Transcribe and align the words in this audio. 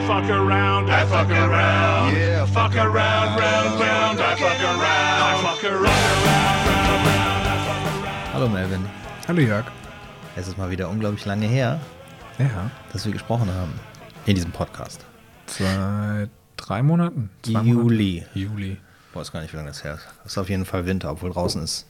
around, 0.00 0.26
fuck 0.26 0.30
around, 0.30 0.90
I 0.90 1.04
fuck 1.06 1.30
around. 1.30 2.16
Yeah, 2.16 2.46
fuck 2.46 2.74
around, 2.76 3.38
round, 3.38 3.80
round, 3.80 4.20
I 4.20 4.34
fuck 4.36 4.60
around. 4.60 4.80
I 4.80 5.42
fuck 5.42 5.64
around, 5.64 5.84
round, 5.84 6.66
round, 6.66 7.06
round, 7.06 7.46
I 7.46 7.56
fuck 7.66 7.84
around. 7.84 8.32
Hallo 8.34 8.48
Melvin. 8.48 8.88
Hallo 9.28 9.40
Jörg. 9.40 9.66
Es 10.36 10.48
ist 10.48 10.56
mal 10.56 10.70
wieder 10.70 10.88
unglaublich 10.88 11.26
lange 11.26 11.46
her, 11.46 11.80
Ja, 12.38 12.70
dass 12.92 13.04
wir 13.04 13.12
gesprochen 13.12 13.52
haben. 13.52 13.72
In 14.26 14.34
diesem 14.36 14.52
Podcast. 14.52 15.04
seit 15.46 16.30
drei 16.56 16.82
Monaten? 16.82 17.30
Zwei 17.42 17.60
Juli. 17.62 18.20
Monate? 18.20 18.38
Juli. 18.38 18.76
Ich 19.10 19.16
weiß 19.16 19.32
gar 19.32 19.40
nicht, 19.40 19.52
wie 19.52 19.56
lange 19.56 19.68
das 19.68 19.82
her 19.84 19.94
ist. 19.94 20.06
Es 20.24 20.32
ist 20.32 20.38
auf 20.38 20.48
jeden 20.48 20.64
Fall 20.64 20.86
Winter, 20.86 21.10
obwohl 21.10 21.30
draußen 21.32 21.62
ist 21.62 21.86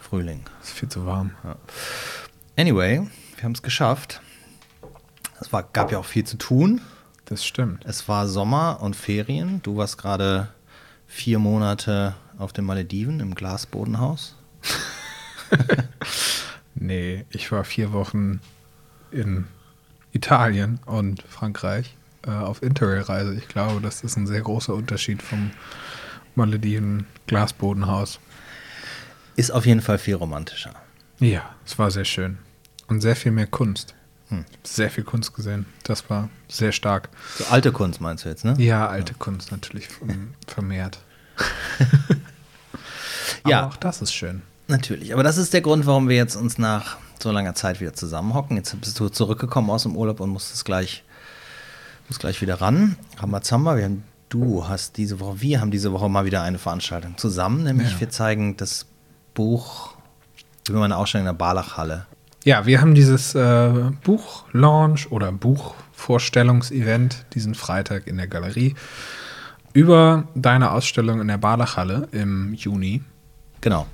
Frühling. 0.00 0.44
Ist 0.62 0.72
viel 0.72 0.88
zu 0.88 1.04
warm. 1.04 1.32
Anyway, 2.56 3.06
wir 3.36 3.44
haben 3.44 3.52
es 3.52 3.62
geschafft. 3.62 4.20
Es 5.40 5.52
war, 5.52 5.64
gab 5.64 5.90
ja 5.90 5.98
auch 5.98 6.04
viel 6.04 6.24
zu 6.24 6.36
tun. 6.38 6.80
Das 7.24 7.44
stimmt. 7.44 7.84
Es 7.86 8.08
war 8.08 8.28
Sommer 8.28 8.80
und 8.82 8.96
Ferien. 8.96 9.62
Du 9.62 9.76
warst 9.76 9.98
gerade 9.98 10.48
vier 11.06 11.38
Monate 11.38 12.14
auf 12.38 12.52
den 12.52 12.64
Malediven 12.64 13.20
im 13.20 13.34
Glasbodenhaus. 13.34 14.36
Nee, 16.82 17.26
ich 17.30 17.52
war 17.52 17.64
vier 17.64 17.92
Wochen 17.92 18.40
in 19.10 19.46
Italien 20.12 20.80
und 20.86 21.22
Frankreich 21.22 21.96
äh, 22.26 22.30
auf 22.30 22.62
Interrail-Reise. 22.62 23.34
Ich 23.34 23.46
glaube, 23.46 23.80
das 23.80 24.02
ist 24.02 24.16
ein 24.16 24.26
sehr 24.26 24.40
großer 24.40 24.74
Unterschied 24.74 25.22
vom 25.22 25.50
Malediven 26.34 27.06
Glasbodenhaus. 27.28 28.18
Ist 29.36 29.52
auf 29.52 29.64
jeden 29.64 29.80
Fall 29.80 29.98
viel 29.98 30.16
romantischer. 30.16 30.74
Ja, 31.20 31.54
es 31.64 31.78
war 31.78 31.90
sehr 31.90 32.04
schön. 32.04 32.38
Und 32.88 33.00
sehr 33.00 33.16
viel 33.16 33.32
mehr 33.32 33.46
Kunst. 33.46 33.94
Hm. 34.32 34.44
Sehr 34.64 34.90
viel 34.90 35.04
Kunst 35.04 35.34
gesehen. 35.34 35.66
Das 35.84 36.08
war 36.08 36.28
sehr 36.48 36.72
stark. 36.72 37.10
So 37.36 37.44
alte 37.50 37.70
Kunst 37.70 38.00
meinst 38.00 38.24
du 38.24 38.30
jetzt, 38.30 38.44
ne? 38.44 38.54
Ja, 38.58 38.88
alte 38.88 39.12
Kunst 39.14 39.52
natürlich 39.52 39.88
vermehrt. 40.46 40.98
Ja. 43.46 43.66
Auch 43.66 43.76
das 43.76 44.00
ist 44.02 44.12
schön. 44.12 44.42
Natürlich, 44.68 45.12
aber 45.12 45.22
das 45.24 45.36
ist 45.36 45.52
der 45.52 45.62
Grund, 45.62 45.84
warum 45.86 46.08
wir 46.08 46.14
jetzt 46.16 46.36
uns 46.36 46.58
nach 46.58 46.96
so 47.20 47.30
langer 47.32 47.54
Zeit 47.54 47.80
wieder 47.80 47.92
zusammenhocken. 47.92 48.56
Jetzt 48.56 48.80
bist 48.80 48.98
du 49.00 49.08
zurückgekommen 49.08 49.68
aus 49.70 49.82
dem 49.82 49.96
Urlaub 49.96 50.20
und 50.20 50.30
musstest 50.30 50.64
gleich, 50.64 51.02
musst 52.08 52.20
gleich 52.20 52.40
wieder 52.40 52.60
ran. 52.60 52.96
Ramazamba, 53.18 53.76
wir 53.76 53.84
haben, 53.84 54.04
du 54.28 54.68
hast 54.68 54.96
diese 54.96 55.18
Woche, 55.18 55.40
wir 55.40 55.60
haben 55.60 55.70
diese 55.72 55.92
Woche 55.92 56.08
mal 56.08 56.24
wieder 56.24 56.42
eine 56.42 56.58
Veranstaltung 56.58 57.18
zusammen, 57.18 57.64
nämlich 57.64 57.92
Ja. 57.92 58.00
wir 58.00 58.10
zeigen 58.10 58.56
das 58.56 58.86
Buch 59.34 59.94
über 60.68 60.78
meine 60.78 60.96
Ausstellung 60.96 61.26
in 61.26 61.32
der 61.34 61.38
Barlachhalle. 61.38 62.06
Ja, 62.44 62.66
wir 62.66 62.80
haben 62.80 62.94
dieses 62.94 63.36
äh, 63.36 63.70
Buchlaunch 64.02 65.12
oder 65.12 65.30
Buchvorstellungsevent 65.30 67.26
diesen 67.34 67.54
Freitag 67.54 68.08
in 68.08 68.16
der 68.16 68.26
Galerie 68.26 68.74
über 69.72 70.26
deine 70.34 70.72
Ausstellung 70.72 71.20
in 71.20 71.28
der 71.28 71.38
Barlachhalle 71.38 72.08
im 72.10 72.52
Juni. 72.54 73.02
Genau. 73.60 73.86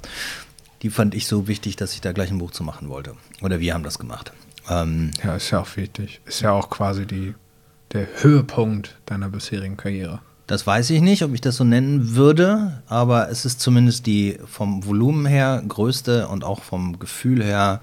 Die 0.80 0.88
fand 0.88 1.14
ich 1.14 1.26
so 1.26 1.46
wichtig, 1.46 1.76
dass 1.76 1.92
ich 1.92 2.00
da 2.00 2.12
gleich 2.12 2.30
ein 2.30 2.38
Buch 2.38 2.52
zu 2.52 2.64
machen 2.64 2.88
wollte. 2.88 3.14
Oder 3.42 3.60
wir 3.60 3.74
haben 3.74 3.82
das 3.84 3.98
gemacht. 3.98 4.32
Ähm, 4.70 5.10
Ja, 5.22 5.36
ist 5.36 5.50
ja 5.50 5.60
auch 5.60 5.76
wichtig. 5.76 6.22
Ist 6.24 6.40
ja 6.40 6.52
auch 6.52 6.70
quasi 6.70 7.04
die, 7.04 7.34
der 7.92 8.06
Höhepunkt 8.22 8.96
deiner 9.04 9.28
bisherigen 9.28 9.76
Karriere. 9.76 10.20
Das 10.46 10.66
weiß 10.66 10.88
ich 10.90 11.02
nicht, 11.02 11.22
ob 11.22 11.34
ich 11.34 11.42
das 11.42 11.56
so 11.56 11.64
nennen 11.64 12.16
würde, 12.16 12.82
aber 12.86 13.28
es 13.28 13.44
ist 13.44 13.60
zumindest 13.60 14.06
die 14.06 14.38
vom 14.46 14.86
Volumen 14.86 15.26
her 15.26 15.62
größte 15.68 16.28
und 16.28 16.42
auch 16.42 16.62
vom 16.62 16.98
Gefühl 16.98 17.44
her 17.44 17.82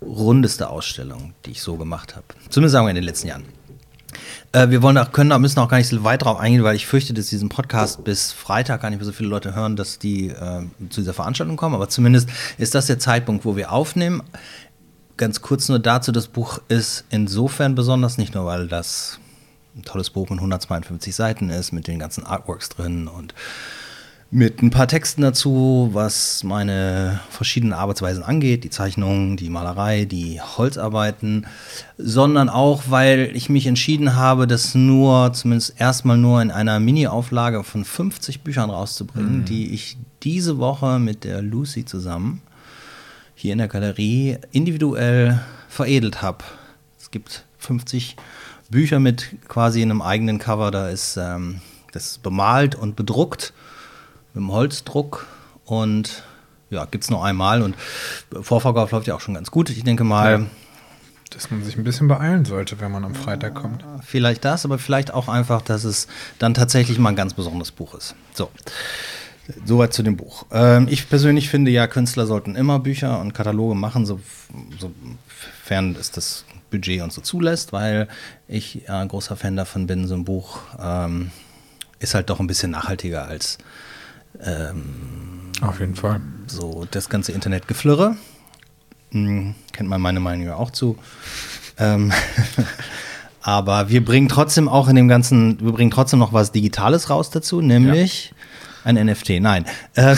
rundeste 0.00 0.70
Ausstellung, 0.70 1.34
die 1.44 1.52
ich 1.52 1.62
so 1.62 1.76
gemacht 1.76 2.16
habe. 2.16 2.26
Zumindest 2.50 2.72
sagen 2.72 2.86
wir 2.86 2.90
in 2.90 2.96
den 2.96 3.04
letzten 3.04 3.28
Jahren. 3.28 3.44
Äh, 4.52 4.70
wir 4.70 4.82
wollen 4.82 4.96
auch, 4.98 5.12
können, 5.12 5.40
müssen 5.40 5.58
auch 5.58 5.68
gar 5.68 5.78
nicht 5.78 5.88
so 5.88 6.04
weit 6.04 6.22
drauf 6.22 6.38
eingehen, 6.38 6.64
weil 6.64 6.76
ich 6.76 6.86
fürchte, 6.86 7.12
dass 7.14 7.26
diesen 7.26 7.48
Podcast 7.48 8.04
bis 8.04 8.32
Freitag 8.32 8.80
gar 8.80 8.90
nicht 8.90 8.98
mehr 8.98 9.06
so 9.06 9.12
viele 9.12 9.28
Leute 9.28 9.54
hören, 9.54 9.76
dass 9.76 9.98
die 9.98 10.28
äh, 10.28 10.62
zu 10.88 11.00
dieser 11.00 11.14
Veranstaltung 11.14 11.56
kommen. 11.56 11.74
Aber 11.74 11.88
zumindest 11.88 12.28
ist 12.56 12.74
das 12.74 12.86
der 12.86 12.98
Zeitpunkt, 12.98 13.44
wo 13.44 13.56
wir 13.56 13.72
aufnehmen. 13.72 14.22
Ganz 15.16 15.42
kurz 15.42 15.68
nur 15.68 15.78
dazu, 15.78 16.12
das 16.12 16.28
Buch 16.28 16.60
ist 16.68 17.04
insofern 17.10 17.74
besonders, 17.74 18.18
nicht 18.18 18.34
nur 18.34 18.46
weil 18.46 18.68
das 18.68 19.18
ein 19.76 19.82
tolles 19.82 20.10
Buch 20.10 20.30
mit 20.30 20.38
152 20.38 21.14
Seiten 21.14 21.50
ist, 21.50 21.72
mit 21.72 21.86
den 21.86 21.98
ganzen 21.98 22.24
Artworks 22.24 22.68
drin 22.68 23.08
und 23.08 23.34
mit 24.30 24.62
ein 24.62 24.70
paar 24.70 24.88
Texten 24.88 25.22
dazu, 25.22 25.88
was 25.92 26.44
meine 26.44 27.20
verschiedenen 27.30 27.72
Arbeitsweisen 27.72 28.22
angeht, 28.22 28.62
die 28.62 28.70
Zeichnung, 28.70 29.38
die 29.38 29.48
Malerei, 29.48 30.04
die 30.04 30.40
Holzarbeiten, 30.40 31.46
sondern 31.96 32.50
auch, 32.50 32.84
weil 32.88 33.30
ich 33.34 33.48
mich 33.48 33.66
entschieden 33.66 34.16
habe, 34.16 34.46
das 34.46 34.74
nur, 34.74 35.32
zumindest 35.32 35.80
erstmal 35.80 36.18
nur 36.18 36.42
in 36.42 36.50
einer 36.50 36.78
Mini-Auflage 36.78 37.64
von 37.64 37.86
50 37.86 38.42
Büchern 38.42 38.68
rauszubringen, 38.68 39.46
die 39.46 39.72
ich 39.72 39.96
diese 40.22 40.58
Woche 40.58 40.98
mit 40.98 41.24
der 41.24 41.40
Lucy 41.40 41.86
zusammen 41.86 42.42
hier 43.34 43.52
in 43.52 43.58
der 43.58 43.68
Galerie 43.68 44.36
individuell 44.52 45.40
veredelt 45.68 46.20
habe. 46.20 46.44
Es 47.00 47.10
gibt 47.10 47.46
50 47.60 48.16
Bücher 48.68 49.00
mit 49.00 49.36
quasi 49.48 49.80
einem 49.80 50.02
eigenen 50.02 50.38
Cover. 50.38 50.70
Da 50.70 50.90
ist 50.90 51.16
ähm, 51.16 51.60
das 51.92 52.10
ist 52.10 52.22
bemalt 52.22 52.74
und 52.74 52.96
bedruckt 52.96 53.54
mit 54.38 54.46
dem 54.46 54.52
Holzdruck 54.52 55.26
und 55.64 56.22
ja, 56.70 56.84
gibt 56.84 57.04
es 57.04 57.10
nur 57.10 57.24
einmal 57.24 57.62
und 57.62 57.74
Vorverkauf 58.40 58.92
läuft 58.92 59.06
ja 59.08 59.16
auch 59.16 59.20
schon 59.20 59.34
ganz 59.34 59.50
gut. 59.50 59.68
Ich 59.70 59.82
denke 59.82 60.04
mal, 60.04 60.46
Dass 61.30 61.50
man 61.50 61.64
sich 61.64 61.76
ein 61.76 61.84
bisschen 61.84 62.08
beeilen 62.08 62.44
sollte, 62.44 62.80
wenn 62.80 62.92
man 62.92 63.04
am 63.04 63.14
Freitag 63.14 63.54
kommt. 63.54 63.84
vielleicht 64.04 64.44
das, 64.44 64.64
aber 64.64 64.78
vielleicht 64.78 65.12
auch 65.12 65.28
einfach, 65.28 65.60
dass 65.62 65.84
es 65.84 66.06
dann 66.38 66.54
tatsächlich 66.54 66.98
mal 66.98 67.10
ein 67.10 67.16
ganz 67.16 67.34
besonderes 67.34 67.72
Buch 67.72 67.94
ist. 67.94 68.14
So. 68.34 68.50
Soweit 69.64 69.94
zu 69.94 70.02
dem 70.02 70.16
Buch. 70.16 70.44
Ähm, 70.52 70.88
ich 70.90 71.08
persönlich 71.08 71.48
finde 71.48 71.70
ja, 71.70 71.86
Künstler 71.86 72.26
sollten 72.26 72.54
immer 72.54 72.78
Bücher 72.78 73.18
und 73.18 73.32
Kataloge 73.32 73.74
machen, 73.74 74.04
so, 74.04 74.20
sofern 74.78 75.96
es 75.98 76.10
das 76.10 76.44
Budget 76.70 77.00
und 77.00 77.12
so 77.12 77.22
zulässt, 77.22 77.72
weil 77.72 78.08
ich 78.46 78.82
ja 78.86 79.00
ein 79.00 79.08
großer 79.08 79.36
Fan 79.36 79.56
davon 79.56 79.86
bin, 79.86 80.06
so 80.06 80.14
ein 80.14 80.24
Buch 80.24 80.60
ähm, 80.78 81.30
ist 81.98 82.14
halt 82.14 82.28
doch 82.30 82.40
ein 82.40 82.46
bisschen 82.46 82.70
nachhaltiger 82.70 83.26
als 83.26 83.58
Auf 85.60 85.80
jeden 85.80 85.96
Fall. 85.96 86.20
so 86.46 86.86
das 86.90 87.08
ganze 87.08 87.32
Internetgeflirre. 87.32 88.16
Hm, 89.10 89.54
kennt 89.72 89.88
man 89.88 90.00
meine 90.00 90.20
Meinung 90.20 90.46
ja 90.46 90.56
auch 90.56 90.70
zu. 90.70 90.96
Ähm, 91.78 92.12
aber 93.42 93.88
wir 93.88 94.04
bringen 94.04 94.28
trotzdem 94.28 94.68
auch 94.68 94.88
in 94.88 94.96
dem 94.96 95.08
ganzen, 95.08 95.60
wir 95.60 95.72
bringen 95.72 95.90
trotzdem 95.90 96.18
noch 96.18 96.32
was 96.32 96.52
Digitales 96.52 97.10
raus 97.10 97.30
dazu, 97.30 97.60
nämlich 97.60 98.34
ein 98.84 98.94
NFT. 98.94 99.40
Nein, 99.40 99.66
äh, 99.94 100.16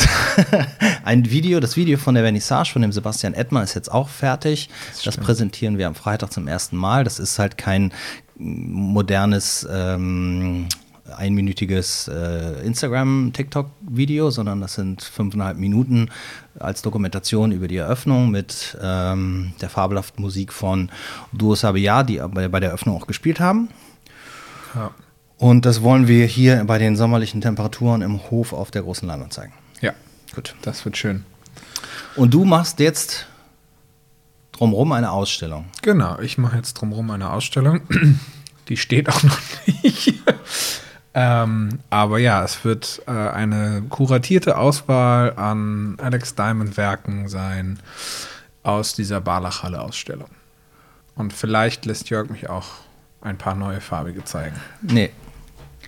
ein 1.05 1.31
Video, 1.31 1.61
das 1.61 1.77
Video 1.77 1.99
von 1.99 2.15
der 2.15 2.25
Vernissage 2.25 2.73
von 2.73 2.83
dem 2.83 2.93
Sebastian 2.93 3.35
Edmer 3.35 3.63
ist 3.63 3.75
jetzt 3.75 3.91
auch 3.91 4.09
fertig. 4.09 4.69
Das, 5.05 5.17
präsentieren 5.17 5.79
wir 5.79 5.87
am 5.87 5.95
Freitag 5.95 6.33
zum 6.33 6.47
ersten 6.47 6.77
Mal. 6.77 7.05
Das 7.05 7.19
ist 7.19 7.39
halt 7.39 7.57
kein 7.59 7.93
modernes 8.37 9.67
ähm, 9.71 10.69
einminütiges 11.17 12.09
äh, 12.09 12.65
Instagram-TikTok-Video, 12.65 14.31
sondern 14.31 14.61
das 14.61 14.75
sind 14.75 15.03
fünfeinhalb 15.03 15.59
Minuten 15.59 16.09
als 16.59 16.83
Dokumentation 16.83 17.53
über 17.53 17.69
die 17.69 17.77
Eröffnung 17.77 18.31
mit 18.31 18.77
ähm, 18.83 19.53
der 19.61 19.69
fabelhaften 19.69 20.23
Musik 20.23 20.53
von 20.53 20.91
Duo 21.33 21.55
Sabia, 21.55 22.03
die 22.03 22.19
bei, 22.33 22.49
bei 22.49 22.61
der 22.61 22.71
Eröffnung 22.71 22.97
auch 22.97 23.07
gespielt 23.07 23.41
haben. 23.41 23.69
Ja. 24.75 24.91
Und 25.39 25.65
das 25.65 25.83
wollen 25.83 26.07
wir 26.07 26.27
hier 26.27 26.65
bei 26.65 26.79
den 26.79 26.97
sommerlichen 26.97 27.41
Temperaturen 27.41 28.03
im 28.03 28.31
Hof 28.31 28.53
auf 28.53 28.71
der 28.71 28.83
großen 28.83 29.09
Leinwand 29.09 29.33
zeigen. 29.33 29.53
ja, 29.81 29.93
Gut. 30.35 30.55
das 30.63 30.85
wird 30.85 30.97
schön. 30.97 31.25
Und 32.17 32.35
du 32.35 32.45
machst 32.45 32.81
jetzt 32.81 33.27
drumherum 34.53 34.93
eine 34.93 35.11
Ausstellung. 35.11 35.65
Genau, 35.81 36.19
ich 36.19 36.37
mache 36.37 36.57
jetzt 36.57 36.75
drumherum 36.75 37.11
eine 37.11 37.31
Ausstellung. 37.31 37.81
Die 38.69 38.77
steht 38.77 39.09
auch 39.09 39.23
noch 39.23 39.39
nicht. 39.83 40.15
Ähm, 41.13 41.81
aber 41.91 42.19
ja, 42.19 42.45
es 42.45 42.65
wird 42.65 43.03
äh, 43.07 43.11
eine 43.11 43.83
kuratierte 43.89 44.57
Auswahl 44.57 45.35
an 45.37 45.97
Alex 46.01 46.35
Diamond 46.35 46.77
Werken 46.77 47.29
sein 47.29 47.81
aus 48.63 48.95
dieser 48.95 49.21
Barlachhalle-Ausstellung. 49.21 50.29
Und 51.17 51.33
vielleicht 51.33 51.85
lässt 51.85 52.11
Jörg 52.11 52.31
mich 52.31 52.49
auch 52.49 52.67
ein 53.21 53.39
paar 53.39 53.55
neue 53.55 53.81
farbige 53.81 54.25
zeigen. 54.25 54.57
Nee, 54.83 55.11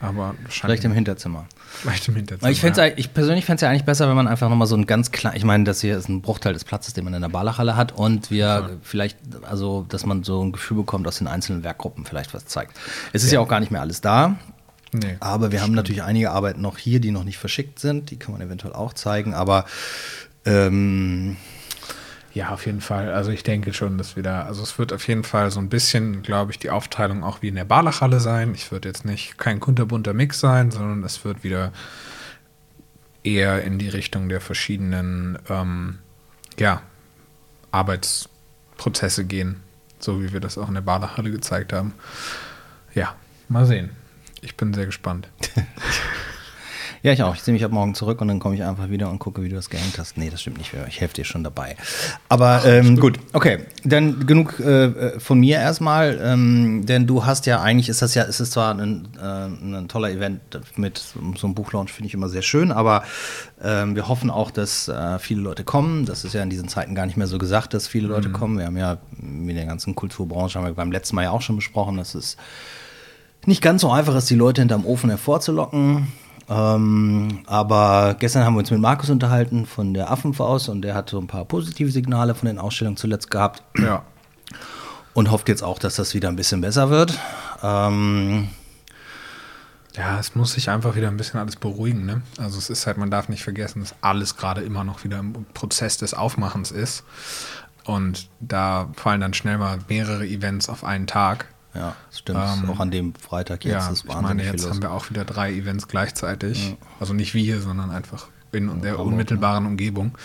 Aber 0.00 0.34
vielleicht 0.48 0.84
im 0.84 0.92
Hinterzimmer. 0.92 1.46
vielleicht 1.70 2.08
im 2.08 2.16
Hinterzimmer. 2.16 2.50
Ich, 2.50 2.60
ja. 2.60 2.86
ich 2.96 3.14
persönlich 3.14 3.44
fände 3.44 3.56
es 3.56 3.60
ja 3.62 3.70
eigentlich 3.70 3.84
besser, 3.84 4.08
wenn 4.08 4.16
man 4.16 4.26
einfach 4.26 4.50
nochmal 4.50 4.66
so 4.66 4.76
ein 4.76 4.86
ganz 4.86 5.12
klein, 5.12 5.36
ich 5.36 5.44
meine, 5.44 5.64
das 5.64 5.80
hier 5.80 5.96
ist 5.96 6.08
ein 6.08 6.20
Bruchteil 6.20 6.52
des 6.52 6.64
Platzes, 6.64 6.94
den 6.94 7.04
man 7.04 7.14
in 7.14 7.22
der 7.22 7.28
Barlachhalle 7.28 7.76
hat 7.76 7.92
und 7.92 8.30
wir 8.30 8.78
vielleicht, 8.82 9.18
also, 9.48 9.86
dass 9.88 10.04
man 10.04 10.24
so 10.24 10.44
ein 10.44 10.52
Gefühl 10.52 10.78
bekommt, 10.78 11.06
aus 11.06 11.18
den 11.18 11.28
einzelnen 11.28 11.62
Werkgruppen 11.62 12.04
vielleicht 12.04 12.34
was 12.34 12.46
zeigt. 12.46 12.76
Es 13.12 13.22
ist 13.22 13.32
ja, 13.32 13.40
auch 13.40 13.48
gar 13.48 13.60
nicht 13.60 13.70
mehr 13.70 13.80
alles 13.80 14.00
da, 14.00 14.36
Nee. 14.94 15.16
aber 15.20 15.52
wir 15.52 15.62
haben 15.62 15.72
natürlich 15.72 16.02
einige 16.02 16.32
Arbeiten 16.32 16.60
noch 16.60 16.76
hier, 16.76 17.00
die 17.00 17.12
noch 17.12 17.24
nicht 17.24 17.38
verschickt 17.38 17.78
sind, 17.78 18.10
die 18.10 18.18
kann 18.18 18.32
man 18.32 18.42
eventuell 18.42 18.74
auch 18.74 18.92
zeigen, 18.92 19.32
aber 19.32 19.64
ähm, 20.44 21.36
Ja, 22.34 22.50
auf 22.50 22.64
jeden 22.64 22.80
Fall. 22.80 23.12
Also 23.12 23.30
ich 23.30 23.42
denke 23.42 23.74
schon, 23.74 23.98
dass 23.98 24.16
wir 24.16 24.22
da, 24.22 24.42
also 24.42 24.62
es 24.62 24.78
wird 24.78 24.92
auf 24.92 25.06
jeden 25.06 25.24
Fall 25.24 25.50
so 25.50 25.60
ein 25.60 25.68
bisschen, 25.68 26.22
glaube 26.22 26.50
ich, 26.50 26.58
die 26.58 26.70
Aufteilung 26.70 27.24
auch 27.24 27.42
wie 27.42 27.48
in 27.48 27.56
der 27.56 27.64
Barlachhalle 27.66 28.20
sein. 28.20 28.54
Ich 28.54 28.72
würde 28.72 28.88
jetzt 28.88 29.04
nicht 29.04 29.36
kein 29.36 29.60
kunterbunter 29.60 30.14
Mix 30.14 30.40
sein, 30.40 30.70
sondern 30.70 31.04
es 31.04 31.24
wird 31.24 31.44
wieder 31.44 31.72
eher 33.22 33.62
in 33.64 33.78
die 33.78 33.88
Richtung 33.90 34.28
der 34.30 34.40
verschiedenen 34.40 35.38
ähm, 35.50 35.98
ja, 36.58 36.82
Arbeitsprozesse 37.70 39.24
gehen, 39.24 39.60
so 39.98 40.22
wie 40.22 40.32
wir 40.32 40.40
das 40.40 40.56
auch 40.56 40.68
in 40.68 40.74
der 40.74 40.80
Barlachhalle 40.80 41.30
gezeigt 41.30 41.72
haben. 41.72 41.92
Ja, 42.94 43.14
mal 43.48 43.66
sehen. 43.66 43.90
Ich 44.42 44.56
bin 44.56 44.74
sehr 44.74 44.86
gespannt. 44.86 45.28
Ja, 47.04 47.12
ich 47.12 47.20
auch. 47.24 47.34
Ich 47.34 47.42
sehe 47.42 47.52
mich 47.52 47.64
ab 47.64 47.72
morgen 47.72 47.96
zurück 47.96 48.20
und 48.20 48.28
dann 48.28 48.38
komme 48.38 48.54
ich 48.54 48.62
einfach 48.62 48.88
wieder 48.88 49.10
und 49.10 49.18
gucke, 49.18 49.42
wie 49.42 49.48
du 49.48 49.56
das 49.56 49.70
gehängt 49.70 49.98
hast. 49.98 50.16
Nee, 50.16 50.30
das 50.30 50.40
stimmt 50.40 50.58
nicht. 50.58 50.72
Ich 50.86 51.00
helfe 51.00 51.14
dir 51.14 51.24
schon 51.24 51.42
dabei. 51.42 51.74
Aber 52.28 52.64
ähm, 52.64 52.96
gut, 52.96 53.18
okay. 53.32 53.58
Dann 53.82 54.24
genug 54.24 54.60
äh, 54.60 55.18
von 55.18 55.40
mir 55.40 55.58
erstmal. 55.58 56.20
Ähm, 56.22 56.86
denn 56.86 57.08
du 57.08 57.26
hast 57.26 57.46
ja 57.46 57.60
eigentlich, 57.60 57.88
ist 57.88 58.02
das 58.02 58.14
ja, 58.14 58.22
ist 58.22 58.38
es 58.38 58.52
zwar 58.52 58.78
ein, 58.78 59.08
äh, 59.20 59.24
ein 59.24 59.88
toller 59.88 60.12
Event 60.12 60.40
mit 60.76 60.98
so 61.36 61.46
einem 61.48 61.56
Buchlaunch, 61.56 61.90
finde 61.92 62.06
ich 62.06 62.14
immer 62.14 62.28
sehr 62.28 62.42
schön, 62.42 62.70
aber 62.70 63.02
ähm, 63.60 63.96
wir 63.96 64.06
hoffen 64.06 64.30
auch, 64.30 64.52
dass 64.52 64.86
äh, 64.86 65.18
viele 65.18 65.40
Leute 65.40 65.64
kommen. 65.64 66.06
Das 66.06 66.24
ist 66.24 66.34
ja 66.34 66.42
in 66.44 66.50
diesen 66.50 66.68
Zeiten 66.68 66.94
gar 66.94 67.06
nicht 67.06 67.16
mehr 67.16 67.26
so 67.26 67.38
gesagt, 67.38 67.74
dass 67.74 67.88
viele 67.88 68.06
Leute 68.06 68.30
kommen. 68.30 68.58
Wir 68.58 68.66
haben 68.66 68.76
ja 68.76 68.98
mit 69.18 69.56
der 69.56 69.66
ganzen 69.66 69.96
Kulturbranche, 69.96 70.56
haben 70.56 70.66
wir 70.66 70.74
beim 70.74 70.92
letzten 70.92 71.16
Mal 71.16 71.22
ja 71.22 71.30
auch 71.32 71.42
schon 71.42 71.56
besprochen, 71.56 71.96
dass 71.96 72.14
es 72.14 72.36
nicht 73.46 73.62
ganz 73.62 73.82
so 73.82 73.90
einfach 73.90 74.14
ist, 74.14 74.30
die 74.30 74.34
Leute 74.36 74.60
hinterm 74.62 74.86
Ofen 74.86 75.10
hervorzulocken. 75.10 76.08
Ähm, 76.48 77.40
aber 77.46 78.16
gestern 78.18 78.44
haben 78.44 78.54
wir 78.54 78.58
uns 78.60 78.70
mit 78.70 78.80
Markus 78.80 79.10
unterhalten 79.10 79.64
von 79.66 79.94
der 79.94 80.10
Affenfaust 80.10 80.68
und 80.68 80.82
der 80.82 80.94
hat 80.94 81.08
so 81.10 81.18
ein 81.18 81.26
paar 81.26 81.44
positive 81.44 81.90
Signale 81.90 82.34
von 82.34 82.46
den 82.46 82.58
Ausstellungen 82.58 82.96
zuletzt 82.96 83.30
gehabt 83.30 83.62
Ja. 83.78 84.02
und 85.14 85.30
hofft 85.30 85.48
jetzt 85.48 85.62
auch, 85.62 85.78
dass 85.78 85.96
das 85.96 86.14
wieder 86.14 86.28
ein 86.28 86.36
bisschen 86.36 86.60
besser 86.60 86.90
wird. 86.90 87.18
Ähm, 87.62 88.48
Ja, 89.96 90.18
es 90.18 90.34
muss 90.34 90.52
sich 90.54 90.68
einfach 90.70 90.96
wieder 90.96 91.08
ein 91.08 91.16
bisschen 91.16 91.38
alles 91.38 91.56
beruhigen. 91.56 92.06
Ne? 92.06 92.22
Also 92.38 92.58
es 92.58 92.70
ist 92.70 92.86
halt, 92.86 92.96
man 92.98 93.10
darf 93.10 93.28
nicht 93.28 93.42
vergessen, 93.44 93.80
dass 93.80 93.94
alles 94.00 94.36
gerade 94.36 94.62
immer 94.62 94.84
noch 94.84 95.04
wieder 95.04 95.18
im 95.18 95.32
Prozess 95.54 95.96
des 95.98 96.12
Aufmachens 96.14 96.70
ist. 96.70 97.04
Und 97.84 98.28
da 98.40 98.88
fallen 98.96 99.20
dann 99.20 99.34
schnell 99.34 99.58
mal 99.58 99.78
mehrere 99.88 100.26
Events 100.26 100.68
auf 100.68 100.82
einen 100.82 101.06
Tag. 101.06 101.46
Ja, 101.74 101.96
das 102.08 102.18
stimmt. 102.18 102.38
Ähm, 102.40 102.70
auch 102.70 102.80
an 102.80 102.90
dem 102.90 103.14
Freitag 103.14 103.64
jetzt 103.64 103.72
ja, 103.72 103.90
ist 103.90 104.00
ich 104.00 104.04
meine, 104.08 104.28
wahnsinnig 104.28 104.52
jetzt 104.52 104.68
haben 104.68 104.82
wir 104.82 104.92
auch 104.92 105.08
wieder 105.10 105.24
drei 105.24 105.52
Events 105.52 105.88
gleichzeitig. 105.88 106.70
Ja. 106.70 106.76
Also 107.00 107.14
nicht 107.14 107.34
wir, 107.34 107.60
sondern 107.60 107.90
einfach 107.90 108.26
in 108.52 108.82
der 108.82 108.92
Hamburg, 108.92 109.06
unmittelbaren 109.06 109.66
Umgebung. 109.66 110.16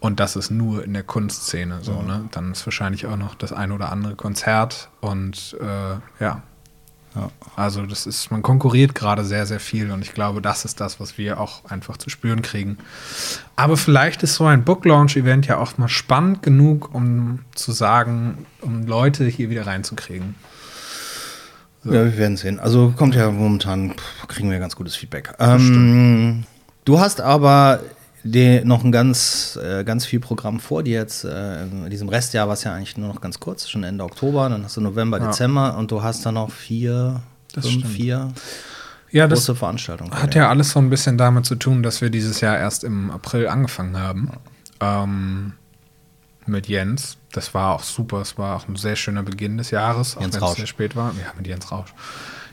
Und 0.00 0.20
das 0.20 0.36
ist 0.36 0.50
nur 0.50 0.84
in 0.84 0.92
der 0.92 1.04
Kunstszene 1.04 1.78
so, 1.82 2.02
ne? 2.02 2.28
Dann 2.32 2.52
ist 2.52 2.66
wahrscheinlich 2.66 3.06
auch 3.06 3.16
noch 3.16 3.34
das 3.34 3.52
ein 3.52 3.72
oder 3.72 3.90
andere 3.90 4.16
Konzert 4.16 4.90
und 5.00 5.56
äh, 5.60 6.22
ja. 6.22 6.42
Ja. 7.14 7.30
Also 7.54 7.86
das 7.86 8.06
ist, 8.06 8.32
man 8.32 8.42
konkurriert 8.42 8.96
gerade 8.96 9.24
sehr, 9.24 9.46
sehr 9.46 9.60
viel 9.60 9.92
und 9.92 10.02
ich 10.02 10.12
glaube, 10.14 10.42
das 10.42 10.64
ist 10.64 10.80
das, 10.80 10.98
was 10.98 11.16
wir 11.16 11.40
auch 11.40 11.64
einfach 11.64 11.96
zu 11.96 12.10
spüren 12.10 12.42
kriegen. 12.42 12.78
Aber 13.54 13.76
vielleicht 13.76 14.24
ist 14.24 14.34
so 14.34 14.46
ein 14.46 14.64
Book 14.64 14.84
Launch 14.84 15.16
Event 15.16 15.46
ja 15.46 15.58
auch 15.58 15.78
mal 15.78 15.88
spannend 15.88 16.42
genug, 16.42 16.92
um 16.92 17.38
zu 17.54 17.70
sagen, 17.70 18.46
um 18.60 18.84
Leute 18.84 19.24
hier 19.26 19.48
wieder 19.48 19.66
reinzukriegen. 19.66 20.34
Ja, 21.84 21.92
wir 22.04 22.16
werden 22.16 22.36
sehen. 22.36 22.58
Also 22.60 22.92
kommt 22.96 23.14
ja 23.14 23.30
momentan, 23.30 23.90
pff, 23.92 24.26
kriegen 24.28 24.50
wir 24.50 24.58
ganz 24.58 24.76
gutes 24.76 24.96
Feedback. 24.96 25.34
Ähm, 25.38 26.44
du 26.84 26.98
hast 27.00 27.20
aber 27.20 27.80
noch 28.24 28.84
ein 28.84 28.90
ganz, 28.92 29.58
äh, 29.62 29.84
ganz 29.84 30.06
viel 30.06 30.18
Programm 30.20 30.58
vor 30.60 30.82
dir 30.82 30.94
jetzt 30.94 31.24
äh, 31.24 31.64
in 31.64 31.90
diesem 31.90 32.08
Restjahr, 32.08 32.48
was 32.48 32.64
ja 32.64 32.72
eigentlich 32.74 32.96
nur 32.96 33.08
noch 33.08 33.20
ganz 33.20 33.38
kurz, 33.38 33.68
schon 33.68 33.84
Ende 33.84 34.02
Oktober, 34.02 34.48
dann 34.48 34.64
hast 34.64 34.76
du 34.78 34.80
November, 34.80 35.18
Ja. 35.18 35.26
Dezember 35.26 35.76
und 35.76 35.90
du 35.90 36.02
hast 36.02 36.24
dann 36.24 36.34
noch 36.34 36.50
vier, 36.50 37.20
Das 37.52 37.66
fünf, 37.66 37.80
stimmt. 37.80 37.94
vier 37.94 38.32
Ja, 39.10 39.28
das 39.28 39.40
große 39.40 39.56
Veranstaltungen. 39.56 40.10
Hat 40.14 40.34
ja 40.34 40.48
alles 40.48 40.70
so 40.70 40.78
ein 40.78 40.88
bisschen 40.88 41.18
damit 41.18 41.44
zu 41.44 41.54
tun, 41.54 41.82
dass 41.82 42.00
wir 42.00 42.08
dieses 42.08 42.40
Jahr 42.40 42.56
erst 42.56 42.82
im 42.82 43.10
April 43.10 43.46
angefangen 43.46 43.98
haben. 43.98 44.30
Ähm, 44.80 45.52
mit 46.46 46.68
Jens. 46.68 47.16
Das 47.32 47.54
war 47.54 47.74
auch 47.74 47.82
super. 47.82 48.20
Es 48.20 48.38
war 48.38 48.56
auch 48.56 48.68
ein 48.68 48.76
sehr 48.76 48.96
schöner 48.96 49.22
Beginn 49.22 49.58
des 49.58 49.70
Jahres, 49.70 50.16
auch 50.16 50.20
Jens 50.22 50.34
wenn 50.34 50.42
Rausch. 50.42 50.52
es 50.52 50.56
sehr 50.58 50.66
spät 50.66 50.96
war. 50.96 51.12
Ja, 51.18 51.32
mit 51.36 51.46
Jens 51.46 51.70
Rausch. 51.72 51.92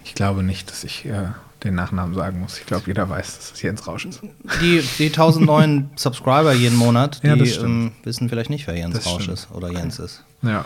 Ich 0.04 0.16
glaube 0.16 0.42
nicht, 0.44 0.72
dass 0.72 0.84
ich 0.84 1.06
äh, 1.06 1.30
den 1.64 1.76
Nachnamen 1.76 2.16
sagen 2.16 2.40
muss. 2.40 2.58
Ich 2.58 2.66
glaube, 2.66 2.84
jeder 2.88 3.08
weiß, 3.10 3.38
dass 3.38 3.52
es 3.54 3.62
Jens 3.62 3.86
Rausch 3.88 4.06
ist. 4.06 4.22
Die, 4.62 4.82
die 4.98 5.08
1000 5.08 5.46
neuen 5.46 5.90
Subscriber 5.96 6.54
jeden 6.54 6.78
Monat, 6.78 7.22
die 7.24 7.28
Ja, 7.28 7.34
ähm, 7.36 7.92
wissen 8.04 8.30
vielleicht 8.30 8.50
nicht, 8.50 8.66
wer 8.68 8.76
Jens 8.76 8.96
Das 8.96 9.06
Rausch 9.06 9.24
stimmt. 9.24 9.38
ist 9.38 9.52
oder 9.52 9.70
Jens 9.72 10.00
ist. 10.00 10.24
Ja. 10.42 10.66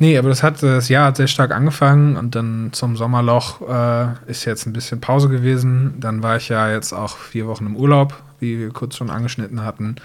Nee, 0.00 0.16
aber 0.16 0.30
das 0.30 0.42
hat 0.42 0.62
das 0.62 0.88
Jahr 0.88 1.08
hat 1.08 1.18
sehr 1.18 1.26
stark 1.26 1.52
angefangen 1.52 2.16
und 2.16 2.34
dann 2.34 2.70
zum 2.72 2.96
Sommerloch 2.96 3.60
äh, 3.68 4.30
ist 4.30 4.46
jetzt 4.46 4.66
ein 4.66 4.72
bisschen 4.72 4.98
Pause 4.98 5.28
gewesen. 5.28 5.96
Dann 6.00 6.22
war 6.22 6.38
ich 6.38 6.48
ja 6.48 6.70
jetzt 6.70 6.94
auch 6.94 7.18
vier 7.18 7.46
Wochen 7.46 7.66
im 7.66 7.76
Urlaub, 7.76 8.14
wie 8.38 8.58
wir 8.58 8.70
kurz 8.70 8.96
schon 8.96 9.10
angeschnitten 9.10 9.62
hatten. 9.62 9.96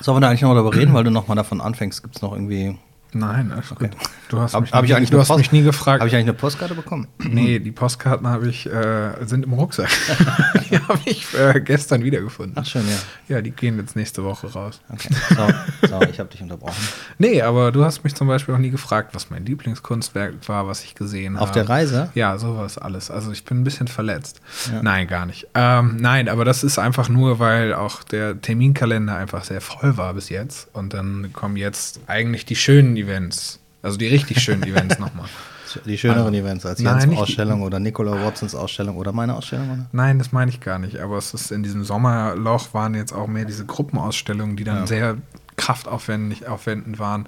Sollen 0.00 0.16
wir 0.16 0.20
da 0.20 0.28
eigentlich 0.28 0.42
noch 0.42 0.54
darüber 0.54 0.72
reden, 0.72 0.94
weil 0.94 1.02
du 1.02 1.10
noch 1.10 1.26
mal 1.26 1.34
davon 1.34 1.60
anfängst? 1.60 2.00
Gibt 2.00 2.14
es 2.14 2.22
noch 2.22 2.32
irgendwie. 2.32 2.78
Nein, 3.12 3.50
alles 3.52 3.70
gut. 3.70 3.90
Du 4.28 4.40
hast, 4.40 4.54
Hab- 4.54 4.62
mich, 4.62 4.72
hab 4.72 4.84
ich 4.84 4.90
nie- 4.90 4.96
eigentlich 4.96 5.10
du 5.10 5.18
hast 5.18 5.36
mich 5.36 5.50
nie 5.52 5.62
gefragt. 5.62 6.00
Habe 6.00 6.08
ich 6.08 6.14
eigentlich 6.14 6.28
eine 6.28 6.34
Postkarte 6.34 6.74
bekommen? 6.74 7.08
nee, 7.18 7.58
die 7.58 7.72
Postkarten 7.72 8.26
habe 8.28 8.48
ich, 8.48 8.66
äh, 8.66 9.12
sind 9.26 9.44
im 9.44 9.52
Rucksack. 9.52 9.88
die 10.70 10.78
habe 10.78 11.00
ich 11.04 11.26
äh, 11.34 11.60
gestern 11.60 12.04
wiedergefunden. 12.04 12.54
Ach, 12.56 12.64
schön, 12.64 12.84
ja. 12.88 13.36
Ja, 13.36 13.42
die 13.42 13.50
gehen 13.50 13.78
jetzt 13.78 13.96
nächste 13.96 14.22
Woche 14.24 14.46
raus. 14.52 14.80
Okay. 14.88 15.08
Sorry, 15.34 15.54
sorry 15.88 16.08
ich 16.10 16.20
habe 16.20 16.28
dich 16.30 16.40
unterbrochen. 16.42 16.74
Nee, 17.18 17.42
aber 17.42 17.70
du 17.72 17.84
hast 17.84 18.02
mich 18.04 18.14
zum 18.14 18.28
Beispiel 18.28 18.54
auch 18.54 18.58
nie 18.58 18.70
gefragt, 18.70 19.14
was 19.14 19.28
mein 19.30 19.44
Lieblingskunstwerk 19.44 20.34
war, 20.48 20.66
was 20.66 20.84
ich 20.84 20.94
gesehen 20.94 21.34
habe. 21.34 21.42
Auf 21.42 21.50
der 21.52 21.68
Reise? 21.68 22.10
Ja, 22.14 22.38
sowas 22.38 22.78
alles. 22.78 23.10
Also 23.10 23.30
ich 23.32 23.44
bin 23.44 23.60
ein 23.60 23.64
bisschen 23.64 23.88
verletzt. 23.88 24.40
Ja. 24.72 24.82
Nein, 24.82 25.06
gar 25.06 25.26
nicht. 25.26 25.48
Ähm, 25.54 25.96
nein, 26.00 26.28
aber 26.28 26.44
das 26.44 26.62
ist 26.64 26.78
einfach 26.78 27.08
nur, 27.08 27.38
weil 27.38 27.74
auch 27.74 28.02
der 28.04 28.40
Terminkalender 28.40 29.16
einfach 29.16 29.44
sehr 29.44 29.60
voll 29.60 29.96
war 29.96 30.14
bis 30.14 30.28
jetzt. 30.30 30.68
Und 30.72 30.94
dann 30.94 31.30
kommen 31.32 31.56
jetzt 31.56 32.00
eigentlich 32.06 32.46
die 32.46 32.56
schönen 32.56 32.96
Events. 33.00 33.58
Also 33.82 33.96
die 33.96 34.08
richtig 34.08 34.40
schönen 34.40 34.62
Events 34.62 34.98
nochmal. 34.98 35.26
Die 35.86 35.96
schöneren 35.96 36.34
Events 36.34 36.66
als 36.66 36.80
Jens 36.80 37.06
Ausstellung 37.16 37.62
oder 37.62 37.78
Nicola 37.78 38.24
Watsons 38.24 38.56
Ausstellung 38.56 38.96
oder 38.96 39.12
meine 39.12 39.36
Ausstellung, 39.36 39.70
oder? 39.70 39.86
Nein, 39.92 40.18
das 40.18 40.32
meine 40.32 40.50
ich 40.50 40.58
gar 40.60 40.80
nicht. 40.80 40.98
Aber 40.98 41.16
es 41.16 41.32
ist 41.32 41.52
in 41.52 41.62
diesem 41.62 41.84
Sommerloch 41.84 42.74
waren 42.74 42.94
jetzt 42.96 43.12
auch 43.12 43.28
mehr 43.28 43.44
diese 43.44 43.64
Gruppenausstellungen, 43.66 44.56
die 44.56 44.64
dann 44.64 44.78
Ja. 44.78 44.86
sehr 44.88 45.16
kraftaufwendig 45.56 46.48
aufwendend 46.48 46.98
waren. 46.98 47.26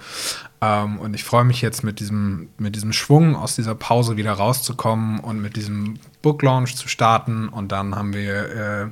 Ähm, 0.62 0.99
und 1.00 1.14
ich 1.14 1.25
freue 1.25 1.44
mich 1.44 1.61
jetzt 1.61 1.82
mit 1.82 1.99
diesem, 1.99 2.49
mit 2.56 2.76
diesem 2.76 2.93
Schwung 2.93 3.35
aus 3.35 3.56
dieser 3.56 3.75
Pause 3.75 4.17
wieder 4.17 4.32
rauszukommen 4.32 5.19
und 5.19 5.43
mit 5.43 5.56
diesem 5.56 5.98
Book 6.22 6.41
Launch 6.43 6.77
zu 6.77 6.87
starten. 6.87 7.48
Und 7.48 7.72
dann 7.72 7.96
haben 7.96 8.15
wir 8.15 8.48
äh, 8.48 8.89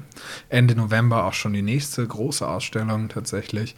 Ende 0.48 0.74
November 0.74 1.24
auch 1.24 1.32
schon 1.32 1.52
die 1.52 1.62
nächste 1.62 2.06
große 2.06 2.46
Ausstellung 2.46 3.08
tatsächlich. 3.08 3.76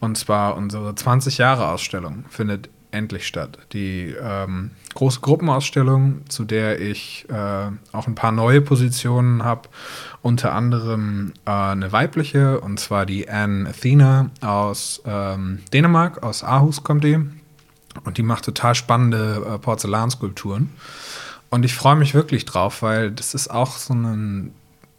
Und 0.00 0.16
zwar 0.16 0.56
unsere 0.56 0.94
20 0.94 1.36
Jahre 1.36 1.68
Ausstellung 1.68 2.24
findet 2.30 2.70
endlich 2.90 3.26
statt. 3.26 3.58
Die 3.72 4.14
ähm, 4.20 4.70
große 4.94 5.20
Gruppenausstellung, 5.20 6.28
zu 6.28 6.44
der 6.44 6.80
ich 6.80 7.26
äh, 7.28 7.70
auch 7.92 8.06
ein 8.06 8.14
paar 8.14 8.32
neue 8.32 8.60
Positionen 8.60 9.44
habe. 9.44 9.68
Unter 10.22 10.52
anderem 10.52 11.32
äh, 11.44 11.50
eine 11.50 11.92
weibliche, 11.92 12.60
und 12.60 12.80
zwar 12.80 13.06
die 13.06 13.28
Anne 13.28 13.68
Athena 13.68 14.30
aus 14.40 15.02
ähm, 15.04 15.60
Dänemark, 15.72 16.22
aus 16.22 16.42
Aarhus 16.42 16.82
kommt 16.82 17.04
die. 17.04 17.18
Und 18.04 18.18
die 18.18 18.22
macht 18.22 18.44
total 18.44 18.74
spannende 18.74 19.46
äh, 19.54 19.58
Porzellanskulpturen. 19.58 20.70
Und 21.50 21.64
ich 21.64 21.74
freue 21.74 21.96
mich 21.96 22.14
wirklich 22.14 22.44
drauf, 22.44 22.82
weil 22.82 23.10
das 23.10 23.34
ist 23.34 23.48
auch 23.48 23.76
so 23.76 23.94
ein 23.94 24.52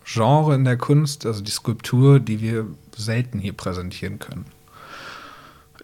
Genre 0.06 0.56
in 0.56 0.64
der 0.64 0.78
Kunst, 0.78 1.26
also 1.26 1.42
die 1.44 1.52
Skulptur, 1.52 2.20
die 2.20 2.42
wir 2.42 2.66
selten 2.96 3.40
hier 3.40 3.54
präsentieren 3.54 4.20
können. 4.20 4.46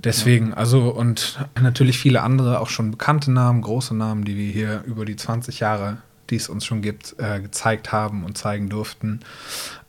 Deswegen, 0.03 0.53
also 0.53 0.89
und 0.89 1.39
natürlich 1.61 1.97
viele 1.97 2.21
andere, 2.21 2.59
auch 2.59 2.69
schon 2.69 2.91
bekannte 2.91 3.31
Namen, 3.31 3.61
große 3.61 3.95
Namen, 3.95 4.25
die 4.25 4.35
wir 4.35 4.51
hier 4.51 4.83
über 4.85 5.05
die 5.05 5.15
20 5.15 5.59
Jahre, 5.61 5.97
die 6.29 6.35
es 6.35 6.49
uns 6.49 6.65
schon 6.65 6.81
gibt, 6.81 7.15
äh, 7.19 7.39
gezeigt 7.39 7.91
haben 7.91 8.23
und 8.23 8.37
zeigen 8.37 8.69
durften, 8.69 9.21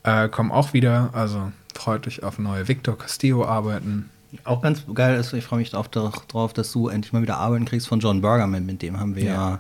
äh, 0.05 0.29
kommen 0.29 0.53
auch 0.53 0.73
wieder. 0.73 1.11
Also 1.13 1.51
freut 1.75 2.07
euch 2.07 2.23
auf 2.23 2.39
neue 2.39 2.69
Victor 2.69 2.97
Castillo-Arbeiten. 2.97 4.11
Auch 4.45 4.63
ganz 4.63 4.83
geil 4.93 5.19
ist, 5.19 5.33
ich 5.33 5.45
freue 5.45 5.61
mich 5.61 5.71
drauf, 5.71 5.89
drauf, 5.89 6.53
dass 6.53 6.73
du 6.73 6.89
endlich 6.89 7.13
mal 7.13 7.23
wieder 7.23 7.39
Arbeiten 7.39 7.65
kriegst 7.65 7.89
von 7.89 8.01
John 8.01 8.21
Bergerman. 8.21 8.67
Mit 8.67 8.83
dem 8.83 8.99
haben 8.99 9.15
wir 9.17 9.25
Ja. 9.25 9.33
ja 9.33 9.59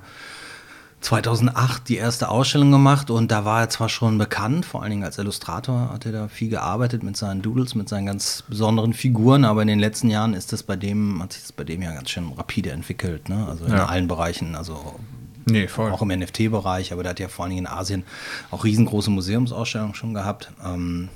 2008 1.04 1.86
die 1.90 1.96
erste 1.96 2.30
Ausstellung 2.30 2.72
gemacht 2.72 3.10
und 3.10 3.30
da 3.30 3.44
war 3.44 3.60
er 3.60 3.68
zwar 3.68 3.90
schon 3.90 4.16
bekannt, 4.16 4.64
vor 4.64 4.80
allen 4.82 4.90
Dingen 4.90 5.04
als 5.04 5.18
Illustrator 5.18 5.90
hat 5.92 6.06
er 6.06 6.12
da 6.12 6.28
viel 6.28 6.48
gearbeitet 6.48 7.02
mit 7.02 7.14
seinen 7.16 7.42
Doodles, 7.42 7.74
mit 7.74 7.90
seinen 7.90 8.06
ganz 8.06 8.42
besonderen 8.48 8.94
Figuren, 8.94 9.44
aber 9.44 9.60
in 9.60 9.68
den 9.68 9.78
letzten 9.78 10.08
Jahren 10.08 10.32
ist 10.32 10.54
das 10.54 10.62
bei 10.62 10.76
dem, 10.76 11.22
hat 11.22 11.34
sich 11.34 11.42
das 11.42 11.52
bei 11.52 11.64
dem 11.64 11.82
ja 11.82 11.92
ganz 11.92 12.08
schön 12.08 12.32
rapide 12.32 12.70
entwickelt, 12.70 13.28
ne? 13.28 13.46
Also 13.46 13.66
in 13.66 13.72
Ja. 13.72 13.84
allen 13.86 14.08
Bereichen, 14.08 14.54
also 14.54 14.94
Nee, 15.46 15.68
auch 15.76 16.00
im 16.00 16.08
NFT-Bereich, 16.08 16.90
aber 16.94 17.02
der 17.02 17.10
hat 17.10 17.20
ja 17.20 17.28
vor 17.28 17.44
allen 17.44 17.50
Dingen 17.54 17.66
in 17.66 17.70
Asien 17.70 18.04
auch 18.50 18.64
riesengroße 18.64 19.10
Museumsausstellungen 19.10 19.94
schon 19.94 20.14
gehabt. 20.14 20.50
Ähm, 20.64 21.10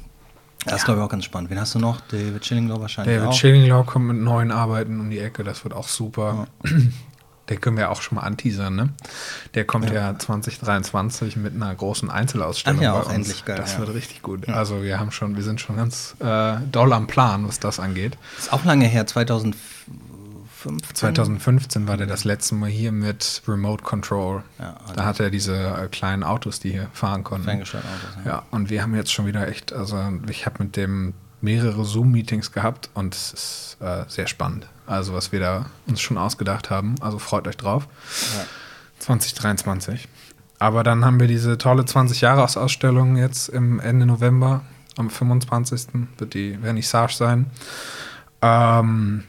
Das 0.66 0.80
ist, 0.80 0.84
glaube 0.84 1.00
ich, 1.00 1.06
auch 1.06 1.10
ganz 1.10 1.24
spannend. 1.24 1.48
Wen 1.48 1.58
hast 1.58 1.74
du 1.76 1.78
noch? 1.78 2.00
David 2.10 2.44
Schillinglaw 2.44 2.78
wahrscheinlich 2.80 3.14
David 3.16 3.28
auch. 3.30 3.32
Schillinglaw 3.32 3.84
kommt 3.86 4.06
mit 4.08 4.18
neuen 4.18 4.50
Arbeiten 4.50 5.00
um 5.00 5.08
die 5.08 5.18
Ecke, 5.20 5.44
das 5.44 5.64
wird 5.64 5.72
auch 5.72 5.88
super. 5.88 6.46
Den 7.48 7.60
können 7.60 7.76
wir 7.76 7.90
auch 7.90 8.02
schon 8.02 8.16
mal 8.16 8.22
anteasern, 8.22 8.74
ne? 8.76 8.88
Der 9.54 9.64
kommt 9.64 9.90
ja, 9.90 10.18
2023 10.18 11.36
mit 11.36 11.54
einer 11.54 11.74
großen 11.74 12.10
Einzelausstellung 12.10 12.78
Ach 12.80 12.82
ja, 12.82 12.92
bei 12.92 13.00
auch 13.00 13.06
uns. 13.06 13.14
endlich 13.14 13.44
geil, 13.44 13.56
Das 13.56 13.74
ja. 13.74 13.78
wird 13.80 13.94
richtig 13.94 14.22
gut. 14.22 14.48
Also 14.48 14.82
wir 14.82 15.00
haben 15.00 15.10
schon, 15.12 15.36
wir 15.36 15.42
sind 15.42 15.60
schon 15.60 15.76
ganz 15.76 16.14
äh, 16.20 16.56
doll 16.70 16.92
am 16.92 17.06
Plan, 17.06 17.46
was 17.48 17.58
das 17.60 17.80
angeht. 17.80 18.18
ist 18.38 18.52
auch 18.52 18.64
lange 18.64 18.86
her, 18.86 19.06
2015. 19.06 20.82
2015 20.94 21.86
war 21.88 21.96
der 21.96 22.06
das 22.06 22.24
letzte 22.24 22.54
Mal 22.54 22.68
hier 22.68 22.90
mit 22.92 23.42
Remote 23.46 23.84
Control. 23.84 24.42
Ja, 24.58 24.76
also 24.82 24.94
da 24.94 25.04
hat 25.04 25.20
er 25.20 25.30
diese 25.30 25.56
äh, 25.56 25.86
kleinen 25.88 26.24
Autos, 26.24 26.60
die 26.60 26.72
hier 26.72 26.88
fahren 26.92 27.22
konnten. 27.24 27.48
Autos, 27.48 27.72
ja. 27.72 27.80
Ja, 28.24 28.42
und 28.50 28.68
wir 28.70 28.82
haben 28.82 28.94
jetzt 28.94 29.12
schon 29.12 29.26
wieder 29.26 29.46
echt, 29.48 29.72
also 29.72 29.96
ich 30.28 30.46
habe 30.46 30.64
mit 30.64 30.76
dem 30.76 31.14
mehrere 31.40 31.84
Zoom-Meetings 31.84 32.52
gehabt 32.52 32.90
und 32.94 33.14
es 33.14 33.32
ist 33.32 33.76
äh, 33.80 34.04
sehr 34.08 34.26
spannend. 34.26 34.66
Also 34.86 35.14
was 35.14 35.32
wir 35.32 35.40
da 35.40 35.66
uns 35.86 36.00
schon 36.00 36.18
ausgedacht 36.18 36.70
haben. 36.70 36.94
Also 37.00 37.18
freut 37.18 37.46
euch 37.46 37.56
drauf. 37.56 37.86
2023. 38.98 40.08
Aber 40.58 40.82
dann 40.82 41.04
haben 41.04 41.20
wir 41.20 41.28
diese 41.28 41.56
tolle 41.56 41.82
20-Jahres-Ausstellung 41.82 43.16
jetzt 43.16 43.48
im 43.48 43.78
Ende 43.80 44.06
November. 44.06 44.62
Am 44.96 45.10
25. 45.10 45.88
wird 46.16 46.34
die 46.34 46.56
Vernissage 46.56 47.14
sein. 47.14 47.46
Ähm, 48.42 49.24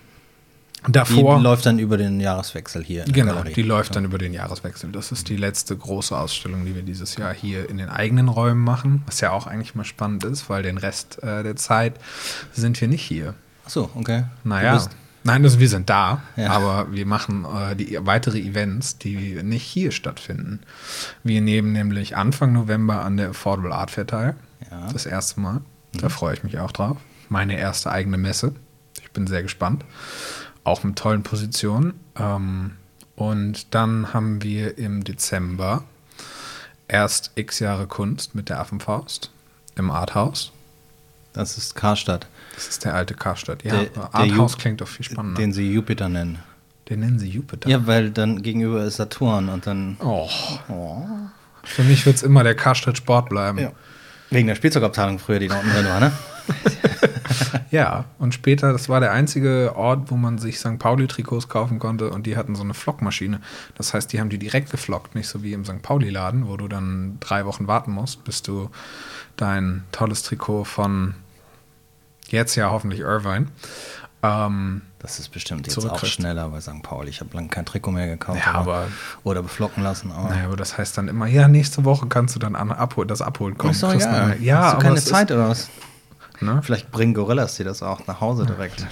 Die 0.88 0.91
davor. 0.93 1.39
läuft 1.41 1.65
dann 1.65 1.77
über 1.79 1.98
den 1.98 2.19
Jahreswechsel 2.19 2.83
hier. 2.83 3.05
in 3.05 3.12
Genau, 3.12 3.33
Galerie. 3.33 3.53
die 3.53 3.62
läuft 3.63 3.95
dann 3.95 4.05
über 4.05 4.17
den 4.17 4.33
Jahreswechsel. 4.33 4.91
Das 4.91 5.12
ist 5.12 5.27
die 5.29 5.36
letzte 5.36 5.75
große 5.75 6.17
Ausstellung, 6.17 6.65
die 6.65 6.74
wir 6.75 6.83
dieses 6.83 7.15
Jahr 7.17 7.33
hier 7.33 7.69
in 7.69 7.77
den 7.77 7.89
eigenen 7.89 8.29
Räumen 8.29 8.63
machen, 8.63 9.03
was 9.05 9.19
ja 9.21 9.31
auch 9.31 9.45
eigentlich 9.48 9.75
mal 9.75 9.83
spannend 9.83 10.24
ist, 10.24 10.50
weil 10.50 10.63
den 10.63 10.77
Rest 10.77 11.21
äh, 11.21 11.43
der 11.43 11.55
Zeit 11.57 11.95
sind 12.53 12.79
wir 12.79 12.88
nicht 12.88 13.03
hier. 13.03 13.33
Ach 13.65 13.69
so, 13.69 13.89
okay. 13.95 14.24
Naja, 14.45 14.81
nein, 15.25 15.43
also 15.43 15.59
wir 15.59 15.67
sind 15.69 15.89
da, 15.89 16.21
Ja. 16.38 16.51
aber 16.51 16.91
wir 16.93 17.05
machen 17.05 17.45
äh, 17.45 17.75
die 17.75 17.98
weitere 18.01 18.39
Events, 18.39 18.98
die 18.98 19.43
nicht 19.43 19.63
hier 19.63 19.91
stattfinden. 19.91 20.62
Wir 21.24 21.41
nehmen 21.41 21.74
nämlich 21.74 22.15
Anfang 22.15 22.53
November 22.53 23.03
an 23.03 23.17
der 23.17 23.29
Affordable 23.31 23.74
Art 23.75 23.91
Fair 23.91 24.07
teil. 24.07 24.36
Ja. 24.71 24.77
Mhm. 24.88 24.93
Das 24.93 25.05
erste 25.05 25.39
Mal. 25.41 25.62
Da 25.93 26.07
freue 26.09 26.36
ich 26.36 26.43
mich 26.43 26.57
auch 26.59 26.71
drauf. 26.71 26.98
Meine 27.27 27.57
erste 27.59 27.91
eigene 27.91 28.17
Messe. 28.17 28.53
Ich 29.01 29.12
bin 29.12 29.27
sehr 29.27 29.43
gespannt. 29.43 29.83
Auch 30.69 30.83
mit 30.83 30.95
tollen 30.97 31.23
Positionen. 31.23 31.93
Ähm, 32.17 32.71
und 33.15 33.73
dann 33.73 34.13
haben 34.13 34.43
wir 34.43 34.77
im 34.77 35.03
Dezember 35.03 35.83
erst 36.88 37.31
x 37.35 37.59
Jahre 37.59 37.88
Kunst 37.88 38.35
mit 38.35 38.49
der 38.49 38.59
Affenfaust 38.59 39.31
im 39.75 39.89
Arthouse. 39.91 40.51
Das 41.33 41.57
ist 41.57 41.75
Karstadt, 41.75 42.27
Das 42.55 42.67
ist 42.67 42.85
der 42.85 42.93
alte 42.95 43.13
Karstadt. 43.13 43.63
Ja, 43.63 43.71
Der- 43.75 43.85
der 43.85 44.15
Arthouse 44.15 44.53
Ju- 44.55 44.57
klingt 44.59 44.81
doch 44.81 44.88
viel 44.88 45.05
spannender. 45.05 45.39
den 45.41 45.53
sie 45.53 45.71
Jupiter 45.71 46.09
nennen. 46.09 46.39
Den 46.89 47.01
nennen 47.01 47.19
sie 47.19 47.29
Jupiter. 47.29 47.69
Ja, 47.69 47.85
weil 47.85 48.09
dann 48.11 48.41
gegenüber 48.41 48.83
ist 48.83 48.95
Saturn 48.97 49.49
und 49.49 49.67
dann. 49.67 49.97
Oh. 50.03 50.27
Für 51.63 51.83
mich 51.83 52.05
wird 52.05 52.15
es 52.15 52.23
immer 52.23 52.43
der 52.43 52.55
Karstadt 52.55 52.97
Sport 52.97 53.29
bleiben. 53.29 53.59
Ja. 53.59 53.71
Wegen 54.31 54.47
der 54.47 54.55
Spielzeugabteilung 54.55 55.19
früher, 55.19 55.39
die 55.39 55.47
da 55.47 55.59
unten 55.59 55.71
drin 55.71 55.85
war, 55.85 55.99
ne? 55.99 56.11
Ja, 57.72 58.06
und 58.18 58.34
später, 58.34 58.72
das 58.74 58.89
war 58.89 59.00
der 59.00 59.12
einzige 59.12 59.75
Ort, 59.75 60.10
wo 60.10 60.15
man 60.15 60.39
sich 60.39 60.58
St. 60.60 60.79
Pauli-Trikots 60.79 61.50
kaufen 61.50 61.77
konnte 61.77 62.10
und 62.10 62.25
die 62.25 62.36
hatten 62.36 62.56
so 62.56 62.63
eine 62.63 62.74
Flockmaschine. 62.74 63.41
Das 63.75 63.94
heißt, 63.94 64.12
die 64.12 64.20
haben 64.20 64.29
die 64.29 64.39
direkt 64.39 64.72
geflockt, 64.72 65.13
nicht 65.13 65.27
so 65.27 65.44
wie 65.44 65.53
im 65.53 65.65
St. 65.65 65.82
Pauli-Laden, 65.84 66.48
wo 66.48 66.58
du 66.58 66.68
dann 66.68 67.18
drei 67.20 67.46
Wochen 67.46 67.68
warten 67.68 67.91
musst, 67.91 68.24
bis 68.24 68.41
du 68.41 68.72
dein 69.38 69.84
tolles 69.91 70.24
Trikot 70.24 70.63
von 70.63 71.13
jetzt 72.29 72.56
ja 72.56 72.72
hoffentlich 72.72 73.01
Irvine. 73.01 73.48
Ähm, 74.24 74.82
Das 74.98 75.20
ist 75.20 75.29
bestimmt 75.29 75.68
jetzt 75.68 75.77
auch 75.77 76.03
schneller 76.06 76.50
bei 76.50 76.60
St. 76.60 76.82
Pauli. 76.82 77.10
Ich 77.10 77.20
habe 77.22 77.34
lange 77.36 77.50
kein 77.50 77.65
Trikot 77.65 77.91
mehr 77.91 78.08
gekauft. 78.08 78.41
Ja, 78.46 78.53
aber- 78.53 78.88
Oder 79.24 79.44
beflocken 79.44 79.84
lassen. 79.84 80.12
Aber 80.12 80.29
naja, 80.29 80.46
aber 80.46 80.58
das 80.58 80.77
heißt 80.77 80.98
dann 80.98 81.08
immer, 81.08 81.27
ja, 81.27 81.48
nächste 81.48 81.86
Woche 81.86 82.08
kannst 82.08 82.36
du 82.36 82.39
dann 82.39 82.56
an, 82.56 82.72
abhol, 82.72 83.06
das 83.06 83.22
abholen 83.22 83.58
kommen. 83.58 83.72
ist 83.74 83.84
doch 83.84 83.89
eine- 83.94 84.38
Ja, 84.39 84.58
Hast 84.63 84.72
du 84.74 84.75
aber 84.77 84.84
keine 84.84 84.96
Zeit 85.01 85.32
oder 85.32 85.50
was? 85.50 85.70
Ne? 86.41 86.62
Vielleicht 86.63 86.89
bringen 86.91 87.13
Gorillas 87.13 87.55
dir 87.58 87.65
das 87.65 87.84
auch 87.84 88.08
nach 88.08 88.22
Hause 88.22 88.46
direkt. 88.46 88.86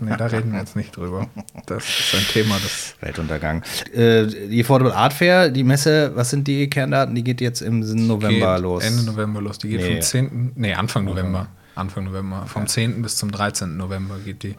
Nee, 0.00 0.16
da 0.16 0.26
reden 0.26 0.52
wir 0.52 0.60
jetzt 0.60 0.76
nicht 0.76 0.96
drüber. 0.96 1.26
Das 1.66 1.82
ist 1.84 2.14
ein 2.14 2.26
Thema, 2.32 2.54
das 2.62 2.94
Weltuntergang. 3.00 3.62
Äh, 3.92 4.26
die 4.26 4.62
Affordable 4.62 4.94
Art 4.94 5.12
Fair, 5.12 5.48
die 5.50 5.64
Messe, 5.64 6.12
was 6.14 6.30
sind 6.30 6.46
die 6.46 6.70
Kerndaten? 6.70 7.14
Die 7.14 7.24
geht 7.24 7.40
jetzt 7.40 7.62
im 7.62 7.80
November 8.06 8.58
los. 8.58 8.84
Ende 8.84 9.02
November 9.04 9.40
los. 9.40 9.58
Die 9.58 9.68
geht 9.68 9.80
Nee. 9.80 9.92
vom 9.94 10.02
10. 10.02 10.52
Nee, 10.54 10.74
Anfang 10.74 11.04
November. 11.04 11.48
Anfang 11.76 12.04
November. 12.04 12.44
Vom 12.46 12.68
10. 12.68 13.02
bis 13.02 13.16
zum 13.16 13.32
13. 13.32 13.76
November 13.76 14.18
geht 14.24 14.44
die 14.44 14.54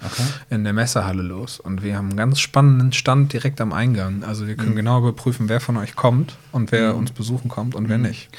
in 0.50 0.65
der 0.65 0.74
Messehalle 0.74 1.22
los. 1.24 1.62
Und 1.62 1.82
wir 1.84 1.96
haben 1.96 2.10
einen 2.10 2.18
ganz 2.18 2.42
spannenden 2.42 2.92
Stand 2.92 3.32
direkt 3.32 3.62
am 3.62 3.72
Eingang. 3.72 4.25
Also 4.25 4.48
wir 4.48 4.56
können 4.58 4.72
Mhm. 4.72 4.75
genau 4.75 5.00
überprüfen, 5.00 5.48
wer 5.48 5.62
von 5.62 5.77
euch 5.77 5.96
kommt 5.96 6.36
und 6.51 6.74
wer 6.74 6.96
uns 6.98 7.12
besuchen 7.12 7.48
kommt 7.48 7.74
und 7.75 7.84
Mhm. 7.84 7.89
wer 7.89 7.98
nicht. 8.00 8.30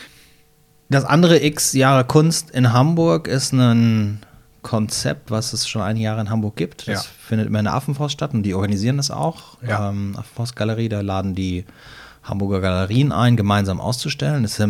Das 0.88 1.04
andere 1.04 1.42
X 1.42 1.72
Jahre 1.72 2.04
Kunst 2.04 2.50
in 2.50 2.72
Hamburg 2.72 3.26
ist 3.28 3.52
ein 3.52 4.20
Konzept, 4.62 5.30
was 5.30 5.52
es 5.52 5.68
schon 5.68 5.82
einige 5.82 6.04
Jahre 6.06 6.20
in 6.20 6.30
Hamburg 6.30 6.56
gibt. 6.56 6.88
Das 6.88 7.04
Ja. 7.04 7.10
findet 7.28 7.46
immer 7.48 7.58
in 7.60 7.64
der 7.66 7.74
Affenforst 7.74 8.12
statt 8.14 8.34
und 8.34 8.42
die 8.42 8.54
organisieren 8.54 8.96
das 8.96 9.10
auch. 9.10 9.58
Ja. 9.66 9.90
Ähm, 9.90 10.14
Affenforst 10.16 10.56
Galerie, 10.56 10.88
da 10.88 11.00
laden 11.00 11.34
die 11.34 11.64
Hamburger 12.24 12.60
Galerien 12.60 13.12
ein, 13.12 13.36
gemeinsam 13.36 13.80
auszustellen. 13.80 14.42
Das 14.42 14.58
ist 14.58 14.68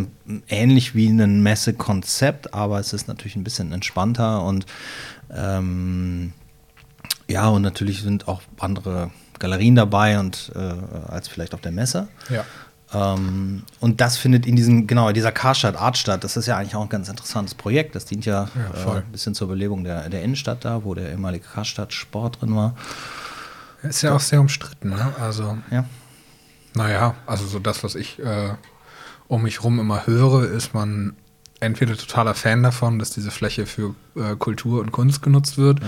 ähnlich 0.48 0.94
wie 0.94 1.08
ein 1.08 1.42
Messekonzept, 1.42 2.52
aber 2.52 2.78
es 2.80 2.92
ist 2.92 3.08
natürlich 3.08 3.36
ein 3.36 3.44
bisschen 3.44 3.72
entspannter 3.72 4.42
und 4.42 4.66
ähm, 5.34 6.32
ja, 7.28 7.48
und 7.48 7.62
natürlich 7.62 8.02
sind 8.02 8.28
auch 8.28 8.42
andere 8.60 9.10
Galerien 9.38 9.74
dabei 9.74 10.18
und 10.20 10.52
äh, 10.54 10.58
als 11.10 11.28
vielleicht 11.28 11.54
auf 11.54 11.60
der 11.60 11.72
Messe. 11.72 12.08
Ja. 12.30 12.44
Ähm, 12.94 13.64
und 13.80 14.00
das 14.00 14.16
findet 14.16 14.46
in 14.46 14.54
diesem, 14.56 14.86
genau, 14.86 15.08
in 15.08 15.14
dieser 15.14 15.32
Karstadt 15.32 15.76
Art 15.76 15.98
statt. 15.98 16.22
Das 16.24 16.36
ist 16.36 16.46
ja 16.46 16.56
eigentlich 16.56 16.76
auch 16.76 16.82
ein 16.82 16.88
ganz 16.88 17.08
interessantes 17.08 17.54
Projekt. 17.54 17.94
Das 17.94 18.04
dient 18.04 18.24
ja, 18.26 18.48
Ja, 18.74 18.94
äh, 18.94 18.96
ein 18.98 19.12
bisschen 19.12 19.34
zur 19.34 19.48
Belebung 19.48 19.84
der, 19.84 20.08
der 20.08 20.22
Innenstadt 20.22 20.64
da, 20.64 20.84
wo 20.84 20.94
der 20.94 21.10
ehemalige 21.10 21.44
Karstadt 21.44 21.92
Sport 21.92 22.40
drin 22.40 22.54
war. 22.54 22.74
Ist 23.82 24.02
ja 24.02 24.14
auch 24.14 24.20
sehr 24.20 24.40
umstritten. 24.40 24.90
Ne? 24.90 25.12
Also, 25.20 25.58
Ja. 25.70 25.84
naja, 26.74 27.14
also 27.26 27.46
so 27.46 27.58
das, 27.58 27.82
was 27.84 27.94
ich 27.94 28.18
äh, 28.20 28.54
um 29.28 29.42
mich 29.42 29.62
rum 29.64 29.80
immer 29.80 30.06
höre, 30.06 30.44
ist 30.48 30.72
man 30.74 31.14
entweder 31.60 31.96
totaler 31.96 32.34
Fan 32.34 32.62
davon, 32.62 32.98
dass 32.98 33.10
diese 33.10 33.30
Fläche 33.30 33.66
für 33.66 33.94
äh, 34.14 34.36
Kultur 34.36 34.80
und 34.80 34.92
Kunst 34.92 35.22
genutzt 35.22 35.58
wird, 35.58 35.80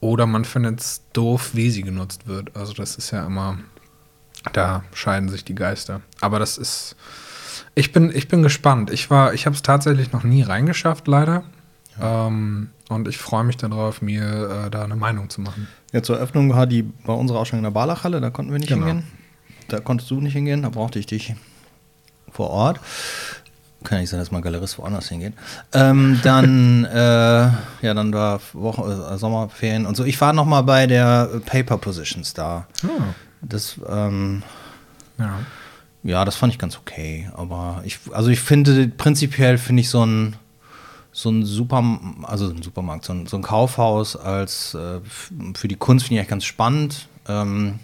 oder 0.00 0.26
man 0.26 0.44
findet 0.44 0.80
es 0.80 1.02
doof, 1.12 1.50
wie 1.54 1.70
sie 1.70 1.82
genutzt 1.82 2.26
wird. 2.28 2.54
Also 2.56 2.72
das 2.72 2.96
ist 2.96 3.10
ja 3.10 3.26
immer, 3.26 3.58
da 4.52 4.84
scheiden 4.94 5.28
sich 5.28 5.44
die 5.44 5.54
Geister. 5.54 6.00
Aber 6.20 6.38
das 6.38 6.58
ist, 6.58 6.96
ich 7.74 7.92
bin, 7.92 8.14
ich 8.14 8.28
bin 8.28 8.42
gespannt. 8.42 8.90
Ich 8.90 9.10
war, 9.10 9.34
ich 9.34 9.46
habe 9.46 9.54
es 9.56 9.62
tatsächlich 9.62 10.12
noch 10.12 10.22
nie 10.24 10.42
reingeschafft, 10.42 11.06
leider. 11.08 11.44
Ähm, 12.00 12.70
und 12.88 13.08
ich 13.08 13.18
freue 13.18 13.44
mich 13.44 13.56
darauf, 13.56 14.00
mir 14.02 14.66
äh, 14.66 14.70
da 14.70 14.84
eine 14.84 14.96
Meinung 14.96 15.28
zu 15.30 15.40
machen. 15.40 15.68
Ja, 15.92 16.02
zur 16.02 16.16
Eröffnung 16.16 16.50
war 16.54 16.66
die 16.66 16.82
bei 16.82 17.12
unserer 17.12 17.38
Ausstellung 17.40 17.60
in 17.60 17.64
der 17.72 17.78
Barlachhalle, 17.78 18.20
da 18.20 18.30
konnten 18.30 18.52
wir 18.52 18.58
nicht 18.58 18.68
Genau. 18.68 18.86
hingehen. 18.86 19.06
Da 19.68 19.80
konntest 19.80 20.10
du 20.10 20.20
nicht 20.20 20.32
hingehen, 20.32 20.62
da 20.62 20.68
brauchte 20.70 20.98
ich 20.98 21.06
dich 21.06 21.34
vor 22.30 22.50
Ort. 22.50 22.80
Kann 23.84 24.00
nicht 24.00 24.10
sein, 24.10 24.18
dass 24.18 24.30
mal 24.32 24.40
Galerist 24.42 24.78
woanders 24.78 25.08
hingeht. 25.08 25.34
Ähm, 25.72 26.18
dann, 26.22 26.84
äh, 26.92 26.96
ja, 26.98 27.94
dann 27.94 28.12
war 28.12 28.40
Woche, 28.52 29.10
äh, 29.12 29.18
Sommerferien 29.18 29.86
und 29.86 29.96
so. 29.96 30.04
Ich 30.04 30.20
war 30.20 30.32
noch 30.32 30.46
mal 30.46 30.62
bei 30.62 30.86
der 30.86 31.26
Paper 31.46 31.78
Positions 31.78 32.32
da. 32.34 32.66
Das, 33.42 33.80
ähm, 33.88 34.42
Ja. 35.18 35.40
ja, 36.02 36.24
das 36.24 36.36
fand 36.36 36.52
ich 36.52 36.58
ganz 36.58 36.76
okay. 36.78 37.30
Aber 37.34 37.82
ich, 37.84 37.98
also 38.12 38.30
ich 38.30 38.40
finde, 38.40 38.88
prinzipiell 38.88 39.58
finde 39.58 39.80
ich 39.82 39.90
so 39.90 40.04
ein, 40.04 40.36
so 41.12 41.30
ein 41.30 41.44
Super, 41.44 41.82
also 42.22 42.48
ein 42.48 42.62
Supermarkt, 42.62 43.04
so 43.04 43.12
ein, 43.12 43.26
so 43.26 43.36
ein 43.36 43.42
Kaufhaus 43.42 44.16
als 44.16 44.74
äh, 44.74 45.00
für 45.54 45.68
die 45.68 45.76
Kunst 45.76 46.06
finde 46.06 46.14
ich 46.16 46.20
eigentlich 46.20 46.30
ganz 46.30 46.44
spannend. 46.44 47.08
Ähm, 47.26 47.80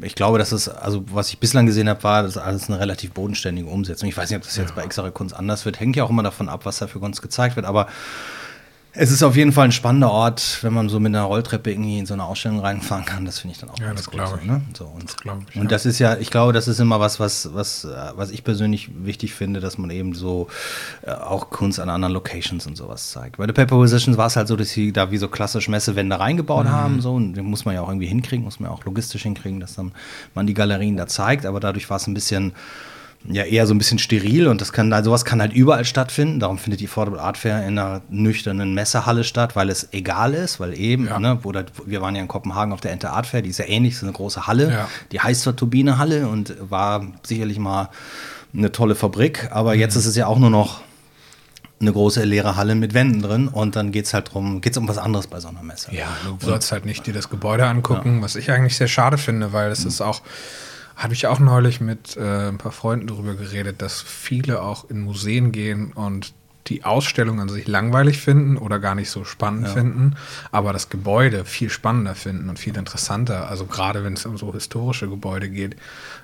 ich 0.00 0.14
glaube, 0.14 0.38
dass 0.38 0.52
es, 0.52 0.68
also 0.68 1.04
was 1.12 1.28
ich 1.28 1.38
bislang 1.38 1.66
gesehen 1.66 1.88
habe, 1.88 2.02
war 2.02 2.22
das 2.22 2.36
alles 2.36 2.68
eine 2.68 2.80
relativ 2.80 3.12
bodenständige 3.12 3.68
Umsetzung. 3.68 4.08
Ich 4.08 4.16
weiß 4.16 4.30
nicht, 4.30 4.38
ob 4.38 4.42
das 4.44 4.56
jetzt 4.56 4.74
bei 4.74 4.86
Xare 4.86 5.12
Kunst 5.12 5.34
anders 5.34 5.64
wird. 5.64 5.78
Hängt 5.80 5.96
ja 5.96 6.04
auch 6.04 6.10
immer 6.10 6.22
davon 6.22 6.48
ab, 6.48 6.64
was 6.64 6.78
da 6.78 6.86
für 6.86 6.98
Kunst 6.98 7.22
gezeigt 7.22 7.56
wird. 7.56 7.66
Aber 7.66 7.86
es 8.92 9.12
ist 9.12 9.22
auf 9.22 9.36
jeden 9.36 9.52
Fall 9.52 9.66
ein 9.66 9.72
spannender 9.72 10.10
Ort, 10.10 10.58
wenn 10.62 10.72
man 10.72 10.88
so 10.88 10.98
mit 10.98 11.14
einer 11.14 11.22
Rolltreppe 11.24 11.70
irgendwie 11.70 11.98
in 11.98 12.06
so 12.06 12.14
eine 12.14 12.24
Ausstellung 12.24 12.60
reinfahren 12.60 13.04
kann. 13.04 13.24
Das 13.24 13.38
finde 13.38 13.52
ich 13.54 13.60
dann 13.60 13.70
auch 13.70 13.78
Ja, 13.78 13.86
ganz 13.88 14.00
das 14.00 14.06
gut 14.06 14.14
glaube 14.14 14.30
so, 14.30 14.36
ich. 14.38 14.44
Ne? 14.46 14.60
So, 14.76 14.84
und 14.86 15.16
glaube 15.18 15.42
ich, 15.50 15.56
und 15.56 15.62
ja. 15.64 15.68
das 15.68 15.86
ist 15.86 15.98
ja, 15.98 16.16
ich 16.16 16.30
glaube, 16.30 16.52
das 16.52 16.66
ist 16.66 16.80
immer 16.80 16.98
was, 16.98 17.20
was, 17.20 17.50
was, 17.54 17.84
äh, 17.84 17.88
was 18.16 18.30
ich 18.30 18.42
persönlich 18.42 18.90
wichtig 19.04 19.34
finde, 19.34 19.60
dass 19.60 19.78
man 19.78 19.90
eben 19.90 20.14
so 20.14 20.48
äh, 21.02 21.12
auch 21.12 21.50
Kunst 21.50 21.78
an 21.78 21.90
anderen 21.90 22.12
Locations 22.14 22.66
und 22.66 22.76
sowas 22.76 23.10
zeigt. 23.10 23.36
Bei 23.36 23.46
der 23.46 23.52
Paper 23.52 23.76
Positions 23.76 24.16
war 24.16 24.26
es 24.26 24.36
halt 24.36 24.48
so, 24.48 24.56
dass 24.56 24.70
sie 24.70 24.92
da 24.92 25.10
wie 25.10 25.18
so 25.18 25.28
klassisch 25.28 25.68
Messewände 25.68 26.18
reingebaut 26.18 26.64
Mhm. 26.66 26.70
haben, 26.72 27.00
so, 27.00 27.14
und 27.14 27.34
den 27.34 27.44
muss 27.44 27.64
man 27.66 27.74
ja 27.74 27.82
auch 27.82 27.88
irgendwie 27.88 28.06
hinkriegen, 28.06 28.44
muss 28.44 28.58
man 28.58 28.70
ja 28.70 28.74
auch 28.76 28.84
logistisch 28.84 29.22
hinkriegen, 29.22 29.60
dass 29.60 29.74
dann 29.74 29.92
man 30.34 30.46
die 30.46 30.54
Galerien 30.54 30.96
da 30.96 31.06
zeigt, 31.06 31.46
aber 31.46 31.60
dadurch 31.60 31.88
war 31.90 31.98
es 31.98 32.06
ein 32.06 32.14
bisschen 32.14 32.52
ja 33.24 33.42
eher 33.44 33.66
so 33.66 33.74
ein 33.74 33.78
bisschen 33.78 33.98
steril 33.98 34.46
und 34.48 34.60
das 34.60 34.72
kann 34.72 34.92
sowas 35.04 35.24
kann 35.24 35.40
halt 35.40 35.52
überall 35.52 35.84
stattfinden. 35.84 36.40
Darum 36.40 36.56
findet 36.56 36.80
die 36.80 36.86
Affordable 36.86 37.20
Art 37.20 37.36
Fair 37.36 37.58
in 37.66 37.78
einer 37.78 38.00
nüchternen 38.08 38.74
Messehalle 38.74 39.24
statt, 39.24 39.56
weil 39.56 39.68
es 39.70 39.88
egal 39.92 40.34
ist, 40.34 40.60
weil 40.60 40.78
eben, 40.78 41.06
Ja. 41.08 41.18
ne, 41.18 41.38
oder 41.42 41.64
wir 41.84 42.00
waren 42.00 42.14
ja 42.14 42.22
in 42.22 42.28
Kopenhagen 42.28 42.72
auf 42.72 42.80
der 42.80 42.92
Ente 42.92 43.10
Art 43.10 43.26
Fair, 43.26 43.42
die 43.42 43.50
ist 43.50 43.58
ja 43.58 43.66
ähnlich, 43.66 43.94
ist 43.94 44.02
eine 44.02 44.12
große 44.12 44.46
Halle, 44.46 44.70
Ja. 44.72 44.88
die 45.12 45.20
heißt 45.20 45.42
zwar 45.42 45.56
Turbinehalle 45.56 46.28
und 46.28 46.54
war 46.70 47.04
sicherlich 47.22 47.58
mal 47.58 47.90
eine 48.54 48.72
tolle 48.72 48.94
Fabrik, 48.94 49.48
aber 49.50 49.74
jetzt 49.74 49.94
Mhm. 49.94 50.00
ist 50.00 50.06
es 50.06 50.16
ja 50.16 50.26
auch 50.26 50.38
nur 50.38 50.50
noch 50.50 50.80
eine 51.80 51.92
große 51.92 52.24
leere 52.24 52.56
Halle 52.56 52.74
mit 52.74 52.94
Wänden 52.94 53.20
drin 53.22 53.46
und 53.48 53.76
dann 53.76 53.92
geht 53.92 54.06
es 54.06 54.14
halt 54.14 54.32
drum, 54.32 54.60
geht 54.60 54.72
es 54.72 54.78
um 54.78 54.88
was 54.88 54.98
anderes 54.98 55.26
bei 55.26 55.38
so 55.38 55.48
einer 55.48 55.62
Messe. 55.62 55.94
Ja, 55.94 56.06
du 56.24 56.44
sollst 56.44 56.72
halt 56.72 56.84
nicht 56.86 57.06
dir 57.06 57.12
das 57.14 57.28
Gebäude 57.30 57.66
angucken, 57.66 58.22
was 58.22 58.36
ich 58.36 58.50
eigentlich 58.50 58.76
sehr 58.76 58.88
schade 58.88 59.18
finde, 59.18 59.52
weil 59.52 59.70
es 59.70 59.84
ist 59.84 60.00
auch, 60.00 60.22
habe 60.98 61.14
ich 61.14 61.26
auch 61.26 61.38
neulich 61.38 61.80
mit 61.80 62.16
äh, 62.16 62.48
ein 62.48 62.58
paar 62.58 62.72
Freunden 62.72 63.06
darüber 63.06 63.34
geredet, 63.34 63.80
dass 63.80 64.02
viele 64.02 64.60
auch 64.62 64.90
in 64.90 65.00
Museen 65.00 65.52
gehen 65.52 65.92
und 65.92 66.34
die 66.66 66.84
Ausstellung 66.84 67.40
an 67.40 67.48
sich 67.48 67.66
langweilig 67.66 68.18
finden 68.18 68.58
oder 68.58 68.78
gar 68.78 68.94
nicht 68.94 69.08
so 69.10 69.24
spannend 69.24 69.68
finden, 69.68 70.16
aber 70.52 70.74
das 70.74 70.90
Gebäude 70.90 71.46
viel 71.46 71.70
spannender 71.70 72.14
finden 72.14 72.50
und 72.50 72.58
viel 72.58 72.76
interessanter. 72.76 73.48
Also 73.48 73.64
gerade 73.64 74.04
wenn 74.04 74.12
es 74.12 74.26
um 74.26 74.36
so 74.36 74.52
historische 74.52 75.08
Gebäude 75.08 75.48
geht. 75.48 75.76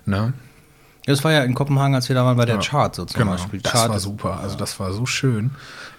Ne? 0.04 0.34
Das 1.06 1.22
war 1.24 1.32
ja 1.32 1.44
in 1.44 1.54
Kopenhagen, 1.54 1.94
als 1.94 2.08
wir 2.08 2.16
da 2.16 2.24
waren 2.26 2.36
bei 2.36 2.44
der 2.44 2.56
Ja, 2.56 2.60
Chart 2.60 2.94
so 2.94 3.04
zum 3.06 3.18
genau. 3.20 3.32
Beispiel. 3.32 3.60
Das 3.60 3.72
Chart 3.72 3.88
war 3.90 4.00
super. 4.00 4.40
Also 4.40 4.56
das 4.56 4.78
war 4.80 4.92
so 4.92 5.06
schön 5.06 5.50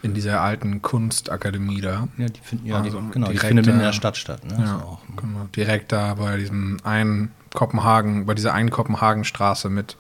in 0.04 0.14
dieser 0.14 0.42
alten 0.42 0.82
Kunstakademie 0.84 1.82
da. 1.82 2.08
Ja, 2.18 2.28
die 2.28 2.40
finden, 2.42 2.68
ja, 2.68 2.78
Also 2.82 3.00
die, 3.00 3.12
genau, 3.12 3.28
die 3.28 3.34
direkt 3.34 3.48
findet 3.48 3.68
in 3.68 3.80
der 3.80 3.94
Stadt 3.94 4.18
statt. 4.18 4.44
Ne? 4.46 4.58
Ja, 4.60 4.68
So 4.68 4.76
auch. 4.86 5.00
genau. 5.16 5.48
Direkt 5.56 5.92
da 5.92 6.14
bei 6.16 6.38
diesem 6.38 6.78
einen 6.84 7.32
Kopenhagen, 7.56 8.26
bei 8.28 8.34
dieser 8.36 8.54
einen 8.54 8.70
Kopenhagenstraße 8.70 9.70
mit, 9.70 9.98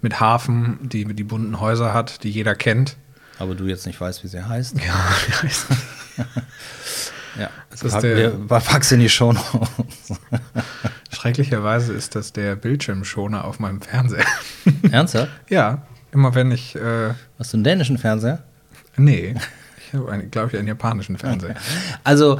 mit 0.00 0.18
Hafen, 0.20 0.78
die 0.88 1.04
die 1.04 1.24
bunten 1.24 1.60
Häuser 1.60 1.94
hat, 1.94 2.24
die 2.24 2.30
jeder 2.30 2.54
kennt. 2.56 2.96
Aber 3.38 3.54
du 3.54 3.66
jetzt 3.66 3.86
nicht 3.86 4.00
weißt, 4.00 4.24
wie 4.24 4.28
sie 4.28 4.44
heißt. 4.48 4.76
Ja, 4.84 4.94
wie 5.26 5.32
heißt 5.46 5.66
Ja, 7.38 7.50
Das 7.70 7.82
ist 7.84 8.00
der- 8.00 8.16
wir, 8.16 8.30
pack's 8.60 8.90
in 8.90 8.98
die 9.00 9.08
Show 9.08 9.32
Schrecklicherweise 11.12 11.92
ist 11.92 12.14
das 12.16 12.32
der 12.32 12.56
Bildschirmschoner 12.56 13.44
auf 13.44 13.60
meinem 13.60 13.80
Fernseher. 13.80 14.24
Ernsthaft? 14.90 15.30
ja, 15.48 15.82
immer 16.12 16.34
wenn 16.34 16.50
ich, 16.50 16.74
äh, 16.74 17.14
Hast 17.38 17.52
du 17.52 17.56
einen 17.58 17.64
dänischen 17.64 17.98
Fernseher? 17.98 18.42
nee, 18.96 19.34
ich 19.88 19.94
habe, 19.98 20.26
glaube 20.30 20.48
ich, 20.52 20.58
einen 20.58 20.68
japanischen 20.68 21.18
Fernseher. 21.18 21.54
Also, 22.04 22.38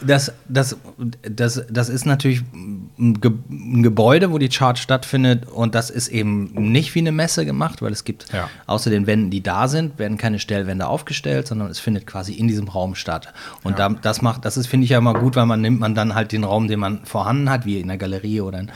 das, 0.00 0.32
das, 0.48 0.76
das, 1.22 1.62
das 1.70 1.88
ist 1.88 2.06
natürlich 2.06 2.42
ein, 2.52 3.20
Ge 3.20 3.32
ein 3.50 3.82
Gebäude, 3.82 4.32
wo 4.32 4.38
die 4.38 4.48
Chart 4.48 4.78
stattfindet 4.78 5.46
und 5.46 5.74
das 5.74 5.90
ist 5.90 6.08
eben 6.08 6.52
nicht 6.72 6.94
wie 6.94 7.00
eine 7.00 7.12
Messe 7.12 7.44
gemacht, 7.44 7.82
weil 7.82 7.92
es 7.92 8.04
gibt 8.04 8.32
Ja. 8.32 8.48
außer 8.66 8.90
den 8.90 9.06
Wänden, 9.06 9.30
die 9.30 9.42
da 9.42 9.68
sind, 9.68 9.98
werden 9.98 10.16
keine 10.16 10.38
Stellwände 10.38 10.86
aufgestellt, 10.86 11.46
sondern 11.46 11.68
es 11.70 11.78
findet 11.78 12.06
quasi 12.06 12.32
in 12.34 12.48
diesem 12.48 12.68
Raum 12.68 12.94
statt. 12.94 13.32
Und 13.62 13.78
da, 13.78 13.88
das 13.90 14.22
macht, 14.22 14.44
das 14.44 14.56
ist, 14.56 14.66
finde 14.68 14.84
ich 14.84 14.90
ja 14.90 14.98
immer 14.98 15.14
gut, 15.14 15.36
weil 15.36 15.46
man 15.46 15.60
nimmt 15.60 15.80
man 15.80 15.94
dann 15.94 16.14
halt 16.14 16.32
den 16.32 16.44
Raum, 16.44 16.68
den 16.68 16.80
man 16.80 17.04
vorhanden 17.04 17.50
hat, 17.50 17.64
wie 17.66 17.78
in 17.80 17.88
der 17.88 17.98
Galerie 17.98 18.40
oder 18.40 18.58
in, 18.60 18.68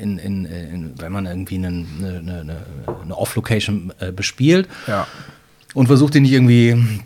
in, 0.00 0.18
in, 0.18 0.44
in 0.46 0.94
wenn 0.98 1.12
man 1.12 1.26
irgendwie 1.26 1.56
einen, 1.56 1.86
eine, 2.00 2.40
eine, 2.40 2.56
eine 3.02 3.16
Off-Location 3.16 3.92
äh, 4.00 4.12
bespielt 4.12 4.68
Ja. 4.86 5.06
und 5.74 5.86
versucht 5.86 6.14
ihn 6.14 6.22
nicht 6.22 6.32
irgendwie 6.32 7.00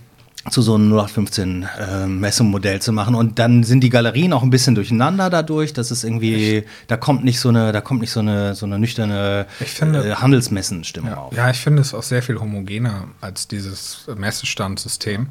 zu 0.51 0.61
so 0.61 0.75
einem 0.75 0.89
0815 0.93 1.67
äh, 1.79 2.07
Messemodell 2.07 2.83
zu 2.83 2.93
machen 2.93 3.15
und 3.15 3.39
dann 3.39 3.63
sind 3.63 3.81
die 3.81 3.91
Galerien 3.91 4.33
auch 4.33 4.43
ein 4.43 4.51
bisschen 4.51 4.75
durcheinander 4.75 5.31
dadurch, 5.31 5.73
dass 5.73 5.91
es 5.93 6.03
irgendwie 6.03 6.65
da 6.89 6.97
kommt 6.97 7.23
nicht 7.25 7.39
so 7.39 7.49
eine 7.49 7.71
da 7.73 7.81
kommt 7.81 8.01
nicht 8.01 8.11
so 8.11 8.21
eine 8.21 8.55
so 8.57 8.67
eine 8.67 8.79
nüchterne 8.79 9.47
Ich 9.61 9.71
finde- 9.71 10.05
äh, 10.05 10.15
Handelsmessenstimmung 10.17 11.11
Ja, 11.11 11.17
auf. 11.19 11.37
ja, 11.37 11.49
ich 11.51 11.59
finde 11.59 11.83
es 11.83 11.95
auch 11.95 12.03
sehr 12.03 12.23
viel 12.23 12.41
homogener 12.41 13.05
als 13.21 13.47
dieses 13.47 14.05
Messestandsystem. 14.17 15.29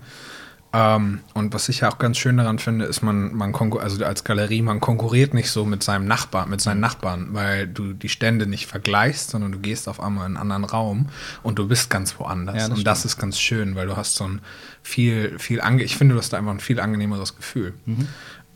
Ähm, 0.74 1.20
und 1.34 1.54
was 1.54 1.68
ich 1.68 1.82
ja 1.82 1.90
auch 1.90 1.98
ganz 1.98 2.18
schön 2.18 2.38
daran 2.38 2.58
finde, 2.58 2.86
ist, 2.86 3.02
man, 3.02 3.36
man 3.36 3.54
also 3.54 4.06
als 4.06 4.24
Galerie, 4.24 4.62
man 4.62 4.80
konkurriert 4.80 5.34
nicht 5.34 5.52
so 5.52 5.66
mit 5.66 5.84
seinem 5.84 6.06
Nachbarn, 6.08 6.50
mit 6.50 6.62
seinen 6.62 6.80
Nachbarn, 6.80 7.30
weil 7.34 7.68
du 7.68 7.92
die 7.92 8.08
Stände 8.08 8.48
nicht 8.48 8.68
vergleichst, 8.68 9.32
sondern 9.32 9.52
du 9.52 9.60
gehst 9.60 9.90
auf 9.90 10.00
einmal 10.00 10.30
in 10.30 10.38
einen 10.38 10.52
anderen 10.52 10.64
Raum 10.64 11.10
und 11.44 11.60
du 11.60 11.68
bist 11.68 11.90
ganz 11.90 12.18
woanders. 12.20 12.56
Ja, 12.56 12.70
das 12.70 12.78
und 12.78 12.88
das 12.88 13.04
ist 13.04 13.18
ganz 13.18 13.38
schön, 13.38 13.76
weil 13.76 13.88
du 13.88 13.98
hast 13.98 14.16
so 14.16 14.24
ein 14.24 14.42
viel, 14.82 15.38
viel 15.40 15.60
ange 15.60 15.84
ich 15.84 15.98
finde, 15.98 16.16
du 16.16 16.20
hast 16.20 16.32
da 16.32 16.38
einfach 16.38 16.54
ein 16.54 16.62
viel 16.62 16.80
angenehmeres 16.80 17.36
Gefühl. 17.36 17.74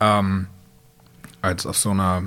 Ähm, 0.00 0.46
als 1.42 1.66
auf 1.66 1.76
so 1.76 1.90
einer, 1.90 2.24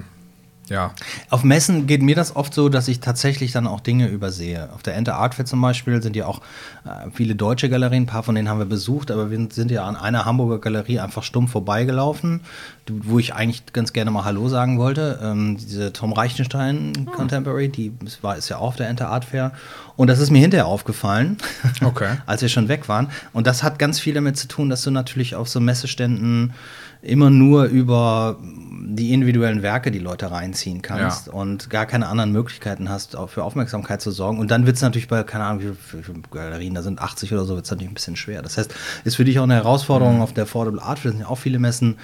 ja, 0.69 0.93
Auf 1.29 1.43
Messen 1.43 1.87
geht 1.87 2.01
mir 2.01 2.15
das 2.15 2.35
oft 2.35 2.53
so, 2.53 2.69
dass 2.69 2.87
ich 2.87 2.99
tatsächlich 2.99 3.51
dann 3.51 3.67
auch 3.67 3.79
Dinge 3.79 4.07
übersehe. 4.07 4.69
Auf 4.73 4.83
der 4.83 4.95
Ente 4.95 5.15
Art 5.15 5.35
Fair 5.35 5.45
zum 5.45 5.61
Beispiel 5.61 6.01
sind 6.01 6.15
ja 6.15 6.27
auch 6.27 6.41
äh, 6.85 7.09
viele 7.11 7.35
deutsche 7.35 7.69
Galerien, 7.69 8.03
ein 8.03 8.05
paar 8.05 8.23
von 8.23 8.35
denen 8.35 8.49
haben 8.49 8.59
wir 8.59 8.65
besucht, 8.65 9.11
aber 9.11 9.31
wir 9.31 9.47
sind 9.51 9.71
ja 9.71 9.85
an 9.85 9.95
einer 9.95 10.25
Hamburger 10.25 10.59
Galerie 10.59 10.99
einfach 10.99 11.23
stumm 11.23 11.47
vorbeigelaufen, 11.47 12.41
wo 12.89 13.19
ich 13.19 13.33
eigentlich 13.33 13.71
ganz 13.73 13.93
gerne 13.93 14.11
mal 14.11 14.23
Hallo 14.25 14.49
sagen 14.49 14.77
wollte. 14.79 15.19
Ähm, 15.21 15.57
diese 15.57 15.93
Tom 15.93 16.13
Reichenstein 16.13 17.07
Contemporary, 17.15 17.69
die 17.69 17.91
ist- 18.05 18.23
war, 18.23 18.37
ist 18.37 18.49
ja 18.49 18.57
auch 18.57 18.69
auf 18.69 18.75
der 18.75 18.89
Ente 18.89 19.07
Art 19.07 19.25
Fair. 19.25 19.51
Und 19.95 20.07
das 20.07 20.19
ist 20.19 20.29
mir 20.31 20.39
hinterher 20.39 20.65
aufgefallen, 20.67 21.37
Okay. 21.83 22.09
als 22.25 22.41
wir 22.41 22.49
schon 22.49 22.67
weg 22.67 22.87
waren. 22.89 23.09
Und 23.33 23.47
das 23.47 23.63
hat 23.63 23.79
ganz 23.79 23.99
viel 23.99 24.13
damit 24.13 24.37
zu 24.37 24.47
tun, 24.47 24.69
dass 24.69 24.81
du 24.83 24.91
natürlich 24.91 25.35
auf 25.35 25.49
so 25.49 25.59
Messeständen 25.59 26.53
immer 27.01 27.29
nur 27.29 27.63
über 27.65 28.37
die 28.41 29.13
individuellen 29.13 29.61
Werke 29.61 29.89
die 29.89 29.99
Leute 29.99 30.31
reinziehen 30.31 30.81
kannst 30.81 31.27
Ja. 31.27 31.33
und 31.33 31.69
gar 31.69 31.85
keine 31.85 32.07
anderen 32.07 32.33
Möglichkeiten 32.33 32.89
hast, 32.89 33.15
auch 33.15 33.29
für 33.29 33.43
Aufmerksamkeit 33.45 34.01
zu 34.01 34.11
sorgen. 34.11 34.37
Und 34.37 34.51
dann 34.51 34.65
wird 34.65 34.75
es 34.75 34.81
natürlich 34.81 35.07
bei, 35.07 35.23
keine 35.23 35.45
Ahnung, 35.45 35.61
wie 35.63 36.01
viele, 36.01 36.19
Galerien, 36.29 36.73
da 36.73 36.81
sind 36.81 36.99
80 36.99 37.31
oder 37.31 37.45
so, 37.45 37.55
wird 37.55 37.63
es 37.65 37.71
natürlich 37.71 37.91
ein 37.91 37.93
bisschen 37.93 38.17
schwer. 38.17 38.41
Das 38.41 38.57
heißt, 38.57 38.73
ist 39.05 39.15
für 39.15 39.23
dich 39.23 39.39
auch 39.39 39.43
eine 39.43 39.55
Herausforderung 39.55 40.15
Mhm. 40.17 40.21
auf 40.21 40.33
der 40.33 40.43
Affordable 40.43 40.81
Art, 40.81 40.99
Fair, 40.99 41.11
das 41.11 41.17
sind 41.17 41.21
ja 41.21 41.31
auch 41.31 41.37
viele 41.37 41.59
Messen, 41.59 41.97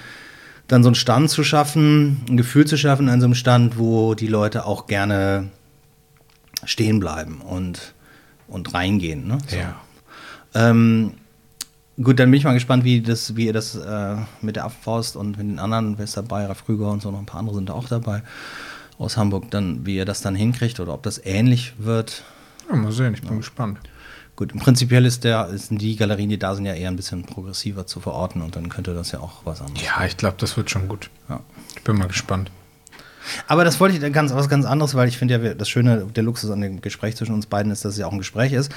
dann 0.68 0.82
so 0.82 0.88
einen 0.88 0.94
Stand 0.94 1.30
zu 1.30 1.44
schaffen, 1.44 2.24
ein 2.28 2.36
Gefühl 2.36 2.66
zu 2.66 2.76
schaffen 2.76 3.08
an 3.08 3.20
so 3.20 3.26
einem 3.26 3.34
Stand, 3.34 3.78
wo 3.78 4.14
die 4.14 4.26
Leute 4.26 4.66
auch 4.66 4.86
gerne 4.86 5.50
stehen 6.64 7.00
bleiben 7.00 7.40
und, 7.40 7.94
und 8.48 8.74
reingehen. 8.74 9.28
Ne? 9.28 9.38
So. 9.46 9.56
Ja. 9.56 9.76
Ähm, 10.54 11.12
gut, 12.02 12.18
dann 12.18 12.30
bin 12.30 12.38
ich 12.38 12.44
mal 12.44 12.54
gespannt, 12.54 12.84
wie, 12.84 13.00
das, 13.00 13.36
wie 13.36 13.46
ihr 13.46 13.52
das 13.52 13.76
äh, 13.76 14.16
mit 14.40 14.56
der 14.56 14.64
Affenfaust 14.64 15.16
und 15.16 15.38
mit 15.38 15.46
den 15.46 15.58
anderen, 15.58 15.98
wer 15.98 16.04
ist 16.04 16.16
dabei, 16.16 16.46
Ralf 16.46 16.64
Krüger 16.64 16.90
und 16.90 17.02
so, 17.02 17.10
noch 17.10 17.20
ein 17.20 17.26
paar 17.26 17.40
andere 17.40 17.56
sind 17.56 17.68
da 17.68 17.74
auch 17.74 17.88
dabei 17.88 18.22
aus 18.98 19.16
Hamburg, 19.16 19.50
dann, 19.50 19.84
wie 19.84 19.96
ihr 19.96 20.04
das 20.04 20.22
dann 20.22 20.34
hinkriegt 20.34 20.80
oder 20.80 20.94
ob 20.94 21.02
das 21.02 21.20
ähnlich 21.24 21.74
wird. 21.78 22.24
ja 22.70 22.76
mal 22.76 22.92
sehen, 22.92 23.14
ich 23.14 23.22
bin 23.22 23.36
gespannt. 23.36 23.78
Gut, 24.36 24.52
im 24.52 24.60
Prinzipiell 24.60 25.06
ist 25.06 25.24
der, 25.24 25.48
sind 25.56 25.80
die 25.80 25.96
Galerien, 25.96 26.28
die 26.28 26.38
da 26.38 26.54
sind, 26.54 26.66
ja 26.66 26.74
eher 26.74 26.90
ein 26.90 26.96
bisschen 26.96 27.24
progressiver 27.24 27.86
zu 27.86 28.00
verorten 28.00 28.42
und 28.42 28.54
dann 28.54 28.68
könnte 28.68 28.92
das 28.92 29.10
ja 29.12 29.20
auch 29.20 29.40
was 29.44 29.62
anderes. 29.62 29.82
Ja, 29.82 30.04
ich 30.04 30.18
glaube, 30.18 30.36
das 30.38 30.58
wird 30.58 30.70
schon 30.70 30.88
gut. 30.88 31.08
Ja. 31.28 31.40
Ich 31.74 31.82
bin 31.82 31.96
mal 31.96 32.06
gespannt. 32.06 32.50
Aber 33.46 33.64
das 33.64 33.80
wollte 33.80 33.96
ich 33.96 34.12
ganz 34.12 34.32
was 34.34 34.48
ganz 34.48 34.66
anderes, 34.66 34.94
weil 34.94 35.08
ich 35.08 35.16
finde 35.18 35.42
ja, 35.42 35.54
das 35.54 35.68
Schöne, 35.68 36.06
der 36.14 36.22
Luxus 36.22 36.50
an 36.50 36.60
dem 36.60 36.80
Gespräch 36.80 37.16
zwischen 37.16 37.34
uns 37.34 37.46
beiden 37.46 37.72
ist, 37.72 37.84
dass 37.84 37.94
es 37.94 37.98
ja 37.98 38.06
auch 38.06 38.12
ein 38.12 38.18
Gespräch 38.18 38.52
ist. 38.52 38.70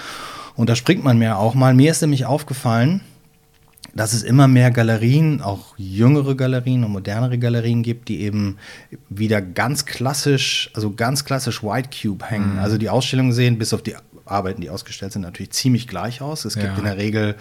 Und 0.56 0.70
da 0.70 0.76
springt 0.76 1.04
man 1.04 1.20
mir 1.20 1.38
auch 1.38 1.54
mal. 1.54 1.74
Mir 1.74 1.92
ist 1.92 2.02
nämlich 2.02 2.26
aufgefallen, 2.26 3.02
dass 3.94 4.14
es 4.14 4.24
immer 4.24 4.48
mehr 4.48 4.72
Galerien, 4.72 5.42
auch 5.42 5.74
jüngere 5.78 6.36
Galerien 6.36 6.84
und 6.84 6.92
modernere 6.92 7.38
Galerien 7.38 7.84
gibt, 7.84 8.10
die 8.10 8.22
eben 8.22 8.58
wieder 9.10 9.42
ganz 9.42 9.86
klassisch, 9.86 10.70
also 10.74 10.92
ganz 10.92 11.26
klassisch 11.26 11.64
White 11.64 11.90
Cube 11.90 12.26
hängen. 12.26 12.60
Also 12.60 12.78
die 12.78 12.90
Ausstellungen 12.90 13.34
sehen, 13.34 13.58
bis 13.58 13.74
auf 13.74 13.82
die 13.82 13.96
Arbeiten, 14.32 14.62
die 14.62 14.70
ausgestellt 14.70 15.12
sind, 15.14 15.22
natürlich 15.24 15.52
ziemlich 15.52 15.88
gleich 15.88 16.22
aus. 16.22 16.46
Es 16.46 16.56
gibt 16.56 16.68
Ja. 16.68 16.78
in 16.78 16.84
der 16.86 16.98
Regel 16.98 17.36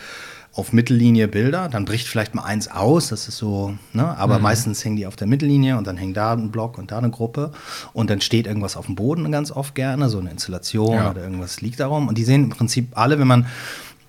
auf 0.54 0.72
Mittellinie 0.72 1.28
Bilder, 1.28 1.68
dann 1.68 1.84
bricht 1.84 2.08
vielleicht 2.08 2.34
mal 2.34 2.42
eins 2.42 2.68
aus, 2.68 3.08
das 3.08 3.28
ist 3.28 3.36
so, 3.38 3.74
ne? 3.92 4.16
aber 4.18 4.38
meistens 4.40 4.84
hängen 4.84 4.96
die 4.96 5.06
auf 5.06 5.14
der 5.14 5.28
Mittellinie 5.28 5.76
und 5.76 5.86
dann 5.86 5.96
hängt 5.96 6.16
da 6.16 6.32
ein 6.32 6.50
Block 6.50 6.78
und 6.78 6.90
da 6.90 6.98
eine 6.98 7.10
Gruppe 7.10 7.52
und 7.92 8.10
dann 8.10 8.20
steht 8.20 8.46
irgendwas 8.48 8.76
auf 8.76 8.86
dem 8.86 8.96
Boden 8.96 9.30
ganz 9.30 9.52
oft 9.52 9.74
gerne, 9.76 10.08
so 10.08 10.18
eine 10.18 10.30
Installation 10.30 10.94
Ja. 10.94 11.10
oder 11.10 11.22
irgendwas 11.22 11.60
liegt 11.60 11.78
darum 11.78 12.08
und 12.08 12.18
die 12.18 12.24
sehen 12.24 12.44
im 12.44 12.50
Prinzip 12.50 12.88
alle, 12.98 13.20
wenn 13.20 13.28
man 13.28 13.46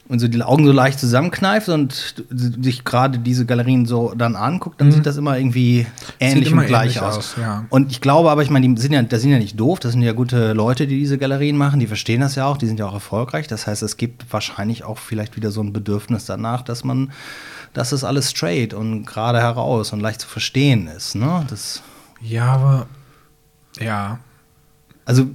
und 0.09 0.19
so 0.19 0.27
die 0.27 0.41
Augen 0.41 0.65
so 0.65 0.71
leicht 0.71 0.99
zusammenkneift 0.99 1.69
und 1.69 2.15
sich 2.31 2.83
gerade 2.83 3.19
diese 3.19 3.45
Galerien 3.45 3.85
so 3.85 4.11
dann 4.17 4.35
anguckt, 4.35 4.81
dann 4.81 4.91
sieht 4.91 5.05
das 5.05 5.17
immer 5.17 5.37
irgendwie 5.37 5.85
ähnlich 6.19 6.47
Mhm. 6.47 6.53
immer 6.53 6.61
und 6.63 6.67
gleich 6.67 6.95
ähnlich 6.97 7.01
aus. 7.01 7.17
aus, 7.17 7.35
ja. 7.39 7.65
Und 7.69 7.91
ich 7.91 8.01
glaube 8.01 8.31
aber, 8.31 8.41
ich 8.41 8.49
meine, 8.49 8.67
die 8.67 8.81
sind 8.81 8.91
ja, 8.91 9.01
das 9.03 9.21
sind 9.21 9.29
ja 9.29 9.37
nicht 9.37 9.59
doof, 9.59 9.79
das 9.79 9.91
sind 9.91 10.01
ja 10.01 10.13
gute 10.13 10.53
Leute, 10.53 10.87
die 10.87 10.97
diese 10.97 11.19
Galerien 11.19 11.57
machen, 11.57 11.79
die 11.79 11.85
verstehen 11.87 12.21
das 12.21 12.33
ja 12.33 12.45
auch, 12.47 12.57
die 12.57 12.65
sind 12.65 12.79
ja 12.79 12.87
auch 12.87 12.93
erfolgreich. 12.93 13.47
Das 13.47 13.67
heißt, 13.67 13.83
es 13.83 13.97
gibt 13.97 14.25
wahrscheinlich 14.33 14.83
auch 14.83 14.97
vielleicht 14.97 15.35
wieder 15.35 15.51
so 15.51 15.61
ein 15.61 15.73
Bedürfnis 15.73 16.25
danach, 16.25 16.63
dass 16.63 16.83
man, 16.83 17.11
dass 17.73 17.91
es 17.91 18.03
alles 18.03 18.31
straight 18.31 18.73
und 18.73 19.05
gerade 19.05 19.39
heraus 19.39 19.93
und 19.93 19.99
leicht 19.99 20.21
zu 20.21 20.27
verstehen 20.27 20.87
ist. 20.87 21.13
Ne? 21.13 21.45
Das, 21.49 21.83
Ja, 22.19 22.45
aber 22.53 22.87
ja, 23.79 24.17
also 25.05 25.27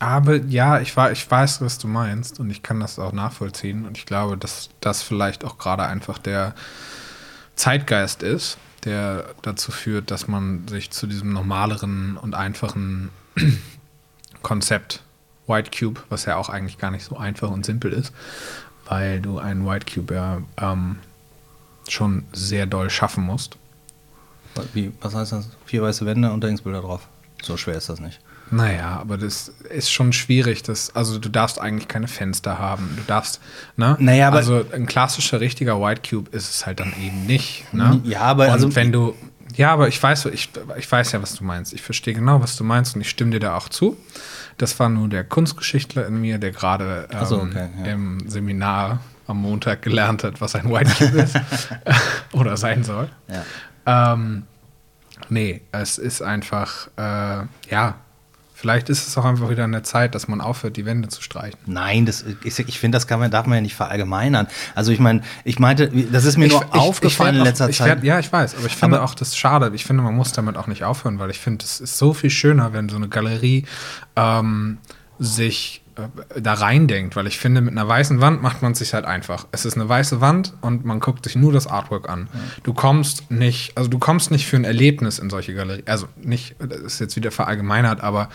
aber 0.00 0.36
ja, 0.36 0.80
ich, 0.80 0.96
war, 0.96 1.12
ich 1.12 1.30
weiß, 1.30 1.60
was 1.60 1.78
du 1.78 1.88
meinst 1.88 2.40
und 2.40 2.50
ich 2.50 2.62
kann 2.62 2.80
das 2.80 2.98
auch 2.98 3.12
nachvollziehen 3.12 3.86
und 3.86 3.96
ich 3.96 4.06
glaube, 4.06 4.36
dass 4.36 4.70
das 4.80 5.02
vielleicht 5.02 5.44
auch 5.44 5.58
gerade 5.58 5.84
einfach 5.84 6.18
der 6.18 6.54
Zeitgeist 7.56 8.22
ist, 8.22 8.58
der 8.84 9.26
dazu 9.42 9.72
führt, 9.72 10.10
dass 10.10 10.28
man 10.28 10.66
sich 10.68 10.90
zu 10.90 11.06
diesem 11.06 11.32
normaleren 11.32 12.16
und 12.16 12.34
einfachen 12.34 13.10
Konzept 14.42 15.02
White 15.46 15.70
Cube, 15.78 16.00
was 16.08 16.24
ja 16.24 16.36
auch 16.36 16.48
eigentlich 16.48 16.78
gar 16.78 16.90
nicht 16.90 17.04
so 17.04 17.16
einfach 17.16 17.50
und 17.50 17.64
simpel 17.64 17.92
ist, 17.92 18.12
weil 18.86 19.20
du 19.20 19.38
einen 19.38 19.66
White 19.66 19.92
Cube 19.92 20.14
ja 20.14 20.42
ähm, 20.60 20.98
schon 21.88 22.24
sehr 22.32 22.66
doll 22.66 22.90
schaffen 22.90 23.24
musst. 23.24 23.56
Wie, 24.72 24.92
was 25.00 25.14
heißt 25.14 25.32
das? 25.32 25.50
Vier 25.66 25.82
weiße 25.82 26.06
Wände 26.06 26.32
und 26.32 26.42
Denkensbilder 26.42 26.80
drauf. 26.80 27.08
So 27.42 27.56
schwer 27.56 27.76
ist 27.76 27.88
das 27.88 28.00
nicht. 28.00 28.20
Naja, 28.54 28.98
aber 29.00 29.18
das 29.18 29.48
ist 29.70 29.90
schon 29.90 30.12
schwierig. 30.12 30.62
Das, 30.62 30.94
also 30.94 31.18
du 31.18 31.28
darfst 31.28 31.60
eigentlich 31.60 31.88
keine 31.88 32.06
Fenster 32.08 32.58
haben. 32.58 32.94
Du 32.96 33.02
darfst, 33.06 33.40
ne? 33.76 33.96
Naja, 33.98 34.28
aber- 34.28 34.36
also 34.36 34.64
ein 34.72 34.86
klassischer, 34.86 35.40
richtiger 35.40 35.80
White 35.80 36.02
Cube 36.08 36.30
ist 36.30 36.48
es 36.50 36.66
halt 36.66 36.78
dann 36.80 36.92
eben 37.04 37.26
nicht. 37.26 37.72
Ne? 37.72 38.00
Ja, 38.04 38.20
aber 38.20 38.44
und 38.46 38.50
also- 38.50 38.74
wenn 38.76 38.92
du. 38.92 39.14
Ja, 39.56 39.72
aber 39.72 39.86
ich 39.86 40.02
weiß, 40.02 40.26
ich, 40.26 40.50
ich 40.78 40.90
weiß 40.90 41.12
ja, 41.12 41.22
was 41.22 41.34
du 41.36 41.44
meinst. 41.44 41.72
Ich 41.72 41.82
verstehe 41.82 42.12
genau, 42.14 42.42
was 42.42 42.56
du 42.56 42.64
meinst 42.64 42.96
und 42.96 43.02
ich 43.02 43.10
stimme 43.10 43.30
dir 43.30 43.38
da 43.40 43.56
auch 43.56 43.68
zu. 43.68 43.96
Das 44.58 44.78
war 44.80 44.88
nur 44.88 45.08
der 45.08 45.22
Kunstgeschichtler 45.24 46.06
in 46.08 46.20
mir, 46.20 46.38
der 46.38 46.50
gerade 46.50 47.08
ähm, 47.12 47.24
so, 47.24 47.36
okay, 47.42 47.68
ja. 47.84 47.92
im 47.92 48.28
Seminar 48.28 49.00
am 49.28 49.38
Montag 49.40 49.82
gelernt 49.82 50.24
hat, 50.24 50.40
was 50.40 50.54
ein 50.56 50.70
White 50.70 50.92
Cube 50.98 51.18
ist. 51.22 51.36
Oder 52.32 52.56
sein 52.56 52.82
soll. 52.82 53.08
Ja. 53.86 54.12
Ähm, 54.12 54.42
nee, 55.28 55.60
es 55.72 55.98
ist 55.98 56.20
einfach, 56.20 56.88
äh, 56.96 57.44
ja, 57.70 57.94
vielleicht 58.64 58.88
ist 58.88 59.06
es 59.06 59.18
auch 59.18 59.26
einfach 59.26 59.50
wieder 59.50 59.64
eine 59.64 59.82
Zeit, 59.82 60.14
dass 60.14 60.26
man 60.26 60.40
aufhört, 60.40 60.78
die 60.78 60.86
Wände 60.86 61.08
zu 61.08 61.20
streichen. 61.20 61.58
Nein, 61.66 62.06
das 62.06 62.22
ist, 62.22 62.58
ich 62.60 62.78
finde, 62.78 62.96
das 62.96 63.06
kann 63.06 63.20
man, 63.20 63.30
darf 63.30 63.44
man 63.44 63.56
ja 63.56 63.60
nicht 63.60 63.74
verallgemeinern. 63.74 64.46
Also 64.74 64.90
ich 64.90 65.00
meine, 65.00 65.20
ich 65.44 65.58
meinte, 65.58 65.88
das 66.10 66.24
ist 66.24 66.38
mir 66.38 66.48
nur 66.48 66.74
aufgefallen 66.74 67.34
werd 67.34 67.40
in 67.44 67.44
letzter 67.50 67.64
auch, 67.66 67.68
ich 67.68 67.76
Zeit. 67.76 67.88
werd- 67.88 68.04
ja, 68.04 68.18
ich 68.18 68.32
weiß, 68.32 68.54
aber 68.56 68.64
ich 68.66 68.74
finde 68.74 68.96
Aber- 68.96 69.04
auch 69.04 69.14
das 69.14 69.36
schade. 69.36 69.70
Ich 69.74 69.84
finde, 69.84 70.02
man 70.02 70.14
muss 70.14 70.32
damit 70.32 70.56
auch 70.56 70.66
nicht 70.66 70.82
aufhören, 70.82 71.18
weil 71.18 71.28
ich 71.30 71.40
finde, 71.40 71.62
es 71.62 71.78
ist 71.78 71.98
so 71.98 72.14
viel 72.14 72.30
schöner, 72.30 72.72
wenn 72.72 72.88
so 72.88 72.96
eine 72.96 73.08
Galerie 73.10 73.66
ähm, 74.16 74.78
sich 75.18 75.82
da 76.40 76.54
reindenkt, 76.54 77.14
weil 77.14 77.26
ich 77.28 77.38
finde, 77.38 77.60
mit 77.60 77.72
einer 77.72 77.86
weißen 77.86 78.20
Wand 78.20 78.42
macht 78.42 78.62
man 78.62 78.72
es 78.72 78.78
sich 78.80 78.94
halt 78.94 79.04
einfach. 79.04 79.46
Es 79.52 79.64
ist 79.64 79.74
eine 79.74 79.88
weiße 79.88 80.20
Wand 80.20 80.52
und 80.60 80.84
man 80.84 80.98
guckt 80.98 81.24
sich 81.24 81.36
nur 81.36 81.52
das 81.52 81.66
Artwork 81.68 82.08
an. 82.08 82.28
Du 82.64 82.74
kommst 82.74 83.30
nicht, 83.30 83.76
also 83.76 83.88
du 83.88 83.98
kommst 83.98 84.30
nicht 84.32 84.46
für 84.46 84.56
ein 84.56 84.64
Erlebnis 84.64 85.18
in 85.20 85.30
solche 85.30 85.54
Galerien. 85.54 85.86
Also 85.86 86.08
nicht, 86.20 86.56
das 86.58 86.80
ist 86.80 86.98
jetzt 87.00 87.14
wieder 87.16 87.30
verallgemeinert, 87.30 88.00
aber 88.00 88.28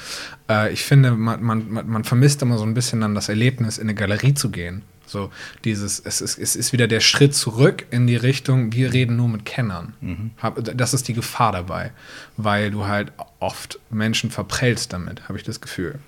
äh, 0.49 0.71
ich 0.71 0.83
finde, 0.83 1.11
man, 1.11 1.43
man, 1.43 1.69
man, 1.87 2.03
vermisst 2.05 2.41
immer 2.41 2.57
so 2.57 2.63
ein 2.63 2.73
bisschen 2.73 3.01
dann 3.01 3.13
das 3.13 3.27
Erlebnis, 3.27 3.77
in 3.77 3.83
eine 3.89 3.95
Galerie 3.95 4.33
zu 4.33 4.51
gehen. 4.51 4.83
So 5.05 5.31
dieses, 5.65 5.99
es 5.99 6.21
ist, 6.21 6.37
es 6.37 6.55
ist 6.55 6.71
wieder 6.71 6.87
der 6.87 6.99
Schritt 7.01 7.35
zurück 7.35 7.85
in 7.91 8.05
die 8.07 8.15
Richtung, 8.15 8.71
wir 8.73 8.93
reden 8.93 9.15
nur 9.17 9.27
mit 9.27 9.43
Kennern. 9.43 9.93
Hab- 10.37 10.63
Das 10.77 10.93
ist 10.93 11.07
die 11.07 11.13
Gefahr 11.13 11.51
dabei, 11.51 11.91
weil 12.37 12.71
du 12.71 12.85
halt 12.85 13.11
oft 13.39 13.79
Menschen 13.89 14.29
verprellst 14.31 14.93
damit, 14.93 15.23
habe 15.27 15.37
ich 15.37 15.43
das 15.43 15.59
Gefühl 15.61 15.99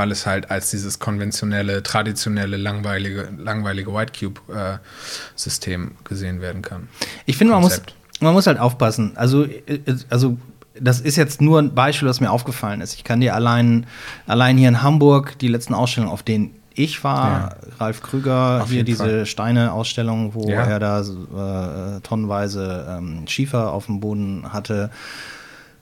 weil 0.00 0.10
es 0.12 0.24
halt 0.24 0.50
als 0.50 0.70
dieses 0.70 0.98
konventionelle, 0.98 1.82
traditionelle, 1.82 2.56
langweilige, 2.56 3.28
langweilige 3.36 3.92
White 3.92 4.14
Cube-System 4.18 5.92
gesehen 6.04 6.40
werden 6.40 6.62
kann. 6.62 6.88
Ich 7.26 7.36
finde, 7.36 7.52
man 7.52 7.60
muss, 7.62 7.82
man 8.20 8.32
muss 8.32 8.46
halt 8.46 8.58
aufpassen. 8.58 9.12
Also, 9.16 9.44
äh, 9.44 9.80
also, 10.08 10.38
das 10.80 11.00
ist 11.02 11.16
jetzt 11.16 11.42
nur 11.42 11.58
ein 11.60 11.74
Beispiel, 11.74 12.08
was 12.08 12.18
mir 12.20 12.30
aufgefallen 12.30 12.80
ist. 12.80 12.94
Ich 12.94 13.04
kann 13.04 13.20
dir 13.20 13.34
allein, 13.34 13.86
allein 14.26 14.56
hier 14.56 14.70
in 14.70 14.82
Hamburg 14.82 15.38
die 15.38 15.48
letzten 15.48 15.74
Ausstellungen, 15.74 16.10
auf 16.14 16.22
denen 16.22 16.54
ich 16.72 17.04
war, 17.04 17.56
Ralf 17.78 18.00
Krüger, 18.00 18.62
Auf 18.62 18.70
hier 18.70 18.84
diese. 18.84 19.26
Steine-Ausstellung, 19.26 20.32
wo 20.32 20.48
Ja. 20.48 20.62
er 20.64 20.78
da 20.78 21.00
äh, 21.00 22.00
tonnenweise 22.00 22.86
ähm, 22.88 23.26
Schiefer 23.26 23.72
auf 23.72 23.84
dem 23.84 24.00
Boden 24.00 24.50
hatte. 24.50 24.88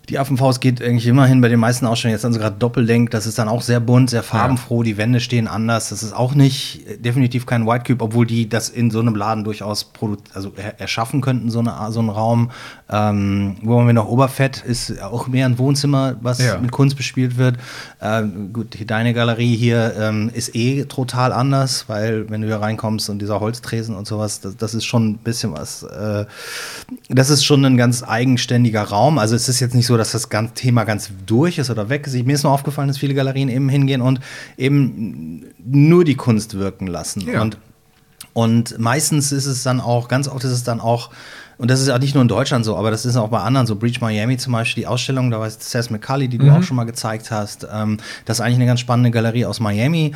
Die 0.09 0.19
Affenfaust 0.19 0.61
geht 0.63 0.81
eigentlich 0.83 1.07
immerhin 1.07 1.43
bei 1.43 1.49
den 1.49 1.61
meisten 1.61 1.85
Ausstellungen 1.85 2.15
jetzt 2.15 2.25
dann 2.25 2.33
sogar 2.33 2.51
Doppeldenk. 2.51 3.11
Das 3.11 3.27
ist 3.27 3.39
dann 3.39 3.49
auch 3.49 3.61
sehr 3.61 3.79
bunt, 3.79 4.09
sehr 4.09 4.23
farbenfroh. 4.23 4.83
Die 4.83 4.97
Wände 4.97 5.21
stehen 5.21 5.47
anders. 5.47 5.91
Das 5.91 6.03
ist 6.03 6.15
auch 6.15 6.35
nicht 6.35 6.87
äh, 6.89 6.97
definitiv 6.97 7.45
kein 7.45 7.67
White 7.67 7.85
Cube, 7.93 8.03
obwohl 8.03 8.27
die 8.27 8.49
das 8.49 8.71
in 8.71 8.91
so 8.91 9.01
einem 9.01 9.15
Laden 9.15 9.45
durchaus 9.45 9.91
also 10.33 10.53
er 10.57 10.81
erschaffen 10.81 11.21
könnten, 11.21 11.51
so, 11.51 11.59
eine, 11.59 11.75
so 11.91 12.01
einen 12.01 12.09
Raum. 12.09 12.51
Ähm, 12.91 13.57
wo 13.63 13.79
haben 13.79 13.87
wir 13.87 13.93
noch 13.93 14.09
Oberfett? 14.09 14.63
Ist 14.65 15.03
auch 15.03 15.27
mehr 15.29 15.45
ein 15.45 15.59
Wohnzimmer, 15.59 16.17
was 16.23 16.39
Ja. 16.39 16.59
mit 16.59 16.71
Kunst 16.71 16.97
bespielt 16.97 17.37
wird. 17.37 17.59
Ähm, 18.01 18.53
gut, 18.55 18.79
deine 18.87 19.13
Galerie 19.13 19.57
hier 19.57 19.95
ähm, 19.99 20.31
ist 20.33 20.55
eh 20.55 20.85
total 20.85 21.33
anders, 21.35 21.85
weil 21.89 22.31
wenn 22.31 22.41
du 22.41 22.47
hier 22.47 22.63
reinkommst 22.63 23.11
und 23.11 23.19
dieser 23.19 23.41
Holztresen 23.41 23.95
und 23.95 24.07
sowas, 24.07 24.41
das, 24.41 24.57
das 24.57 24.73
ist 24.73 24.87
schon 24.87 25.11
ein 25.11 25.19
bisschen 25.19 25.53
was. 25.53 25.83
Äh, 25.83 26.25
das 27.11 27.29
ist 27.29 27.45
schon 27.45 27.63
ein 27.67 27.77
ganz 27.77 28.03
eigenständiger 28.03 28.85
Raum. 28.85 29.19
Also 29.19 29.37
es 29.37 29.51
ist 29.51 29.61
jetzt 29.61 29.75
nicht 29.75 29.87
so, 29.87 29.98
dass 29.99 30.13
das 30.13 30.31
ganze 30.31 30.55
Thema 30.55 30.85
ganz 30.85 31.11
durch 31.27 31.59
ist 31.59 31.71
oder 31.71 31.89
weg 31.89 32.07
ist. 32.07 32.15
Mir 32.25 32.35
ist 32.35 32.45
nur 32.45 32.53
aufgefallen, 32.53 32.89
dass 32.89 32.99
viele 32.99 33.15
Galerien 33.15 33.49
eben 33.49 33.69
hingehen 33.69 34.01
und 34.01 34.21
eben 34.57 35.45
nur 35.65 36.05
die 36.05 36.15
Kunst 36.15 36.59
wirken 36.59 36.87
lassen. 36.87 37.21
Ja. 37.21 37.43
Und 37.43 37.59
und 38.39 38.79
meistens 38.79 39.33
ist 39.33 39.47
es 39.47 39.65
dann 39.65 39.81
auch, 39.81 40.07
ganz 40.07 40.29
oft 40.29 40.45
ist 40.45 40.53
es 40.53 40.63
dann 40.63 40.79
auch, 40.81 41.11
und 41.57 41.73
das 41.73 41.81
ist 41.81 41.89
auch 41.89 41.99
nicht 41.99 42.15
nur 42.15 42.23
in 42.23 42.29
Deutschland 42.29 42.65
so, 42.65 42.77
aber 42.77 42.93
das 42.93 43.05
ist 43.05 43.17
auch 43.17 43.31
bei 43.31 43.41
anderen, 43.41 43.67
so 43.67 43.75
Breach 43.75 44.01
Miami 44.01 44.37
zum 44.37 44.53
Beispiel, 44.53 44.83
die 44.83 44.87
Ausstellung, 44.87 45.33
da 45.33 45.41
war 45.41 45.49
es 45.49 45.59
Seth 45.59 45.91
McCulley, 45.91 46.29
die 46.29 46.39
du 46.39 46.49
auch 46.51 46.63
schon 46.63 46.77
mal 46.77 46.85
gezeigt 46.85 47.33
hast. 47.33 47.67
Ähm, 47.73 47.97
das 48.27 48.37
ist 48.37 48.41
eigentlich 48.41 48.59
eine 48.59 48.67
ganz 48.67 48.79
spannende 48.79 49.11
Galerie 49.11 49.45
aus 49.45 49.59
Miami. 49.59 50.15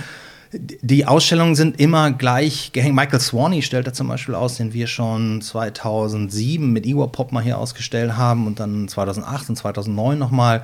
Die 0.54 1.06
Ausstellungen 1.06 1.54
sind 1.54 1.80
immer 1.80 2.12
gleich 2.12 2.72
gehängt. 2.72 2.94
Michael 2.94 3.20
Swaney 3.20 3.62
stellt 3.62 3.86
da 3.86 3.92
zum 3.94 4.08
Beispiel 4.08 4.34
aus, 4.34 4.56
den 4.58 4.74
wir 4.74 4.86
schon 4.86 5.40
2007 5.40 6.70
mit 6.70 6.84
Igor 6.84 7.10
Pop 7.10 7.32
mal 7.32 7.42
hier 7.42 7.56
ausgestellt 7.58 8.16
haben 8.18 8.46
und 8.46 8.60
dann 8.60 8.86
2008 8.86 9.48
und 9.50 9.56
2009 9.56 10.18
nochmal. 10.18 10.62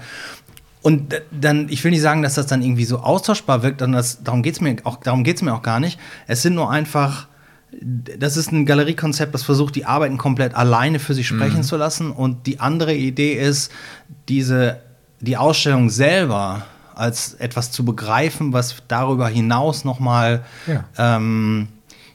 Und 0.82 1.14
dann, 1.30 1.68
ich 1.70 1.82
will 1.84 1.90
nicht 1.90 2.02
sagen, 2.02 2.22
dass 2.22 2.34
das 2.34 2.46
dann 2.46 2.62
irgendwie 2.62 2.84
so 2.84 2.98
austauschbar 2.98 3.62
wirkt, 3.62 3.80
dann 3.80 3.92
das, 3.92 4.22
darum 4.22 4.42
geht 4.42 4.54
es 4.54 4.60
mir, 4.60 4.76
auch- 4.84 4.96
darum 5.00 5.24
geht's 5.24 5.40
mir 5.42 5.54
auch 5.54 5.62
gar 5.62 5.80
nicht. 5.80 5.98
Es 6.26 6.42
sind 6.42 6.54
nur 6.54 6.70
einfach, 6.70 7.26
das 7.82 8.36
ist 8.36 8.52
ein 8.52 8.66
Galeriekonzept, 8.66 9.32
das 9.34 9.42
versucht, 9.42 9.74
die 9.74 9.86
Arbeiten 9.86 10.18
komplett 10.18 10.54
alleine 10.54 10.98
für 10.98 11.14
sich 11.14 11.26
sprechen 11.26 11.62
zu 11.62 11.76
lassen. 11.76 12.10
Und 12.12 12.46
die 12.46 12.60
andere 12.60 12.94
Idee 12.94 13.32
ist, 13.34 13.72
diese, 14.28 14.80
die 15.20 15.36
Ausstellung 15.38 15.88
selber 15.90 16.66
als 16.98 17.34
etwas 17.34 17.70
zu 17.70 17.84
begreifen, 17.84 18.52
was 18.52 18.76
darüber 18.88 19.28
hinaus 19.28 19.84
nochmal 19.84 20.44
Ja. 20.66 20.84
ähm, 20.98 21.68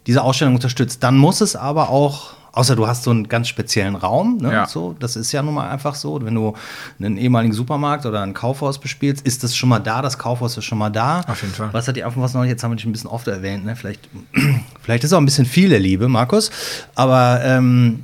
diese 0.07 0.21
Ausstellung 0.21 0.55
unterstützt. 0.55 1.01
Dann 1.03 1.17
muss 1.17 1.39
es 1.41 1.55
aber 1.55 1.89
auch, 1.89 2.33
außer 2.51 2.75
du 2.75 2.85
hast 2.87 3.03
so 3.03 3.11
einen 3.11 3.29
ganz 3.29 3.47
speziellen 3.47 3.95
Raum, 3.95 4.37
ne, 4.41 4.51
Ja. 4.51 4.67
so, 4.67 4.95
das 4.99 5.15
ist 5.15 5.31
ja 5.31 5.41
nun 5.41 5.53
mal 5.53 5.69
einfach 5.69 5.95
so. 5.95 6.19
Wenn 6.23 6.35
du 6.35 6.53
einen 6.99 7.17
ehemaligen 7.17 7.53
Supermarkt 7.53 8.05
oder 8.05 8.21
ein 8.21 8.33
Kaufhaus 8.33 8.79
bespielst, 8.79 9.25
ist 9.25 9.43
das 9.43 9.55
schon 9.55 9.69
mal 9.69 9.79
da, 9.79 10.01
das 10.01 10.17
Kaufhaus 10.19 10.57
ist 10.57 10.65
schon 10.65 10.77
mal 10.77 10.89
da. 10.89 11.21
Auf 11.27 11.41
jeden 11.41 11.53
Fall. 11.53 11.69
Was 11.71 11.87
hat 11.87 11.95
die 11.95 12.03
Affenfaust 12.03 12.35
noch? 12.35 12.43
Jetzt 12.43 12.63
haben 12.63 12.71
wir 12.71 12.75
dich 12.75 12.85
ein 12.85 12.91
bisschen 12.91 13.09
oft 13.09 13.27
erwähnt, 13.27 13.63
ne? 13.65 13.75
Vielleicht, 13.75 14.09
vielleicht 14.81 15.03
ist 15.05 15.13
auch 15.13 15.19
ein 15.19 15.25
bisschen 15.25 15.45
viel 15.45 15.69
der 15.69 15.79
Liebe, 15.79 16.07
Markus. 16.09 16.51
Aber 16.95 17.39
ähm, 17.43 18.03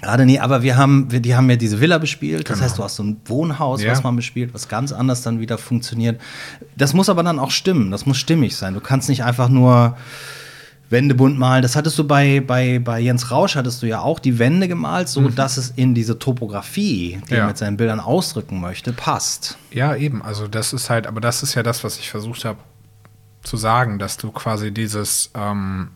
Gerade 0.00 0.24
nee, 0.26 0.38
aber 0.38 0.62
wir 0.62 0.76
haben, 0.76 1.10
wir, 1.10 1.20
die 1.20 1.34
haben 1.34 1.50
ja 1.50 1.56
diese 1.56 1.80
Villa 1.80 1.98
bespielt. 1.98 2.48
Das 2.48 2.58
Genau. 2.58 2.64
heißt, 2.68 2.78
du 2.78 2.84
hast 2.84 2.96
so 2.96 3.02
ein 3.02 3.16
Wohnhaus, 3.24 3.82
Ja. 3.82 3.90
was 3.92 4.02
man 4.04 4.14
bespielt, 4.16 4.54
was 4.54 4.68
ganz 4.68 4.92
anders 4.92 5.22
dann 5.22 5.40
wieder 5.40 5.58
funktioniert. 5.58 6.20
Das 6.76 6.94
muss 6.94 7.08
aber 7.08 7.22
dann 7.24 7.38
auch 7.40 7.50
stimmen. 7.50 7.90
Das 7.90 8.06
muss 8.06 8.16
stimmig 8.16 8.56
sein. 8.56 8.74
Du 8.74 8.80
kannst 8.80 9.08
nicht 9.08 9.24
einfach 9.24 9.48
nur 9.48 9.96
Wände 10.90 11.14
bunt 11.14 11.38
malen. 11.38 11.62
Das 11.62 11.74
hattest 11.76 11.98
du 11.98 12.04
bei, 12.06 12.40
bei, 12.40 12.78
bei 12.78 13.00
Jens 13.00 13.30
Rausch, 13.30 13.56
hattest 13.56 13.82
du 13.82 13.86
ja 13.86 14.00
auch 14.00 14.20
die 14.20 14.38
Wände 14.38 14.68
gemalt, 14.68 15.08
so 15.08 15.28
dass 15.28 15.56
es 15.56 15.70
in 15.76 15.94
diese 15.94 16.18
Topografie, 16.18 17.18
die 17.28 17.32
Mhm. 17.32 17.36
Ja. 17.36 17.42
er 17.42 17.46
mit 17.48 17.58
seinen 17.58 17.76
Bildern 17.76 18.00
ausdrücken 18.00 18.60
möchte, 18.60 18.92
passt. 18.92 19.58
Ja, 19.72 19.94
eben. 19.96 20.22
Also 20.22 20.46
das 20.48 20.72
ist 20.72 20.88
halt, 20.90 21.06
aber 21.08 21.20
das 21.20 21.42
ist 21.42 21.54
ja 21.56 21.62
das, 21.62 21.82
was 21.84 21.98
ich 21.98 22.08
versucht 22.08 22.44
habe 22.44 22.58
zu 23.42 23.56
sagen, 23.56 23.98
dass 23.98 24.16
du 24.16 24.30
quasi 24.30 24.72
dieses, 24.72 25.30
ähm, 25.34 25.88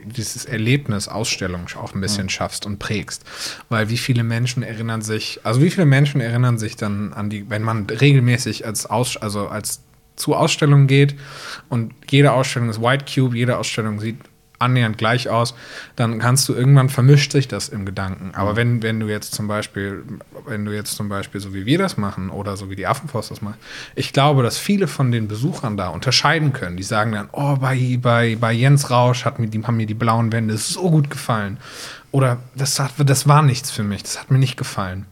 dieses 0.00 0.44
Erlebnis 0.44 1.08
Ausstellung 1.08 1.66
auch 1.76 1.94
ein 1.94 2.00
bisschen 2.00 2.28
schaffst 2.28 2.66
und 2.66 2.78
prägst. 2.78 3.24
Weil 3.68 3.88
wie 3.88 3.96
viele 3.96 4.24
Menschen 4.24 4.62
erinnern 4.62 5.02
sich, 5.02 5.40
also 5.44 5.60
wie 5.62 5.70
viele 5.70 5.86
Menschen 5.86 6.20
erinnern 6.20 6.58
sich 6.58 6.76
dann 6.76 7.12
an 7.12 7.30
die, 7.30 7.48
wenn 7.50 7.62
man 7.62 7.86
regelmäßig 7.86 8.66
als 8.66 8.86
Aus, 8.86 9.16
also 9.16 9.48
als 9.48 9.82
zu 10.16 10.34
Ausstellungen 10.34 10.86
geht 10.86 11.16
und 11.68 11.92
jede 12.08 12.32
Ausstellung 12.32 12.70
ist 12.70 12.80
White 12.80 13.06
Cube, 13.12 13.36
jede 13.36 13.58
Ausstellung 13.58 13.98
sieht 14.00 14.18
annähernd 14.58 14.98
gleich 14.98 15.28
aus, 15.28 15.54
dann 15.96 16.18
kannst 16.18 16.48
du 16.48 16.54
irgendwann 16.54 16.88
vermischt 16.88 17.32
sich 17.32 17.48
das 17.48 17.68
im 17.68 17.84
Gedanken. 17.84 18.32
Aber 18.34 18.56
wenn, 18.56 18.82
wenn 18.82 19.00
du 19.00 19.08
jetzt 19.08 19.34
zum 19.34 19.48
Beispiel, 19.48 20.04
wenn 20.46 20.64
du 20.64 20.72
jetzt 20.72 20.96
zum 20.96 21.08
Beispiel 21.08 21.40
so 21.40 21.52
wie 21.54 21.66
wir 21.66 21.78
das 21.78 21.96
machen 21.96 22.30
oder 22.30 22.56
so 22.56 22.70
wie 22.70 22.76
die 22.76 22.86
Affenpost 22.86 23.30
das 23.30 23.42
macht, 23.42 23.58
ich 23.94 24.12
glaube, 24.12 24.42
dass 24.42 24.58
viele 24.58 24.86
von 24.86 25.12
den 25.12 25.28
Besuchern 25.28 25.76
da 25.76 25.88
unterscheiden 25.88 26.52
können. 26.52 26.76
Die 26.76 26.82
sagen 26.82 27.12
dann, 27.12 27.28
oh, 27.32 27.56
bei, 27.56 27.98
bei, 28.00 28.36
bei 28.36 28.52
Jens 28.52 28.90
Rausch 28.90 29.24
hat 29.24 29.38
mir 29.38 29.48
die, 29.48 29.62
haben 29.62 29.76
mir 29.76 29.86
die 29.86 29.94
blauen 29.94 30.32
Wände 30.32 30.56
so 30.56 30.90
gut 30.90 31.10
gefallen. 31.10 31.58
Oder 32.10 32.38
das, 32.54 32.78
hat, 32.78 32.92
das 32.98 33.26
war 33.26 33.42
nichts 33.42 33.70
für 33.70 33.82
mich, 33.82 34.02
das 34.02 34.20
hat 34.20 34.30
mir 34.30 34.38
nicht 34.38 34.56
gefallen. 34.56 35.06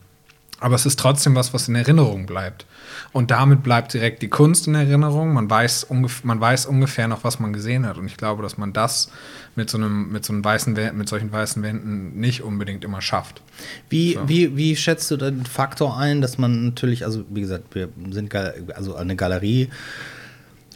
Aber 0.61 0.76
es 0.76 0.87
ist 0.87 1.00
trotzdem 1.00 1.35
was, 1.35 1.52
was 1.52 1.66
in 1.66 1.74
Erinnerung 1.74 2.26
bleibt. 2.26 2.66
Und 3.12 3.31
damit 3.31 3.62
bleibt 3.62 3.92
direkt 3.92 4.22
die 4.22 4.29
Kunst 4.29 4.66
in 4.66 4.75
Erinnerung. 4.75 5.35
Man 5.35 5.48
weiß, 5.48 5.85
ungef 5.85 6.25
man 6.25 6.40
weiß 6.40 6.64
ungefähr 6.64 7.09
noch, 7.09 7.25
was 7.25 7.40
man 7.40 7.53
gesehen 7.53 7.85
hat. 7.87 7.98
Und 7.98 8.07
ich 8.07 8.16
glaube, 8.16 8.42
dass 8.42 8.57
man 8.57 8.72
das 8.72 9.11
mit 9.55 9.68
so 9.68 9.77
einem, 9.77 10.11
mit 10.11 10.25
so 10.25 10.33
einem 10.33 10.42
weißen 10.42 10.75
mit 10.94 11.09
solchen 11.09 11.31
weißen 11.31 11.62
Wänden 11.62 12.18
nicht 12.18 12.42
unbedingt 12.42 12.85
immer 12.85 13.03
schafft. 13.03 13.42
Wie, 13.90 14.14
So. 14.14 14.29
wie, 14.29 14.57
wie 14.57 14.77
schätzt 14.77 15.11
du 15.11 15.18
den 15.18 15.44
Faktor 15.44 15.98
ein, 15.98 16.22
dass 16.22 16.38
man 16.38 16.64
natürlich, 16.64 17.05
also 17.05 17.25
wie 17.29 17.42
gesagt, 17.42 17.75
wir 17.75 17.90
sind 18.11 18.35
also 18.75 18.96
eine 18.96 19.14
Galerie, 19.14 19.68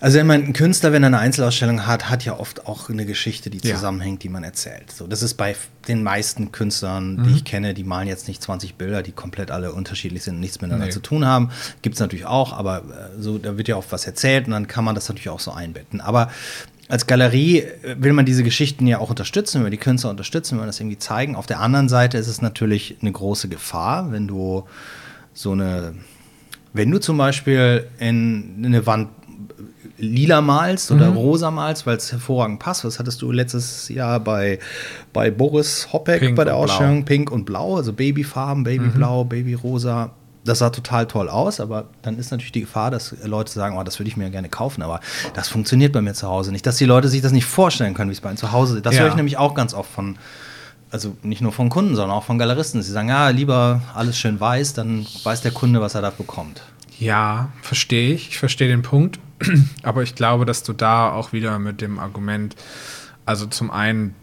Also 0.01 0.19
wenn 0.19 0.27
man 0.27 0.43
ein 0.45 0.53
Künstler, 0.53 0.93
wenn 0.93 1.03
er 1.03 1.07
eine 1.07 1.19
Einzelausstellung 1.19 1.87
hat, 1.87 2.11
hat 2.11 2.25
ja 2.25 2.39
oft 2.39 2.67
auch 2.67 2.91
eine 2.91 3.07
Geschichte, 3.07 3.49
die 3.49 3.67
Ja. 3.67 3.75
zusammenhängt, 3.77 4.23
die 4.23 4.29
man 4.29 4.45
erzählt. 4.45 4.93
So, 4.93 5.07
das 5.07 5.23
ist 5.23 5.35
bei 5.35 5.57
den 5.89 6.03
meisten 6.03 6.53
Künstlern, 6.53 7.25
die 7.25 7.31
ich 7.33 7.45
kenne, 7.45 7.73
die 7.73 7.83
malen 7.85 8.07
jetzt 8.07 8.29
nicht 8.29 8.43
20 8.43 8.75
Bilder, 8.75 9.03
die 9.03 9.13
komplett 9.13 9.51
alle 9.51 9.73
unterschiedlich 9.73 10.23
sind 10.23 10.35
und 10.35 10.41
nichts 10.41 10.61
miteinander 10.61 10.87
Nee. 10.87 10.93
zu 10.93 11.01
tun 11.01 11.25
haben. 11.25 11.51
Gibt 11.81 11.95
es 11.95 12.01
natürlich 12.01 12.27
auch, 12.27 12.53
aber 12.53 12.79
äh, 12.79 13.23
so, 13.23 13.39
da 13.39 13.57
wird 13.57 13.69
ja 13.69 13.77
oft 13.77 13.91
was 13.91 14.07
erzählt 14.07 14.47
und 14.47 14.53
dann 14.53 14.67
kann 14.67 14.85
man 14.85 14.95
das 14.95 15.09
natürlich 15.09 15.31
auch 15.31 15.41
so 15.41 15.53
einbetten. 15.53 16.03
Aber 16.03 16.31
als 16.89 17.07
Galerie 17.07 17.61
äh, 17.61 17.97
will 17.99 18.13
man 18.13 18.27
diese 18.27 18.43
Geschichten 18.45 18.87
ja 18.87 18.99
auch 18.99 19.09
unterstützen, 19.11 19.65
will 19.65 19.71
die 19.71 19.77
Künstler 19.79 20.11
unterstützen, 20.11 20.53
will 20.53 20.59
man 20.61 20.69
das 20.69 20.79
irgendwie 20.79 20.99
zeigen. 20.99 21.35
Auf 21.37 21.47
der 21.47 21.61
anderen 21.61 21.89
Seite 21.89 22.19
ist 22.19 22.29
es 22.29 22.43
natürlich 22.43 22.97
eine 23.01 23.13
große 23.13 23.49
Gefahr, 23.49 24.13
wenn 24.13 24.29
du 24.29 24.65
so 25.33 25.53
eine 25.53 25.95
wenn 26.73 26.91
du 26.91 26.99
zum 26.99 27.17
Beispiel 27.17 27.87
in 27.99 28.63
eine 28.63 28.85
Wand 28.85 29.09
lila 29.99 30.41
malst 30.41 30.91
oder 30.91 31.11
Mhm. 31.11 31.17
rosa 31.17 31.51
malst, 31.51 31.87
weil 31.87 31.97
es 31.97 32.13
hervorragend 32.13 32.59
passt, 32.59 32.85
was 32.85 32.99
hattest 32.99 33.23
du 33.23 33.33
letztes 33.33 33.89
Jahr 33.89 34.21
bei, 34.21 34.59
bei 35.13 35.31
Boris 35.31 35.89
Hoppeck 35.93 36.21
Pink 36.21 36.37
bei 36.37 36.45
der 36.45 36.57
und 36.57 36.65
blau. 36.67 36.67
Mhm. 36.67 36.71
Ausstellung? 36.81 37.05
Pink 37.05 37.31
und 37.31 37.45
Blau, 37.45 37.77
also 37.77 37.93
Babyfarben, 37.93 38.65
Babyblau, 38.65 39.25
Babyrosa. 39.25 40.11
Das 40.45 40.61
sah 40.61 40.71
total 40.71 41.07
toll 41.07 41.29
aus, 41.29 41.59
aber 41.59 41.87
dann 42.03 42.19
ist 42.19 42.31
natürlich 42.31 42.53
die 42.53 42.61
Gefahr, 42.61 42.93
dass 42.93 43.17
Leute 43.25 43.51
sagen, 43.53 43.77
oh, 43.79 43.83
das 43.83 43.99
würde 43.99 44.09
ich 44.09 44.17
mir 44.17 44.31
gerne 44.31 44.49
kaufen, 44.49 44.81
aber 44.83 45.01
das 45.35 45.49
funktioniert 45.49 45.93
bei 45.93 46.01
mir 46.03 46.15
zu 46.15 46.29
Hause 46.29 46.53
nicht. 46.53 46.65
Dass 46.67 46.77
die 46.77 46.85
Leute 46.85 47.09
sich 47.09 47.21
das 47.21 47.33
nicht 47.33 47.47
vorstellen 47.47 47.95
können, 47.95 48.11
wie 48.11 48.15
es 48.15 48.21
bei 48.21 48.29
ihnen 48.31 48.37
zu 48.37 48.53
Hause 48.53 48.77
ist. 48.77 48.87
Das 48.87 48.95
Ja. 48.95 49.01
höre 49.03 49.09
ich 49.09 49.17
nämlich 49.17 49.39
auch 49.39 49.55
ganz 49.55 49.75
oft 49.75 49.91
von, 49.91 50.19
also 50.93 51.17
nicht 51.25 51.41
nur 51.43 51.51
von 51.51 51.69
Kunden, 51.69 51.97
sondern 51.97 52.17
auch 52.17 52.23
von 52.23 52.39
Galeristen. 52.39 52.81
Sie 52.81 52.93
sagen, 52.93 53.09
ja, 53.09 53.29
lieber 53.31 53.81
alles 53.93 54.17
schön 54.19 54.39
weiß, 54.39 54.75
dann 54.75 55.05
weiß 55.25 55.41
der 55.41 55.51
Kunde, 55.51 55.81
was 55.81 55.97
er 55.97 56.03
da 56.03 56.11
bekommt. 56.11 56.63
Ja, 56.99 57.51
verstehe 57.63 58.15
ich. 58.15 58.29
Ich 58.31 58.39
verstehe 58.39 58.69
den 58.69 58.83
Punkt. 58.83 59.19
Aber 59.83 60.03
ich 60.03 60.15
glaube, 60.15 60.45
dass 60.47 60.63
du 60.63 60.73
da 60.73 61.11
auch 61.13 61.33
wieder 61.33 61.59
mit 61.59 61.81
dem 61.81 61.99
Argument, 61.99 62.57
also 63.27 63.47
zum 63.47 63.71
einen, 63.71 64.15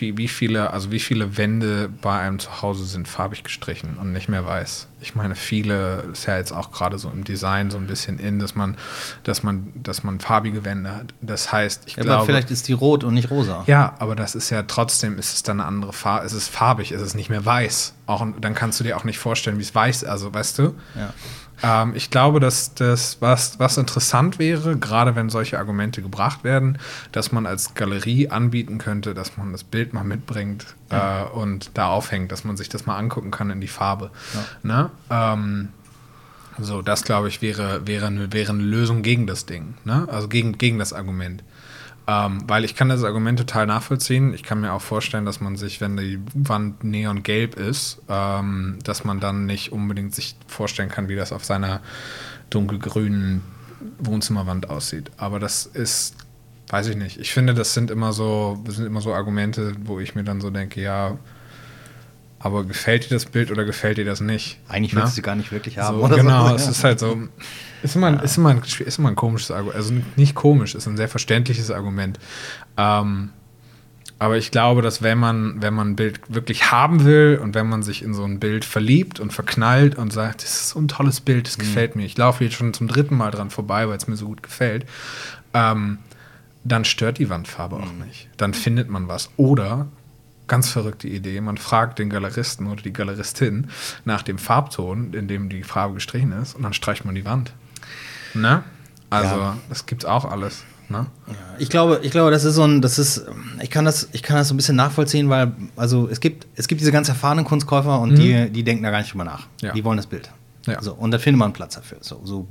wie 0.00 0.26
viele, 0.28 0.72
also 0.72 0.90
wie 0.90 0.98
viele 0.98 1.36
Wände 1.36 1.88
bei 2.02 2.18
einem 2.18 2.40
zu 2.40 2.62
Hause 2.62 2.84
sind 2.84 3.06
farbig 3.06 3.44
gestrichen 3.44 3.96
und 4.00 4.12
nicht 4.12 4.28
mehr 4.28 4.44
weiß. 4.44 4.88
Ich 5.00 5.14
meine, 5.14 5.36
viele 5.36 6.08
ist 6.12 6.26
ja 6.26 6.36
jetzt 6.36 6.50
auch 6.52 6.72
gerade 6.72 6.98
so 6.98 7.08
im 7.10 7.22
Design 7.22 7.70
so 7.70 7.78
ein 7.78 7.86
bisschen 7.86 8.18
in, 8.18 8.40
dass 8.40 8.56
man, 8.56 8.76
dass 9.22 9.44
man, 9.44 9.72
dass 9.76 10.02
man 10.02 10.18
farbige 10.18 10.64
Wände 10.64 10.92
hat. 10.94 11.14
Das 11.20 11.52
heißt, 11.52 11.84
ich 11.86 11.94
Ja, 11.96 12.02
glaube, 12.02 12.16
aber 12.18 12.26
vielleicht 12.26 12.50
ist 12.50 12.66
die 12.66 12.72
rot 12.72 13.04
und 13.04 13.14
nicht 13.14 13.30
rosa. 13.30 13.62
ja, 13.68 13.94
aber 14.00 14.16
das 14.16 14.34
ist 14.34 14.50
ja 14.50 14.62
trotzdem, 14.64 15.16
ist 15.16 15.32
es 15.34 15.42
dann 15.44 15.60
eine 15.60 15.68
andere 15.68 15.92
Farbe, 15.92 16.26
es 16.26 16.32
ist 16.32 16.48
farbig, 16.48 16.90
es 16.90 17.00
ist 17.02 17.14
nicht 17.14 17.30
mehr 17.30 17.44
weiß. 17.44 17.94
Auch, 18.06 18.26
dann 18.40 18.54
kannst 18.54 18.80
du 18.80 18.84
dir 18.84 18.96
auch 18.96 19.04
nicht 19.04 19.18
vorstellen, 19.18 19.58
wie 19.58 19.62
es 19.62 19.74
weiß 19.74 20.02
ist, 20.02 20.08
also 20.08 20.34
weißt 20.34 20.58
du? 20.58 20.74
Ja. 20.96 21.12
Ähm, 21.62 21.92
ich 21.94 22.10
glaube, 22.10 22.40
dass 22.40 22.74
das, 22.74 23.18
was, 23.20 23.58
was 23.58 23.76
interessant 23.76 24.38
wäre, 24.38 24.76
gerade 24.76 25.16
wenn 25.16 25.28
solche 25.28 25.58
Argumente 25.58 26.02
gebracht 26.02 26.44
werden, 26.44 26.78
dass 27.12 27.32
man 27.32 27.46
als 27.46 27.74
Galerie 27.74 28.28
anbieten 28.28 28.78
könnte, 28.78 29.14
dass 29.14 29.36
man 29.36 29.52
das 29.52 29.64
Bild 29.64 29.92
mal 29.92 30.04
mitbringt 30.04 30.66
äh, 30.90 31.24
und 31.24 31.70
da 31.74 31.88
aufhängt, 31.88 32.32
dass 32.32 32.44
man 32.44 32.56
sich 32.56 32.68
das 32.68 32.86
mal 32.86 32.96
angucken 32.96 33.30
kann 33.30 33.50
in 33.50 33.60
die 33.60 33.68
Farbe. 33.68 34.10
Ne? 34.62 34.90
Ähm, 35.10 35.68
so, 36.60 36.82
das 36.82 37.04
glaube 37.04 37.28
ich 37.28 37.40
wäre, 37.42 37.86
wäre, 37.86 38.06
eine, 38.06 38.32
wäre 38.32 38.52
eine 38.52 38.62
Lösung 38.62 39.02
gegen 39.02 39.26
das 39.26 39.46
Ding, 39.46 39.74
ne? 39.84 40.08
also 40.10 40.28
gegen, 40.28 40.58
gegen 40.58 40.78
das 40.78 40.92
Argument. 40.92 41.42
Ähm, 42.10 42.42
weil 42.46 42.64
ich 42.64 42.74
kann 42.74 42.88
das 42.88 43.04
Argument 43.04 43.38
total 43.38 43.66
nachvollziehen. 43.66 44.32
Ich 44.32 44.42
kann 44.42 44.62
mir 44.62 44.72
auch 44.72 44.80
vorstellen, 44.80 45.26
dass 45.26 45.42
man 45.42 45.56
sich, 45.56 45.82
wenn 45.82 45.98
die 45.98 46.18
Wand 46.34 46.82
neongelb 46.82 47.54
ist, 47.56 48.00
ähm, 48.08 48.78
dass 48.82 49.04
man 49.04 49.20
dann 49.20 49.44
nicht 49.44 49.72
unbedingt 49.72 50.14
sich 50.14 50.34
vorstellen 50.46 50.88
kann, 50.88 51.08
wie 51.10 51.16
das 51.16 51.32
auf 51.32 51.44
seiner 51.44 51.82
dunkelgrünen 52.48 53.42
Wohnzimmerwand 53.98 54.70
aussieht. 54.70 55.10
Aber 55.18 55.38
das 55.38 55.66
ist, 55.66 56.16
weiß 56.68 56.86
ich 56.88 56.96
nicht. 56.96 57.18
Ich 57.20 57.34
finde, 57.34 57.52
das 57.52 57.74
sind 57.74 57.90
immer 57.90 58.14
so, 58.14 58.58
das 58.64 58.76
sind 58.76 58.86
immer 58.86 59.02
so 59.02 59.12
Argumente, 59.12 59.74
wo 59.84 60.00
ich 60.00 60.14
mir 60.14 60.24
dann 60.24 60.40
so 60.40 60.48
denke, 60.48 60.80
ja, 60.80 61.18
aber 62.40 62.64
gefällt 62.64 63.04
dir 63.04 63.14
das 63.14 63.26
Bild 63.26 63.50
oder 63.50 63.64
gefällt 63.64 63.98
dir 63.98 64.04
das 64.04 64.20
nicht? 64.20 64.58
Eigentlich 64.68 64.92
Na? 64.92 65.00
willst 65.00 65.14
du 65.14 65.16
sie 65.16 65.22
gar 65.22 65.34
nicht 65.34 65.50
wirklich 65.50 65.78
haben. 65.78 65.98
So, 65.98 66.04
oder 66.04 66.16
genau, 66.16 66.48
so. 66.48 66.54
es 66.54 66.68
ist 66.68 66.84
halt 66.84 67.00
so. 67.00 67.16
Ist 67.82 67.96
immer, 67.96 68.08
ein, 68.08 68.20
ist, 68.20 68.36
immer 68.36 68.50
ein, 68.50 68.62
ist 68.62 68.98
immer 68.98 69.08
ein 69.08 69.16
komisches 69.16 69.50
Argument. 69.50 69.76
Also 69.76 69.94
nicht 70.16 70.34
komisch, 70.34 70.74
ist 70.74 70.86
ein 70.86 70.96
sehr 70.96 71.08
verständliches 71.08 71.70
Argument. 71.70 72.18
Ähm, 72.76 73.30
aber 74.20 74.36
ich 74.36 74.50
glaube, 74.50 74.82
dass 74.82 75.00
wenn 75.02 75.18
man, 75.18 75.62
wenn 75.62 75.74
man 75.74 75.90
ein 75.90 75.96
Bild 75.96 76.20
wirklich 76.28 76.72
haben 76.72 77.04
will 77.04 77.38
und 77.40 77.54
wenn 77.54 77.68
man 77.68 77.82
sich 77.82 78.02
in 78.02 78.14
so 78.14 78.24
ein 78.24 78.40
Bild 78.40 78.64
verliebt 78.64 79.20
und 79.20 79.32
verknallt 79.32 79.96
und 79.96 80.12
sagt, 80.12 80.42
das 80.42 80.50
ist 80.50 80.70
so 80.70 80.80
ein 80.80 80.88
tolles 80.88 81.20
Bild, 81.20 81.46
das 81.46 81.56
gefällt 81.56 81.94
mir, 81.94 82.04
ich 82.04 82.18
laufe 82.18 82.42
jetzt 82.42 82.56
schon 82.56 82.74
zum 82.74 82.88
dritten 82.88 83.16
Mal 83.16 83.30
dran 83.30 83.50
vorbei, 83.50 83.88
weil 83.88 83.96
es 83.96 84.08
mir 84.08 84.16
so 84.16 84.26
gut 84.26 84.42
gefällt, 84.42 84.86
ähm, 85.54 85.98
dann 86.64 86.84
stört 86.84 87.18
die 87.18 87.30
Wandfarbe 87.30 87.76
auch 87.76 87.92
nicht. 88.04 88.28
Dann 88.36 88.54
findet 88.54 88.90
man 88.90 89.06
was. 89.06 89.30
Oder, 89.36 89.86
ganz 90.48 90.70
verrückte 90.70 91.06
Idee, 91.08 91.40
man 91.40 91.56
fragt 91.58 91.98
den 91.98 92.10
Galeristen 92.10 92.66
oder 92.66 92.82
die 92.82 92.92
Galeristin 92.92 93.68
nach 94.04 94.22
dem 94.22 94.38
Farbton, 94.38 95.12
in 95.14 95.28
dem 95.28 95.48
die 95.48 95.62
Farbe 95.62 95.94
gestrichen 95.94 96.32
ist, 96.32 96.54
und 96.56 96.62
dann 96.62 96.72
streicht 96.72 97.04
man 97.04 97.14
die 97.14 97.24
Wand. 97.24 97.52
Ne? 98.34 98.62
Also, 99.10 99.36
Ja. 99.36 99.56
das 99.68 99.86
gibt's 99.86 100.04
auch 100.04 100.24
alles. 100.24 100.64
Ne? 100.90 101.04
Ich 101.58 101.68
glaube, 101.68 102.00
ich 102.02 102.10
glaube, 102.12 102.30
das 102.30 102.44
ist 102.44 102.54
so 102.54 102.64
ein, 102.64 102.80
das 102.80 102.98
ist, 102.98 103.26
ich 103.60 103.68
kann 103.70 103.84
das, 103.84 104.08
ich 104.12 104.22
kann 104.22 104.36
das 104.38 104.48
so 104.48 104.54
ein 104.54 104.56
bisschen 104.56 104.76
nachvollziehen, 104.76 105.28
weil, 105.28 105.52
also 105.76 106.08
es 106.08 106.18
gibt, 106.20 106.46
es 106.56 106.66
gibt 106.66 106.80
diese 106.80 106.92
ganz 106.92 107.10
erfahrenen 107.10 107.44
Kunstkäufer 107.44 108.00
und 108.00 108.16
die, 108.16 108.48
die 108.48 108.64
denken 108.64 108.82
da 108.84 108.90
gar 108.90 108.98
nicht 109.00 109.12
drüber 109.12 109.24
nach. 109.24 109.46
Ja. 109.60 109.72
Die 109.72 109.84
wollen 109.84 109.98
das 109.98 110.06
Bild. 110.06 110.30
Ja. 110.70 110.82
So, 110.82 110.94
und 110.94 111.10
dann 111.10 111.20
findet 111.20 111.38
man 111.38 111.46
einen 111.46 111.52
Platz 111.54 111.74
dafür. 111.74 111.98
So, 112.00 112.20
so, 112.24 112.46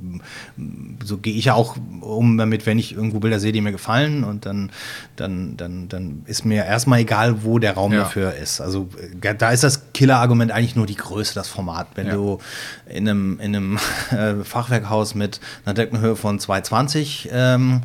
so 1.04 1.18
gehe 1.18 1.34
ich 1.34 1.46
ja 1.46 1.54
auch 1.54 1.76
um 2.00 2.36
damit, 2.38 2.66
wenn 2.66 2.78
ich 2.78 2.94
irgendwo 2.94 3.18
Bilder 3.20 3.40
sehe, 3.40 3.52
die 3.52 3.60
mir 3.60 3.72
gefallen 3.72 4.24
und 4.24 4.46
dann, 4.46 4.70
dann, 5.16 5.56
dann, 5.56 5.88
dann 5.88 6.22
ist 6.26 6.44
mir 6.44 6.64
erstmal 6.64 7.00
egal, 7.00 7.44
wo 7.44 7.58
der 7.58 7.74
Raum 7.74 7.92
Ja. 7.92 8.00
dafür 8.00 8.34
ist. 8.34 8.60
Also 8.60 8.88
äh, 9.22 9.34
da 9.34 9.50
ist 9.50 9.64
das 9.64 9.92
Killer-Argument 9.92 10.50
eigentlich 10.52 10.76
nur 10.76 10.86
die 10.86 10.94
Größe, 10.96 11.34
das 11.34 11.48
Format. 11.48 11.88
Wenn 11.94 12.06
Ja. 12.08 12.14
du 12.14 12.38
in 12.86 13.08
einem, 13.08 13.40
in 13.40 13.56
einem 13.56 13.78
äh, 14.10 14.44
Fachwerkhaus 14.44 15.14
mit 15.14 15.40
einer 15.64 15.74
Deckenhöhe 15.74 16.16
von 16.16 16.38
220 16.40 17.28
ähm, 17.32 17.82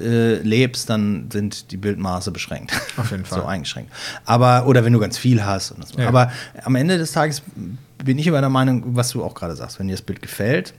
äh, 0.00 0.34
lebst, 0.36 0.88
dann 0.90 1.28
sind 1.32 1.70
die 1.72 1.76
Bildmaße 1.76 2.30
beschränkt. 2.30 2.72
Auf 2.96 3.10
jeden 3.10 3.24
Fall. 3.26 3.40
so 3.40 3.44
eingeschränkt. 3.46 3.92
Aber, 4.24 4.66
oder 4.66 4.84
wenn 4.84 4.92
du 4.92 4.98
ganz 5.00 5.18
viel 5.18 5.44
hast. 5.44 5.74
Ja. 5.96 6.08
Aber 6.08 6.30
am 6.64 6.74
Ende 6.76 6.98
des 6.98 7.12
Tages 7.12 7.42
bin 8.04 8.18
ich 8.18 8.26
immer 8.26 8.40
der 8.40 8.50
Meinung, 8.50 8.82
was 8.96 9.10
du 9.10 9.22
auch 9.24 9.34
gerade 9.34 9.56
sagst, 9.56 9.78
wenn 9.78 9.88
dir 9.88 9.94
das 9.94 10.02
Bild 10.02 10.22
gefällt, 10.22 10.74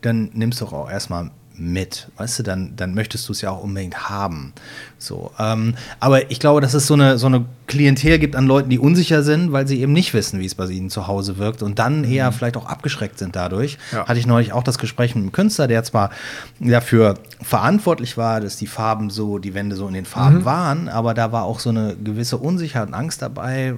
dann 0.00 0.30
nimmst 0.32 0.60
du 0.60 0.66
auch 0.66 0.90
erstmal 0.90 1.30
mit, 1.54 2.08
weißt 2.16 2.38
du, 2.38 2.42
dann, 2.44 2.72
dann 2.76 2.94
möchtest 2.94 3.28
du 3.28 3.32
es 3.32 3.42
ja 3.42 3.50
auch 3.50 3.62
unbedingt 3.62 4.08
haben. 4.08 4.54
So, 4.96 5.30
ähm, 5.38 5.74
aber 6.00 6.30
ich 6.30 6.40
glaube, 6.40 6.62
dass 6.62 6.72
es 6.72 6.86
so 6.86 6.94
eine, 6.94 7.18
so 7.18 7.26
eine 7.26 7.44
Klientel 7.66 8.18
gibt 8.18 8.36
an 8.36 8.46
Leuten, 8.46 8.70
die 8.70 8.78
unsicher 8.78 9.22
sind, 9.22 9.52
weil 9.52 9.68
sie 9.68 9.78
eben 9.80 9.92
nicht 9.92 10.14
wissen, 10.14 10.40
wie 10.40 10.46
es 10.46 10.54
bei 10.54 10.64
ihnen 10.66 10.88
zu 10.88 11.06
Hause 11.06 11.36
wirkt 11.36 11.62
und 11.62 11.78
dann 11.78 12.04
eher 12.04 12.32
vielleicht 12.32 12.56
auch 12.56 12.64
abgeschreckt 12.66 13.18
sind 13.18 13.36
dadurch. 13.36 13.76
Mhm. 13.92 13.98
Ja. 13.98 14.06
Hatte 14.06 14.18
ich 14.18 14.26
neulich 14.26 14.54
auch 14.54 14.62
das 14.64 14.78
Gespräch 14.78 15.14
mit 15.14 15.22
einem 15.22 15.32
Künstler, 15.32 15.68
der 15.68 15.84
zwar 15.84 16.10
dafür 16.58 17.18
verantwortlich 17.42 18.16
war, 18.16 18.40
dass 18.40 18.56
die 18.56 18.66
Farben 18.66 19.10
so, 19.10 19.38
die 19.38 19.52
Wände 19.52 19.76
so 19.76 19.86
in 19.86 19.94
den 19.94 20.06
Farben 20.06 20.38
Mhm. 20.38 20.44
waren, 20.46 20.88
aber 20.88 21.12
da 21.12 21.32
war 21.32 21.44
auch 21.44 21.60
so 21.60 21.68
eine 21.68 21.96
gewisse 21.96 22.38
Unsicherheit 22.38 22.88
und 22.88 22.94
Angst 22.94 23.20
dabei, 23.20 23.74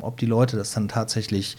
ob 0.00 0.16
die 0.18 0.26
Leute 0.26 0.56
das 0.56 0.72
dann 0.72 0.88
tatsächlich 0.88 1.56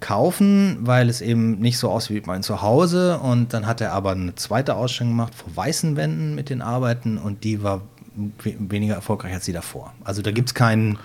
kaufen, 0.00 0.78
weil 0.82 1.08
es 1.08 1.20
eben 1.20 1.58
nicht 1.58 1.78
so 1.78 1.90
aussieht 1.90 2.24
wie 2.24 2.26
mein 2.26 2.42
Zuhause. 2.42 3.18
Und 3.18 3.52
dann 3.52 3.66
hat 3.66 3.80
er 3.80 3.92
aber 3.92 4.12
eine 4.12 4.34
zweite 4.34 4.74
Ausstellung 4.74 5.12
gemacht 5.12 5.34
vor 5.34 5.56
weißen 5.56 5.96
Wänden 5.96 6.34
mit 6.34 6.50
den 6.50 6.62
Arbeiten 6.62 7.18
und 7.18 7.44
die 7.44 7.62
war 7.62 7.82
we 8.16 8.54
weniger 8.58 8.94
erfolgreich 8.94 9.34
als 9.34 9.44
die 9.44 9.52
davor. 9.52 9.92
Also 10.04 10.22
da 10.22 10.30
gibt 10.30 10.48
es 10.48 10.54
keinen. 10.54 10.98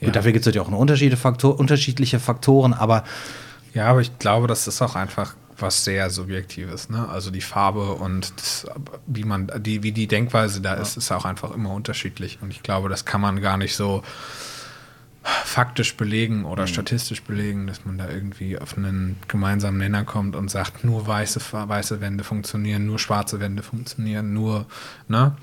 Ja. 0.00 0.10
Dafür 0.10 0.30
gibt 0.30 0.42
es 0.42 0.46
natürlich 0.46 0.66
auch 0.66 0.72
unterschiedliche, 0.72 1.20
Faktor, 1.20 1.58
unterschiedliche 1.58 2.20
Faktoren, 2.20 2.72
aber 2.72 3.02
Ja, 3.74 3.86
aber 3.86 4.00
ich 4.00 4.16
glaube, 4.18 4.46
das 4.46 4.68
ist 4.68 4.80
auch 4.80 4.94
einfach 4.94 5.34
was 5.60 5.84
sehr 5.84 6.08
Subjektives. 6.10 6.88
Ne? 6.88 7.08
Also 7.08 7.30
die 7.30 7.40
Farbe 7.40 7.94
und 7.94 8.32
das, 8.36 8.66
wie 9.06 9.24
man, 9.24 9.50
die, 9.58 9.82
wie 9.82 9.92
die 9.92 10.06
Denkweise 10.06 10.60
da 10.60 10.74
ist, 10.74 10.96
ist 10.96 11.10
auch 11.10 11.24
einfach 11.24 11.50
immer 11.52 11.72
unterschiedlich. 11.72 12.38
Und 12.40 12.52
ich 12.52 12.62
glaube, 12.62 12.88
das 12.88 13.04
kann 13.04 13.20
man 13.20 13.40
gar 13.40 13.56
nicht 13.56 13.74
so 13.74 14.02
faktisch 15.44 15.96
belegen 15.96 16.44
oder 16.44 16.66
statistisch 16.66 17.22
belegen, 17.22 17.66
dass 17.66 17.84
man 17.84 17.98
da 17.98 18.08
irgendwie 18.08 18.58
auf 18.58 18.76
einen 18.76 19.16
gemeinsamen 19.28 19.78
Nenner 19.78 20.04
kommt 20.04 20.36
und 20.36 20.50
sagt, 20.50 20.84
nur 20.84 21.06
weiße, 21.06 21.40
weiße 21.52 22.00
Wände 22.00 22.24
funktionieren, 22.24 22.86
nur 22.86 22.98
schwarze 22.98 23.40
Wände 23.40 23.62
funktionieren, 23.62 24.32
nur, 24.32 24.66
ne? 25.06 25.36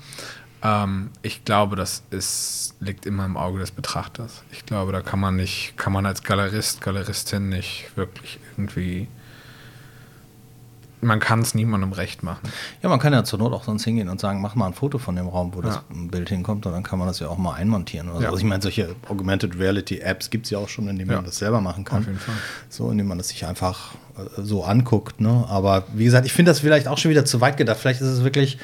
Ähm, 0.62 1.10
ich 1.22 1.44
glaube, 1.44 1.76
das 1.76 2.02
ist, 2.10 2.74
liegt 2.80 3.06
immer 3.06 3.24
im 3.24 3.36
Auge 3.36 3.60
des 3.60 3.70
Betrachters. 3.70 4.42
Ich 4.50 4.66
glaube, 4.66 4.92
da 4.92 5.02
kann 5.02 5.20
man 5.20 5.36
nicht, 5.36 5.74
kann 5.76 5.92
man 5.92 6.06
als 6.06 6.22
Galerist, 6.22 6.80
Galeristin 6.80 7.48
nicht 7.48 7.90
wirklich 7.96 8.40
irgendwie 8.56 9.08
man 11.02 11.20
kann 11.20 11.40
es 11.40 11.54
niemandem 11.54 11.92
recht 11.92 12.22
machen. 12.22 12.48
Ja, 12.82 12.88
man 12.88 12.98
kann 12.98 13.12
ja 13.12 13.22
zur 13.22 13.38
Not 13.38 13.52
auch 13.52 13.64
sonst 13.64 13.84
hingehen 13.84 14.08
und 14.08 14.18
sagen, 14.20 14.40
mach 14.40 14.54
mal 14.54 14.66
ein 14.66 14.72
Foto 14.74 14.98
von 14.98 15.14
dem 15.14 15.28
Raum, 15.28 15.54
wo 15.54 15.60
das 15.60 15.74
Ja. 15.76 15.82
Bild 15.90 16.28
hinkommt 16.28 16.64
und 16.66 16.72
dann 16.72 16.82
kann 16.82 16.98
man 16.98 17.06
das 17.06 17.18
ja 17.20 17.28
auch 17.28 17.36
mal 17.38 17.52
einmontieren. 17.54 18.08
Oder 18.08 18.16
so. 18.16 18.22
Ja. 18.22 18.28
Also 18.30 18.38
ich 18.38 18.44
meine, 18.44 18.62
solche 18.62 18.96
Augmented 19.08 19.58
Reality 19.58 19.98
Apps 19.98 20.30
gibt 20.30 20.46
es 20.46 20.50
ja 20.50 20.58
auch 20.58 20.68
schon, 20.68 20.88
indem 20.88 21.08
Ja. 21.10 21.16
man 21.16 21.24
das 21.26 21.36
selber 21.36 21.60
machen 21.60 21.84
kann. 21.84 22.00
Auf 22.00 22.06
jeden 22.06 22.18
Fall. 22.18 22.34
So, 22.70 22.90
indem 22.90 23.08
man 23.08 23.18
das 23.18 23.28
sich 23.28 23.44
einfach 23.46 23.94
äh, 24.16 24.42
so 24.42 24.64
anguckt. 24.64 25.20
Ne? 25.20 25.44
Aber 25.48 25.84
wie 25.94 26.04
gesagt, 26.04 26.24
ich 26.26 26.32
finde 26.32 26.50
das 26.50 26.60
vielleicht 26.60 26.88
auch 26.88 26.96
schon 26.98 27.10
wieder 27.10 27.24
zu 27.26 27.40
weit 27.42 27.56
gedacht. 27.58 27.78
Vielleicht 27.78 28.00
ist 28.00 28.08
es 28.08 28.24
wirklich, 28.24 28.58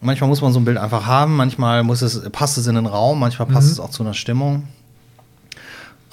manchmal 0.00 0.28
muss 0.28 0.42
man 0.42 0.52
so 0.52 0.58
ein 0.58 0.64
Bild 0.64 0.78
einfach 0.78 1.06
haben, 1.06 1.36
manchmal 1.36 1.84
muss 1.84 2.02
es, 2.02 2.28
passt 2.32 2.58
es 2.58 2.66
in 2.66 2.74
den 2.74 2.86
Raum, 2.86 3.20
manchmal 3.20 3.46
passt 3.46 3.68
Mhm. 3.68 3.72
es 3.72 3.80
auch 3.80 3.90
zu 3.90 4.02
einer 4.02 4.14
Stimmung. 4.14 4.64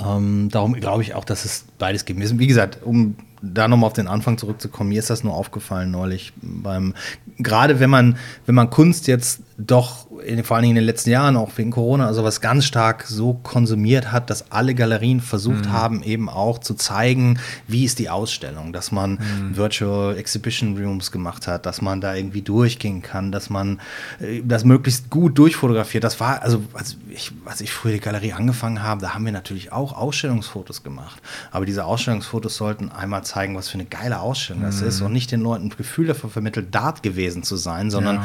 Ähm, 0.01 0.47
darum 0.49 0.73
glaube 0.75 1.01
ich 1.03 1.13
auch, 1.15 1.25
dass 1.25 1.43
es 1.43 1.65
beides 1.77 2.05
gibt. 2.05 2.19
Wie 2.39 2.47
gesagt, 2.47 2.77
um 2.83 3.15
da 3.41 3.67
nochmal 3.67 3.87
auf 3.87 3.93
den 3.93 4.07
Anfang 4.07 4.37
zurückzukommen, 4.37 4.89
mir 4.89 4.99
ist 4.99 5.09
das 5.09 5.23
nur 5.23 5.33
aufgefallen 5.33 5.91
neulich 5.91 6.33
beim, 6.41 6.93
gerade 7.37 7.79
wenn 7.79 7.89
man, 7.89 8.17
wenn 8.45 8.55
man 8.55 8.69
Kunst 8.69 9.07
jetzt 9.07 9.41
doch 9.59 10.07
in, 10.25 10.41
vor 10.43 10.55
allen 10.55 10.63
Dingen 10.63 10.77
in 10.77 10.83
den 10.83 10.85
letzten 10.85 11.09
Jahren, 11.09 11.35
auch 11.35 11.51
wegen 11.57 11.71
Corona, 11.71 12.13
sowas 12.13 12.39
ganz 12.39 12.63
stark 12.65 13.03
so 13.05 13.33
konsumiert 13.33 14.11
hat, 14.11 14.29
dass 14.29 14.51
alle 14.51 14.73
Galerien 14.73 15.19
versucht 15.19 15.69
haben, 15.69 16.01
eben 16.01 16.29
auch 16.29 16.59
zu 16.59 16.75
zeigen, 16.75 17.39
wie 17.67 17.83
ist 17.83 17.99
die 17.99 18.09
Ausstellung, 18.09 18.71
dass 18.71 18.91
man 18.91 19.19
Virtual 19.53 20.15
Exhibition 20.17 20.77
Rooms 20.77 21.11
gemacht 21.11 21.47
hat, 21.47 21.65
dass 21.65 21.81
man 21.81 21.99
da 21.99 22.15
irgendwie 22.15 22.41
durchgehen 22.41 23.01
kann, 23.01 23.31
dass 23.33 23.49
man 23.49 23.81
äh, 24.19 24.41
das 24.45 24.63
möglichst 24.63 25.09
gut 25.09 25.37
durchfotografiert. 25.37 26.03
Das 26.03 26.19
war, 26.19 26.41
also 26.41 26.63
als 26.73 26.95
ich, 27.09 27.31
als 27.45 27.59
ich 27.59 27.71
früher 27.71 27.93
die 27.93 27.99
Galerie 27.99 28.33
angefangen 28.33 28.81
habe, 28.81 29.01
da 29.01 29.13
haben 29.13 29.25
wir 29.25 29.33
natürlich 29.33 29.73
auch 29.73 29.93
Ausstellungsfotos 29.93 30.83
gemacht. 30.83 31.21
Aber 31.51 31.65
diese 31.65 31.83
Ausstellungsfotos 31.83 32.55
sollten 32.55 32.89
einmal 32.91 33.23
zeigen, 33.23 33.55
was 33.55 33.67
für 33.67 33.75
eine 33.75 33.85
geile 33.85 34.21
Ausstellung 34.21 34.63
das 34.63 34.81
ist 34.81 35.01
und 35.01 35.11
nicht 35.11 35.31
den 35.31 35.41
Leuten 35.41 35.65
ein 35.65 35.69
Gefühl 35.75 36.07
dafür 36.07 36.29
vermittelt, 36.29 36.73
dort 36.73 37.03
gewesen 37.03 37.43
zu 37.43 37.57
sein, 37.57 37.91
sondern 37.91 38.17
Ja. 38.17 38.23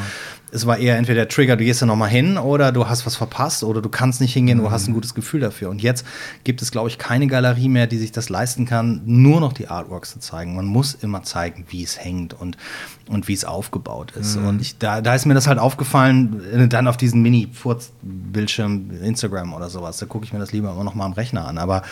Es 0.52 0.66
war 0.66 0.78
eher 0.78 0.96
entweder 0.96 1.22
der 1.22 1.28
Trigger, 1.28 1.56
du 1.56 1.64
gehst 1.64 1.82
da 1.82 1.86
nochmal 1.86 2.10
hin 2.10 2.38
oder 2.38 2.70
du 2.70 2.88
hast 2.88 3.06
was 3.06 3.16
verpasst 3.16 3.64
oder 3.64 3.82
du 3.82 3.88
kannst 3.88 4.20
nicht 4.20 4.32
hingehen, 4.32 4.58
du 4.58 4.70
hast 4.70 4.86
ein 4.86 4.94
gutes 4.94 5.14
Gefühl 5.14 5.40
dafür. 5.40 5.68
Und 5.68 5.82
jetzt 5.82 6.06
gibt 6.44 6.62
es, 6.62 6.70
glaube 6.70 6.88
ich, 6.88 6.98
keine 6.98 7.26
Galerie 7.26 7.68
mehr, 7.68 7.88
die 7.88 7.98
sich 7.98 8.12
das 8.12 8.28
leisten 8.28 8.64
kann, 8.64 9.02
nur 9.04 9.40
noch 9.40 9.52
die 9.52 9.66
Artworks 9.66 10.12
zu 10.12 10.20
zeigen. 10.20 10.54
Man 10.54 10.66
muss 10.66 10.94
immer 10.94 11.24
zeigen, 11.24 11.66
wie 11.70 11.82
es 11.82 11.98
hängt 11.98 12.34
und, 12.34 12.56
und 13.08 13.26
wie 13.26 13.32
es 13.32 13.44
aufgebaut 13.44 14.12
ist. 14.12 14.36
Und 14.36 14.60
ich, 14.60 14.78
da, 14.78 15.00
da 15.00 15.14
ist 15.16 15.26
mir 15.26 15.34
das 15.34 15.48
halt 15.48 15.58
aufgefallen, 15.58 16.40
äh, 16.52 16.68
dann 16.68 16.86
auf 16.86 16.96
diesen 16.96 17.20
Mini-Bildschirm 17.22 18.90
Instagram 19.02 19.54
oder 19.54 19.68
sowas. 19.70 19.98
Da 19.98 20.06
gucke 20.06 20.24
ich 20.24 20.32
mir 20.32 20.38
das 20.38 20.52
lieber 20.52 20.70
immer 20.70 20.84
noch 20.84 20.94
mal 20.94 21.06
am 21.06 21.14
Rechner 21.14 21.48
an. 21.48 21.58
Aber 21.58 21.82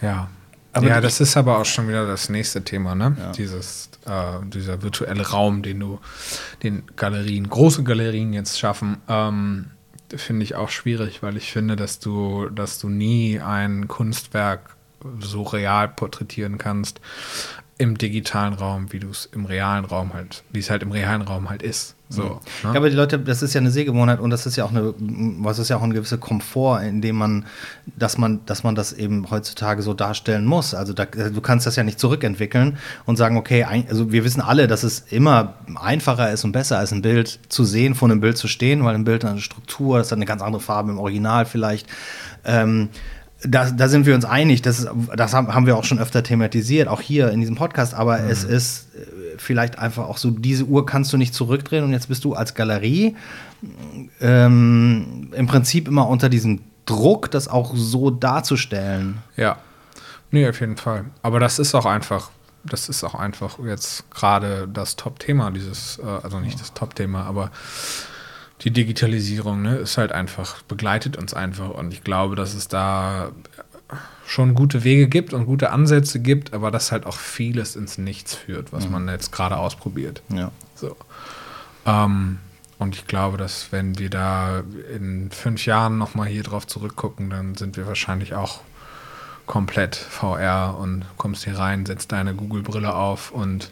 Ja. 0.00 0.28
Aber 0.72 0.86
ja, 0.86 1.00
das 1.00 1.20
ist 1.20 1.36
aber 1.36 1.58
auch 1.58 1.64
schon 1.64 1.88
wieder 1.88 2.06
das 2.06 2.28
nächste 2.28 2.62
Thema, 2.62 2.94
ne? 2.94 3.16
Dieses, 3.36 3.89
äh, 4.10 4.46
dieser 4.46 4.82
virtuelle 4.82 5.28
Raum, 5.28 5.62
den 5.62 5.80
du 5.80 6.00
den 6.62 6.82
Galerien, 6.96 7.48
große 7.48 7.84
Galerien 7.84 8.32
jetzt 8.32 8.58
schaffen, 8.58 8.98
ähm, 9.08 9.70
finde 10.14 10.42
ich 10.42 10.56
auch 10.56 10.70
schwierig, 10.70 11.22
weil 11.22 11.36
ich 11.36 11.52
finde, 11.52 11.76
dass 11.76 12.00
du, 12.00 12.48
dass 12.48 12.80
du 12.80 12.88
nie 12.88 13.38
ein 13.38 13.86
Kunstwerk 13.86 14.76
so 15.20 15.42
real 15.42 15.88
porträtieren 15.88 16.58
kannst 16.58 17.00
im 17.80 17.96
digitalen 17.96 18.52
Raum, 18.52 18.92
wie 18.92 18.98
du 18.98 19.08
es 19.08 19.30
im 19.32 19.46
realen 19.46 19.86
Raum 19.86 20.12
halt, 20.12 20.44
wie 20.50 20.58
es 20.58 20.68
halt 20.68 20.82
im 20.82 20.92
realen 20.92 21.22
Raum 21.22 21.48
halt 21.48 21.62
ist. 21.62 21.96
So. 22.10 22.22
ne? 22.24 22.40
Ja, 22.64 22.74
aber 22.74 22.90
die 22.90 22.96
Leute, 22.96 23.18
das 23.18 23.40
ist 23.40 23.54
ja 23.54 23.60
eine 23.62 23.70
Sehgewohnheit 23.70 24.20
und 24.20 24.28
das 24.28 24.44
ist 24.44 24.56
ja 24.56 24.66
auch 24.66 24.70
eine, 24.70 24.92
was 24.98 25.58
ist 25.58 25.70
ja 25.70 25.78
auch 25.78 25.82
ein 25.82 25.94
gewisser 25.94 26.18
Komfort, 26.18 26.82
in 26.82 27.00
dem 27.00 27.16
man, 27.16 27.46
dass 27.96 28.18
man, 28.18 28.44
dass 28.44 28.64
man 28.64 28.74
das 28.74 28.92
eben 28.92 29.30
heutzutage 29.30 29.80
so 29.80 29.94
darstellen 29.94 30.44
muss. 30.44 30.74
Also 30.74 30.92
da, 30.92 31.06
du 31.06 31.40
kannst 31.40 31.66
das 31.66 31.76
ja 31.76 31.82
nicht 31.82 31.98
zurückentwickeln 31.98 32.76
und 33.06 33.16
sagen, 33.16 33.38
okay, 33.38 33.64
ein, 33.64 33.86
also 33.88 34.12
wir 34.12 34.24
wissen 34.24 34.42
alle, 34.42 34.68
dass 34.68 34.82
es 34.82 35.06
immer 35.08 35.54
einfacher 35.76 36.30
ist 36.30 36.44
und 36.44 36.52
besser 36.52 36.82
ist, 36.82 36.92
ein 36.92 37.00
Bild 37.00 37.40
zu 37.48 37.64
sehen, 37.64 37.94
vor 37.94 38.10
einem 38.10 38.20
Bild 38.20 38.36
zu 38.36 38.46
stehen, 38.46 38.84
weil 38.84 38.94
ein 38.94 39.04
Bild 39.04 39.24
hat 39.24 39.30
eine 39.30 39.40
Struktur, 39.40 39.96
das 39.96 40.10
hat 40.10 40.18
eine 40.18 40.26
ganz 40.26 40.42
andere 40.42 40.60
Farbe 40.60 40.90
im 40.90 40.98
Original 40.98 41.46
vielleicht. 41.46 41.86
Ähm, 42.44 42.90
da, 43.42 43.70
da 43.70 43.88
sind 43.88 44.06
wir 44.06 44.14
uns 44.14 44.24
einig, 44.24 44.62
das, 44.62 44.80
ist, 44.80 44.88
das 45.16 45.34
haben 45.34 45.66
wir 45.66 45.76
auch 45.76 45.84
schon 45.84 45.98
öfter 45.98 46.22
thematisiert, 46.22 46.88
auch 46.88 47.00
hier 47.00 47.30
in 47.30 47.40
diesem 47.40 47.56
Podcast, 47.56 47.94
aber 47.94 48.20
es 48.20 48.44
ist 48.44 48.94
äh, 48.94 49.38
vielleicht 49.38 49.78
einfach 49.78 50.08
auch 50.08 50.18
so, 50.18 50.30
diese 50.30 50.64
Uhr 50.64 50.84
kannst 50.84 51.12
du 51.12 51.16
nicht 51.16 51.34
zurückdrehen 51.34 51.84
und 51.84 51.92
jetzt 51.92 52.08
bist 52.08 52.24
du 52.24 52.34
als 52.34 52.54
Galerie 52.54 53.16
ähm, 54.20 55.30
im 55.34 55.46
Prinzip 55.46 55.88
immer 55.88 56.08
unter 56.08 56.28
diesem 56.28 56.60
Druck, 56.84 57.30
das 57.30 57.48
auch 57.48 57.72
so 57.74 58.10
darzustellen. 58.10 59.18
Ja. 59.36 59.58
Nee, 60.30 60.48
auf 60.48 60.60
jeden 60.60 60.76
Fall. 60.76 61.06
Aber 61.22 61.40
das 61.40 61.58
ist 61.58 61.74
auch 61.74 61.86
einfach, 61.86 62.30
das 62.64 62.88
ist 62.88 63.04
auch 63.04 63.14
einfach 63.14 63.58
jetzt 63.64 64.08
gerade 64.10 64.68
das 64.72 64.96
Top-Thema, 64.96 65.50
dieses, 65.50 65.98
äh, 65.98 66.06
also 66.06 66.40
nicht 66.40 66.60
das 66.60 66.74
Top-Thema, 66.74 67.24
aber 67.24 67.50
die 68.62 68.70
Digitalisierung, 68.70 69.62
ne, 69.62 69.76
ist 69.76 69.98
halt 69.98 70.12
einfach, 70.12 70.62
begleitet 70.62 71.16
uns 71.16 71.34
einfach. 71.34 71.70
Und 71.70 71.92
ich 71.92 72.04
glaube, 72.04 72.36
dass 72.36 72.54
es 72.54 72.68
da 72.68 73.32
schon 74.26 74.54
gute 74.54 74.84
Wege 74.84 75.08
gibt 75.08 75.32
und 75.32 75.46
gute 75.46 75.70
Ansätze 75.70 76.20
gibt, 76.20 76.52
aber 76.52 76.70
dass 76.70 76.92
halt 76.92 77.06
auch 77.06 77.16
vieles 77.16 77.74
ins 77.74 77.98
Nichts 77.98 78.34
führt, 78.34 78.72
was 78.72 78.88
man 78.88 79.08
jetzt 79.08 79.32
gerade 79.32 79.56
ausprobiert. 79.56 80.22
Ja. 80.28 80.52
So. 80.76 80.96
Ähm, 81.84 82.38
und 82.78 82.94
ich 82.94 83.06
glaube, 83.06 83.36
dass 83.36 83.72
wenn 83.72 83.98
wir 83.98 84.08
da 84.08 84.62
in 84.94 85.30
fünf 85.30 85.66
Jahren 85.66 85.98
nochmal 85.98 86.28
hier 86.28 86.44
drauf 86.44 86.66
zurückgucken, 86.66 87.28
dann 87.30 87.54
sind 87.56 87.76
wir 87.76 87.86
wahrscheinlich 87.86 88.34
auch 88.34 88.60
komplett 89.46 89.96
VR 89.96 90.76
und 90.78 91.04
kommst 91.16 91.44
hier 91.44 91.58
rein, 91.58 91.84
setzt 91.84 92.12
deine 92.12 92.34
Google-Brille 92.34 92.94
auf 92.94 93.32
und 93.32 93.70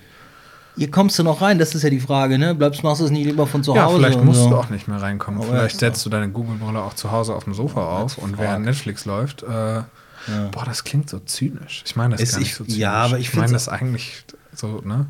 Hier 0.79 0.91
kommst 0.91 1.19
du 1.19 1.23
noch 1.25 1.43
rein, 1.43 1.59
das 1.59 1.75
ist 1.75 1.83
ja 1.83 1.91
die 1.91 2.01
Frage, 2.01 2.39
ne? 2.39 2.55
Bleibst, 2.55 2.83
machst 2.85 3.01
du 3.01 3.05
es 3.05 3.11
nicht 3.11 3.27
lieber 3.27 3.47
von 3.47 3.63
zu 3.65 3.75
ja, 3.75 3.85
Hause? 3.85 3.97
vielleicht 3.99 4.25
musst 4.25 4.43
so. 4.45 4.51
du 4.51 4.57
auch 4.57 4.71
nicht 4.71 4.87
mehr 4.89 5.03
reinkommen. 5.03 5.41
Aber 5.41 5.51
vielleicht 5.51 5.83
ja, 5.83 5.89
setzt 5.89 6.07
du 6.07 6.11
deine 6.11 6.29
Google-Brille 6.31 6.81
auch 6.81 6.95
zu 6.95 7.11
Hause 7.11 7.35
auf 7.35 7.45
dem 7.45 7.55
Sofa 7.55 7.99
auf 7.99 8.17
und 8.19 8.39
während 8.39 8.65
Netflix 8.65 9.05
läuft, 9.05 9.43
äh, 9.43 9.47
boah, 10.53 10.65
das 10.65 10.85
klingt 10.85 11.11
so 11.11 11.19
zynisch. 11.19 11.83
Ich 11.87 11.97
meine 11.97 12.13
das 12.15 12.23
Ist- 12.23 12.33
gar 12.33 12.39
nicht 12.39 12.49
ich- 12.51 12.55
so 12.55 12.65
zynisch. 12.65 12.79
ja, 12.79 12.93
aber 12.93 13.19
ich 13.19 13.29
ich 13.29 13.35
meine 13.35 13.53
das 13.53 13.69
eigentlich 13.69 14.25
so, 14.55 14.81
ne? 14.85 15.07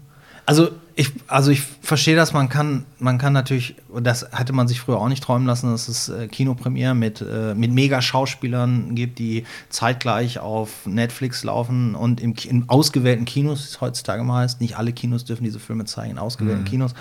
Also 0.47 0.71
ich, 0.99 1.13
also 1.29 1.53
ich 1.53 1.61
verstehe 1.61 2.17
das, 2.17 2.33
man 2.33 2.49
kann, 2.49 2.85
man 2.99 3.19
kann 3.19 3.33
natürlich, 3.33 3.77
das 4.03 4.27
hätte 4.33 4.53
man 4.53 4.67
sich 4.67 4.81
früher 4.81 4.99
auch 4.99 5.09
nicht 5.09 5.23
träumen 5.23 5.47
lassen, 5.47 5.71
dass 5.71 5.87
es 5.87 6.09
äh, 6.09 6.27
Kinopremiere 6.27 6.97
mit, 6.97 7.21
äh, 7.21 7.55
mit 7.55 7.73
Mega-Schauspielern 7.73 8.97
gibt, 8.97 9.21
die 9.21 9.45
zeitgleich 9.69 10.41
auf 10.41 10.87
Netflix 10.87 11.45
laufen 11.45 11.95
und 11.95 12.21
im, 12.21 12.35
in 12.49 12.69
ausgewählten 12.69 13.27
Kinos, 13.27 13.61
wie 13.61 13.69
es 13.69 13.81
heutzutage 13.81 14.25
mal 14.25 14.43
heißt, 14.43 14.61
nicht 14.61 14.77
alle 14.77 14.93
Kinos 14.93 15.25
dürfen 15.25 15.45
diese 15.45 15.61
Filme 15.61 15.85
zeigen, 15.85 16.11
in 16.11 16.19
ausgewählten 16.19 16.65
Kinos. 16.65 16.95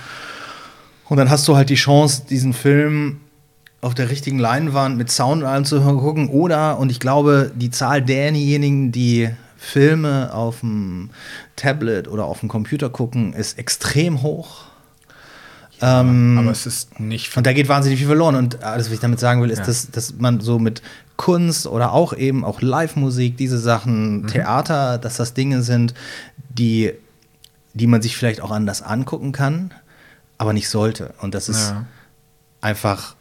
Und 1.10 1.18
dann 1.18 1.32
hast 1.32 1.48
du 1.48 1.56
halt 1.56 1.72
die 1.72 1.76
Chance, 1.76 2.22
diesen 2.30 2.54
Film 2.54 3.22
auf 3.82 3.96
der 3.96 4.12
richtigen 4.12 4.38
Leinwand 4.38 4.96
mit 4.96 5.10
Sound 5.10 5.42
und 5.42 5.50
allem 5.50 5.66
zu 5.66 5.82
gucken. 5.82 6.30
Oder, 6.30 6.78
und 6.78 6.92
ich 6.92 7.00
glaube, 7.00 7.52
die 7.56 7.72
Zahl 7.72 8.04
derjenigen, 8.04 8.92
die 8.92 9.30
Filme 9.68 10.34
auf 10.34 10.62
dem 10.62 11.10
Tablet 11.56 12.08
oder 12.08 12.26
auf 12.26 12.40
dem 12.40 12.50
Computer 12.50 12.90
gucken, 12.90 13.34
ist 13.34 13.58
extrem 13.60 14.22
hoch. 14.22 14.62
Ähm, 15.80 16.38
aber 16.40 16.50
es 16.52 16.66
ist 16.66 17.00
nicht 17.00 17.36
und 17.38 17.46
da 17.46 17.54
geht 17.54 17.68
wahnsinnig 17.70 18.00
viel 18.00 18.08
verloren. 18.08 18.36
Und 18.36 18.64
alles, 18.64 18.88
was 18.88 18.94
ich 18.94 19.00
damit 19.00 19.20
sagen 19.20 19.42
will, 19.44 19.52
ist, 19.52 19.60
Ja. 19.60 19.66
dass, 19.66 19.92
dass 19.92 20.14
man 20.18 20.40
so 20.40 20.58
mit 20.58 20.82
Kunst 21.18 21.68
oder 21.68 21.92
auch 21.92 22.14
eben 22.14 22.44
auch 22.46 22.62
Live-Musik, 22.62 23.38
diese 23.38 23.60
Sachen, 23.60 24.22
Mhm. 24.22 24.28
Theater, 24.28 24.98
dass 24.98 25.18
das 25.18 25.34
Dinge 25.36 25.62
sind, 25.62 25.94
die, 26.50 26.94
die 27.76 27.86
man 27.88 28.02
sich 28.02 28.18
vielleicht 28.18 28.42
auch 28.42 28.50
anders 28.52 28.82
angucken 28.82 29.34
kann, 29.34 29.72
aber 30.40 30.54
nicht 30.54 30.70
sollte. 30.70 31.14
Und 31.22 31.36
das 31.36 31.48
ist 31.50 31.70
Ja. 31.70 31.86
einfach 32.62 33.16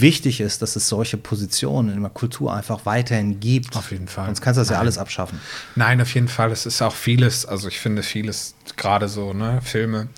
wichtig 0.00 0.40
ist, 0.40 0.62
dass 0.62 0.76
es 0.76 0.88
solche 0.88 1.16
Positionen 1.16 1.92
in 1.94 2.00
der 2.02 2.10
Kultur 2.10 2.54
einfach 2.54 2.86
weiterhin 2.86 3.40
gibt. 3.40 3.76
Auf 3.76 3.90
jeden 3.90 4.08
Fall. 4.08 4.26
Sonst 4.26 4.40
kannst 4.40 4.58
du 4.58 4.60
das 4.60 4.68
ja 4.68 4.74
Nein. 4.74 4.82
alles 4.82 4.98
abschaffen. 4.98 5.40
Nein, 5.76 6.00
auf 6.00 6.14
jeden 6.14 6.28
Fall. 6.28 6.50
Es 6.50 6.66
ist 6.66 6.82
auch 6.82 6.94
vieles, 6.94 7.46
also 7.46 7.68
ich 7.68 7.78
finde 7.80 8.02
vieles, 8.02 8.54
gerade 8.76 9.08
so, 9.08 9.32
ne, 9.32 9.60
Filme 9.62 10.08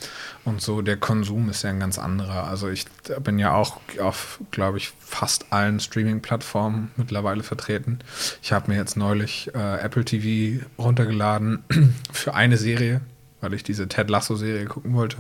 und 0.44 0.60
so, 0.60 0.82
der 0.82 0.96
Konsum 0.96 1.48
ist 1.50 1.62
ja 1.62 1.70
ein 1.70 1.80
ganz 1.80 1.98
anderer. 1.98 2.44
Also 2.48 2.68
ich 2.68 2.86
bin 3.22 3.38
ja 3.38 3.54
auch 3.54 3.78
auf, 4.00 4.40
glaube 4.50 4.78
ich, 4.78 4.92
fast 5.00 5.52
allen 5.52 5.80
Streaming-Plattformen 5.80 6.90
mittlerweile 6.96 7.42
vertreten. 7.42 7.98
Ich 8.42 8.52
habe 8.52 8.70
mir 8.70 8.76
jetzt 8.78 8.96
neulich 8.96 9.50
äh, 9.54 9.80
Apple 9.80 10.04
TV 10.04 10.64
runtergeladen 10.78 11.64
für 12.12 12.34
eine 12.34 12.56
Serie, 12.56 13.00
weil 13.40 13.54
ich 13.54 13.62
diese 13.62 13.88
Ted 13.88 14.10
Lasso-Serie 14.10 14.66
gucken 14.66 14.94
wollte. 14.94 15.18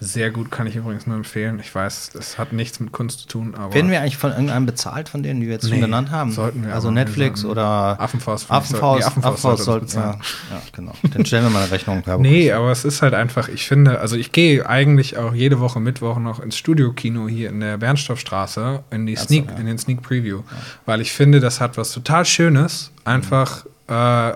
Sehr 0.00 0.30
gut, 0.30 0.50
kann 0.50 0.66
ich 0.66 0.76
übrigens 0.76 1.06
nur 1.06 1.16
empfehlen. 1.16 1.58
Ich 1.60 1.74
weiß, 1.74 2.10
das 2.12 2.36
hat 2.38 2.52
nichts 2.52 2.78
mit 2.80 2.92
Kunst 2.92 3.20
zu 3.20 3.28
tun, 3.28 3.54
aber. 3.54 3.72
Werden 3.74 3.90
wir 3.90 4.00
eigentlich 4.00 4.16
von 4.18 4.30
irgendeinem 4.32 4.66
bezahlt, 4.66 5.08
von 5.08 5.22
denen, 5.22 5.40
die 5.40 5.46
wir 5.46 5.54
jetzt 5.54 5.62
schon 5.68 5.76
Nee, 5.76 5.80
genannt 5.80 6.10
haben? 6.10 6.30
sollten 6.32 6.64
wir 6.66 6.74
Also. 6.74 6.90
Netflix 6.90 7.44
oder 7.44 7.98
Affenfaust- 8.00 8.50
Affenfaust, 8.50 9.00
nee, 9.00 9.06
Affenfaust 9.06 9.42
sollte 9.42 9.62
sollten, 9.62 9.86
ja, 9.96 10.02
bezahlen. 10.12 10.22
ja, 10.50 10.62
genau. 10.72 10.92
Dann 11.12 11.24
stellen 11.24 11.44
wir 11.44 11.50
mal 11.50 11.62
eine 11.62 11.70
Rechnung. 11.70 12.02
Nee, 12.18 12.52
aber 12.52 12.70
es 12.70 12.84
ist 12.84 13.02
halt 13.02 13.14
einfach, 13.14 13.48
ich 13.48 13.66
finde, 13.66 14.00
also 14.00 14.16
ich 14.16 14.32
gehe 14.32 14.68
eigentlich 14.68 15.16
auch 15.16 15.32
jede 15.34 15.60
Woche 15.60 15.80
Mittwoch 15.80 16.18
noch 16.18 16.40
ins 16.40 16.56
Studiokino 16.56 17.28
hier 17.28 17.48
in 17.50 17.60
der 17.60 17.78
Bernstoffstraße 17.78 18.82
in 18.90 19.06
die 19.06 19.16
Ach 19.16 19.20
so, 19.22 19.26
Sneak, 19.28 19.46
ja. 19.50 19.56
in 19.56 19.66
den 19.66 19.78
Sneak 19.78 20.02
Preview, 20.02 20.42
weil 20.86 21.00
ich 21.00 21.12
finde, 21.12 21.40
das 21.40 21.60
hat 21.60 21.76
was 21.76 21.92
total 21.92 22.24
Schönes, 22.24 22.90
einfach 23.04 23.64
äh, 23.88 23.92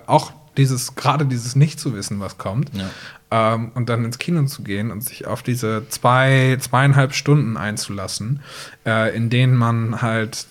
auch 0.07 0.33
dieses, 0.59 0.95
gerade 0.95 1.25
dieses 1.25 1.57
nicht 1.57 1.81
zu 1.81 1.95
wissen, 1.95 2.21
was 2.21 2.37
kommt. 2.37 2.71
Ja. 2.75 2.91
Ähm, 3.31 3.73
und 3.75 3.89
dann 3.89 4.05
ins 4.05 4.19
Kino 4.19 4.45
zu 4.45 4.63
gehen 4.63 4.91
und 4.91 5.03
sich 5.03 5.27
auf 5.27 5.43
diese 5.43 5.89
zwei, 5.89 6.57
zweieinhalb 6.61 7.15
Stunden 7.15 7.57
einzulassen, 7.57 8.41
äh, 8.87 9.15
in 9.17 9.31
denen 9.31 9.55
man 9.55 10.03
halt 10.03 10.47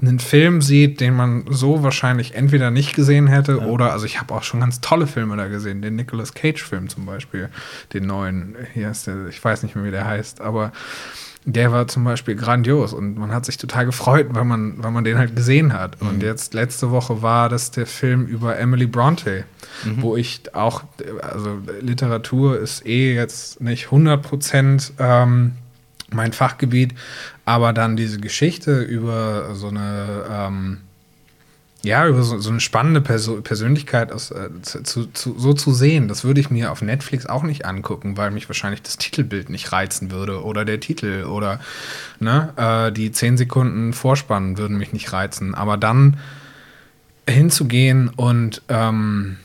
einen 0.00 0.20
Film 0.20 0.62
sieht, 0.62 1.00
den 1.00 1.14
man 1.14 1.44
so 1.50 1.82
wahrscheinlich 1.82 2.34
entweder 2.34 2.70
nicht 2.70 2.94
gesehen 2.94 3.26
hätte 3.26 3.66
oder, 3.66 3.92
also 3.92 4.06
ich 4.06 4.20
habe 4.20 4.32
auch 4.32 4.44
schon 4.44 4.60
ganz 4.60 4.80
tolle 4.80 5.08
Filme 5.08 5.36
da 5.36 5.48
gesehen, 5.48 5.82
den 5.82 5.96
Nicolas 5.96 6.34
Cage-Film 6.34 6.88
zum 6.88 7.04
Beispiel, 7.04 7.48
den 7.92 8.06
neuen, 8.06 8.54
hier 8.74 8.90
ist 8.90 9.08
der, 9.08 9.26
ich 9.26 9.44
weiß 9.44 9.64
nicht 9.64 9.74
mehr, 9.74 9.84
wie 9.84 9.90
der 9.90 10.06
heißt, 10.06 10.40
aber 10.40 10.72
der 11.52 11.72
war 11.72 11.88
zum 11.88 12.04
Beispiel 12.04 12.34
grandios 12.34 12.92
und 12.92 13.16
man 13.16 13.32
hat 13.32 13.46
sich 13.46 13.56
total 13.56 13.86
gefreut, 13.86 14.26
weil 14.30 14.44
man, 14.44 14.74
weil 14.82 14.90
man 14.90 15.04
den 15.04 15.16
halt 15.16 15.34
gesehen 15.34 15.72
hat. 15.72 16.00
Und 16.00 16.22
jetzt 16.22 16.52
letzte 16.52 16.90
Woche 16.90 17.22
war 17.22 17.48
das 17.48 17.70
der 17.70 17.86
Film 17.86 18.26
über 18.26 18.58
Emily 18.58 18.86
Bronte, 18.86 19.44
wo 19.96 20.16
ich 20.16 20.42
auch, 20.54 20.82
also 21.22 21.58
Literatur 21.80 22.58
ist 22.58 22.84
eh 22.84 23.14
jetzt 23.14 23.62
nicht 23.62 23.86
100 23.86 24.22
Prozent 24.22 24.92
ähm, 24.98 25.52
mein 26.10 26.34
Fachgebiet, 26.34 26.94
aber 27.46 27.72
dann 27.72 27.96
diese 27.96 28.20
Geschichte 28.20 28.82
über 28.82 29.54
so 29.54 29.68
eine 29.68 30.24
ähm, 30.30 30.78
ja, 31.84 32.08
über 32.08 32.22
so, 32.22 32.38
so 32.38 32.50
eine 32.50 32.60
spannende 32.60 33.00
Perso 33.00 33.40
Persönlichkeit 33.40 34.10
aus, 34.10 34.32
äh, 34.32 34.50
zu, 34.62 35.06
zu, 35.06 35.38
so 35.38 35.52
zu 35.52 35.72
sehen, 35.72 36.08
das 36.08 36.24
würde 36.24 36.40
ich 36.40 36.50
mir 36.50 36.72
auf 36.72 36.82
Netflix 36.82 37.26
auch 37.26 37.44
nicht 37.44 37.66
angucken, 37.66 38.16
weil 38.16 38.32
mich 38.32 38.48
wahrscheinlich 38.48 38.82
das 38.82 38.96
Titelbild 38.96 39.48
nicht 39.48 39.70
reizen 39.70 40.10
würde 40.10 40.42
oder 40.42 40.64
der 40.64 40.80
Titel 40.80 41.24
oder 41.24 41.60
ne, 42.18 42.52
äh, 42.56 42.92
die 42.92 43.12
zehn 43.12 43.36
Sekunden 43.36 43.92
Vorspannen 43.92 44.58
würden 44.58 44.76
mich 44.76 44.92
nicht 44.92 45.12
reizen. 45.12 45.54
Aber 45.54 45.76
dann 45.76 46.18
hinzugehen 47.28 48.08
und 48.08 48.62
ähm, 48.68 49.36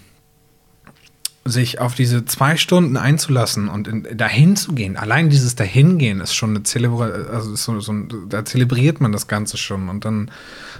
sich 1.46 1.80
auf 1.80 1.94
diese 1.94 2.24
zwei 2.24 2.56
Stunden 2.56 2.96
einzulassen 2.96 3.68
und 3.68 3.88
in, 3.88 4.18
dahin 4.18 4.56
zu 4.56 4.74
gehen, 4.74 4.96
allein 4.96 5.30
dieses 5.30 5.56
Dahingehen 5.56 6.22
ist 6.22 6.34
schon 6.34 6.52
eine 6.52 6.64
Zelebration, 6.64 7.28
also 7.28 7.56
so, 7.56 7.80
so 7.82 7.94
da 8.30 8.46
zelebriert 8.46 9.02
man 9.02 9.12
das 9.12 9.28
Ganze 9.28 9.58
schon. 9.58 9.90
Und 9.90 10.06
dann 10.06 10.32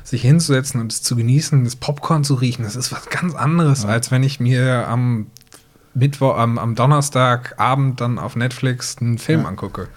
sich 0.04 0.22
hinzusetzen 0.22 0.80
und 0.80 0.92
es 0.92 1.02
zu 1.02 1.16
genießen, 1.18 1.66
das 1.66 1.76
Popcorn 1.76 2.24
zu 2.24 2.36
riechen, 2.36 2.64
das 2.64 2.78
ist 2.78 2.92
was 2.94 3.10
ganz 3.10 3.36
anderes, 3.36 3.84
als 3.84 4.10
wenn 4.10 4.24
ich 4.24 4.40
mir 4.40 4.88
am 4.88 5.28
Mittwoch, 5.94 6.38
am, 6.38 6.58
am 6.58 6.76
Donnerstagabend 6.76 8.00
dann 8.00 8.18
auf 8.18 8.36
Netflix 8.36 8.98
einen 9.00 9.18
Film 9.18 9.46
angucke. 9.46 9.90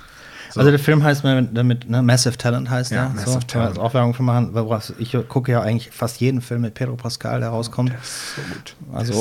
So. 0.57 0.61
Also 0.61 0.71
der 0.71 0.81
Film 0.81 1.03
heißt 1.05 1.23
damit, 1.53 1.89
ne, 1.89 2.01
Massive 2.03 2.37
Talent 2.39 2.71
heißt 2.71 2.91
Ja, 2.91 3.07
der. 3.07 3.15
Massive 3.15 3.31
so, 3.33 3.39
Talent. 3.41 3.69
Als 3.71 3.79
auch 3.79 3.93
Werbung 3.95 4.15
für 4.15 4.23
machen. 4.23 4.51
woraus- 4.55 4.95
Ich 4.99 5.15
gucke 5.29 5.53
ja 5.53 5.61
eigentlich 5.61 5.91
fast 5.93 6.19
jeden 6.21 6.41
Film 6.41 6.63
mit 6.63 6.73
Pedro 6.75 6.97
Pascal, 6.97 7.41
der 7.41 7.51
rauskommt. 7.51 7.93
Das 7.93 8.09
ist 8.09 8.37
so 8.37 8.43
gut. 8.55 8.75
Also, 8.95 9.13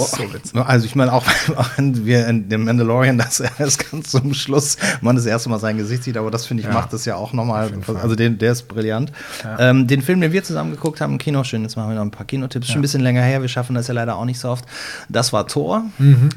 so 0.54 0.62
also 0.62 0.86
ich 0.86 0.96
meine, 0.96 1.12
auch, 1.12 1.26
auch 1.58 1.70
wenn 1.76 2.06
wir 2.06 2.26
in 2.28 2.48
dem 2.48 2.64
Mandalorian 2.66 3.18
das 3.18 3.42
erst 3.60 3.92
ganz 3.92 4.12
zum 4.12 4.34
Schluss 4.34 4.78
man 5.02 5.16
das 5.18 5.26
erste 5.26 5.50
Mal 5.50 5.60
sein 5.60 5.78
Gesicht 5.78 6.04
sieht, 6.04 6.16
aber 6.18 6.32
das 6.32 6.46
finde 6.46 6.62
ich 6.62 6.68
Ja. 6.68 6.74
macht 6.74 6.94
das 6.94 7.04
ja 7.06 7.16
auch 7.16 7.34
nochmal. 7.34 7.70
Also 8.02 8.16
den, 8.16 8.38
der 8.38 8.54
ist 8.54 8.68
brillant. 8.70 9.12
Ja. 9.44 9.72
Ähm, 9.72 9.88
den 9.88 10.02
Film, 10.02 10.22
den 10.22 10.32
wir 10.32 10.44
zusammen 10.44 10.72
geguckt 10.72 11.02
haben 11.02 11.12
im 11.14 11.18
Kino, 11.18 11.44
schön, 11.44 11.64
jetzt 11.64 11.76
machen 11.76 11.90
wir 11.90 11.96
noch 11.96 12.02
ein 12.04 12.12
paar 12.12 12.26
Kinotipps, 12.26 12.68
schon 12.68 12.78
ein 12.78 12.82
bisschen 12.82 13.02
länger 13.02 13.22
her, 13.22 13.42
wir 13.42 13.50
schaffen 13.50 13.76
das 13.76 13.88
ja 13.88 13.94
leider 13.94 14.16
auch 14.16 14.26
nicht 14.26 14.40
so 14.40 14.50
oft. 14.50 14.64
Das 15.10 15.34
war 15.34 15.48
Thor 15.48 15.84
Mhm. 15.98 16.30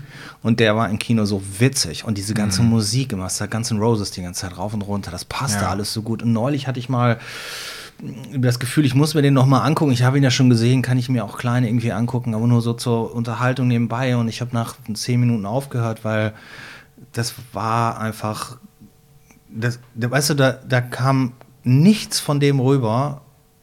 und 0.42 0.58
der 0.60 0.74
war 0.74 0.88
im 0.90 0.98
Kino 0.98 1.24
so 1.24 1.40
witzig 1.60 2.04
und 2.04 2.18
diese 2.18 2.34
ganze 2.34 2.62
Musik 2.62 3.12
immer, 3.12 3.24
das 3.24 3.42
Guns 3.50 3.70
N' 3.70 3.78
Roses 3.78 4.10
die 4.10 4.22
ganze 4.22 4.40
Zeit 4.42 4.56
rauf 4.58 4.74
und 4.74 4.82
runter, 4.88 5.10
das 5.12 5.24
passte 5.24 5.62
Ja. 5.64 5.70
alles 5.70 5.92
so 5.92 6.02
gut. 6.02 6.22
Und 6.22 6.32
neulich 6.32 6.66
hatte 6.66 6.80
ich 6.80 6.88
mal 6.88 7.18
das 8.36 8.58
Gefühl, 8.60 8.84
ich 8.84 8.94
muss 8.94 9.14
mir 9.14 9.22
den 9.22 9.34
noch 9.34 9.46
mal 9.46 9.62
angucken. 9.62 9.90
Ich 9.92 10.02
habe 10.04 10.16
ihn 10.18 10.22
ja 10.22 10.30
schon 10.30 10.48
gesehen, 10.50 10.82
kann 10.82 10.98
ich 10.98 11.08
mir 11.08 11.24
auch 11.24 11.36
kleine 11.36 11.68
irgendwie 11.68 11.92
angucken, 11.92 12.34
aber 12.34 12.46
nur 12.46 12.60
so 12.62 12.72
zur 12.72 13.14
Unterhaltung 13.14 13.66
nebenbei. 13.68 14.16
Und 14.16 14.28
ich 14.28 14.40
habe 14.40 14.54
nach 14.54 14.76
zehn 14.94 15.18
Minuten 15.20 15.46
aufgehört, 15.46 16.04
weil 16.04 16.32
das 17.12 17.34
war 17.52 17.98
einfach, 18.00 18.58
das, 19.48 19.80
da- 19.94 20.10
weißt 20.10 20.30
du, 20.30 20.34
da, 20.34 20.52
da 20.52 20.80
kam 20.80 21.32
nichts 21.64 22.20
von 22.20 22.38
dem 22.40 22.60
rüber. 22.60 23.22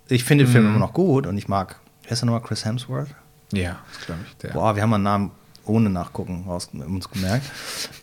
Ich 0.10 0.24
finde 0.26 0.44
den 0.46 0.52
Film 0.52 0.66
immer 0.68 0.80
noch 0.80 0.94
gut 0.94 1.28
und 1.28 1.38
ich 1.38 1.48
mag, 1.48 1.78
wer 2.04 2.12
ist 2.12 2.20
der 2.22 2.26
nochmal, 2.28 2.42
Chris 2.42 2.66
Hemsworth? 2.66 3.08
Ja, 3.54 3.78
das 3.96 4.06
glaube 4.06 4.22
ich. 4.28 4.36
Der. 4.38 4.50
Boah, 4.50 4.76
wir 4.76 4.84
haben 4.84 4.94
einen 4.94 5.04
Namen 5.04 5.32
ohne 5.66 5.90
Nachgucken 5.90 6.44
raus, 6.48 6.70
uns 6.74 7.10
gemerkt. 7.10 7.46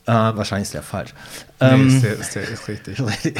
Äh, 0.06 0.12
wahrscheinlich 0.12 0.66
ist 0.66 0.74
der 0.74 0.82
falsch. 0.82 1.14
Nee, 1.60 1.68
Ähm, 1.68 1.86
ist, 1.88 2.02
der, 2.02 2.12
ist, 2.18 2.34
der, 2.34 2.48
ist 2.48 2.68
richtig. 2.68 2.98
Ist 2.98 3.22
richtig. 3.22 3.34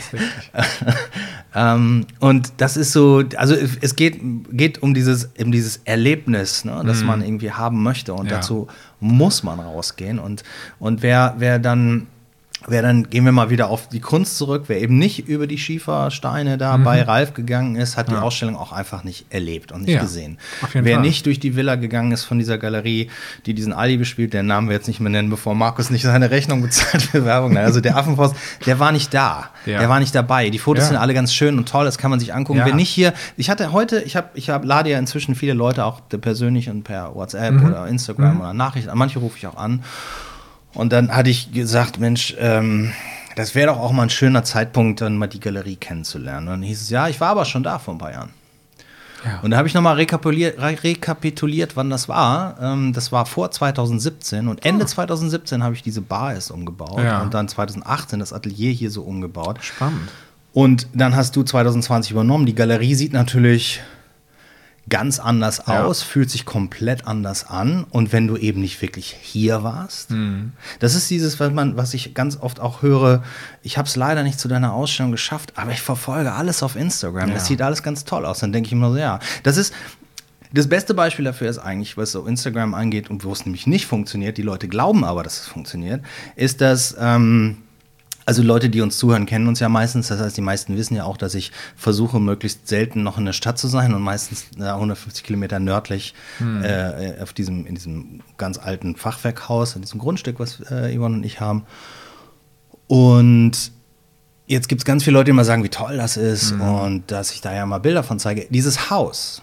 ähm, 1.55 2.07
und 2.21 2.53
das 2.59 2.77
ist 2.77 2.93
so, 2.93 3.23
also 3.37 3.55
es 3.81 3.97
geht, 3.97 4.21
geht 4.51 4.83
um 4.83 4.95
dieses, 4.95 5.29
um 5.39 5.53
dieses 5.53 5.79
Erlebnis, 5.85 6.65
ne, 6.65 6.83
das 6.87 7.03
man 7.03 7.23
irgendwie 7.23 7.51
haben 7.53 7.83
möchte. 7.83 8.15
Und 8.15 8.25
Mhm. 8.25 8.31
Ja. 8.31 8.37
dazu 8.37 8.69
muss 9.01 9.43
man 9.43 9.59
rausgehen. 9.61 10.19
Und, 10.19 10.45
und 10.79 11.03
wer, 11.03 11.35
wer 11.39 11.59
dann, 11.59 12.07
wer 12.69 12.83
dann, 12.83 13.11
gehen 13.11 13.25
wir 13.25 13.33
mal 13.33 13.51
wieder 13.51 13.69
auf 13.69 13.89
die 13.89 14.01
Kunst 14.01 14.37
zurück, 14.39 14.65
wer 14.69 14.81
eben 14.81 14.99
nicht 14.99 15.29
über 15.29 15.47
die 15.47 15.59
Schiefersteine 15.59 16.59
da 16.59 16.77
bei 16.77 17.03
Ralf 17.03 17.35
gegangen 17.35 17.77
ist, 17.77 17.97
hat 17.97 18.09
die 18.09 18.13
Mhm. 18.13 18.17
Ja. 18.19 18.23
Ausstellung 18.23 18.57
auch 18.57 18.73
einfach 18.73 19.05
nicht 19.05 19.27
erlebt 19.31 19.73
und 19.73 19.83
nicht 19.83 19.95
Ja, 19.95 20.01
gesehen. 20.03 20.39
wer 20.73 20.95
Fall. 20.97 21.03
nicht 21.03 21.27
durch 21.27 21.41
die 21.41 21.57
Villa 21.57 21.75
gegangen 21.77 22.13
ist 22.13 22.25
von 22.25 22.39
dieser 22.39 22.59
Galerie, 22.59 23.11
die 23.47 23.55
diesen 23.55 23.73
Ali 23.73 23.97
bespielt, 23.97 24.33
den 24.35 24.47
Namen 24.47 24.69
wir 24.69 24.77
jetzt 24.77 24.87
nicht 24.89 25.01
mehr 25.01 25.11
nennen, 25.11 25.31
bevor 25.31 25.55
Markus 25.55 25.91
nicht 25.91 26.03
seine 26.03 26.31
Rechnung 26.31 26.63
bezahlt 26.63 27.03
für 27.03 27.25
Werbung. 27.25 27.57
Also 27.57 27.81
der 27.81 27.97
Affenforst, 27.97 28.35
der 28.67 28.79
war 28.79 28.93
nicht 28.93 29.13
da. 29.15 29.51
Ja. 29.67 29.79
Der 29.79 29.89
war 29.89 30.01
nicht 30.01 30.15
dabei. 30.15 30.51
Die 30.51 30.59
Fotos 30.59 30.89
sind 30.89 30.97
alle 30.97 31.15
ganz 31.15 31.33
schön 31.35 31.59
und 31.59 31.69
toll, 31.69 31.85
das 31.85 31.99
kann 31.99 32.11
man 32.11 32.21
sich 32.21 32.35
angucken. 32.35 32.61
Wer 32.65 32.75
nicht 32.75 32.91
hier, 32.91 33.13
ich 33.37 33.51
hatte 33.51 33.73
heute, 33.73 34.01
ich 34.01 34.17
habe, 34.17 34.29
ich 34.35 34.51
hab, 34.51 34.65
lade 34.65 34.91
ja 34.91 34.99
inzwischen 34.99 35.35
viele 35.35 35.53
Leute 35.55 35.85
auch 35.85 36.01
persönlich 36.21 36.69
und 36.71 36.83
per 36.85 37.15
WhatsApp 37.15 37.55
Mhm. 37.55 37.67
oder 37.67 37.87
Instagram 37.87 38.41
oder 38.41 38.53
Nachrichten, 38.55 38.91
manche 38.95 39.19
rufe 39.19 39.37
ich 39.39 39.47
auch 39.47 39.57
an. 39.57 39.83
Und 40.75 40.93
dann 40.93 41.15
hatte 41.15 41.31
ich 41.31 41.53
gesagt, 41.53 41.99
Mensch, 42.01 42.35
ähm, 42.39 42.93
das 43.37 43.55
wäre 43.55 43.69
doch 43.73 43.79
auch 43.79 43.93
mal 43.93 44.05
ein 44.05 44.11
schöner 44.11 44.45
Zeitpunkt, 44.45 45.01
dann 45.01 45.17
mal 45.19 45.27
die 45.27 45.41
Galerie 45.41 45.77
kennenzulernen. 45.77 46.49
Und 46.49 46.55
dann 46.55 46.63
hieß 46.63 46.83
es, 46.83 46.91
ja, 46.91 47.09
ich 47.09 47.21
war 47.21 47.31
aber 47.31 47.45
schon 47.45 47.63
da 47.63 47.79
vor 47.79 47.95
ein 47.95 47.99
paar 47.99 48.13
Jahren. 48.13 48.31
Ja. 49.25 49.39
Und 49.43 49.53
da 49.53 49.57
habe 49.59 49.69
ich 49.69 49.75
nochmal 49.75 49.95
rekapituliert, 49.95 50.59
re 50.61 50.77
rekapituliert, 50.83 51.77
wann 51.77 51.91
das 51.91 52.09
war. 52.09 52.57
Ähm, 52.61 52.93
das 52.93 53.13
war 53.13 53.25
vor 53.25 53.51
2017 53.53 54.49
und 54.49 54.65
Ende 54.65 54.85
2017 54.85 55.63
habe 55.63 55.75
ich 55.77 55.83
diese 55.83 56.01
Bar 56.01 56.35
erst 56.35 56.51
umgebaut 56.51 56.99
Ah. 56.99 57.05
Ja. 57.05 57.23
und 57.23 57.33
dann 57.33 57.47
2018 57.49 58.19
das 58.19 58.33
Atelier 58.33 58.73
hier 58.73 58.91
so 58.91 59.03
umgebaut. 59.03 59.59
Spannend. 59.63 60.09
Und 60.53 60.89
dann 60.93 61.15
hast 61.15 61.37
du 61.37 61.43
2020 61.45 62.11
übernommen. 62.11 62.47
Die 62.47 62.55
Galerie 62.55 62.95
sieht 62.95 63.13
natürlich 63.13 63.81
ganz 64.89 65.19
anders 65.21 65.63
Ja. 65.67 65.85
aus, 65.85 66.03
fühlt 66.03 66.31
sich 66.31 66.45
komplett 66.45 67.07
anders 67.07 67.47
an. 67.49 67.85
Und 67.91 68.13
wenn 68.13 68.27
du 68.27 68.37
eben 68.37 68.61
nicht 68.61 68.83
wirklich 68.83 69.17
hier 69.21 69.63
warst, 69.63 70.11
Mhm. 70.11 70.53
das 70.81 70.95
ist 70.95 71.09
dieses, 71.09 71.39
was 71.41 71.53
man, 71.53 71.77
was 71.77 71.95
ich 71.95 72.15
ganz 72.15 72.37
oft 72.41 72.59
auch 72.61 72.83
höre. 72.83 73.23
Ich 73.63 73.79
habe 73.79 73.87
es 73.89 73.95
leider 73.97 74.23
nicht 74.25 74.41
zu 74.41 74.49
deiner 74.49 74.73
Ausstellung 74.73 75.13
geschafft, 75.13 75.53
aber 75.57 75.71
ich 75.73 75.81
verfolge 75.81 76.33
alles 76.33 76.63
auf 76.63 76.75
Instagram. 76.77 77.29
Ja. 77.29 77.35
Das 77.35 77.47
sieht 77.47 77.63
alles 77.63 77.83
ganz 77.83 78.05
toll 78.05 78.27
aus. 78.27 78.41
Dann 78.41 78.53
denke 78.53 78.67
ich 78.67 78.73
immer 78.73 78.91
so, 78.91 78.97
ja, 78.99 79.21
das 79.45 79.57
ist 79.57 79.73
das 80.55 80.69
beste 80.69 80.93
Beispiel 80.93 81.25
dafür 81.25 81.49
ist 81.49 81.57
eigentlich, 81.59 81.97
was 81.97 82.13
so 82.13 82.27
Instagram 82.27 82.75
angeht 82.75 83.09
und 83.09 83.25
wo 83.25 83.33
es 83.33 83.47
nämlich 83.47 83.67
nicht 83.67 83.87
funktioniert, 83.87 84.37
die 84.37 84.43
Leute 84.43 84.69
glauben 84.69 85.03
aber, 85.03 85.23
dass 85.23 85.41
es 85.41 85.47
funktioniert, 85.47 86.03
ist, 86.37 86.61
dass 86.61 86.95
ähm, 87.01 87.57
also 88.25 88.43
Leute, 88.43 88.71
die 88.71 88.81
uns 88.81 88.99
zuhören, 88.99 89.27
kennen 89.27 89.49
uns 89.49 89.61
ja 89.61 89.69
meistens. 89.69 90.09
Das 90.09 90.21
heißt, 90.21 90.37
die 90.37 90.43
meisten 90.43 90.77
wissen 90.77 90.95
ja 90.95 91.05
auch, 91.05 91.17
dass 91.17 91.35
ich 91.35 91.53
versuche, 91.77 92.21
möglichst 92.21 92.69
selten 92.69 93.03
noch 93.03 93.19
in 93.19 93.25
der 93.25 93.33
Stadt 93.33 93.59
zu 93.59 93.69
sein 93.69 93.95
und 93.95 94.03
meistens 94.03 94.47
äh, 94.59 94.65
150 94.65 95.25
Kilometer 95.25 95.59
nördlich 95.59 96.15
äh, 96.63 97.21
auf 97.21 97.33
diesem, 97.33 97.67
in 97.67 97.75
diesem 97.75 98.21
ganz 98.37 98.59
alten 98.59 98.97
Fachwerkhaus, 98.97 99.75
in 99.75 99.83
diesem 99.83 99.99
Grundstück, 99.99 100.39
was 100.39 100.61
äh, 100.71 100.97
Yvonne 100.97 101.17
und 101.17 101.25
ich 101.25 101.41
haben. 101.41 101.65
Und 102.87 103.73
jetzt 104.47 104.69
gibt 104.69 104.81
es 104.81 104.85
ganz 104.85 105.03
viele 105.03 105.15
Leute, 105.15 105.27
die 105.27 105.31
immer 105.31 105.45
sagen, 105.45 105.65
wie 105.65 105.69
toll 105.69 105.97
das 105.97 106.17
ist 106.17 106.53
und 106.53 107.11
dass 107.11 107.33
ich 107.33 107.41
da 107.41 107.55
ja 107.55 107.65
mal 107.65 107.79
Bilder 107.79 108.03
von 108.03 108.19
zeige. 108.19 108.47
Dieses 108.51 108.91
Haus, 108.91 109.43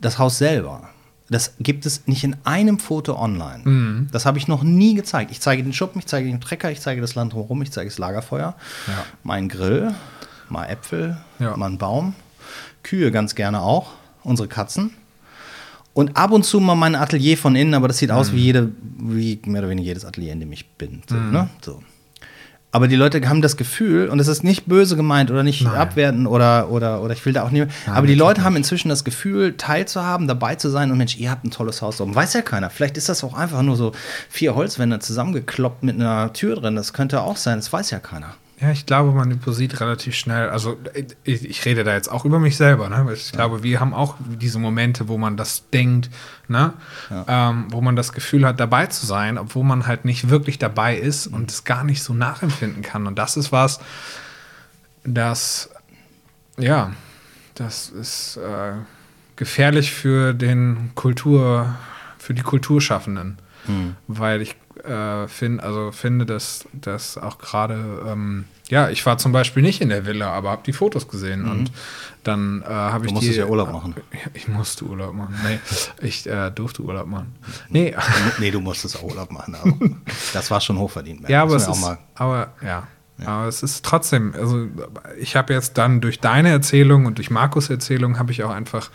das 0.00 0.18
Haus 0.18 0.38
selber, 0.38 0.90
das 1.30 1.54
gibt 1.58 1.86
es 1.86 2.06
nicht 2.06 2.22
in 2.24 2.36
einem 2.44 2.78
Foto 2.78 3.18
online. 3.18 4.06
Das 4.12 4.26
habe 4.26 4.38
ich 4.38 4.46
noch 4.48 4.62
nie 4.62 4.94
gezeigt. 4.94 5.30
Ich 5.30 5.40
zeige 5.40 5.62
den 5.62 5.72
Schuppen, 5.72 5.98
ich 6.00 6.06
zeige 6.06 6.28
den 6.28 6.40
Trecker, 6.40 6.70
ich 6.70 6.80
zeige 6.80 7.00
das 7.00 7.14
Land 7.14 7.32
drumherum, 7.32 7.62
ich 7.62 7.72
zeige 7.72 7.88
das 7.88 7.98
Lagerfeuer, 7.98 8.54
Ja. 8.86 9.04
meinen 9.22 9.48
Grill, 9.48 9.94
mal 10.48 10.66
Äpfel, 10.66 11.16
Ja. 11.38 11.56
mal 11.56 11.66
einen 11.66 11.78
Baum, 11.78 12.14
Kühe 12.82 13.10
ganz 13.10 13.34
gerne 13.34 13.60
auch, 13.62 13.92
unsere 14.22 14.48
Katzen. 14.48 14.90
Und 15.94 16.16
ab 16.16 16.32
und 16.32 16.44
zu 16.44 16.58
mal 16.60 16.74
mein 16.74 16.96
Atelier 16.96 17.38
von 17.38 17.54
innen, 17.56 17.72
aber 17.74 17.86
das 17.88 17.98
sieht 17.98 18.10
aus 18.10 18.32
wie 18.32 18.38
jede, 18.40 18.72
wie 18.98 19.40
mehr 19.46 19.60
oder 19.62 19.70
weniger 19.70 19.86
jedes 19.86 20.04
Atelier, 20.04 20.32
in 20.32 20.40
dem 20.40 20.52
ich 20.52 20.68
bin. 20.72 21.02
So, 21.08 21.14
ne? 21.14 21.48
so. 21.62 21.82
Aber 22.74 22.88
die 22.88 22.96
Leute 22.96 23.20
haben 23.28 23.40
das 23.40 23.56
Gefühl, 23.56 24.08
und 24.08 24.18
es 24.18 24.26
ist 24.26 24.42
nicht 24.42 24.66
böse 24.66 24.96
gemeint 24.96 25.30
oder 25.30 25.44
nicht 25.44 25.62
Nein. 25.62 25.76
abwerten 25.76 26.26
oder, 26.26 26.70
oder, 26.70 27.02
oder 27.02 27.12
ich 27.14 27.24
will 27.24 27.32
da 27.32 27.44
auch 27.44 27.52
nicht. 27.52 27.68
Nein, 27.86 27.96
aber 27.96 28.08
die 28.08 28.16
Leute 28.16 28.42
haben 28.42 28.56
inzwischen 28.56 28.88
das 28.88 29.04
Gefühl, 29.04 29.56
teilzuhaben, 29.56 30.26
dabei 30.26 30.56
zu 30.56 30.68
sein 30.68 30.90
und 30.90 30.98
Mensch, 30.98 31.16
ihr 31.16 31.30
habt 31.30 31.44
ein 31.44 31.52
tolles 31.52 31.82
Haus 31.82 32.00
oben. 32.00 32.16
Weiß 32.16 32.32
ja 32.32 32.42
keiner. 32.42 32.70
Vielleicht 32.70 32.96
ist 32.96 33.08
das 33.08 33.22
auch 33.22 33.34
einfach 33.34 33.62
nur 33.62 33.76
so 33.76 33.92
vier 34.28 34.56
Holzwände 34.56 34.98
zusammengekloppt 34.98 35.84
mit 35.84 35.94
einer 36.00 36.32
Tür 36.32 36.56
drin. 36.56 36.74
Das 36.74 36.92
könnte 36.92 37.20
auch 37.20 37.36
sein. 37.36 37.58
Das 37.58 37.72
weiß 37.72 37.92
ja 37.92 38.00
keiner. 38.00 38.34
Ja, 38.60 38.70
ich 38.70 38.86
glaube, 38.86 39.10
man 39.12 39.32
übersieht 39.32 39.80
relativ 39.80 40.14
schnell. 40.14 40.48
Also, 40.48 40.78
ich, 41.24 41.44
ich 41.44 41.64
rede 41.64 41.82
da 41.82 41.92
jetzt 41.92 42.08
auch 42.10 42.24
über 42.24 42.38
mich 42.38 42.56
selber. 42.56 42.88
Ne? 42.88 43.12
Ich 43.12 43.32
glaube, 43.32 43.64
wir 43.64 43.80
haben 43.80 43.92
auch 43.92 44.14
diese 44.40 44.60
Momente, 44.60 45.08
wo 45.08 45.18
man 45.18 45.36
das 45.36 45.68
denkt, 45.70 46.08
ne? 46.46 46.72
Ähm, 47.26 47.66
wo 47.70 47.80
man 47.80 47.96
das 47.96 48.12
Gefühl 48.12 48.46
hat, 48.46 48.60
dabei 48.60 48.86
zu 48.86 49.06
sein, 49.06 49.38
obwohl 49.38 49.64
man 49.64 49.88
halt 49.88 50.04
nicht 50.04 50.30
wirklich 50.30 50.58
dabei 50.58 50.96
ist 50.96 51.26
und 51.26 51.50
es 51.50 51.64
gar 51.64 51.82
nicht 51.82 52.02
so 52.02 52.14
nachempfinden 52.14 52.82
kann. 52.82 53.08
Und 53.08 53.18
das 53.18 53.36
ist 53.36 53.50
was, 53.50 53.80
das, 55.02 55.70
ja, 56.56 56.92
das 57.56 57.88
ist 57.88 58.36
äh, 58.36 58.74
gefährlich 59.34 59.92
für 59.92 60.32
den 60.32 60.92
Kultur, 60.94 61.74
für 62.18 62.34
die 62.34 62.42
Kulturschaffenden. 62.42 63.38
Weil 64.06 64.42
ich 64.42 64.56
äh, 64.86 65.28
find, 65.28 65.62
also 65.62 65.92
finde, 65.92 66.26
dass, 66.26 66.66
dass 66.72 67.16
auch 67.18 67.38
gerade, 67.38 68.02
ähm, 68.06 68.44
ja, 68.68 68.88
ich 68.88 69.04
war 69.06 69.18
zum 69.18 69.32
Beispiel 69.32 69.62
nicht 69.62 69.80
in 69.80 69.88
der 69.90 70.06
Villa, 70.06 70.30
aber 70.32 70.50
habe 70.50 70.62
die 70.64 70.72
Fotos 70.72 71.08
gesehen 71.08 71.48
und 71.48 71.70
dann 72.22 72.62
äh, 72.62 72.66
habe 72.68 73.04
ich 73.06 73.10
Mhm. 73.10 73.14
musstest 73.16 73.36
die. 73.36 73.40
ja 73.40 73.46
Urlaub 73.46 73.72
machen. 73.72 73.94
Ich 74.32 74.48
musste 74.48 74.84
Urlaub 74.84 75.14
machen. 75.14 75.34
Nee, 75.46 75.58
ich 76.06 76.26
äh, 76.26 76.50
durfte 76.50 76.82
Urlaub 76.82 77.06
machen. 77.06 77.34
Nee, 77.68 77.94
nee, 78.38 78.50
du 78.50 78.60
musstest 78.60 78.96
auch 78.96 79.02
Urlaub 79.02 79.30
machen. 79.30 79.54
Aber 79.54 79.74
das 80.32 80.50
war 80.50 80.60
schon 80.60 80.78
hochverdient. 80.78 81.28
ja, 81.28 81.42
aber 81.42 81.56
es 81.56 81.68
ist, 81.68 81.84
aber 82.14 82.52
ja. 82.62 82.86
Aber 83.24 83.46
es 83.46 83.62
ist 83.62 83.84
trotzdem, 83.84 84.34
also 84.34 84.66
ich 85.18 85.36
habe 85.36 85.52
jetzt 85.54 85.78
dann 85.78 86.00
durch 86.00 86.18
deine 86.18 86.48
Erzählung 86.48 87.06
und 87.06 87.18
durch 87.18 87.30
Markus 87.30 87.70
Erzählung 87.70 88.18
habe 88.18 88.32
ich 88.32 88.42
auch 88.42 88.50
einfach 88.50 88.90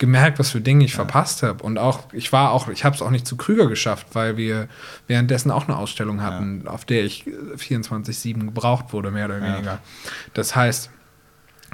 gemerkt, 0.00 0.38
was 0.40 0.50
für 0.50 0.60
Dinge 0.60 0.84
ich 0.84 0.94
verpasst 0.94 1.44
habe. 1.44 1.62
Und 1.62 1.78
auch, 1.78 2.12
ich 2.12 2.32
war 2.32 2.50
auch, 2.50 2.68
ich 2.68 2.84
habe 2.84 2.96
es 2.96 3.02
auch 3.02 3.10
nicht 3.10 3.26
zu 3.26 3.36
Krüger 3.36 3.68
geschafft, 3.68 4.08
weil 4.14 4.36
wir 4.36 4.66
währenddessen 5.06 5.52
auch 5.52 5.68
eine 5.68 5.76
Ausstellung 5.76 6.22
hatten, 6.22 6.66
auf 6.66 6.84
der 6.84 7.04
ich 7.04 7.26
äh, 7.28 7.30
24-7 7.56 8.46
gebraucht 8.46 8.92
wurde, 8.92 9.12
mehr 9.12 9.26
oder 9.26 9.40
weniger. 9.40 9.78
Das 10.34 10.56
heißt, 10.56 10.90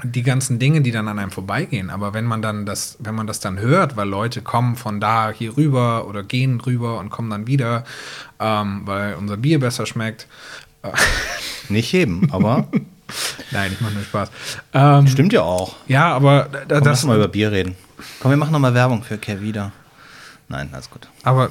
die 0.03 0.21
ganzen 0.21 0.59
Dinge, 0.59 0.81
die 0.81 0.91
dann 0.91 1.07
an 1.07 1.17
einem 1.17 1.31
vorbeigehen, 1.31 1.89
aber 1.89 2.13
wenn 2.13 2.25
man 2.25 2.43
dann 2.43 2.67
das, 2.67 2.97
wenn 2.99 3.15
man 3.15 3.25
das 3.25 3.39
dann 3.39 3.57
hört, 3.59 3.97
weil 3.97 4.07
Leute 4.07 4.43
kommen 4.43 4.75
von 4.75 4.99
da 4.99 5.31
hier 5.31 5.57
rüber 5.57 6.07
oder 6.07 6.21
gehen 6.21 6.61
rüber 6.61 6.99
und 6.99 7.09
kommen 7.09 7.31
dann 7.31 7.47
wieder, 7.47 7.83
ähm, 8.39 8.81
weil 8.85 9.15
unser 9.15 9.37
Bier 9.37 9.59
besser 9.59 9.87
schmeckt. 9.87 10.27
Nicht 11.69 11.91
heben, 11.93 12.29
aber 12.31 12.67
Nein, 13.51 13.71
ich 13.71 13.79
mache 13.79 13.93
nur 13.93 14.03
Spaß. 14.03 14.29
Ähm, 14.73 15.07
stimmt 15.07 15.31
ja 15.31 15.41
auch. 15.41 15.77
ja, 15.87 16.13
aber 16.13 16.49
da, 16.51 16.59
Komm, 16.59 16.67
das 16.67 16.83
lass 16.83 17.05
mal 17.05 17.15
über 17.15 17.29
Bier 17.29 17.51
reden. 17.51 17.75
Komm, 18.19 18.31
wir 18.31 18.37
machen 18.37 18.51
noch 18.51 18.59
mal 18.59 18.73
Werbung 18.73 19.03
für 19.03 19.17
Kervida. 19.17 19.71
Nein, 20.49 20.69
alles 20.71 20.89
gut. 20.89 21.09
Aber 21.23 21.49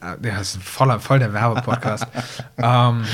äh, 0.00 0.16
der 0.18 0.40
ist 0.40 0.62
voller, 0.62 1.00
voll 1.00 1.18
der 1.18 1.32
Werbepodcast. 1.32 2.06
ähm, 2.58 3.04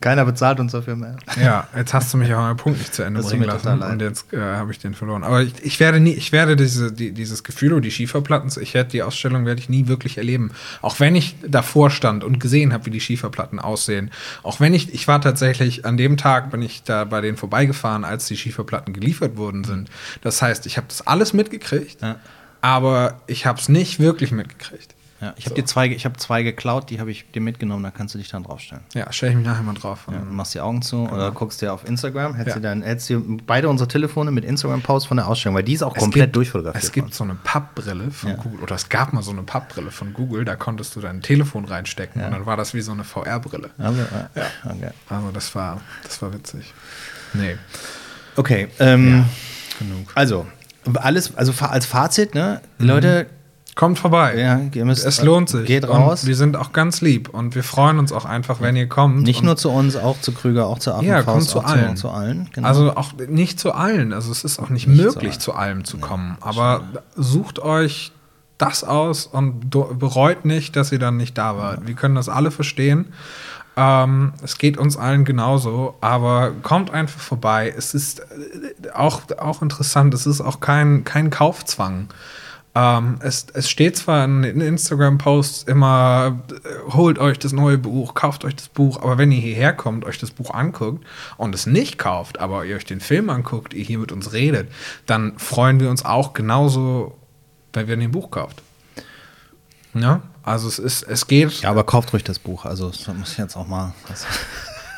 Keiner 0.00 0.24
bezahlt 0.24 0.60
uns 0.60 0.72
dafür 0.72 0.96
mehr. 0.96 1.16
ja, 1.42 1.68
jetzt 1.76 1.92
hast 1.92 2.12
du 2.12 2.18
mich 2.18 2.32
auch 2.32 2.42
einen 2.42 2.56
Punkt 2.56 2.78
nicht 2.78 2.94
zu 2.94 3.02
Ende 3.02 3.20
Das 3.20 3.28
bringen 3.30 3.44
lassen 3.44 3.82
und 3.82 4.00
jetzt 4.00 4.32
äh, 4.32 4.38
habe 4.38 4.72
ich 4.72 4.78
den 4.78 4.94
verloren. 4.94 5.24
Aber 5.24 5.42
ich, 5.42 5.52
ich 5.62 5.78
werde 5.80 6.00
nie, 6.00 6.12
ich 6.12 6.32
werde 6.32 6.56
diese, 6.56 6.90
die, 6.92 7.12
dieses 7.12 7.44
Gefühl 7.44 7.72
oder 7.74 7.82
die 7.82 7.90
Schieferplatten, 7.90 8.50
ich 8.62 8.72
werde 8.74 8.90
die 8.90 9.02
Ausstellung 9.02 9.44
werde 9.44 9.60
ich 9.60 9.68
nie 9.68 9.88
wirklich 9.88 10.16
erleben. 10.18 10.52
Auch 10.80 11.00
wenn 11.00 11.14
ich 11.14 11.36
davor 11.46 11.90
stand 11.90 12.24
und 12.24 12.40
gesehen 12.40 12.72
habe, 12.72 12.86
wie 12.86 12.90
die 12.90 13.00
Schieferplatten 13.00 13.58
aussehen. 13.58 14.10
Auch 14.42 14.58
wenn 14.60 14.72
ich, 14.74 14.94
ich 14.94 15.06
war 15.06 15.20
tatsächlich 15.20 15.84
an 15.84 15.96
dem 15.96 16.16
Tag, 16.16 16.50
bin 16.50 16.62
ich 16.62 16.82
da 16.82 17.04
bei 17.04 17.20
denen 17.20 17.36
vorbeigefahren, 17.36 18.04
als 18.04 18.26
die 18.26 18.36
Schieferplatten 18.36 18.94
geliefert 18.94 19.36
worden 19.36 19.64
sind. 19.64 19.90
Das 20.22 20.40
heißt, 20.40 20.64
ich 20.66 20.76
habe 20.76 20.86
das 20.88 21.06
alles 21.06 21.32
mitgekriegt, 21.32 22.00
Ja. 22.02 22.16
aber 22.62 23.20
ich 23.26 23.44
habe 23.46 23.58
es 23.60 23.68
nicht 23.68 24.00
wirklich 24.00 24.32
mitgekriegt. 24.32 24.94
Ja, 25.20 25.34
ich 25.36 25.44
habe 25.44 25.54
dir 25.54 25.64
zwei, 25.66 25.86
ich 25.88 26.04
habe 26.06 26.16
zwei 26.16 26.42
geklaut, 26.42 26.88
die 26.88 26.98
habe 26.98 27.10
ich 27.10 27.30
dir 27.30 27.40
mitgenommen, 27.42 27.82
da 27.82 27.90
kannst 27.90 28.14
du 28.14 28.18
dich 28.18 28.28
dann 28.30 28.42
draufstellen. 28.42 28.82
Ja, 28.94 29.12
stelle 29.12 29.32
ich 29.32 29.36
mich 29.38 29.46
nachher 29.46 29.62
mal 29.62 29.74
drauf. 29.74 30.06
Ja, 30.10 30.18
du 30.18 30.24
machst 30.24 30.54
die 30.54 30.60
Augen 30.60 30.80
zu 30.80 31.08
oder 31.08 31.30
guckst 31.30 31.60
dir 31.60 31.74
auf 31.74 31.86
Instagram, 31.86 32.34
hättest 32.34 32.56
Genau. 32.56 32.68
Ja. 32.68 32.74
dann 32.74 32.82
hättest 32.82 33.08
dir 33.10 33.22
beide 33.46 33.68
unsere 33.68 33.86
Telefone 33.86 34.30
mit 34.30 34.44
Instagram-Posts 34.46 35.08
von 35.08 35.18
der 35.18 35.28
Ausstellung, 35.28 35.56
weil 35.56 35.62
die 35.62 35.74
ist 35.74 35.82
auch 35.82 35.94
Es 35.94 36.02
komplett 36.02 36.24
gibt- 36.28 36.36
durchfotografiert. 36.36 36.82
Es 36.82 36.92
gibt 36.92 37.12
so 37.12 37.24
eine 37.24 37.34
Pappbrille 37.34 38.10
von 38.10 38.30
Ja. 38.30 38.36
Google, 38.36 38.60
oder 38.60 38.74
es 38.76 38.88
gab 38.88 39.12
mal 39.12 39.22
so 39.22 39.30
eine 39.32 39.42
Pappbrille 39.42 39.90
von 39.90 40.14
Google, 40.14 40.44
da 40.46 40.56
konntest 40.56 40.96
du 40.96 41.00
dein 41.00 41.20
Telefon 41.20 41.66
reinstecken 41.66 42.24
und 42.24 42.30
dann 42.32 42.46
war 42.46 42.56
das 42.56 42.72
wie 42.72 42.80
so 42.80 42.92
eine 42.92 43.04
VR-Brille. 43.04 43.70
Also, 43.76 44.00
ja. 44.34 44.46
Okay. 44.64 44.90
Also 45.10 45.30
das 45.32 45.54
war, 45.54 45.80
das 46.02 46.22
war 46.22 46.32
witzig. 46.32 46.72
Nee, 47.34 47.56
okay 48.36 48.68
ähm, 48.78 49.24
genug. 49.78 50.10
also 50.14 50.46
alles, 50.94 51.36
also 51.36 51.52
als 51.64 51.84
Fazit, 51.86 52.34
ne, 52.34 52.60
Leute, 52.78 53.26
Kommt 53.76 53.98
vorbei. 53.98 54.38
ja, 54.38 54.60
ihr 54.74 54.84
müsst, 54.84 55.06
Es 55.06 55.22
lohnt 55.22 55.48
sich. 55.48 55.66
Geht 55.66 55.84
Und 55.84 55.96
raus. 55.96 56.26
wir 56.26 56.36
sind 56.36 56.56
auch 56.56 56.72
ganz 56.72 57.00
lieb 57.00 57.28
und 57.28 57.54
wir 57.54 57.62
freuen 57.64 57.98
uns 57.98 58.12
auch 58.12 58.24
einfach, 58.24 58.60
wenn 58.60 58.76
ihr 58.76 58.88
kommt. 58.88 59.22
Nicht 59.22 59.40
und 59.40 59.46
nur 59.46 59.56
zu 59.56 59.70
uns, 59.70 59.96
auch 59.96 60.20
zu 60.20 60.32
Krüger, 60.32 60.66
auch 60.66 60.78
zu 60.78 60.92
Affenfaust. 60.92 61.08
Ja, 61.08 61.22
kommt 61.22 61.44
zu 61.48 61.60
allen. 61.60 61.96
Zu, 61.96 62.10
allen 62.10 62.48
genau. 62.52 62.66
Also 62.68 62.96
auch 62.96 63.12
nicht 63.28 63.58
zu 63.60 63.72
allen. 63.72 64.12
Also 64.12 64.32
es 64.32 64.44
ist 64.44 64.58
auch 64.58 64.68
nicht, 64.70 64.86
Nicht 64.88 64.98
zu 64.98 65.04
möglich, 65.06 65.32
allen. 65.32 65.40
zu 65.40 65.54
allem 65.54 65.84
zu 65.84 65.98
kommen. 65.98 66.36
Aber 66.40 66.82
sucht 67.16 67.58
euch 67.60 68.12
das 68.58 68.84
aus 68.84 69.26
und 69.26 69.70
bereut 69.70 70.44
nicht, 70.44 70.76
dass 70.76 70.92
ihr 70.92 70.98
dann 70.98 71.16
nicht 71.16 71.38
da 71.38 71.56
wart. 71.56 71.86
Wir 71.86 71.94
können 71.94 72.16
das 72.16 72.28
alle 72.28 72.50
verstehen. 72.50 73.12
Ähm, 73.76 74.32
es 74.42 74.58
geht 74.58 74.76
uns 74.76 74.96
allen 74.96 75.24
genauso, 75.24 75.94
aber 76.00 76.52
kommt 76.62 76.90
einfach 76.90 77.20
vorbei. 77.20 77.72
Es 77.74 77.94
ist 77.94 78.20
äh, 78.20 78.90
auch, 78.92 79.22
auch 79.38 79.62
interessant, 79.62 80.12
es 80.12 80.26
ist 80.26 80.40
auch 80.40 80.60
kein, 80.60 81.04
kein 81.04 81.30
Kaufzwang. 81.30 82.08
Ähm, 82.72 83.18
es, 83.20 83.46
es 83.52 83.68
steht 83.68 83.96
zwar 83.96 84.24
in, 84.24 84.44
in 84.44 84.60
Instagram-Posts 84.60 85.64
immer, 85.64 86.40
äh, 86.50 86.92
holt 86.92 87.18
euch 87.18 87.38
das 87.38 87.52
neue 87.52 87.78
Buch, 87.78 88.14
kauft 88.14 88.44
euch 88.44 88.54
das 88.54 88.68
Buch, 88.68 89.02
aber 89.02 89.18
wenn 89.18 89.32
ihr 89.32 89.40
hierher 89.40 89.72
kommt, 89.72 90.04
euch 90.04 90.18
das 90.18 90.30
Buch 90.30 90.52
anguckt 90.52 91.04
und 91.36 91.52
es 91.54 91.66
nicht 91.66 91.98
kauft, 91.98 92.38
aber 92.38 92.64
ihr 92.64 92.76
euch 92.76 92.84
den 92.84 93.00
Film 93.00 93.28
anguckt, 93.28 93.74
ihr 93.74 93.84
hier 93.84 93.98
mit 93.98 94.12
uns 94.12 94.32
redet, 94.32 94.70
dann 95.06 95.36
freuen 95.38 95.80
wir 95.80 95.90
uns 95.90 96.04
auch 96.04 96.32
genauso, 96.32 97.18
wenn 97.72 98.00
ihr 98.00 98.08
ein 98.08 98.12
Buch 98.12 98.30
kauft. 98.30 98.62
Ja, 99.94 100.22
also 100.44 100.68
es 100.68 100.78
ist, 100.78 101.02
es 101.02 101.26
geht. 101.26 101.62
Ja, 101.62 101.70
aber 101.70 101.82
kauft 101.82 102.12
ruhig 102.12 102.22
das 102.22 102.38
Buch. 102.38 102.64
Also 102.64 102.90
das 102.90 103.08
muss 103.08 103.32
ich 103.32 103.38
jetzt 103.38 103.56
auch 103.56 103.66
mal. 103.66 103.92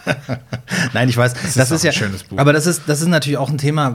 Das 0.05 0.17
Nein, 0.95 1.09
ich 1.09 1.17
weiß, 1.17 1.35
das, 1.35 1.57
ist 1.57 1.57
ist, 1.57 1.73
auch 1.73 1.85
ja 1.85 1.91
ein 1.91 1.95
schönes 1.97 2.25
Buch. 2.25 2.39
Aber 2.39 2.53
das 2.53 2.67
ist, 2.67 2.83
das 2.87 3.01
ist 3.01 3.09
natürlich 3.09 3.39
auch 3.39 3.51
ein 3.51 3.59
Thema. 3.59 3.95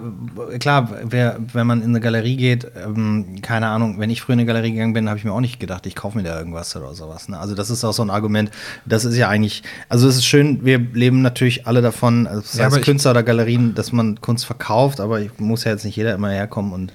Klar, 0.59 0.89
wer, 1.03 1.37
wenn 1.53 1.67
man 1.67 1.81
in 1.81 1.89
eine 1.89 1.99
Galerie 1.99 2.37
geht, 2.37 2.67
ähm, 2.83 3.41
keine 3.41 3.67
Ahnung, 3.67 3.99
wenn 3.99 4.09
ich 4.09 4.21
früher 4.21 4.33
in 4.33 4.39
eine 4.39 4.45
Galerie 4.47 4.71
gegangen 4.71 4.93
bin, 4.93 5.09
habe 5.09 5.17
ich 5.17 5.25
mir 5.25 5.31
auch 5.33 5.41
nicht 5.41 5.59
gedacht, 5.59 5.85
ich 5.85 5.95
kaufe 5.95 6.17
mir 6.17 6.23
da 6.23 6.37
irgendwas 6.37 6.75
oder 6.75 6.93
sowas. 6.93 7.29
Ne? 7.29 7.39
Also 7.39 7.55
das 7.55 7.69
ist 7.69 7.83
auch 7.83 7.93
so 7.93 8.03
ein 8.03 8.09
Argument. 8.09 8.51
Das 8.85 9.05
ist 9.05 9.15
ja 9.17 9.27
eigentlich, 9.29 9.63
also 9.89 10.07
es 10.07 10.15
ist 10.17 10.25
schön, 10.25 10.63
wir 10.65 10.79
leben 10.79 11.21
natürlich 11.21 11.67
alle 11.67 11.81
davon, 11.81 12.27
also 12.27 12.41
sei 12.43 12.63
Ja, 12.63 12.75
ich- 12.75 12.81
Künstler 12.83 13.11
oder 13.11 13.23
Galerien, 13.23 13.75
dass 13.75 13.91
man 13.91 14.21
Kunst 14.21 14.45
verkauft, 14.45 14.99
aber 14.99 15.21
ich 15.21 15.31
muss 15.39 15.63
ja 15.63 15.71
jetzt 15.71 15.83
nicht 15.85 15.95
jeder 15.95 16.13
immer 16.15 16.29
herkommen 16.29 16.71
und 16.73 16.93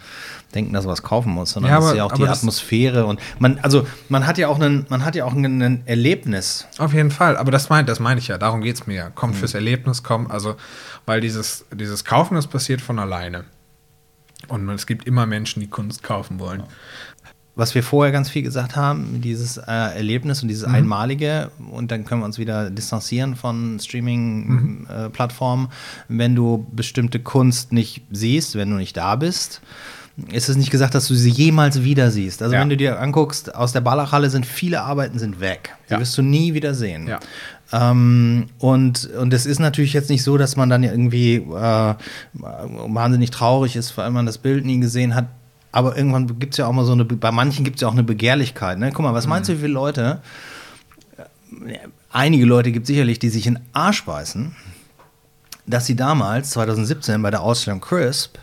denken, 0.54 0.72
dass 0.72 0.84
er 0.84 0.90
was 0.90 1.02
kaufen 1.02 1.32
muss, 1.32 1.50
sondern 1.52 1.70
Ja, 1.70 1.76
das 1.76 1.84
ist 1.84 1.90
aber- 1.90 1.98
ja 1.98 2.04
auch 2.04 2.12
die 2.12 2.22
aber 2.22 2.32
Atmosphäre 2.32 3.06
und 3.06 3.20
man, 3.38 3.58
also 3.62 3.86
man 4.08 4.26
hat 4.26 4.38
ja 4.38 4.48
auch 4.48 4.56
einen, 4.60 4.86
man 4.88 5.04
hat 5.04 5.14
ja 5.14 5.24
auch 5.24 5.32
ein, 5.34 5.82
Erlebnis. 5.86 6.66
Auf 6.78 6.92
jeden 6.94 7.10
Fall, 7.10 7.36
aber 7.36 7.50
das 7.50 7.68
meine 7.68 7.86
das 7.86 8.00
mein 8.00 8.18
ich 8.18 8.28
ja, 8.28 8.38
darum 8.38 8.60
geht 8.60 8.76
es 8.76 8.86
mir 8.86 8.94
ja. 8.94 9.08
Mhm. 9.08 9.14
Kommt 9.14 9.36
fürs 9.36 9.54
Erlebnis, 9.54 10.02
kommt, 10.02 10.30
also, 10.30 10.56
weil 11.06 11.20
dieses, 11.20 11.64
dieses 11.74 12.04
Kaufen, 12.04 12.34
das 12.34 12.46
passiert 12.46 12.80
von 12.80 12.98
alleine. 12.98 13.44
Und 14.48 14.68
es 14.70 14.86
gibt 14.86 15.06
immer 15.06 15.24
Menschen, 15.26 15.60
die 15.60 15.68
Kunst 15.68 16.02
kaufen 16.02 16.38
wollen. 16.40 16.64
was 17.54 17.74
wir 17.74 17.82
vorher 17.82 18.12
ganz 18.12 18.30
viel 18.30 18.42
gesagt 18.42 18.76
haben, 18.76 19.20
dieses 19.20 19.58
äh, 19.58 19.62
Erlebnis 19.66 20.40
und 20.42 20.48
dieses 20.48 20.64
Einmalige, 20.64 21.50
und 21.70 21.90
dann 21.90 22.04
können 22.06 22.22
wir 22.22 22.24
uns 22.24 22.38
wieder 22.38 22.70
distanzieren 22.70 23.36
von 23.36 23.78
Streaming-Plattformen, 23.78 25.68
wenn 26.08 26.34
du 26.34 26.66
bestimmte 26.72 27.20
Kunst 27.20 27.72
nicht 27.72 28.02
siehst, 28.10 28.56
wenn 28.56 28.70
du 28.70 28.76
nicht 28.76 28.96
da 28.96 29.16
bist. 29.16 29.60
Ist 30.30 30.48
es 30.48 30.56
nicht 30.56 30.70
gesagt, 30.70 30.94
dass 30.94 31.08
du 31.08 31.14
sie 31.14 31.30
jemals 31.30 31.82
wieder 31.82 32.10
siehst? 32.10 32.42
Also 32.42 32.54
Ja. 32.54 32.60
wenn 32.60 32.68
du 32.68 32.76
dir 32.76 33.00
anguckst, 33.00 33.54
aus 33.54 33.72
der 33.72 33.80
Ballachhalle 33.80 34.30
sind 34.30 34.46
viele 34.46 34.82
Arbeiten 34.82 35.18
sind 35.18 35.40
weg. 35.40 35.74
Die 35.88 35.94
Ja. 35.94 36.00
wirst 36.00 36.16
du 36.16 36.22
nie 36.22 36.54
wieder 36.54 36.74
sehen. 36.74 37.08
Ja. 37.08 37.18
Ähm, 37.72 38.46
und, 38.58 39.06
und 39.18 39.32
es 39.32 39.46
ist 39.46 39.58
natürlich 39.58 39.94
jetzt 39.94 40.10
nicht 40.10 40.22
so, 40.22 40.36
dass 40.38 40.56
man 40.56 40.68
dann 40.68 40.82
irgendwie 40.84 41.36
äh, 41.36 41.94
wahnsinnig 42.34 43.30
traurig 43.30 43.76
ist, 43.76 43.96
weil 43.96 44.10
man 44.10 44.26
das 44.26 44.38
Bild 44.38 44.64
nie 44.64 44.78
gesehen 44.78 45.14
hat. 45.14 45.26
Aber 45.72 45.96
irgendwann 45.96 46.38
gibt 46.38 46.54
es 46.54 46.58
ja 46.58 46.66
auch 46.66 46.72
mal 46.72 46.84
so 46.84 46.92
eine, 46.92 47.04
bei 47.04 47.32
manchen 47.32 47.64
gibt 47.64 47.76
es 47.76 47.80
ja 47.82 47.88
auch 47.88 47.92
eine 47.92 48.02
Begehrlichkeit. 48.02 48.78
Ne? 48.78 48.90
Guck 48.92 49.02
mal, 49.04 49.14
was 49.14 49.26
meinst 49.26 49.48
du, 49.48 49.54
wie 49.54 49.60
viele 49.62 49.72
Leute, 49.72 50.20
äh, 51.16 51.78
einige 52.12 52.44
Leute 52.44 52.72
gibt 52.72 52.84
es 52.84 52.88
sicherlich, 52.88 53.18
die 53.18 53.30
sich 53.30 53.46
in 53.46 53.58
Arsch 53.72 54.04
beißen, 54.04 54.54
dass 55.66 55.86
sie 55.86 55.96
damals, 55.96 56.50
2017, 56.50 57.22
bei 57.22 57.30
der 57.30 57.40
Ausstellung 57.40 57.80
Crisp, 57.80 58.36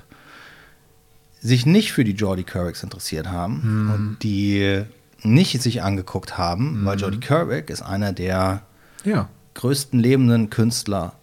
sich 1.41 1.65
nicht 1.65 1.91
für 1.93 2.03
die 2.03 2.11
Jordi 2.13 2.43
Curricks 2.43 2.83
interessiert 2.83 3.27
haben 3.29 3.91
und 3.93 4.23
die 4.23 4.83
nicht 5.21 5.61
sich 5.61 5.81
angeguckt 5.83 6.37
haben, 6.37 6.85
weil 6.85 6.99
Jordi 6.99 7.19
Currick 7.19 7.69
ist 7.69 7.81
einer 7.81 8.13
der 8.13 8.61
Ja. 9.03 9.29
größten 9.53 9.99
lebenden 9.99 10.49
Künstler 10.49 11.13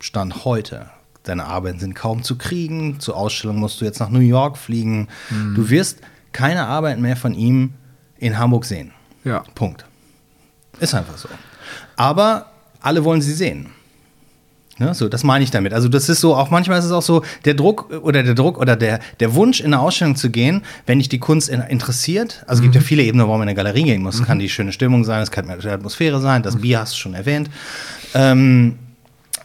Stand 0.00 0.44
heute. 0.44 0.90
Seine 1.24 1.44
Arbeiten 1.44 1.78
sind 1.78 1.94
kaum 1.94 2.22
zu 2.22 2.38
kriegen. 2.38 2.98
Zur 3.00 3.16
Ausstellung 3.16 3.56
musst 3.58 3.80
du 3.80 3.84
jetzt 3.84 4.00
nach 4.00 4.08
New 4.08 4.20
York 4.20 4.56
fliegen. 4.56 5.08
Du 5.54 5.68
wirst 5.68 5.98
keine 6.32 6.66
Arbeit 6.66 6.98
mehr 6.98 7.16
von 7.16 7.34
ihm 7.34 7.74
in 8.18 8.38
Hamburg 8.38 8.64
sehen. 8.64 8.92
Ja. 9.24 9.44
Punkt. 9.54 9.84
Ist 10.80 10.94
einfach 10.94 11.18
so. 11.18 11.28
Aber 11.96 12.46
alle 12.80 13.04
wollen 13.04 13.20
sie 13.20 13.34
sehen. 13.34 13.66
Ne, 14.80 14.94
so, 14.94 15.10
das 15.10 15.24
meine 15.24 15.44
ich 15.44 15.50
damit. 15.50 15.74
Also 15.74 15.88
das 15.88 16.08
ist 16.08 16.22
so, 16.22 16.34
auch 16.34 16.48
manchmal 16.48 16.78
ist 16.78 16.86
es 16.86 16.90
auch 16.90 17.02
so, 17.02 17.22
der 17.44 17.52
Druck 17.52 17.90
oder 18.02 18.22
der 18.22 18.32
Druck 18.32 18.58
oder 18.58 18.76
der, 18.76 18.98
der 19.20 19.34
Wunsch, 19.34 19.60
in 19.60 19.66
eine 19.66 19.78
Ausstellung 19.78 20.16
zu 20.16 20.30
gehen, 20.30 20.62
wenn 20.86 20.98
dich 20.98 21.10
die 21.10 21.18
Kunst 21.18 21.50
in, 21.50 21.60
interessiert. 21.60 22.42
Also 22.46 22.60
es 22.60 22.62
gibt 22.62 22.74
ja 22.76 22.80
viele 22.80 23.02
Ebenen, 23.02 23.26
warum 23.26 23.40
man 23.40 23.48
in 23.48 23.50
eine 23.50 23.56
Galerie 23.56 23.82
gehen 23.82 24.02
muss. 24.02 24.14
Es 24.14 24.24
kann 24.24 24.38
die 24.38 24.48
schöne 24.48 24.72
Stimmung 24.72 25.04
sein, 25.04 25.22
es 25.22 25.30
kann 25.30 25.44
die 25.60 25.68
Atmosphäre 25.68 26.18
sein, 26.18 26.42
das 26.42 26.56
Bier 26.56 26.80
hast 26.80 26.94
du 26.94 26.96
schon 26.96 27.12
erwähnt. 27.12 27.50
Ähm, 28.14 28.78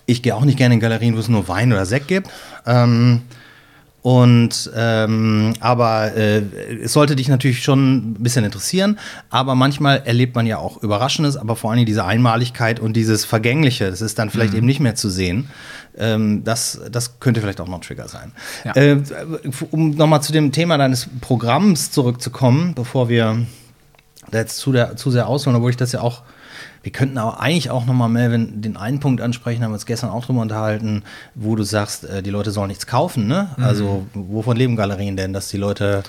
ich 0.05 0.21
gehe 0.21 0.33
auch 0.33 0.45
nicht 0.45 0.57
gerne 0.57 0.75
in 0.75 0.79
Galerien, 0.79 1.17
wo 1.17 1.19
es 1.19 1.27
nur 1.27 1.49
Wein 1.49 1.73
oder 1.73 1.86
Sekt 1.86 2.07
gibt. 2.07 2.29
Ähm, 2.65 3.23
und 4.05 4.69
ähm, 4.75 5.53
aber 5.61 6.15
äh, 6.15 6.43
es 6.83 6.93
sollte 6.93 7.15
dich 7.15 7.27
natürlich 7.27 7.63
schon 7.63 8.11
ein 8.11 8.13
bisschen 8.19 8.45
interessieren. 8.45 8.99
Aber 9.31 9.55
manchmal 9.55 10.03
erlebt 10.05 10.35
man 10.35 10.45
ja 10.45 10.59
auch 10.59 10.83
Überraschendes, 10.83 11.37
aber 11.37 11.55
vor 11.55 11.71
allem 11.71 11.87
diese 11.87 12.05
Einmaligkeit 12.05 12.79
und 12.79 12.93
dieses 12.93 13.25
Vergängliche, 13.25 13.89
das 13.89 14.01
ist 14.01 14.19
dann 14.19 14.29
vielleicht 14.29 14.53
eben 14.53 14.67
nicht 14.67 14.79
mehr 14.79 14.93
zu 14.93 15.09
sehen. 15.09 15.49
Ähm, 15.97 16.43
das, 16.43 16.79
das 16.91 17.19
könnte 17.19 17.41
vielleicht 17.41 17.59
auch 17.59 17.67
noch 17.67 17.79
ein 17.79 17.81
Trigger 17.81 18.07
sein. 18.07 18.31
Ja. 18.63 18.75
Äh, 18.75 19.01
um 19.71 19.95
nochmal 19.95 20.21
zu 20.21 20.31
dem 20.31 20.51
Thema 20.51 20.77
deines 20.77 21.09
Programms 21.19 21.89
zurückzukommen, 21.89 22.75
bevor 22.75 23.09
wir 23.09 23.47
da 24.29 24.37
jetzt 24.37 24.57
zu, 24.57 24.71
der, 24.71 24.97
zu 24.97 25.09
sehr 25.09 25.27
ausholen, 25.27 25.55
obwohl 25.55 25.71
ich 25.71 25.77
das 25.77 25.93
ja 25.93 26.01
auch 26.01 26.21
wir 26.86 26.91
könnten 26.91 27.17
aber 27.17 27.39
eigentlich 27.39 27.71
auch 27.71 27.88
nochmal, 27.88 28.09
Melvin, 28.09 28.61
den 28.61 28.77
einen 28.77 28.99
Punkt 28.99 29.19
ansprechen, 29.19 29.63
haben 29.63 29.71
wir 29.71 29.75
uns 29.75 29.88
gestern 29.88 30.11
auch 30.11 30.23
drüber 30.23 30.41
unterhalten, 30.41 31.01
wo 31.33 31.55
du 31.55 31.63
sagst, 31.63 32.03
äh, 32.03 32.21
die 32.21 32.29
Leute 32.29 32.51
sollen 32.51 32.67
nichts 32.67 32.86
kaufen, 32.86 33.25
ne? 33.25 33.49
Also, 33.57 34.05
wovon 34.13 34.55
leben 34.55 34.75
Galerien 34.75 35.17
denn, 35.17 35.33
dass 35.33 35.47
die 35.47 35.57
Leute 35.57 36.03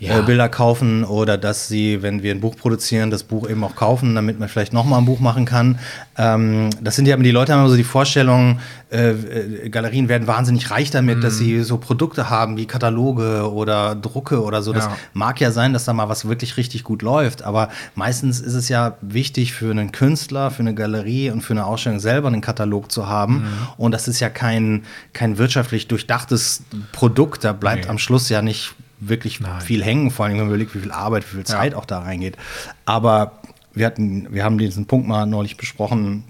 Ja. 0.00 0.20
äh, 0.20 0.22
Bilder 0.22 0.48
kaufen 0.48 1.02
oder 1.04 1.36
dass 1.36 1.66
sie, 1.66 2.02
wenn 2.02 2.22
wir 2.22 2.32
ein 2.32 2.40
Buch 2.40 2.54
produzieren, 2.56 3.10
das 3.10 3.24
Buch 3.24 3.48
eben 3.48 3.64
auch 3.64 3.74
kaufen, 3.74 4.14
damit 4.14 4.38
man 4.38 4.48
vielleicht 4.48 4.72
nochmal 4.72 5.00
ein 5.00 5.06
Buch 5.06 5.18
machen 5.18 5.44
kann. 5.44 5.78
Ähm, 6.16 6.70
das 6.80 6.94
sind 6.94 7.06
ja 7.08 7.16
die 7.16 7.30
Leute 7.32 7.52
haben 7.52 7.60
immer 7.60 7.68
so 7.70 7.76
die 7.76 7.82
Vorstellung, 7.84 8.60
äh, 8.92 9.10
äh, 9.10 9.68
Galerien 9.70 10.08
werden 10.08 10.28
wahnsinnig 10.28 10.70
reich 10.70 10.90
damit, 10.92 11.24
dass 11.24 11.38
sie 11.38 11.62
so 11.64 11.78
Produkte 11.78 12.30
haben 12.30 12.56
wie 12.56 12.66
Kataloge 12.66 13.50
oder 13.52 13.96
Drucke 13.96 14.42
oder 14.42 14.62
so. 14.62 14.72
Das 14.72 14.84
Ja. 14.84 14.96
mag 15.14 15.40
ja 15.40 15.50
sein, 15.50 15.72
dass 15.72 15.84
da 15.84 15.92
mal 15.92 16.08
was 16.08 16.28
wirklich 16.28 16.56
richtig 16.56 16.84
gut 16.84 17.02
läuft, 17.02 17.42
aber 17.42 17.68
meistens 17.96 18.38
ist 18.40 18.54
es 18.54 18.68
ja 18.68 18.96
wichtig 19.00 19.52
für 19.52 19.70
einen 19.72 19.90
Künstler, 19.90 20.50
für 20.52 20.60
eine 20.60 20.74
Galerie 20.74 21.30
und 21.30 21.42
für 21.42 21.54
eine 21.54 21.66
Ausstellung 21.66 21.98
selber 21.98 22.28
einen 22.28 22.40
Katalog 22.40 22.92
zu 22.92 23.08
haben. 23.08 23.44
Und 23.76 23.92
das 23.92 24.06
ist 24.06 24.20
ja 24.20 24.28
kein, 24.30 24.84
kein 25.12 25.38
wirtschaftlich 25.38 25.88
durchdachtes 25.88 26.62
Produkt. 26.92 27.42
Da 27.44 27.52
bleibt 27.52 27.84
Nee. 27.84 27.90
am 27.90 27.98
Schluss 27.98 28.28
ja 28.28 28.42
nicht 28.42 28.74
wirklich 29.00 29.40
Nein. 29.40 29.60
viel 29.60 29.84
hängen, 29.84 30.10
vor 30.10 30.26
allem 30.26 30.34
wenn 30.34 30.40
man 30.40 30.48
überlegt, 30.48 30.74
wie 30.74 30.80
viel 30.80 30.92
Arbeit, 30.92 31.24
wie 31.30 31.36
viel 31.36 31.46
Zeit 31.46 31.74
auch 31.74 31.84
da 31.84 32.00
reingeht. 32.00 32.36
Aber 32.84 33.40
wir 33.72 33.86
hatten, 33.86 34.32
wir 34.32 34.44
haben 34.44 34.58
diesen 34.58 34.86
Punkt 34.86 35.06
mal 35.06 35.26
neulich 35.26 35.56
besprochen, 35.56 36.24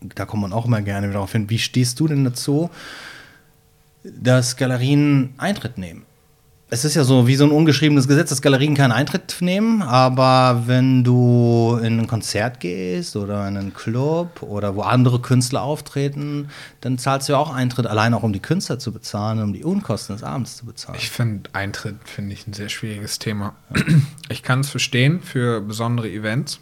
da 0.00 0.24
kommt 0.24 0.42
man 0.42 0.52
auch 0.52 0.66
immer 0.66 0.80
gerne 0.82 1.08
wieder 1.08 1.14
darauf 1.14 1.32
hin. 1.32 1.50
Wie 1.50 1.58
stehst 1.58 1.98
du 2.00 2.06
denn 2.06 2.24
dazu, 2.24 2.70
dass 4.04 4.56
Galerien 4.56 5.34
Eintritt 5.38 5.78
nehmen? 5.78 6.04
Es 6.70 6.84
ist 6.84 6.96
ja 6.96 7.04
so 7.04 7.26
wie 7.26 7.34
so 7.34 7.44
ein 7.44 7.50
ungeschriebenes 7.50 8.08
Gesetz, 8.08 8.28
dass 8.28 8.42
Galerien 8.42 8.74
keinen 8.74 8.92
Eintritt 8.92 9.38
nehmen, 9.40 9.80
aber 9.80 10.64
wenn 10.66 11.02
du 11.02 11.80
in 11.82 11.98
ein 11.98 12.06
Konzert 12.06 12.60
gehst 12.60 13.16
oder 13.16 13.48
in 13.48 13.56
einen 13.56 13.72
Club 13.72 14.42
oder 14.42 14.76
wo 14.76 14.82
andere 14.82 15.18
Künstler 15.20 15.62
auftreten, 15.62 16.50
dann 16.82 16.98
zahlst 16.98 17.28
du 17.28 17.32
ja 17.32 17.38
auch 17.38 17.54
Eintritt, 17.54 17.86
allein 17.86 18.12
auch 18.12 18.22
um 18.22 18.34
die 18.34 18.40
Künstler 18.40 18.78
zu 18.78 18.92
bezahlen, 18.92 19.42
um 19.42 19.54
die 19.54 19.64
Unkosten 19.64 20.14
des 20.14 20.22
Abends 20.22 20.58
zu 20.58 20.66
bezahlen. 20.66 20.98
Ich 20.98 21.08
finde 21.08 21.48
Eintritt 21.54 21.96
finde 22.04 22.34
ich 22.34 22.46
ein 22.46 22.52
sehr 22.52 22.68
schwieriges 22.68 23.18
Thema. 23.18 23.54
Ich 24.30 24.42
kann 24.42 24.60
es 24.60 24.68
verstehen 24.68 25.22
für 25.22 25.62
besondere 25.62 26.10
Events, 26.10 26.60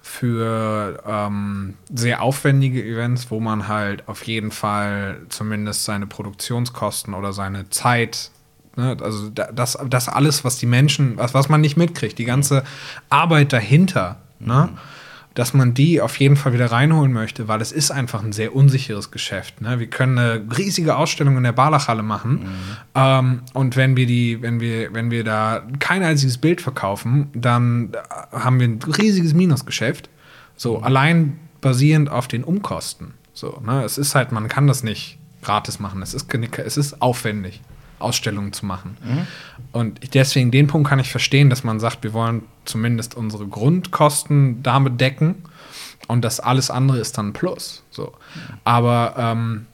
für 0.00 1.00
ähm, 1.06 1.74
sehr 1.94 2.22
aufwendige 2.22 2.84
Events, 2.84 3.30
wo 3.30 3.38
man 3.38 3.68
halt 3.68 4.08
auf 4.08 4.24
jeden 4.26 4.50
Fall 4.50 5.20
zumindest 5.28 5.84
seine 5.84 6.08
Produktionskosten 6.08 7.14
oder 7.14 7.32
seine 7.32 7.70
Zeit, 7.70 8.32
ne, 8.76 8.96
also 9.00 9.28
da- 9.30 9.50
das, 9.52 9.78
das 9.88 10.08
alles, 10.08 10.44
was 10.44 10.58
die 10.58 10.66
Menschen, 10.66 11.16
was, 11.16 11.34
was 11.34 11.48
man 11.48 11.60
nicht 11.60 11.76
mitkriegt, 11.76 12.18
die 12.18 12.24
ganze 12.24 12.62
Arbeit 13.10 13.52
dahinter, 13.52 14.16
ne, 14.40 14.68
dass 15.34 15.54
man 15.54 15.72
die 15.72 16.02
auf 16.02 16.18
jeden 16.20 16.36
Fall 16.36 16.52
wieder 16.52 16.70
reinholen 16.70 17.10
möchte, 17.12 17.48
weil 17.48 17.62
es 17.62 17.72
ist 17.72 17.90
einfach 17.90 18.22
ein 18.22 18.32
sehr 18.32 18.54
unsicheres 18.54 19.10
Geschäft. 19.10 19.62
Ne? 19.62 19.80
Wir 19.80 19.86
können 19.86 20.18
eine 20.18 20.44
riesige 20.58 20.94
Ausstellung 20.94 21.38
in 21.38 21.42
der 21.42 21.52
Barlachhalle 21.52 22.02
machen 22.02 22.46
ähm, 22.94 23.40
und 23.54 23.76
wenn 23.76 23.96
wir 23.96 24.04
die, 24.04 24.42
wenn 24.42 24.60
wir, 24.60 24.92
wenn 24.92 25.10
wir 25.10 25.24
da 25.24 25.62
kein 25.78 26.02
einziges 26.02 26.36
Bild 26.36 26.60
verkaufen, 26.60 27.28
dann 27.34 27.94
äh, 27.94 28.36
haben 28.36 28.60
wir 28.60 28.68
ein 28.68 28.78
riesiges 28.82 29.32
Minusgeschäft. 29.32 30.10
So 30.54 30.80
allein 30.80 31.38
basierend 31.62 32.10
auf 32.10 32.28
den 32.28 32.44
Umkosten. 32.44 33.14
So, 33.32 33.58
ne? 33.64 33.84
Es 33.84 33.96
ist 33.96 34.14
halt, 34.14 34.32
man 34.32 34.48
kann 34.48 34.66
das 34.66 34.82
nicht 34.82 35.18
gratis 35.40 35.80
machen. 35.80 36.02
Es 36.02 36.12
ist, 36.12 36.26
es 36.34 36.76
ist 36.76 37.00
aufwendig, 37.00 37.62
Ausstellungen 38.02 38.52
zu 38.52 38.66
machen. 38.66 38.96
Und 39.72 40.02
ich- 40.04 40.10
deswegen 40.10 40.50
den 40.50 40.66
Punkt 40.66 40.88
kann 40.88 40.98
ich 40.98 41.10
verstehen, 41.10 41.48
dass 41.50 41.64
man 41.64 41.80
sagt, 41.80 42.02
wir 42.02 42.12
wollen 42.12 42.42
zumindest 42.64 43.14
unsere 43.14 43.46
Grundkosten 43.46 44.62
damit 44.62 45.00
decken 45.00 45.44
und 46.08 46.22
das 46.24 46.40
alles 46.40 46.70
andere 46.70 46.98
ist 46.98 47.16
dann 47.18 47.28
ein 47.28 47.32
Plus. 47.32 47.82
So. 47.90 48.12
Aber 48.64 49.14
ähm, 49.16 49.66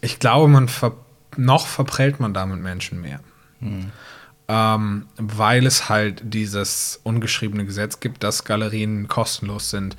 ich 0.00 0.18
glaube, 0.18 0.48
man 0.48 0.68
ver 0.68 0.92
noch 1.36 1.66
verprellt 1.66 2.20
man 2.20 2.32
damit 2.32 2.60
Menschen 2.60 3.00
mehr. 3.00 3.18
Ähm, 4.46 5.06
weil 5.16 5.64
es 5.66 5.88
halt 5.88 6.20
dieses 6.22 7.00
ungeschriebene 7.02 7.64
Gesetz 7.64 7.98
gibt, 8.00 8.22
dass 8.22 8.44
Galerien 8.44 9.08
kostenlos 9.08 9.70
sind, 9.70 9.96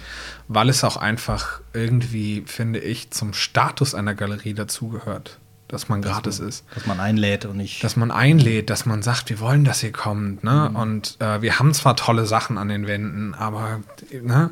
weil 0.48 0.70
es 0.70 0.84
auch 0.84 0.98
einfach 0.98 1.62
irgendwie, 1.74 2.44
finde 2.46 2.78
ich, 2.80 3.10
zum 3.10 3.34
Status 3.34 3.96
einer 3.96 4.14
Galerie 4.14 4.54
dazugehört, 4.54 5.40
dass 5.68 5.90
man 5.90 6.02
gratis 6.02 6.40
ist 6.40 6.64
dass 6.76 6.86
man 6.86 7.00
einlädt 7.00 7.46
und 7.46 7.58
nicht. 7.58 7.84
dass 7.84 7.96
man 7.96 8.12
einlädt, 8.12 8.70
dass 8.70 8.86
man 8.86 9.02
sagt, 9.02 9.30
wir 9.30 9.40
wollen, 9.40 9.64
dass 9.64 9.82
ihr 9.84 9.92
kommt, 9.92 10.44
ne? 10.44 10.70
Und 10.74 11.18
äh, 11.20 11.42
wir 11.42 11.60
haben 11.60 11.74
zwar 11.74 11.96
tolle 11.96 12.26
Sachen 12.26 12.58
an 12.58 12.70
den 12.70 12.88
Wänden, 12.88 13.34
aber 13.34 13.82
ne? 14.22 14.52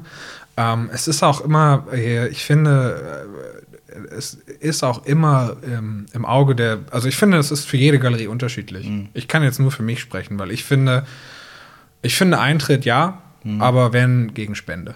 Ähm, 0.58 0.90
es 0.94 1.08
ist 1.08 1.24
auch 1.24 1.42
immer, 1.42 1.86
ich 1.94 2.44
finde, 2.44 3.28
äh, 3.88 4.16
es 4.16 4.34
ist 4.34 4.84
auch 4.84 5.06
immer 5.06 5.58
ähm, 5.64 6.08
im 6.14 6.26
Auge 6.26 6.56
der, 6.56 6.80
also 6.92 7.08
ich 7.08 7.16
finde, 7.16 7.38
es 7.38 7.52
ist 7.52 7.66
für 7.66 7.78
jede 7.78 8.00
Galerie 8.00 8.28
unterschiedlich. 8.28 8.90
Ich 9.14 9.28
kann 9.28 9.44
jetzt 9.44 9.60
nur 9.60 9.72
für 9.72 9.84
mich 9.84 10.00
sprechen, 10.00 10.40
weil 10.40 10.52
ich 10.52 10.64
finde, 10.64 11.06
ich 12.02 12.16
finde 12.16 12.40
Eintritt 12.40 12.86
ja, 12.86 13.22
aber 13.60 13.94
wenn 13.94 14.34
gegen 14.34 14.56
Spende. 14.56 14.96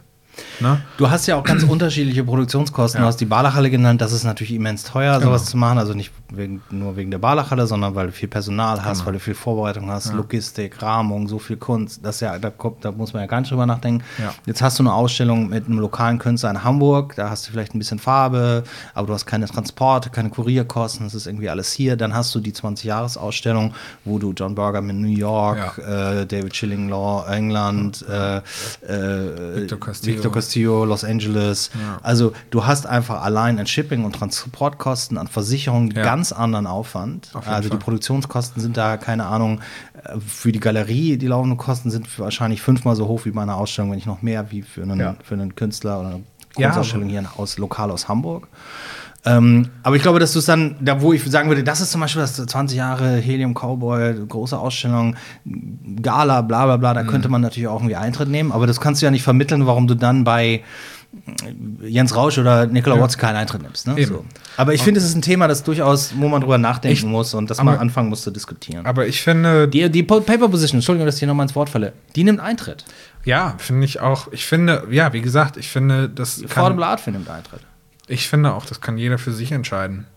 Ne? 0.59 0.81
Du 0.97 1.09
hast 1.09 1.27
ja 1.27 1.35
auch 1.35 1.43
ganz 1.43 1.63
unterschiedliche 1.69 2.23
Produktionskosten. 2.23 2.99
Ja. 2.99 3.03
Du 3.03 3.07
hast 3.07 3.17
die 3.17 3.25
Barlachhalle 3.25 3.69
genannt, 3.69 4.01
das 4.01 4.11
ist 4.11 4.23
natürlich 4.23 4.53
immens 4.53 4.83
teuer, 4.83 5.19
Genau. 5.19 5.27
sowas 5.31 5.45
zu 5.45 5.57
machen. 5.57 5.77
Also 5.77 5.93
nicht 5.93 6.11
wegen, 6.33 6.61
nur 6.69 6.95
wegen 6.97 7.11
der 7.11 7.19
Barlachhalle, 7.19 7.67
sondern 7.67 7.95
weil 7.95 8.07
du 8.07 8.11
viel 8.11 8.27
Personal 8.29 8.83
hast, 8.83 9.05
weil 9.05 9.13
du 9.13 9.19
viel 9.19 9.33
Vorbereitung 9.33 9.89
hast, 9.89 10.13
Logistik, 10.13 10.81
Rahmung, 10.81 11.27
so 11.27 11.39
viel 11.39 11.57
Kunst. 11.57 12.03
Das 12.03 12.19
ja, 12.19 12.37
da, 12.37 12.49
kommt, 12.49 12.83
da 12.83 12.91
muss 12.91 13.13
man 13.13 13.21
ja 13.21 13.27
gar 13.27 13.39
nicht 13.39 13.51
drüber 13.51 13.65
nachdenken. 13.65 14.03
Ja. 14.17 14.33
Jetzt 14.45 14.61
hast 14.61 14.79
du 14.79 14.83
eine 14.83 14.93
Ausstellung 14.93 15.49
mit 15.49 15.65
einem 15.67 15.79
lokalen 15.79 16.19
Künstler 16.19 16.49
in 16.51 16.63
Hamburg, 16.63 17.15
da 17.15 17.29
hast 17.29 17.47
du 17.47 17.51
vielleicht 17.51 17.73
ein 17.75 17.79
bisschen 17.79 17.99
Farbe, 17.99 18.63
aber 18.93 19.07
du 19.07 19.13
hast 19.13 19.25
keine 19.25 19.45
Transporte, 19.47 20.09
keine 20.09 20.29
Kurierkosten, 20.29 21.05
das 21.05 21.15
ist 21.15 21.27
irgendwie 21.27 21.49
alles 21.49 21.71
hier. 21.71 21.95
Dann 21.95 22.13
hast 22.13 22.33
du 22.35 22.39
die 22.39 22.51
20-Jahres-Ausstellung, 22.51 23.73
wo 24.05 24.19
du 24.19 24.33
John 24.33 24.55
Bergam 24.55 24.89
in 24.89 25.01
New 25.01 25.07
York, 25.07 25.77
äh, 25.77 26.25
David 26.25 26.55
Schillinglaw, 26.55 27.25
England, 27.31 28.05
äh, 28.09 28.37
äh, 28.37 29.61
Victor 29.61 29.79
Castillo. 29.79 30.26
Victor 30.27 30.41
Castillo, 30.41 30.85
Los 30.85 31.03
Angeles. 31.03 31.69
Ja. 31.73 31.99
Also 32.03 32.33
du 32.49 32.65
hast 32.65 32.85
einfach 32.85 33.21
allein 33.21 33.59
an 33.59 33.67
Shipping 33.67 34.05
und 34.05 34.13
Transportkosten, 34.13 35.17
an 35.17 35.27
Versicherungen 35.27 35.91
Ja. 35.91 36.03
ganz 36.03 36.31
anderen 36.31 36.67
Aufwand. 36.67 37.29
Auf 37.33 37.47
Also 37.47 37.69
Fall. 37.69 37.77
die 37.77 37.83
Produktionskosten 37.83 38.61
sind 38.61 38.77
da, 38.77 38.97
keine 38.97 39.25
Ahnung, 39.25 39.61
äh, 40.03 40.19
für 40.19 40.51
die 40.51 40.59
Galerie, 40.59 41.17
die 41.17 41.27
laufenden 41.27 41.57
Kosten 41.57 41.89
sind 41.91 42.07
wahrscheinlich 42.19 42.61
fünfmal 42.61 42.95
so 42.95 43.07
hoch 43.07 43.25
wie 43.25 43.31
bei 43.31 43.41
einer 43.41 43.55
Ausstellung, 43.57 43.91
wenn 43.91 43.97
nicht 43.97 44.07
noch 44.07 44.21
mehr, 44.21 44.51
wie 44.51 44.61
für 44.61 44.83
einen, 44.83 44.99
Ja. 44.99 45.15
für 45.23 45.35
einen 45.35 45.55
Künstler 45.55 45.99
oder 45.99 46.09
eine 46.09 46.23
Kunstausstellung 46.55 47.07
hier 47.09 47.23
aus, 47.37 47.57
lokal 47.57 47.91
aus 47.91 48.07
Hamburg. 48.07 48.47
Ähm, 49.27 49.67
aber 49.83 49.95
ich 49.97 50.01
glaube, 50.01 50.19
dass 50.19 50.31
du 50.33 50.39
es 50.39 50.45
dann, 50.45 50.75
da 50.79 51.01
wo 51.01 51.11
ich 51.13 51.23
sagen 51.25 51.49
würde, 51.49 51.63
das 51.63 51.81
ist 51.81 51.91
zum 51.91 52.01
Beispiel 52.01 52.21
das 52.21 52.35
20 52.35 52.77
Jahre 52.77 53.17
Helium 53.17 53.53
Cowboy, 53.53 54.25
große 54.27 54.57
Ausstellung, 54.57 55.15
Gala, 56.01 56.41
bla 56.41 56.65
bla 56.65 56.77
bla, 56.77 56.93
da 56.93 57.03
Mhm. 57.03 57.07
könnte 57.07 57.29
man 57.29 57.41
natürlich 57.41 57.67
auch 57.67 57.79
irgendwie 57.81 57.95
Eintritt 57.95 58.29
nehmen, 58.29 58.51
aber 58.51 58.67
das 58.67 58.79
kannst 58.79 59.01
du 59.01 59.05
ja 59.05 59.11
nicht 59.11 59.23
vermitteln, 59.23 59.67
warum 59.67 59.87
du 59.87 59.95
dann 59.95 60.23
bei 60.23 60.61
Jens 61.81 62.15
Rausch 62.15 62.37
oder 62.37 62.67
Nicola 62.67 62.99
Watts 62.99 63.17
keinen 63.17 63.37
Eintritt 63.37 63.61
nimmst. 63.63 63.87
Ne? 63.87 64.05
So. 64.05 64.25
Aber 64.57 64.73
ich 64.73 64.83
finde, 64.83 64.99
es 64.99 65.05
ist 65.05 65.15
ein 65.15 65.21
Thema, 65.21 65.47
das 65.47 65.63
durchaus, 65.63 66.13
wo 66.17 66.27
man 66.27 66.41
drüber 66.41 66.57
nachdenken 66.57 66.97
Ich- 66.97 67.05
muss 67.05 67.33
und 67.33 67.49
das 67.49 67.63
man 67.63 67.77
anfangen 67.79 68.09
muss 68.09 68.21
zu 68.23 68.31
diskutieren. 68.31 68.85
Aber 68.85 69.07
ich 69.07 69.21
finde, 69.21 69.67
die, 69.67 69.89
die 69.89 70.03
Paper 70.03 70.49
Position, 70.49 70.79
Entschuldigung, 70.79 71.05
dass 71.05 71.15
ich 71.15 71.19
hier 71.19 71.27
nochmal 71.29 71.45
ins 71.45 71.55
Wort 71.55 71.69
falle, 71.69 71.93
die 72.15 72.23
nimmt 72.23 72.39
Eintritt. 72.41 72.83
ja, 73.23 73.55
finde 73.57 73.85
ich 73.85 73.99
auch, 74.01 74.31
ich 74.31 74.45
finde, 74.45 74.83
ja, 74.91 75.13
wie 75.13 75.21
gesagt, 75.21 75.55
ich 75.57 75.69
finde, 75.69 76.09
das 76.09 76.37
kann, 76.41 76.49
Affordable 76.49 76.85
Art 76.85 77.07
nimmt 77.07 77.29
Eintritt. 77.29 77.61
Ich 78.07 78.27
finde 78.27 78.53
auch, 78.53 78.65
das 78.65 78.81
kann 78.81 78.97
jeder 78.97 79.17
für 79.17 79.33
sich 79.33 79.51
entscheiden. 79.51 80.07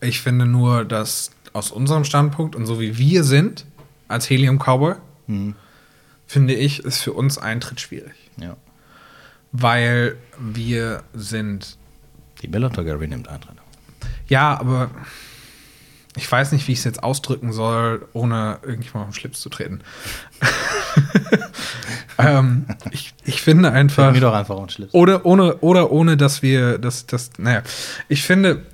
Ich 0.00 0.20
finde 0.20 0.44
nur, 0.44 0.84
dass 0.84 1.30
aus 1.52 1.70
unserem 1.70 2.04
Standpunkt 2.04 2.54
und 2.54 2.66
so 2.66 2.80
wie 2.80 2.98
wir 2.98 3.24
sind, 3.24 3.64
als 4.08 4.28
Helium 4.28 4.58
Cowboy, 4.58 4.96
finde 6.26 6.54
ich, 6.54 6.84
ist 6.84 7.00
für 7.00 7.12
uns 7.12 7.38
Eintritt 7.38 7.80
schwierig. 7.80 8.30
Ja. 8.36 8.56
Weil 9.52 10.16
wir 10.38 11.02
sind 11.14 11.78
Die 12.42 12.48
Bellator 12.48 12.84
Gallery 12.84 13.08
nimmt 13.08 13.28
Eintritt. 13.28 13.56
Ja, 14.28 14.58
aber 14.58 14.90
ich 16.16 16.30
weiß 16.30 16.52
nicht, 16.52 16.66
wie 16.66 16.72
ich 16.72 16.78
es 16.78 16.84
jetzt 16.84 17.02
ausdrücken 17.02 17.52
soll, 17.52 18.08
ohne 18.12 18.58
irgendjemand 18.62 19.06
auf 19.06 19.14
den 19.14 19.20
Schlips 19.20 19.40
zu 19.40 19.48
treten. 19.48 19.80
ähm, 22.18 22.66
ich, 22.90 23.14
ich 23.24 23.42
finde 23.42 23.70
einfach. 23.70 24.12
Mir 24.12 24.20
doch 24.20 24.34
einfach 24.34 24.56
den 24.56 24.68
Schlips. 24.70 24.94
Oder 24.94 25.26
ohne, 25.26 25.56
oder 25.58 25.90
ohne, 25.90 26.16
dass 26.16 26.42
wir 26.42 26.78
das, 26.78 27.06
das, 27.06 27.30
naja, 27.38 27.62
ich 28.08 28.22
finde, 28.22 28.64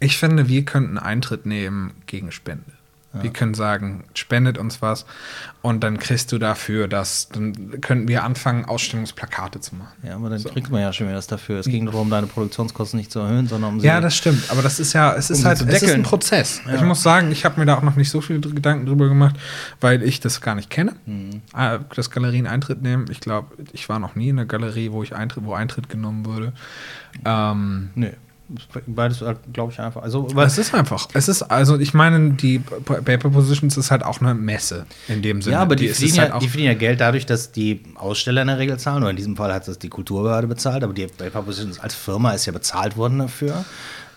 ich 0.00 0.16
finde, 0.16 0.48
wir 0.48 0.64
könnten 0.64 0.98
Eintritt 0.98 1.46
nehmen 1.46 1.92
gegen 2.06 2.32
Spende. 2.32 2.72
Wir 3.20 3.30
können 3.30 3.52
sagen, 3.52 4.04
spendet 4.14 4.56
uns 4.56 4.80
was 4.80 5.04
und 5.60 5.84
dann 5.84 5.98
kriegst 5.98 6.32
du 6.32 6.38
dafür 6.38 6.88
das, 6.88 7.28
dann 7.28 7.80
könnten 7.82 8.08
wir 8.08 8.24
anfangen, 8.24 8.64
Ausstellungsplakate 8.64 9.60
zu 9.60 9.74
machen. 9.74 9.92
Ja, 10.02 10.14
aber 10.16 10.30
dann 10.30 10.42
kriegt 10.42 10.70
man 10.70 10.80
ja 10.80 10.92
schon 10.92 11.06
wieder 11.08 11.16
das 11.16 11.26
dafür. 11.26 11.60
Es 11.60 11.66
ging 11.66 11.84
darum, 11.86 12.08
deine 12.08 12.26
Produktionskosten 12.26 12.98
nicht 12.98 13.12
zu 13.12 13.20
erhöhen, 13.20 13.48
sondern 13.48 13.74
um 13.74 13.80
sie 13.80 13.86
Ja, 13.86 14.00
das 14.00 14.16
stimmt. 14.16 14.50
Aber 14.50 14.62
das 14.62 14.80
ist 14.80 14.94
ja, 14.94 15.14
es 15.14 15.28
ist 15.28 15.40
sie 15.40 15.44
halt 15.46 15.60
es 15.60 15.82
ist 15.82 15.92
ein. 15.92 16.02
Prozess. 16.02 16.62
Ja. 16.66 16.74
Ich 16.76 16.82
muss 16.82 17.02
sagen, 17.02 17.30
ich 17.30 17.44
habe 17.44 17.60
mir 17.60 17.66
da 17.66 17.76
auch 17.76 17.82
noch 17.82 17.96
nicht 17.96 18.10
so 18.10 18.20
viele 18.20 18.40
Gedanken 18.40 18.86
drüber 18.86 19.08
gemacht, 19.08 19.36
weil 19.80 20.02
ich 20.02 20.20
das 20.20 20.40
gar 20.40 20.54
nicht 20.54 20.70
kenne. 20.70 20.94
Mhm. 21.06 21.42
Äh, 21.56 21.80
Das 21.94 22.10
Galerien 22.10 22.46
Eintritt 22.46 22.82
nehmen. 22.82 23.06
Ich 23.10 23.20
glaube, 23.20 23.48
ich 23.72 23.88
war 23.88 23.98
noch 23.98 24.14
nie 24.14 24.30
in 24.30 24.38
einer 24.38 24.46
Galerie, 24.46 24.90
wo 24.90 25.02
ich 25.02 25.14
Eintritt, 25.14 25.44
wo 25.44 25.52
Eintritt 25.54 25.88
genommen 25.88 26.24
wurde. 26.24 26.52
Ähm, 27.24 27.90
Nee. 27.94 28.12
Beides, 28.86 29.24
glaube 29.52 29.72
ich, 29.72 29.80
einfach. 29.80 30.02
Also, 30.02 30.26
es 30.36 30.58
ist 30.58 30.74
einfach. 30.74 31.08
Es 31.14 31.28
ist, 31.28 31.42
also 31.42 31.78
ich 31.78 31.94
meine, 31.94 32.32
die 32.32 32.58
Paper 32.58 33.30
Positions 33.30 33.76
ist 33.76 33.90
halt 33.90 34.04
auch 34.04 34.20
eine 34.20 34.34
Messe 34.34 34.86
in 35.08 35.22
dem 35.22 35.42
Sinne. 35.42 35.54
ja, 35.54 35.62
aber 35.62 35.76
die, 35.76 35.88
es 35.88 35.98
verdienen 35.98 36.16
ja, 36.16 36.22
halt 36.22 36.32
auch, 36.32 36.38
die 36.40 36.48
verdienen 36.48 36.72
ja 36.72 36.78
Geld 36.78 37.00
dadurch, 37.00 37.26
dass 37.26 37.52
die 37.52 37.82
Aussteller 37.94 38.42
in 38.42 38.48
der 38.48 38.58
Regel 38.58 38.78
zahlen. 38.78 39.02
Oder 39.02 39.10
in 39.10 39.16
diesem 39.16 39.36
Fall 39.36 39.52
hat 39.52 39.68
das 39.68 39.78
die 39.78 39.88
Kulturbehörde 39.88 40.46
bezahlt, 40.46 40.84
aber 40.84 40.92
die 40.92 41.06
Paper 41.06 41.42
Positions 41.42 41.78
als 41.80 41.94
Firma 41.94 42.32
ist 42.32 42.46
ja 42.46 42.52
bezahlt 42.52 42.96
worden 42.96 43.18
dafür. 43.18 43.64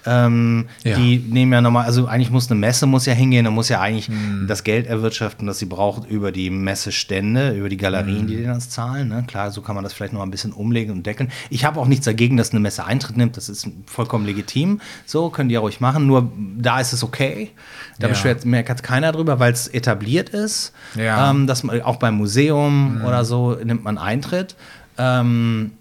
Ähm, 0.06 0.66
Ja. 0.84 0.98
Die 0.98 1.18
nehmen 1.18 1.52
ja 1.54 1.62
nochmal, 1.62 1.86
also 1.86 2.06
eigentlich 2.08 2.30
muss 2.32 2.50
eine 2.52 2.60
Messe 2.60 2.86
muss 2.86 3.06
ja 3.06 3.14
hingehen, 3.14 3.46
da 3.46 3.52
muss 3.52 3.70
ja 3.70 3.82
eigentlich 3.82 4.08
Hm. 4.08 4.46
das 4.48 4.64
Geld 4.64 4.86
erwirtschaften, 4.88 5.48
das 5.48 5.60
sie 5.60 5.66
braucht 5.66 6.10
über 6.10 6.32
die 6.32 6.50
Messestände, 6.50 7.52
über 7.52 7.70
die 7.70 7.78
Galerien, 7.78 8.20
Hm. 8.22 8.28
die 8.28 8.36
denen 8.38 8.54
das 8.54 8.70
zahlen. 8.70 9.08
Ne? 9.10 9.24
Klar, 9.28 9.52
so 9.52 9.62
kann 9.62 9.76
man 9.76 9.84
das 9.84 9.94
vielleicht 9.94 10.14
noch 10.14 10.20
mal 10.20 10.26
ein 10.26 10.32
bisschen 10.32 10.54
umlegen 10.54 10.92
und 10.94 11.06
deckeln. 11.06 11.32
Ich 11.50 11.66
habe 11.66 11.80
auch 11.80 11.88
nichts 11.88 12.06
dagegen, 12.06 12.38
dass 12.38 12.52
eine 12.52 12.60
Messe 12.60 12.86
Eintritt 12.86 13.18
nimmt, 13.18 13.36
das 13.38 13.50
ist 13.50 13.68
vollkommen 13.86 14.26
legitim. 14.26 14.80
So, 15.06 15.30
können 15.30 15.50
die 15.50 15.56
ja 15.56 15.60
ruhig 15.62 15.82
machen, 15.82 16.06
nur 16.08 16.32
da 16.58 16.80
ist 16.80 16.94
es 16.94 17.04
okay. 17.04 17.52
Da 18.00 18.08
Ja. 18.08 18.14
beschwert 18.14 18.46
merkt 18.46 18.84
keiner 18.84 19.12
drüber, 19.12 19.40
weil 19.40 19.54
es 19.54 19.68
etabliert 19.68 20.30
ist. 20.30 20.74
Ja. 20.96 21.32
Ähm, 21.32 21.48
dass 21.48 21.64
man 21.64 21.82
auch 21.82 21.96
beim 21.98 22.16
Museum 22.16 23.02
oder 23.06 23.26
so 23.26 23.56
nimmt 23.64 23.84
man 23.84 23.98
Eintritt. 23.98 24.56
Ähm, 24.98 25.72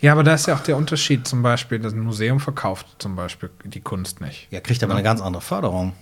ja, 0.00 0.12
aber 0.12 0.22
da 0.22 0.34
ist 0.34 0.46
ja 0.46 0.54
auch 0.54 0.60
der 0.60 0.76
Unterschied. 0.76 1.26
Zum 1.26 1.42
Beispiel, 1.42 1.78
das 1.78 1.94
Museum 1.94 2.40
verkauft 2.40 2.86
zum 2.98 3.16
Beispiel 3.16 3.50
die 3.64 3.80
Kunst 3.80 4.20
nicht. 4.20 4.48
ja, 4.50 4.60
kriegt 4.60 4.82
aber 4.82 4.92
eine 4.94 5.02
ganz 5.02 5.20
andere 5.20 5.42
Förderung. 5.42 5.92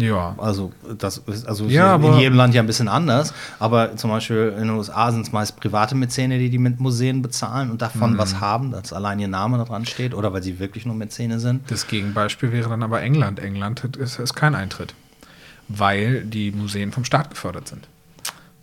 Ja. 0.00 0.36
Also, 0.38 0.72
das 0.96 1.18
ist 1.18 1.46
also 1.48 1.64
Ja, 1.66 1.96
in 1.96 2.18
jedem 2.18 2.36
Land 2.36 2.54
ja 2.54 2.62
ein 2.62 2.68
bisschen 2.68 2.86
anders. 2.86 3.34
Aber 3.58 3.96
zum 3.96 4.10
Beispiel 4.10 4.52
in 4.56 4.68
den 4.68 4.70
USA 4.70 5.10
sind 5.10 5.22
es 5.22 5.32
meist 5.32 5.58
private 5.58 5.96
Mäzene, 5.96 6.38
die 6.38 6.50
die 6.50 6.58
mit 6.58 6.78
Museen 6.78 7.20
bezahlen 7.20 7.68
und 7.72 7.82
davon 7.82 8.12
Mhm. 8.12 8.18
was 8.18 8.38
haben, 8.40 8.70
dass 8.70 8.92
allein 8.92 9.18
ihr 9.18 9.26
Name 9.26 9.62
dran 9.64 9.86
steht 9.86 10.14
oder 10.14 10.32
weil 10.32 10.42
sie 10.44 10.60
wirklich 10.60 10.86
nur 10.86 10.94
Mäzene 10.94 11.40
sind. 11.40 11.68
Das 11.68 11.88
Gegenbeispiel 11.88 12.52
wäre 12.52 12.68
dann 12.68 12.84
aber 12.84 13.02
England. 13.02 13.40
England 13.40 13.82
hat- 13.82 13.96
ist, 13.96 14.20
ist 14.20 14.34
kein 14.34 14.54
Eintritt, 14.54 14.94
weil 15.66 16.22
die 16.24 16.52
Museen 16.52 16.92
vom 16.92 17.04
Staat 17.04 17.30
gefördert 17.30 17.66
sind. 17.66 17.88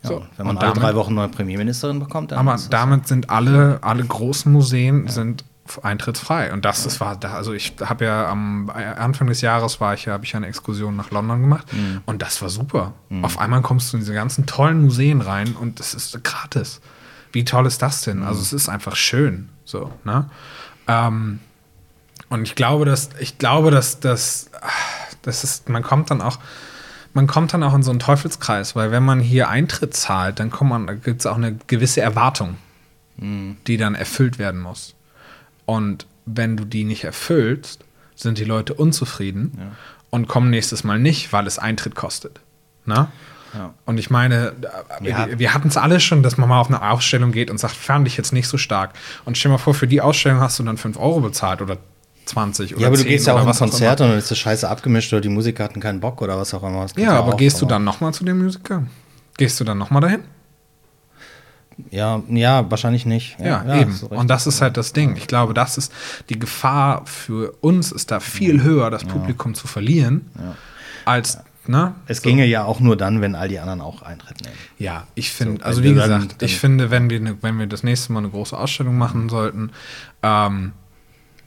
Ja, 0.10 0.16
So, 0.16 0.26
wenn 0.38 0.48
man 0.48 0.58
alle 0.58 0.68
damit- 0.70 0.84
drei 0.84 0.96
Wochen 0.96 1.14
neue 1.14 1.30
Premierministerin 1.30 2.00
bekommt, 2.00 2.32
dann 2.32 2.40
Aber 2.40 2.56
ist 2.56 2.64
das- 2.64 2.70
damit 2.70 3.08
sind 3.08 3.30
alle, 3.30 3.80
alle 3.82 4.04
großen 4.04 4.52
Museen 4.52 5.08
sind 5.08 5.44
f- 5.68 5.84
eintrittsfrei. 5.84 6.54
Und 6.54 6.64
das, 6.66 6.84
das 6.84 7.00
war 7.00 7.16
da, 7.16 7.34
also 7.34 7.52
ich 7.54 7.74
habe 7.84 8.06
ja 8.06 8.30
am 8.30 8.70
Anfang 8.70 9.28
des 9.28 9.42
Jahres 9.42 9.82
war 9.82 9.94
ich 9.96 10.06
ja, 10.06 10.14
habe 10.14 10.24
ich 10.24 10.32
ja 10.32 10.38
eine 10.38 10.48
Exkursion 10.48 10.96
nach 10.96 11.10
London 11.12 11.42
gemacht 11.42 11.72
Mhm. 11.74 12.02
und 12.06 12.22
das 12.22 12.42
war 12.42 12.50
super. 12.50 12.94
Auf 13.24 13.40
einmal 13.40 13.62
kommst 13.62 13.92
du 13.92 13.98
in 13.98 14.02
diese 14.02 14.14
ganzen 14.14 14.46
tollen 14.46 14.82
Museen 14.84 15.22
rein 15.22 15.56
und 15.60 15.80
es 15.80 15.94
ist 15.94 16.24
gratis. 16.24 16.82
Wie 17.32 17.44
toll 17.44 17.66
ist 17.66 17.82
das 17.82 18.02
denn? 18.02 18.20
Mhm. 18.20 18.28
Also 18.28 18.42
es 18.42 18.54
ist 18.54 18.70
einfach 18.70 18.96
schön. 18.96 19.50
So, 19.66 19.92
ne? 20.04 20.30
Ähm, 20.88 21.40
und 22.30 22.44
ich 22.44 22.56
glaube, 22.56 22.86
dass, 22.86 23.10
ich 23.20 23.38
glaube, 23.40 23.72
dass, 23.72 24.00
dass, 24.00 24.50
ah, 24.62 24.68
das 25.24 25.44
ist, 25.44 25.68
man 25.70 25.82
kommt 25.84 26.12
dann 26.12 26.22
auch, 26.22 26.38
man 27.16 27.26
kommt 27.28 27.54
dann 27.54 27.64
auch 27.64 27.74
in 27.74 27.82
so 27.82 27.90
einen 27.92 28.00
Teufelskreis, 28.00 28.76
weil 28.76 28.92
wenn 28.92 29.04
man 29.04 29.20
hier 29.20 29.50
Eintritt 29.50 29.96
zahlt, 29.96 30.40
dann 30.40 30.52
kommt 30.52 30.70
man, 30.70 31.02
gibt 31.02 31.22
es 31.22 31.26
auch 31.26 31.38
eine 31.38 31.56
gewisse 31.68 32.02
Erwartung, 32.02 32.58
die 33.18 33.78
dann 33.78 33.96
erfüllt 33.96 34.38
werden 34.38 34.62
muss. 34.62 34.94
Und 35.66 36.06
wenn 36.26 36.58
du 36.58 36.66
die 36.66 36.84
nicht 36.84 37.06
erfüllst, 37.06 37.86
sind 38.16 38.38
die 38.38 38.44
Leute 38.44 38.74
unzufrieden 38.74 39.58
und 40.10 40.28
kommen 40.28 40.50
nächstes 40.50 40.84
Mal 40.84 41.00
nicht, 41.00 41.32
weil 41.34 41.48
es 41.48 41.58
Eintritt 41.58 41.96
kostet. 41.96 42.42
Na? 42.86 43.12
Ja. 43.54 43.74
Und 43.86 43.98
ich 43.98 44.10
meine, 44.10 44.52
Ja. 45.02 45.28
wir, 45.30 45.40
wir 45.40 45.54
hatten 45.54 45.70
es 45.70 45.78
alle 45.78 46.02
schon, 46.02 46.22
dass 46.24 46.38
man 46.38 46.50
mal 46.50 46.60
auf 46.60 46.68
eine 46.68 46.82
Ausstellung 46.82 47.32
geht 47.32 47.50
und 47.50 47.58
sagt, 47.58 47.74
fand 47.76 48.06
ich 48.08 48.18
jetzt 48.18 48.34
nicht 48.34 48.50
so 48.50 48.58
stark. 48.58 48.92
Und 49.24 49.38
stell 49.38 49.50
mal 49.50 49.58
vor, 49.58 49.74
für 49.74 49.88
die 49.88 50.02
Ausstellung 50.02 50.42
hast 50.42 50.60
du 50.60 50.64
dann 50.64 50.78
5 50.78 50.98
Euro 51.00 51.22
bezahlt 51.22 51.62
oder 51.62 51.78
20 52.26 52.74
oder 52.74 52.82
Ja, 52.82 52.88
aber 52.88 52.98
du 52.98 53.04
10 53.04 53.10
gehst 53.12 53.28
ja 53.28 53.34
auch 53.34 53.38
oder 53.38 53.44
in 53.44 53.50
was 53.50 53.60
Konzerte 53.60 54.04
immer. 54.04 54.10
und 54.10 54.12
dann 54.14 54.20
ist 54.20 54.32
das 54.32 54.38
scheiße 54.38 54.68
abgemischt 54.70 55.12
oder 55.14 55.22
die 55.22 55.30
Musiker 55.30 55.64
hatten 55.64 55.80
keinen 55.80 56.00
Bock 56.00 56.22
oder 56.22 56.38
was 56.38 56.54
auch 56.54 56.64
immer. 56.64 56.86
Gibt's 56.86 57.02
Ja, 57.02 57.14
aber 57.20 57.34
auch, 57.34 57.38
gehst 57.38 57.62
du 57.62 57.66
dann 57.66 57.84
nochmal 57.84 58.14
zu 58.14 58.24
dem 58.26 58.42
Musiker? 58.44 58.84
Gehst 59.38 59.60
du 59.60 59.64
dann 59.64 59.78
nochmal 59.78 60.02
dahin? 60.02 60.22
Ja, 61.92 62.22
ja, 62.30 62.70
wahrscheinlich 62.72 63.06
nicht. 63.06 63.38
Ja, 63.40 63.64
hast 63.68 63.82
eben. 63.82 64.00
du 64.00 64.06
recht. 64.06 64.20
Und 64.22 64.30
das 64.30 64.48
ist 64.48 64.62
halt 64.62 64.78
das 64.78 64.94
Ding. 64.94 65.18
Ich 65.18 65.28
glaube, 65.28 65.54
das 65.54 65.78
ist 65.78 65.92
die 66.30 66.40
Gefahr 66.40 67.06
für 67.06 67.54
uns 67.62 67.92
ist 67.92 68.12
da 68.12 68.20
viel 68.22 68.64
höher, 68.64 68.90
das 68.90 69.04
Publikum 69.04 69.56
zu 69.56 69.68
verlieren, 69.68 70.30
als 71.04 71.40
ne? 71.68 71.94
es 72.08 72.22
ginge 72.22 72.46
ja 72.46 72.64
auch 72.64 72.80
nur 72.80 72.96
dann, 72.96 73.20
wenn 73.20 73.36
all 73.36 73.50
die 73.50 73.60
anderen 73.60 73.82
auch 73.82 74.04
Eintritt 74.04 74.42
nehmen. 74.42 74.56
Ja, 74.78 75.06
ich 75.16 75.32
finde, 75.34 75.60
So, 75.62 75.68
also 75.68 75.84
wenn 75.84 75.90
wie 75.90 75.94
gesagt, 75.96 76.42
ich 76.42 76.58
finde, 76.60 76.92
wenn 76.92 77.10
wir, 77.10 77.20
ne, 77.20 77.38
wenn 77.42 77.60
wir 77.60 77.68
das 77.68 77.84
nächste 77.84 78.14
Mal 78.14 78.20
eine 78.20 78.30
große 78.30 78.58
Ausstellung 78.58 78.98
machen 78.98 79.28
sollten, 79.28 79.72
ähm, 80.24 80.72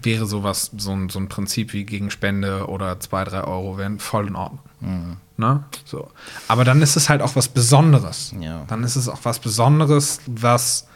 wäre 0.03 0.27
sowas, 0.27 0.71
so 0.77 0.93
ein, 0.93 1.09
so 1.09 1.19
ein 1.19 1.29
Prinzip 1.29 1.73
wie 1.73 1.85
gegen 1.85 2.11
Spende 2.11 2.67
oder 2.69 3.01
zwei, 3.01 3.25
drei 3.25 3.43
Euro 3.43 3.79
wären 3.79 3.99
voll 3.99 4.29
in 4.29 4.37
Ordnung. 4.37 4.61
Mhm. 4.81 5.17
Ne? 5.37 5.65
So. 5.85 6.11
Aber 6.49 6.65
dann 6.65 6.83
ist 6.83 6.97
es 6.97 7.09
halt 7.09 7.23
auch 7.23 7.37
was 7.37 7.49
Besonderes. 7.49 8.35
Ja. 8.41 8.65
Dann 8.69 8.83
ist 8.83 8.97
es 8.97 9.09
auch 9.09 9.21
was 9.23 9.39
Besonderes, 9.39 10.21
was, 10.27 10.87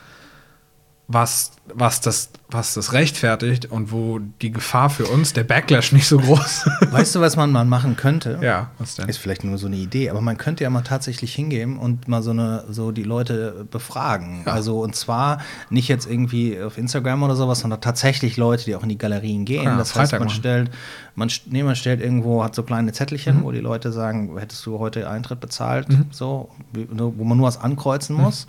was, 1.12 1.52
was, 1.74 2.00
das, 2.00 2.30
was 2.50 2.74
das 2.74 2.92
rechtfertigt 2.92 3.66
und 3.66 3.92
wo 3.92 4.18
die 4.40 4.50
Gefahr 4.52 4.90
für 4.90 5.04
uns, 5.06 5.32
der 5.32 5.44
Backlash 5.44 5.92
nicht 5.92 6.06
so 6.08 6.18
groß 6.18 6.68
Weißt 6.90 7.14
du, 7.14 7.20
was 7.20 7.36
man 7.36 7.50
mal 7.52 7.64
machen 7.64 7.96
könnte? 7.96 8.38
Ja, 8.42 8.70
was 8.78 8.94
denn? 8.96 9.08
Ist 9.08 9.18
vielleicht 9.18 9.44
nur 9.44 9.58
so 9.58 9.66
eine 9.66 9.76
Idee, 9.76 10.10
aber 10.10 10.20
man 10.20 10.36
könnte 10.38 10.64
ja 10.64 10.70
mal 10.70 10.82
tatsächlich 10.82 11.34
hingehen 11.34 11.76
und 11.78 12.08
mal 12.08 12.22
so 12.22 12.30
eine, 12.30 12.64
so 12.70 12.90
die 12.92 13.02
Leute 13.04 13.66
befragen. 13.70 14.42
Ja. 14.46 14.52
Also 14.52 14.80
und 14.80 14.94
zwar 14.96 15.38
nicht 15.70 15.88
jetzt 15.88 16.06
irgendwie 16.10 16.60
auf 16.60 16.78
Instagram 16.78 17.22
oder 17.22 17.36
sowas, 17.36 17.60
sondern 17.60 17.80
tatsächlich 17.80 18.36
Leute, 18.36 18.64
die 18.64 18.74
auch 18.76 18.82
in 18.82 18.88
die 18.88 18.98
Galerien 18.98 19.44
gehen. 19.44 19.64
Ja, 19.64 19.76
das 19.76 19.94
heißt, 19.94 20.10
Freitag 20.12 20.20
man 20.20 20.28
machen. 20.28 20.38
stellt, 20.38 20.70
man, 21.14 21.30
nee, 21.46 21.62
man 21.62 21.76
stellt 21.76 22.00
irgendwo, 22.00 22.42
hat 22.44 22.54
so 22.54 22.62
kleine 22.62 22.92
Zettelchen, 22.92 23.38
Mhm. 23.38 23.42
wo 23.44 23.52
die 23.52 23.60
Leute 23.60 23.92
sagen, 23.92 24.36
hättest 24.38 24.64
du 24.66 24.78
heute 24.78 25.08
Eintritt 25.08 25.40
bezahlt, 25.40 25.86
so, 26.10 26.48
wie- 26.72 26.88
wo 26.90 27.24
man 27.24 27.38
nur 27.38 27.46
was 27.46 27.58
ankreuzen 27.60 28.16
Mhm. 28.16 28.22
muss. 28.22 28.46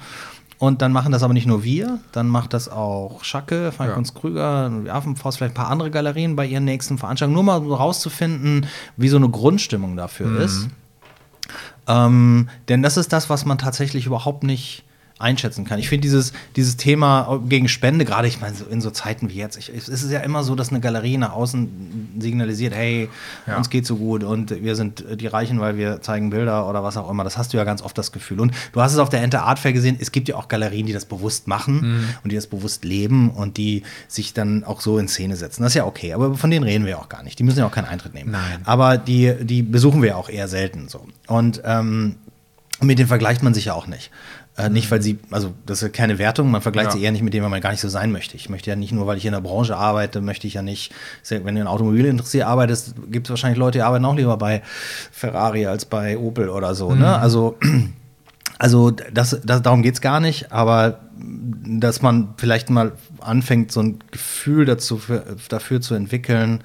Und 0.64 0.82
dann 0.82 0.94
machen 0.94 1.12
das 1.12 1.24
aber 1.24 1.34
nicht 1.34 1.46
nur 1.46 1.66
wir, 1.66 2.00
dann 2.14 2.30
macht 2.30 2.54
das 2.54 2.70
auch 2.70 3.22
Schacke, 3.26 3.74
Frank 3.74 3.90
Ja. 3.90 3.96
Kunst 3.96 4.16
Krüger, 4.16 4.72
Affenfaust, 4.88 5.38
vielleicht 5.38 5.52
ein 5.56 5.62
paar 5.62 5.70
andere 5.70 5.92
Galerien 5.92 6.38
bei 6.38 6.46
ihren 6.46 6.64
nächsten 6.64 6.98
Veranstaltungen, 6.98 7.34
nur 7.36 7.44
mal 7.44 7.62
so 7.62 7.76
rauszufinden, 7.76 8.66
wie 8.96 9.10
so 9.10 9.18
eine 9.18 9.28
Grundstimmung 9.28 9.98
dafür 9.98 10.28
Mhm. 10.28 10.38
ist. 10.38 10.68
Ähm, 11.86 12.48
denn 12.70 12.82
das 12.82 12.96
ist 12.96 13.12
das, 13.12 13.30
was 13.30 13.44
man 13.44 13.58
tatsächlich 13.58 14.06
überhaupt 14.06 14.44
nicht 14.44 14.86
einschätzen 15.20 15.64
kann. 15.64 15.80
Ich 15.80 15.88
finde 15.90 16.02
dieses, 16.02 16.34
dieses 16.56 16.76
Thema 16.76 17.40
gegen 17.48 17.70
Spende, 17.70 18.04
gerade 18.04 18.28
ich 18.28 18.42
meine, 18.42 18.56
in 18.70 18.82
so 18.82 18.90
Zeiten 18.90 19.30
wie 19.30 19.36
jetzt, 19.36 19.58
ich, 19.58 19.70
es 19.70 19.88
ist 19.88 20.12
ja 20.12 20.20
immer 20.22 20.44
so, 20.44 20.56
dass 20.56 20.70
eine 20.70 20.80
Galerie 20.82 21.18
nach 21.18 21.32
außen 21.32 22.18
signalisiert, 22.20 22.74
hey, 22.74 23.10
Ja. 23.48 23.58
uns 23.58 23.70
geht 23.70 23.86
so 23.86 23.96
gut 23.98 24.24
und 24.24 24.50
wir 24.64 24.76
sind 24.76 25.04
die 25.16 25.28
Reichen, 25.28 25.60
weil 25.60 25.78
wir 25.78 26.02
zeigen 26.02 26.30
Bilder 26.32 26.68
oder 26.68 26.84
was 26.84 26.98
auch 26.98 27.10
immer. 27.10 27.24
Das 27.24 27.38
hast 27.38 27.54
du 27.54 27.58
ja 27.58 27.64
ganz 27.64 27.82
oft 27.82 27.98
das 27.98 28.12
Gefühl. 28.12 28.40
Und 28.40 28.54
du 28.74 28.82
hast 28.82 28.92
es 28.94 28.98
auf 29.00 29.10
der 29.10 29.22
Ente 29.22 29.42
Art 29.44 29.60
Fair 29.60 29.72
gesehen, 29.74 29.98
es 30.00 30.12
gibt 30.12 30.28
ja 30.28 30.36
auch 30.36 30.48
Galerien, 30.48 30.88
die 30.88 30.94
das 30.94 31.06
bewusst 31.06 31.48
machen 31.48 31.76
Mhm. 31.82 32.04
und 32.24 32.32
die 32.32 32.36
das 32.36 32.48
bewusst 32.48 32.84
leben 32.84 33.30
und 33.30 33.58
die 33.58 33.84
sich 34.08 34.34
dann 34.34 34.64
auch 34.64 34.82
so 34.82 34.98
in 34.98 35.08
Szene 35.08 35.36
setzen. 35.36 35.62
Das 35.64 35.72
ist 35.72 35.76
ja 35.76 35.86
okay, 35.86 36.14
aber 36.14 36.36
von 36.36 36.50
denen 36.52 36.64
reden 36.64 36.86
wir 36.86 36.98
auch 37.00 37.08
gar 37.10 37.24
nicht. 37.24 37.38
Die 37.40 37.44
müssen 37.44 37.60
ja 37.60 37.66
auch 37.68 37.72
keinen 37.72 37.86
Eintritt 37.88 38.14
nehmen. 38.14 38.32
Nein. 38.32 38.60
Aber 38.66 38.98
die, 38.98 39.34
die 39.46 39.62
besuchen 39.62 40.02
wir 40.02 40.10
ja 40.10 40.16
auch 40.16 40.30
eher 40.30 40.48
selten 40.48 40.90
so. 40.90 41.06
Und 41.28 41.62
ähm, 41.66 42.16
mit 42.82 43.00
denen 43.00 43.08
vergleicht 43.08 43.44
man 43.44 43.54
sich 43.54 43.66
ja 43.66 43.74
auch 43.74 43.88
nicht. 43.88 44.12
Äh, 44.56 44.70
nicht, 44.70 44.92
weil 44.92 45.02
sie, 45.02 45.18
also 45.32 45.52
das 45.66 45.80
ist 45.80 45.82
ja 45.82 45.90
keine 45.90 46.20
Wertung, 46.20 46.52
man 46.52 46.62
vergleicht 46.62 46.90
Ja. 46.90 46.92
sie 46.92 47.04
eher 47.04 47.12
nicht 47.12 47.24
mit 47.24 47.34
dem, 47.34 47.42
weil 47.44 47.50
man 47.50 47.60
gar 47.62 47.72
nicht 47.72 47.82
so 47.82 47.90
sein 47.90 48.12
möchte. 48.12 48.36
Ich 48.36 48.50
möchte 48.50 48.70
ja 48.70 48.76
nicht 48.76 48.92
nur, 48.92 49.08
weil 49.08 49.18
ich 49.18 49.26
in 49.26 49.32
der 49.32 49.42
Branche 49.42 49.76
arbeite, 49.76 50.22
möchte 50.22 50.46
ich 50.46 50.54
ja 50.54 50.62
nicht, 50.62 50.94
wenn 51.30 51.56
du 51.56 51.62
in 51.62 51.68
Automobilindustrie 51.68 52.44
arbeitest, 52.44 52.94
gibt 53.12 53.26
es 53.28 53.30
wahrscheinlich 53.32 53.58
Leute, 53.58 53.80
die 53.80 53.82
arbeiten 53.82 54.06
auch 54.06 54.16
lieber 54.16 54.38
bei 54.38 54.62
Ferrari 55.12 55.66
als 55.66 55.86
bei 55.86 56.18
Opel 56.18 56.50
oder 56.50 56.76
so. 56.76 56.94
Ne? 56.94 57.18
Also 57.18 57.58
Also 58.60 58.92
das, 58.92 59.42
das, 59.44 59.62
darum 59.62 59.82
geht 59.82 59.96
es 59.96 60.02
gar 60.02 60.20
nicht, 60.22 60.52
aber 60.54 61.00
dass 61.66 62.02
man 62.02 62.36
vielleicht 62.38 62.70
mal 62.70 62.94
anfängt, 63.20 63.72
so 63.72 63.82
ein 63.82 64.00
Gefühl 64.12 64.66
dazu, 64.66 65.00
für, 65.00 65.26
dafür 65.50 65.82
zu 65.82 65.96
entwickeln, 65.96 66.64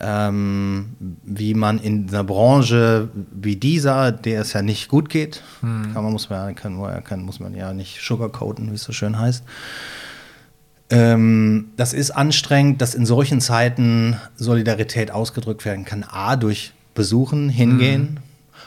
ähm, 0.00 0.96
wie 1.22 1.54
man 1.54 1.78
in 1.78 2.08
einer 2.08 2.24
Branche 2.24 3.08
wie 3.32 3.56
dieser, 3.56 4.10
der 4.10 4.40
es 4.40 4.52
ja 4.52 4.62
nicht 4.62 4.88
gut 4.88 5.08
geht, 5.08 5.42
kann 5.60 6.02
man, 6.02 6.12
muss, 6.12 6.30
man, 6.30 6.54
kann, 6.54 7.04
kann, 7.04 7.22
muss 7.22 7.38
man 7.38 7.54
ja 7.54 7.72
nicht 7.72 8.00
sugarcoaten, 8.00 8.70
wie 8.70 8.74
es 8.74 8.82
so 8.82 8.92
schön 8.92 9.18
heißt. 9.18 9.44
Ähm, 10.90 11.68
das 11.76 11.92
ist 11.92 12.10
anstrengend, 12.10 12.82
dass 12.82 12.94
in 12.94 13.06
solchen 13.06 13.40
Zeiten 13.40 14.16
Solidarität 14.36 15.10
ausgedrückt 15.10 15.64
werden 15.64 15.84
kann. 15.84 16.04
A, 16.04 16.36
durch 16.36 16.72
Besuchen, 16.94 17.48
hingehen. 17.48 18.20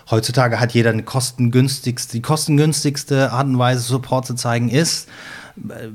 Heutzutage 0.10 0.60
hat 0.60 0.74
jeder 0.74 0.92
eine 0.92 1.04
kostengünstigste, 1.04 2.14
die 2.14 2.22
kostengünstigste 2.22 3.32
Art 3.32 3.48
und 3.48 3.60
Weise, 3.60 3.82
Support 3.82 4.26
zu 4.26 4.36
zeigen, 4.36 4.70
ist, 4.70 5.10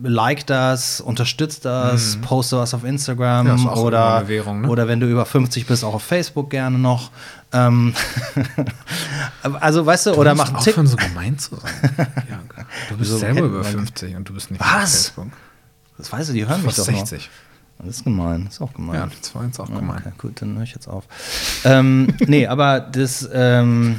like 0.03 0.47
das, 0.47 1.01
unterstützt 1.01 1.65
das, 1.65 2.19
poste 2.23 2.59
was 2.59 2.75
auf 2.75 2.85
Instagram 2.85 3.47
Ja, 3.47 3.73
oder, 3.75 4.27
Währung, 4.29 4.63
ne? 4.63 4.69
oder 4.69 4.89
wenn 4.89 4.99
du 5.01 5.07
über 5.09 5.25
50 5.25 5.67
bist, 5.67 5.85
auch 5.85 5.95
auf 5.95 6.03
Facebook 6.03 6.51
gerne 6.51 6.79
noch. 6.79 7.11
Ähm, 7.53 7.95
also, 9.61 9.85
weißt 9.87 10.07
du, 10.07 10.15
oder 10.15 10.35
mach 10.35 10.53
einen 10.53 10.63
Tick. 10.63 10.75
so 10.85 10.97
gemein 10.97 11.39
zu 11.39 11.57
sein. 11.57 11.71
Bianca. 11.97 12.67
Du 12.89 12.97
bist 12.97 13.11
So 13.11 13.19
selber 13.19 13.41
über 13.43 13.59
wir- 13.59 13.65
50 13.65 14.17
und 14.17 14.29
du 14.29 14.35
bist 14.35 14.51
nicht 14.51 14.61
Was? 14.61 14.69
auf 14.71 14.81
Facebook. 14.81 15.29
Das 15.99 16.11
weißt 16.13 16.31
du, 16.31 16.33
die 16.33 16.47
hören 16.47 16.61
Du 16.61 16.67
mich 16.67 16.77
doch 16.77 16.85
60. 16.85 17.31
noch. 17.79 17.87
Das 17.87 17.97
ist 17.97 18.05
gemein, 18.05 18.45
das 18.45 18.55
ist 18.55 18.61
auch 18.61 18.73
gemein. 18.75 18.95
Ja, 18.95 19.09
das 19.21 19.35
war 19.35 19.45
jetzt 19.45 19.59
auch 19.59 19.67
gemein. 19.67 19.99
Okay, 20.07 20.13
gut, 20.19 20.41
dann 20.41 20.57
höre 20.57 20.63
ich 20.63 20.73
jetzt 20.75 20.87
auf. 20.89 21.05
ähm, 21.65 22.15
nee, 22.27 22.47
aber 22.47 22.79
das, 22.81 23.29
ähm, 23.33 23.99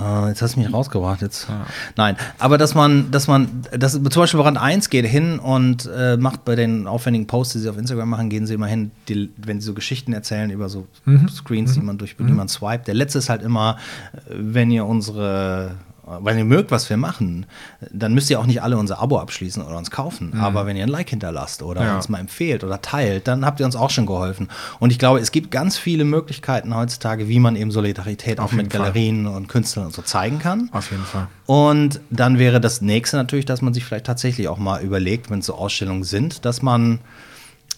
äh, 0.00 0.28
jetzt 0.28 0.42
hast 0.42 0.56
du 0.56 0.60
mich 0.60 0.72
rausgebracht 0.72 1.22
jetzt. 1.22 1.48
Ja. 1.48 1.66
Nein, 1.96 2.16
aber 2.38 2.58
dass 2.58 2.74
man, 2.74 3.10
dass 3.10 3.26
man, 3.28 3.62
dass 3.76 3.92
zum 3.92 4.02
Beispiel 4.04 4.40
Brand 4.40 4.58
1 4.58 4.90
geht 4.90 5.06
hin 5.06 5.38
und 5.38 5.88
äh, 5.94 6.16
macht 6.16 6.44
bei 6.44 6.56
den 6.56 6.86
aufwendigen 6.86 7.26
Posts, 7.26 7.52
die 7.54 7.58
sie 7.60 7.68
auf 7.70 7.78
Instagram 7.78 8.08
machen, 8.08 8.30
gehen 8.30 8.46
sie 8.46 8.54
immer 8.54 8.66
hin, 8.66 8.90
die, 9.08 9.30
wenn 9.36 9.60
sie 9.60 9.66
so 9.66 9.74
Geschichten 9.74 10.12
erzählen 10.12 10.50
über 10.50 10.68
so 10.68 10.86
Mhm. 11.04 11.28
Screens, 11.28 11.74
die 11.74 11.80
man 11.80 11.98
durch, 11.98 12.16
die 12.16 12.24
man 12.24 12.48
swiped. 12.48 12.86
Der 12.86 12.94
letzte 12.94 13.18
ist 13.18 13.28
halt 13.28 13.42
immer, 13.42 13.76
äh, 14.14 14.18
wenn 14.36 14.70
ihr 14.70 14.86
unsere 14.86 15.72
wenn 16.20 16.36
ihr 16.38 16.44
mögt, 16.44 16.70
was 16.70 16.88
wir 16.90 16.96
machen, 16.96 17.46
dann 17.90 18.12
müsst 18.14 18.28
ihr 18.30 18.38
auch 18.38 18.46
nicht 18.46 18.62
alle 18.62 18.76
unser 18.76 19.00
Abo 19.00 19.18
abschließen 19.18 19.62
oder 19.62 19.76
uns 19.78 19.90
kaufen. 19.90 20.34
Aber 20.40 20.66
wenn 20.66 20.76
ihr 20.76 20.82
ein 20.82 20.88
Like 20.88 21.10
hinterlasst 21.10 21.62
oder 21.62 21.80
Mhm. 21.80 21.86
Ja. 21.86 21.96
uns 21.96 22.08
mal 22.08 22.18
empfehlt 22.18 22.62
oder 22.64 22.82
teilt, 22.82 23.26
dann 23.26 23.44
habt 23.46 23.60
ihr 23.60 23.66
uns 23.66 23.74
auch 23.76 23.90
schon 23.90 24.06
geholfen. 24.06 24.48
Und 24.80 24.90
ich 24.90 24.98
glaube, 24.98 25.18
es 25.20 25.32
gibt 25.32 25.50
ganz 25.50 25.76
viele 25.78 26.04
Möglichkeiten 26.04 26.74
heutzutage, 26.74 27.28
wie 27.28 27.38
man 27.40 27.56
eben 27.56 27.70
Solidarität 27.70 28.38
auch 28.40 28.44
Auf 28.44 28.52
mit 28.52 28.62
jeden 28.66 28.70
Fall. 28.70 28.80
Galerien 28.92 29.26
und 29.26 29.48
Künstlern 29.48 29.86
und 29.86 29.94
so 29.94 30.02
zeigen 30.02 30.38
kann. 30.38 30.68
Auf 30.72 30.90
jeden 30.90 31.04
Fall. 31.04 31.28
Und 31.46 32.00
dann 32.10 32.38
wäre 32.38 32.60
das 32.60 32.80
nächste 32.82 33.16
natürlich, 33.16 33.44
dass 33.46 33.62
man 33.62 33.72
sich 33.74 33.84
vielleicht 33.84 34.06
tatsächlich 34.06 34.48
auch 34.48 34.58
mal 34.58 34.82
überlegt, 34.82 35.30
wenn 35.30 35.38
es 35.40 35.46
so 35.46 35.54
Ausstellungen 35.54 36.04
sind, 36.04 36.44
dass 36.44 36.62
man, 36.62 37.00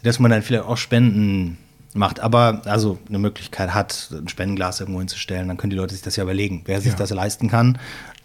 dass 0.02 0.18
man 0.18 0.30
dann 0.30 0.42
vielleicht 0.42 0.64
auch 0.64 0.76
Spenden 0.76 1.58
macht, 1.94 2.20
aber 2.20 2.60
also 2.66 2.98
eine 3.08 3.18
Möglichkeit 3.18 3.72
hat, 3.72 4.10
ein 4.12 4.28
Spendenglas 4.28 4.80
irgendwo 4.80 4.98
hinzustellen, 4.98 5.48
dann 5.48 5.56
können 5.56 5.70
die 5.70 5.76
Leute 5.76 5.94
sich 5.94 6.02
das 6.02 6.14
ja 6.16 6.24
überlegen, 6.24 6.60
wer 6.66 6.80
sich 6.82 6.92
Ja. 6.92 6.98
das 6.98 7.08
leisten 7.10 7.48
kann. 7.48 7.78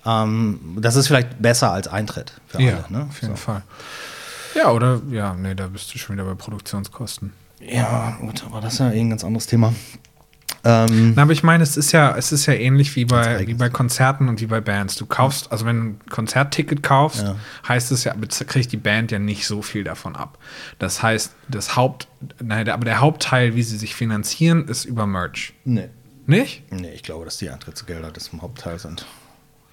Ähm, 0.06 0.78
das 0.80 0.96
ist 0.96 1.08
vielleicht 1.08 1.42
besser 1.42 1.72
als 1.72 1.88
Eintritt 1.88 2.34
für 2.48 2.62
Ja, 2.62 2.84
alle. 2.90 2.98
Ne? 3.00 3.08
auf 3.10 3.22
jeden 3.22 3.36
So. 3.36 3.42
Fall. 3.42 3.62
Ja, 4.56 4.72
oder, 4.72 5.02
ja, 5.10 5.34
nee, 5.34 5.56
da 5.56 5.68
bist 5.68 5.94
du 5.94 5.98
schon 5.98 6.16
wieder 6.16 6.26
bei 6.26 6.34
Produktionskosten. 6.36 7.34
Ja, 7.60 8.18
gut, 8.20 8.44
aber 8.46 8.60
das 8.62 8.74
ist 8.74 8.80
ja 8.80 8.92
eh 8.92 9.00
ein 9.00 9.10
ganz 9.12 9.24
anderes 9.24 9.46
Thema. 9.48 9.74
Ähm, 10.64 11.14
Na, 11.16 11.24
aber 11.24 11.32
ich 11.32 11.42
meine, 11.42 11.64
es 11.64 11.76
ist 11.78 11.92
ja, 11.92 12.16
es 12.16 12.32
ist 12.32 12.46
ja 12.46 12.54
ähnlich 12.54 12.96
wie 12.96 13.06
bei, 13.06 13.48
wie 13.48 13.54
bei 13.56 13.70
Konzerten 13.70 14.30
und 14.30 14.42
wie 14.42 14.46
bei 14.46 14.62
Bands. 14.62 14.96
Du 14.96 15.06
kaufst, 15.08 15.52
also 15.52 15.66
wenn 15.66 15.76
du 15.78 15.84
ein 15.94 16.00
Konzertticket 16.10 16.84
kaufst, 16.84 17.22
Ja. 17.24 17.36
heißt 17.68 17.92
es 17.92 18.04
ja, 18.04 18.14
kriegt 18.46 18.72
die 18.72 18.78
Band 18.78 19.12
ja 19.12 19.18
nicht 19.18 19.48
so 19.48 19.62
viel 19.64 19.84
davon 19.84 20.16
ab. 20.16 20.38
Das 20.78 21.02
heißt, 21.02 21.34
das 21.48 21.76
Haupt, 21.76 22.08
nein, 22.44 22.70
aber 22.70 22.86
der 22.86 23.00
Hauptteil, 23.00 23.56
wie 23.56 23.64
sie 23.64 23.78
sich 23.78 23.96
finanzieren, 23.96 24.68
ist 24.68 24.86
über 24.86 25.08
Merch. 25.08 25.54
nee. 25.64 25.90
Nicht? 26.28 26.72
Nee, 26.72 26.92
ich 26.94 27.02
glaube, 27.02 27.26
dass 27.26 27.38
die 27.38 27.50
Eintrittsgelder 27.50 28.12
das 28.12 28.28
im 28.30 28.44
Hauptteil 28.44 28.78
sind. 28.78 29.06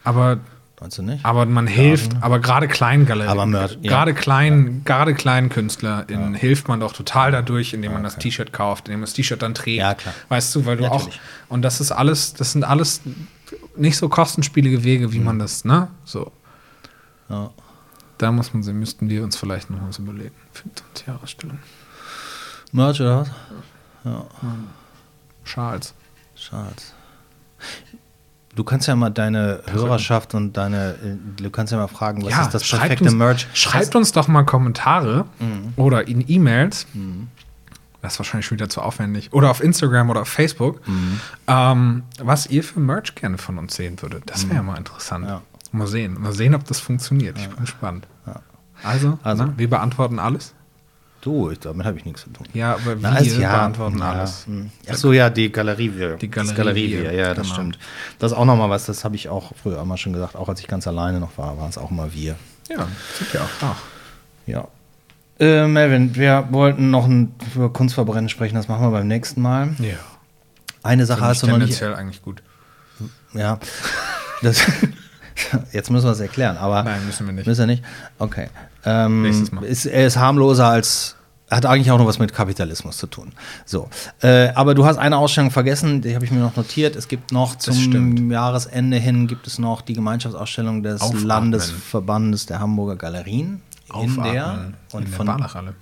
Aber 0.04 0.38
Meinst 0.80 0.96
du 0.96 1.02
nicht? 1.02 1.24
Aber 1.24 1.44
man 1.46 1.66
hilft, 1.66 2.12
aber 2.20 2.38
gerade 2.38 2.68
Kleingalerien, 2.68 3.52
ja. 3.52 3.66
gerade 3.82 4.14
klein, 4.14 4.82
gerade 4.84 5.12
kleinen 5.14 5.48
KünstlerInnen 5.48 6.34
hilft 6.34 6.68
man 6.68 6.78
doch 6.78 6.92
total 6.92 7.32
dadurch, 7.32 7.74
indem 7.74 7.94
man 7.94 8.04
das 8.04 8.16
T-Shirt 8.16 8.52
kauft, 8.52 8.86
indem 8.86 9.00
man 9.00 9.06
das 9.06 9.14
T-Shirt 9.14 9.42
dann 9.42 9.54
trägt. 9.54 9.78
Ja, 9.78 9.94
klar. 9.94 10.14
Weißt 10.28 10.54
du, 10.54 10.66
weil 10.66 10.76
du 10.76 10.86
auch, 10.86 11.00
Natürlich. 11.00 11.20
und 11.48 11.62
das 11.62 11.80
ist 11.80 11.90
alles, 11.90 12.34
das 12.34 12.52
sind 12.52 12.62
alles 12.62 13.00
nicht 13.76 13.96
so 13.96 14.08
kostenspielige 14.08 14.84
Wege, 14.84 15.12
wie 15.12 15.18
man 15.18 15.40
das, 15.40 15.64
ne, 15.64 15.88
so. 16.04 16.30
Ja. 17.28 17.50
Da 18.18 18.32
muss 18.32 18.54
man, 18.54 18.62
müssten 18.78 19.08
wir 19.08 19.24
uns 19.24 19.36
vielleicht 19.36 19.70
noch 19.70 19.78
was 19.86 19.98
überlegen 19.98 20.34
für 20.52 20.64
die 20.68 21.06
Jahresstellung. 21.06 21.58
Merch 22.72 23.00
oder 23.00 23.20
was? 23.20 23.30
Schals. 25.44 25.94
Schade. 26.34 26.74
Du 28.58 28.64
kannst 28.64 28.88
ja 28.88 28.96
mal 28.96 29.10
deine 29.10 29.60
Hörerschaft 29.70 30.34
und 30.34 30.56
deine, 30.56 30.94
äh, 30.94 31.16
du 31.40 31.48
kannst 31.48 31.70
ja 31.72 31.78
mal 31.78 31.86
fragen, 31.86 32.24
was 32.24 32.36
ist 32.36 32.50
das 32.54 32.66
schreibt 32.66 32.80
perfekte 32.82 33.04
uns, 33.04 33.14
Merch? 33.14 33.46
Schreibt 33.52 33.94
uns 33.94 34.10
doch 34.10 34.26
mal 34.26 34.42
Kommentare 34.44 35.26
Mhm. 35.38 35.74
oder 35.76 36.08
in 36.08 36.24
E-Mails. 36.28 36.88
Das 38.02 38.14
ist 38.14 38.18
wahrscheinlich 38.18 38.46
schon 38.46 38.56
wieder 38.58 38.68
zu 38.68 38.82
aufwendig. 38.82 39.32
Oder 39.32 39.50
auf 39.52 39.62
Instagram 39.62 40.10
oder 40.10 40.22
auf 40.22 40.28
Facebook. 40.28 40.84
Mhm. 40.88 41.20
Ähm, 41.46 42.02
was 42.20 42.48
ihr 42.48 42.64
für 42.64 42.80
Merch 42.80 43.14
gerne 43.14 43.38
von 43.38 43.58
uns 43.58 43.76
sehen 43.76 44.02
würdet. 44.02 44.24
Das 44.26 44.44
wäre 44.48 44.56
ja 44.56 44.62
mal 44.64 44.76
interessant. 44.76 45.24
Mhm. 45.26 45.30
Ja. 45.30 45.42
Mal 45.70 45.86
sehen. 45.86 46.20
Mal 46.20 46.32
sehen, 46.32 46.56
ob 46.56 46.64
das 46.64 46.80
funktioniert. 46.80 47.38
Ich 47.38 47.48
bin 47.48 47.60
gespannt. 47.60 48.08
Also, 48.82 49.20
Also- 49.22 49.44
ne, 49.44 49.54
wir 49.56 49.70
beantworten 49.70 50.18
alles. 50.18 50.52
Du, 51.20 51.52
damit 51.52 51.84
habe 51.84 51.98
ich 51.98 52.04
nichts 52.04 52.22
zu 52.22 52.30
tun. 52.30 52.46
Ja, 52.54 52.74
aber 52.74 52.86
wir 52.86 52.96
Na, 53.00 53.12
also, 53.12 53.40
ja, 53.40 53.50
beantworten 53.56 53.98
ja, 53.98 54.12
alles. 54.12 54.46
hm. 54.46 54.70
Ach 54.88 54.94
so, 54.94 55.12
ja, 55.12 55.30
die 55.30 55.50
Galerie 55.50 55.92
wir. 55.96 56.16
Die 56.16 56.30
Das 56.30 56.54
Galerie 56.54 56.90
wir, 56.92 57.02
wir, 57.02 57.12
ja, 57.12 57.34
das 57.34 57.44
genau. 57.48 57.54
stimmt. 57.54 57.78
Das 58.20 58.30
ist 58.32 58.38
auch 58.38 58.44
nochmal 58.44 58.70
was, 58.70 58.86
das 58.86 59.04
habe 59.04 59.16
ich 59.16 59.28
auch 59.28 59.52
früher 59.60 59.80
immer 59.82 59.96
schon 59.96 60.12
gesagt, 60.12 60.36
auch 60.36 60.48
als 60.48 60.60
ich 60.60 60.68
ganz 60.68 60.86
alleine 60.86 61.18
noch 61.18 61.36
war, 61.36 61.58
waren 61.58 61.70
es 61.70 61.76
auch 61.78 61.90
mal 61.90 62.12
wir. 62.14 62.36
Ja, 62.68 62.86
sind 63.18 63.32
wir 63.32 63.42
auch. 63.42 63.48
Ach. 63.62 63.82
Ja. 64.46 64.68
Äh, 65.40 65.66
Melvin, 65.66 66.14
wir 66.14 66.48
wollten 66.50 66.90
noch 66.90 67.06
ein, 67.06 67.34
über 67.54 67.72
Kunstverbrennen 67.72 68.28
sprechen, 68.28 68.54
das 68.54 68.68
machen 68.68 68.82
wir 68.82 68.90
beim 68.90 69.08
nächsten 69.08 69.42
Mal. 69.42 69.74
Ja. 69.78 69.96
Eine 70.84 71.04
Sache 71.06 71.20
hast 71.22 71.42
du 71.42 71.46
noch 71.48 71.58
nicht. 71.58 71.78
tendenziell 71.78 71.94
eigentlich 71.94 72.22
gut. 72.22 72.42
Ja. 73.34 73.58
Das, 74.42 74.62
jetzt 75.72 75.90
müssen 75.90 76.06
wir 76.06 76.12
es 76.12 76.20
erklären, 76.20 76.56
aber. 76.56 76.82
Nein, 76.82 77.04
müssen 77.06 77.26
wir 77.26 77.32
nicht. 77.32 77.46
Müssen 77.46 77.60
wir 77.60 77.66
nicht? 77.66 77.84
Okay. 78.18 78.48
Ähm, 78.84 79.22
Nächstes 79.22 79.52
Mal. 79.52 79.64
Ist, 79.64 79.86
er 79.86 80.06
ist 80.06 80.16
harmloser 80.16 80.66
als. 80.66 81.14
Hat 81.50 81.64
eigentlich 81.64 81.90
auch 81.90 81.96
noch 81.96 82.06
was 82.06 82.18
mit 82.18 82.34
Kapitalismus 82.34 82.98
zu 82.98 83.06
tun. 83.06 83.32
So. 83.64 83.88
Äh, 84.20 84.48
aber 84.50 84.74
du 84.74 84.84
hast 84.84 84.98
eine 84.98 85.16
Ausstellung 85.16 85.50
vergessen, 85.50 86.02
die 86.02 86.14
habe 86.14 86.22
ich 86.22 86.30
mir 86.30 86.40
noch 86.40 86.56
notiert. 86.56 86.94
Es 86.94 87.08
gibt 87.08 87.32
noch 87.32 87.56
zum. 87.56 88.30
Jahresende 88.30 88.98
hin 88.98 89.26
gibt 89.26 89.46
es 89.46 89.58
noch 89.58 89.80
die 89.80 89.94
Gemeinschaftsausstellung 89.94 90.82
des 90.82 91.00
Aufatmen. 91.00 91.26
Landesverbandes 91.26 92.44
der 92.46 92.60
Hamburger 92.60 92.96
Galerien. 92.96 93.62
In 93.94 94.14
der, 94.16 94.44
Aufatmen 94.44 94.74
und 94.92 95.04
in 95.04 95.10
der 95.10 95.48
von, 95.48 95.74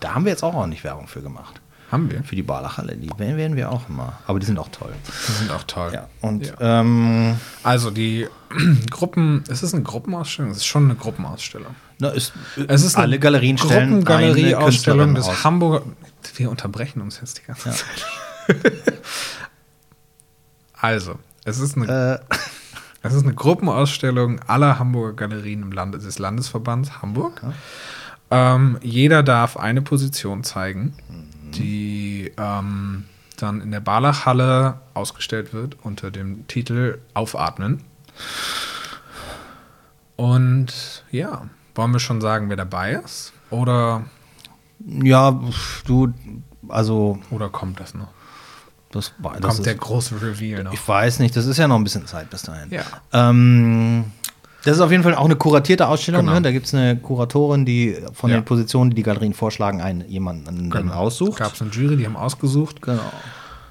da 0.00 0.14
haben 0.14 0.24
wir 0.24 0.32
jetzt 0.32 0.42
auch 0.42 0.54
ordentlich 0.54 0.82
Werbung 0.82 1.06
für 1.06 1.22
gemacht. 1.22 1.59
Haben 1.90 2.10
wir. 2.10 2.22
Für 2.22 2.36
die 2.36 2.42
Barlachhalle. 2.42 2.96
Die 2.96 3.10
werden 3.18 3.56
wir 3.56 3.70
auch 3.72 3.88
immer. 3.88 4.12
Aber 4.26 4.38
die 4.38 4.46
sind 4.46 4.58
auch 4.58 4.68
toll. 4.68 4.92
Die 5.28 5.32
sind 5.32 5.50
auch 5.50 5.64
toll. 5.64 5.90
Ja. 5.92 6.06
Und 6.20 6.46
Ja. 6.46 6.80
Ähm, 6.80 7.36
Also 7.64 7.90
die 7.90 8.28
Gruppen, 8.90 9.42
es 9.48 9.62
ist 9.62 9.74
eine 9.74 9.82
Gruppenausstellung, 9.82 10.50
es 10.52 10.58
ist 10.58 10.66
schon 10.66 10.84
eine 10.84 10.94
Gruppenausstellung. 10.94 11.74
Na, 11.98 12.08
ist, 12.10 12.32
Es 12.68 12.82
ist 12.84 12.96
alle 12.96 13.18
Galerien 13.18 13.58
stellen 13.58 13.80
eine 13.80 13.88
Gruppengalerieausstellung 14.04 15.14
des 15.14 15.26
aus. 15.26 15.44
Hamburger. 15.44 15.82
Wir 16.36 16.50
unterbrechen 16.50 17.00
uns 17.00 17.18
jetzt 17.20 17.38
die 17.38 17.42
ganze 17.46 17.70
Ja. 17.70 17.74
Zeit. 17.74 18.72
Also, 20.82 21.18
es 21.44 21.58
ist 21.58 21.76
eine, 21.76 22.20
Äh, 22.30 22.34
es 23.02 23.12
ist 23.12 23.24
eine 23.24 23.34
Gruppenausstellung 23.34 24.40
aller 24.46 24.78
Hamburger 24.78 25.28
Galerien 25.28 25.62
im 25.62 25.72
Lande, 25.72 25.98
des 25.98 26.18
Landesverbands 26.18 27.02
Hamburg. 27.02 27.42
Ähm, 28.30 28.78
jeder 28.82 29.22
darf 29.22 29.56
eine 29.56 29.82
Position 29.82 30.44
zeigen, 30.44 30.94
die 31.54 32.32
ähm, 32.36 33.04
dann 33.36 33.60
in 33.60 33.70
der 33.70 33.80
Barlachhalle 33.80 34.80
ausgestellt 34.94 35.52
wird 35.52 35.76
unter 35.82 36.10
dem 36.10 36.46
Titel 36.46 36.98
Aufatmen. 37.14 37.82
Und 40.16 41.04
ja, 41.10 41.48
wollen 41.74 41.92
wir 41.92 42.00
schon 42.00 42.20
sagen, 42.20 42.48
wer 42.50 42.56
dabei 42.56 42.92
ist? 42.92 43.32
Oder, 43.50 44.04
ja, 45.02 45.40
du, 45.86 46.12
also, 46.68 47.18
oder 47.30 47.48
kommt 47.48 47.80
das 47.80 47.94
noch? 47.94 48.08
das, 48.90 49.12
das 49.22 49.40
kommt 49.40 49.44
ist, 49.44 49.66
der 49.66 49.74
große 49.76 50.20
Reveal 50.20 50.64
noch? 50.64 50.72
ich 50.72 50.88
weiß 50.88 51.20
nicht, 51.20 51.36
das 51.36 51.46
ist 51.46 51.58
ja 51.58 51.68
noch 51.68 51.76
ein 51.76 51.84
bisschen 51.84 52.06
Zeit 52.06 52.28
bis 52.28 52.42
dahin. 52.42 52.70
Ja. 52.70 52.84
Ähm, 53.12 54.06
das 54.64 54.76
ist 54.76 54.80
auf 54.80 54.90
jeden 54.90 55.02
Fall 55.02 55.14
auch 55.14 55.24
eine 55.24 55.36
kuratierte 55.36 55.88
Ausstellung. 55.88 56.22
Genau. 56.22 56.34
Ne? 56.34 56.42
Da 56.42 56.52
gibt 56.52 56.66
es 56.66 56.74
eine 56.74 56.96
Kuratorin, 56.96 57.64
die 57.64 57.96
von 58.12 58.30
Ja. 58.30 58.36
den 58.38 58.44
Positionen, 58.44 58.90
die 58.90 58.96
die 58.96 59.02
Galerien 59.02 59.34
vorschlagen, 59.34 59.80
einen, 59.80 60.08
jemanden 60.08 60.70
dann 60.70 60.90
aussucht. 60.90 61.38
Gab 61.38 61.54
es 61.54 61.62
eine 61.62 61.70
Jury, 61.70 61.96
die 61.96 62.06
haben 62.06 62.16
ausgesucht. 62.16 62.82
Genau. 62.82 63.00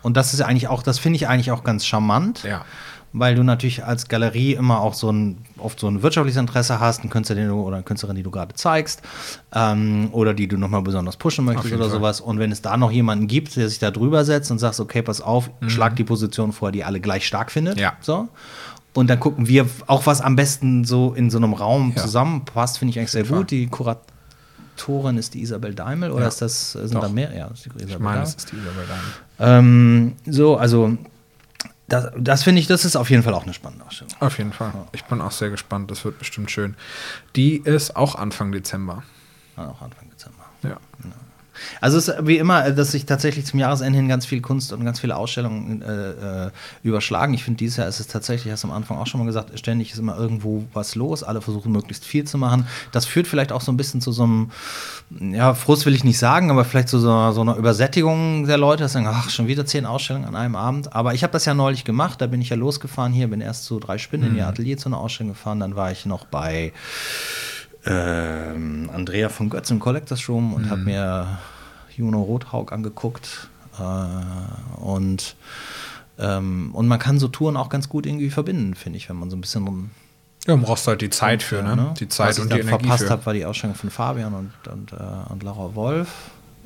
Und 0.02 0.16
das 0.18 0.34
ist 0.34 0.42
eigentlich 0.42 0.68
auch, 0.68 0.82
das 0.82 0.98
finde 0.98 1.18
ich 1.18 1.28
eigentlich 1.28 1.52
auch 1.52 1.64
ganz 1.64 1.86
charmant. 1.86 2.44
Ja. 2.44 2.64
weil 3.12 3.34
du 3.34 3.42
natürlich 3.42 3.84
als 3.84 4.08
Galerie 4.08 4.54
immer 4.54 4.82
auch 4.82 4.94
so 4.94 5.12
ein, 5.12 5.40
oft 5.58 5.80
so 5.80 5.88
ein 5.88 6.04
wirtschaftliches 6.04 6.40
Interesse 6.40 6.80
hast, 6.80 7.00
einen 7.02 7.10
Künstler 7.10 7.36
den 7.36 7.48
du, 7.48 7.56
oder 7.60 7.78
eine 7.78 7.84
Künstlerin, 7.84 8.16
die 8.16 8.22
du 8.22 8.30
gerade 8.30 8.54
zeigst, 8.54 9.02
ähm, 9.52 10.10
oder 10.12 10.36
die 10.36 10.48
du 10.48 10.58
nochmal 10.58 10.84
besonders 10.84 11.18
pushen 11.18 11.44
möchtest 11.44 11.74
oder 11.74 11.86
Fall. 11.86 11.90
sowas. 11.90 12.22
Und 12.22 12.38
wenn 12.38 12.52
es 12.52 12.62
da 12.62 12.78
noch 12.78 12.92
jemanden 12.92 13.26
gibt, 13.26 13.56
der 13.56 13.68
sich 13.68 13.80
da 13.80 13.90
drüber 13.90 14.26
setzt 14.26 14.52
und 14.52 14.60
sagt, 14.60 14.80
okay, 14.80 15.02
pass 15.02 15.22
auf, 15.22 15.50
schlag 15.66 15.96
die 15.96 16.04
Position 16.04 16.52
vor, 16.54 16.72
die 16.72 16.84
alle 16.84 17.00
gleich 17.00 17.26
stark 17.26 17.50
findet. 17.52 17.78
Mhm. 17.78 17.82
Ja. 17.82 17.94
So. 18.00 18.28
Und 18.94 19.08
dann 19.10 19.20
gucken 19.20 19.48
wir 19.48 19.68
auch, 19.88 20.06
was 20.08 20.20
am 20.22 20.36
besten 20.36 20.84
so 20.84 21.14
in 21.14 21.30
so 21.30 21.38
einem 21.38 21.54
Raum 21.54 21.94
Ja. 21.96 22.02
zusammenpasst, 22.02 22.80
finde 22.80 22.92
ich 22.92 23.00
eigentlich 23.00 23.12
sehr 23.12 23.24
gut. 23.24 23.52
Die 23.52 23.68
Kuratorin 23.68 25.18
ist 25.18 25.34
die 25.36 25.42
Isabel 25.42 25.74
Daimel 25.76 26.12
oder 26.12 26.24
Ja. 26.24 26.28
ist 26.28 26.42
das, 26.42 26.72
sind 26.74 26.96
Doch. 26.96 27.02
da 27.02 27.10
mehr? 27.10 27.34
Ja, 27.36 27.48
das 27.50 27.60
ist 27.60 27.66
die 27.66 27.70
Isabel 27.70 27.90
Ich 27.92 28.00
meine, 28.00 28.16
Daimel. 28.18 28.22
das 28.22 28.36
ist 28.36 28.52
die 28.52 28.56
Isabel 28.58 28.86
Daimel. 28.88 29.60
Ähm, 29.60 30.16
so, 30.26 30.58
also 30.58 30.98
das, 31.88 32.12
das 32.18 32.44
finde 32.44 32.62
ich, 32.62 32.68
das 32.68 32.84
ist 32.86 32.96
auf 32.96 33.10
jeden 33.10 33.24
Fall 33.24 33.34
auch 33.34 33.44
eine 33.44 33.54
spannende 33.54 33.86
Ausstellung. 33.86 34.14
Auf 34.20 34.38
jeden 34.38 34.54
Fall. 34.54 34.72
Ich 34.92 35.06
bin 35.06 35.22
auch 35.22 35.32
sehr 35.32 35.50
gespannt. 35.50 35.90
Das 35.92 36.04
wird 36.06 36.20
bestimmt 36.20 36.52
schön. 36.52 36.76
Die 37.36 37.58
ist 37.58 37.96
auch 37.96 38.16
Anfang 38.16 38.52
Dezember. 38.52 39.04
Ja, 39.58 39.68
Auch 39.70 39.82
Anfang 39.82 40.10
Dezember. 40.10 40.46
Ja. 40.64 40.78
Also 41.82 41.98
es 41.98 42.08
ist 42.08 42.28
wie 42.28 42.38
immer, 42.38 42.72
dass 42.72 42.92
sich 42.92 43.06
tatsächlich 43.06 43.46
zum 43.46 43.60
Jahresende 43.60 43.98
hin 43.98 44.08
ganz 44.08 44.26
viel 44.26 44.42
Kunst 44.42 44.74
und 44.74 44.84
ganz 44.86 45.00
viele 45.00 45.16
Ausstellungen 45.16 45.82
äh, 45.82 46.48
äh, 46.48 46.52
überschlagen. 46.84 47.34
Ich 47.34 47.44
finde, 47.44 47.58
dieses 47.58 47.78
Jahr 47.78 47.88
ist 47.88 48.00
es 48.00 48.08
tatsächlich, 48.08 48.52
hast 48.52 48.64
du 48.64 48.68
am 48.68 48.74
Anfang 48.74 48.98
auch 48.98 49.08
schon 49.08 49.20
mal 49.20 49.26
gesagt, 49.26 49.58
ständig 49.58 49.92
ist 49.92 50.00
immer 50.00 50.18
irgendwo 50.18 50.66
was 50.74 50.96
los. 50.96 51.24
Alle 51.24 51.42
versuchen 51.42 51.72
möglichst 51.72 52.06
viel 52.06 52.26
zu 52.26 52.38
machen. 52.38 52.68
Das 52.92 53.06
führt 53.06 53.28
vielleicht 53.28 53.52
auch 53.52 53.62
so 53.62 53.72
ein 53.72 53.78
bisschen 53.78 54.02
zu 54.02 54.12
so 54.12 54.24
einem, 54.24 54.52
ja, 55.20 55.54
Frust 55.54 55.86
will 55.86 55.96
ich 55.96 56.04
nicht 56.04 56.20
sagen, 56.20 56.52
aber 56.52 56.66
vielleicht 56.66 56.90
zu 56.90 57.00
so, 57.00 57.32
so 57.32 57.42
einer 57.42 57.56
Übersättigung 57.56 58.46
der 58.46 58.58
Leute, 58.58 58.84
dass 58.84 58.94
sie 58.94 59.04
sagen, 59.04 59.10
ach, 59.10 59.30
schon 59.30 59.48
wieder 59.48 59.66
zehn 59.66 59.86
Ausstellungen 59.86 60.28
an 60.28 60.36
einem 60.36 60.56
Abend. 60.56 60.94
Aber 60.94 61.14
ich 61.14 61.24
habe 61.24 61.34
das 61.34 61.46
ja 61.46 61.54
neulich 61.54 61.84
gemacht, 61.84 62.22
da 62.22 62.28
bin 62.28 62.42
ich 62.42 62.50
ja 62.50 62.56
losgefahren 62.56 63.14
hier, 63.14 63.28
bin 63.28 63.42
erst 63.42 63.66
zu 63.66 63.80
drei 63.80 63.98
Spinnen 63.98 64.32
in 64.32 64.38
ihr 64.38 64.48
Atelier 64.48 64.78
zu 64.78 64.90
einer 64.90 64.98
Ausstellung 64.98 65.34
gefahren, 65.34 65.60
dann 65.60 65.76
war 65.76 65.92
ich 65.92 66.06
noch 66.06 66.26
bei 66.26 66.72
ähm, 67.86 68.90
Andrea 68.94 69.30
von 69.30 69.50
Götz 69.50 69.72
im 69.72 69.80
Collectors 69.80 70.28
Room 70.30 70.54
und 70.54 70.70
habe 70.70 70.82
mir 70.82 71.40
Juno 71.96 72.22
Rothaug 72.22 72.72
angeguckt. 72.72 73.50
Äh, 73.80 74.82
und, 74.82 75.36
ähm, 76.18 76.72
und 76.74 76.88
man 76.88 77.00
kann 77.00 77.20
so 77.20 77.28
Touren 77.28 77.58
auch 77.58 77.70
ganz 77.70 77.90
gut 77.90 78.06
irgendwie 78.06 78.30
verbinden, 78.30 78.76
finde 78.76 78.98
ich, 78.98 79.10
wenn 79.10 79.16
man 79.16 79.30
so 79.30 79.38
ein 79.38 79.42
bisschen 79.42 79.92
Ja, 80.46 80.56
man 80.56 80.66
brauchst 80.66 80.88
halt 80.88 81.02
die 81.02 81.10
Zeit 81.10 81.44
für, 81.44 81.62
ne? 81.64 81.94
Die 82.00 82.10
Zeit 82.10 82.30
Was 82.30 82.40
und 82.40 82.48
ich 82.48 82.54
die 82.56 82.60
Energie 82.62 82.88
verpasst 82.88 83.10
habe, 83.10 83.26
war 83.26 83.34
die 83.34 83.46
Ausstellung 83.46 83.76
von 83.76 83.90
Fabian 83.90 84.34
und, 84.34 84.52
und, 84.72 84.94
äh, 84.94 85.32
und 85.32 85.44
Laura 85.44 85.76
Wolf 85.76 86.10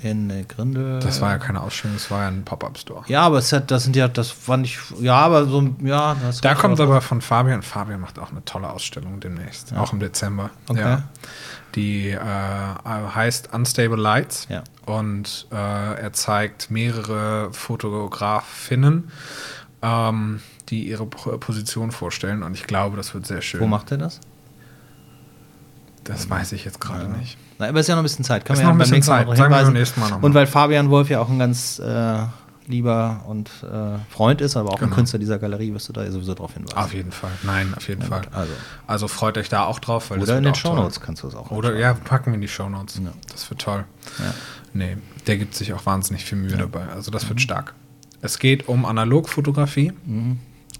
in 0.03 0.45
Grindel. 0.47 0.99
Das 0.99 1.21
war 1.21 1.31
ja 1.31 1.37
keine 1.37 1.61
Ausstellung, 1.61 1.95
das 1.97 2.11
war 2.11 2.21
ja 2.23 2.27
ein 2.27 2.43
Pop-Up-Store. 2.43 3.03
ja, 3.07 3.21
aber 3.21 3.37
es 3.37 3.51
hat, 3.53 3.71
das 3.71 3.83
sind 3.83 3.95
ja, 3.95 4.07
das 4.07 4.29
fand 4.29 4.65
ich, 4.65 4.77
ja, 4.99 5.15
aber 5.15 5.45
so, 5.45 5.69
ja. 5.81 6.15
Da 6.41 6.55
kommt 6.55 6.79
aber 6.79 7.01
von 7.01 7.21
Fabian. 7.21 7.61
Fabian 7.61 8.01
macht 8.01 8.19
auch 8.19 8.31
eine 8.31 8.43
tolle 8.45 8.69
Ausstellung 8.69 9.19
demnächst, 9.19 9.73
auch 9.73 9.93
im 9.93 9.99
Dezember. 9.99 10.49
Okay. 10.67 10.79
Ja. 10.79 11.03
Die 11.75 12.09
äh, 12.09 12.19
heißt 12.19 13.51
Unstable 13.53 13.97
Lights 13.99 14.45
Ja. 14.49 14.63
und 14.85 15.47
äh, 15.51 15.55
er 15.55 16.13
zeigt 16.13 16.69
mehrere 16.69 17.51
Fotografinnen, 17.51 19.09
ähm, 19.81 20.41
die 20.69 20.87
ihre 20.87 21.05
Position 21.07 21.91
vorstellen 21.91 22.43
und 22.43 22.53
ich 22.53 22.67
glaube, 22.67 22.95
das 22.97 23.13
wird 23.13 23.25
sehr 23.25 23.41
schön. 23.41 23.59
Wo 23.61 23.67
macht 23.67 23.91
er 23.91 23.97
das? 23.97 24.19
das 26.03 26.29
weiß 26.29 26.51
ich 26.51 26.65
jetzt 26.65 26.81
gerade 26.81 27.07
nicht. 27.09 27.37
Na, 27.59 27.67
aber 27.69 27.79
es 27.79 27.85
ist 27.85 27.89
ja 27.89 27.95
noch 27.95 28.01
ein 28.01 28.03
bisschen 28.03 28.25
Zeit. 28.25 28.45
Können 28.45 28.55
Ist 28.55 28.59
wir 28.59 28.63
ja 28.63 28.67
noch 28.69 28.75
ein 28.75 28.77
beim 28.77 28.79
bisschen 28.79 28.95
nächsten 28.95 29.11
Mal 29.11 29.17
Zeit. 29.19 29.27
noch 29.27 29.35
Sagen 29.35 29.51
wir 29.51 29.57
hinweisen. 29.57 29.73
beim 29.73 29.79
nächsten 29.81 29.99
Mal 29.99 30.09
noch 30.09 30.19
mal. 30.21 30.25
Und 30.27 30.33
weil 30.33 30.47
Fabian 30.47 30.89
Wolf 30.89 31.09
ja 31.09 31.19
auch 31.19 31.29
ein 31.29 31.39
ganz 31.39 31.79
äh, 31.79 32.19
lieber 32.67 33.21
und 33.27 33.49
äh, 33.63 33.97
Freund 34.09 34.39
ist, 34.41 34.55
aber 34.55 34.69
auch 34.69 34.75
ein 34.75 34.85
Genau. 34.85 34.95
Künstler 34.95 35.19
dieser 35.19 35.37
Galerie, 35.37 35.73
wirst 35.73 35.89
du 35.89 35.93
da 35.93 36.09
sowieso 36.09 36.33
drauf 36.33 36.53
hinweisen. 36.53 36.77
Auf 36.77 36.93
jeden 36.93 37.11
Fall. 37.11 37.31
Nein, 37.43 37.73
auf 37.75 37.87
jeden 37.87 38.01
Ja, 38.01 38.07
Fall. 38.07 38.21
also. 38.31 38.53
Also 38.87 39.07
freut 39.07 39.37
euch 39.37 39.49
da 39.49 39.65
auch 39.65 39.79
drauf. 39.79 40.09
Weil 40.11 40.19
das 40.19 40.29
Oder 40.29 40.37
in 40.37 40.43
den. 40.45 40.55
Shownotes 40.55 41.01
kannst 41.01 41.23
du 41.23 41.27
es 41.27 41.35
auch 41.35 41.51
Oder 41.51 41.69
anschauen. 41.69 41.81
ja, 41.81 41.93
packen 41.93 42.27
wir 42.27 42.35
in 42.35 42.41
die 42.41 42.47
Shownotes. 42.47 43.01
Ja. 43.03 43.11
Das 43.31 43.49
wird 43.49 43.61
toll. 43.61 43.83
Ja. 44.19 44.33
Nee, 44.73 44.97
der 45.27 45.37
gibt 45.37 45.55
sich 45.55 45.73
auch 45.73 45.85
wahnsinnig 45.85 46.23
viel 46.25 46.37
Mühe 46.37 46.55
dabei. 46.57 46.87
Also 46.87 47.11
das 47.11 47.25
Mhm. 47.25 47.29
wird 47.29 47.41
stark. 47.41 47.73
Es 48.21 48.39
geht 48.39 48.69
um 48.69 48.85
Analogfotografie 48.85 49.91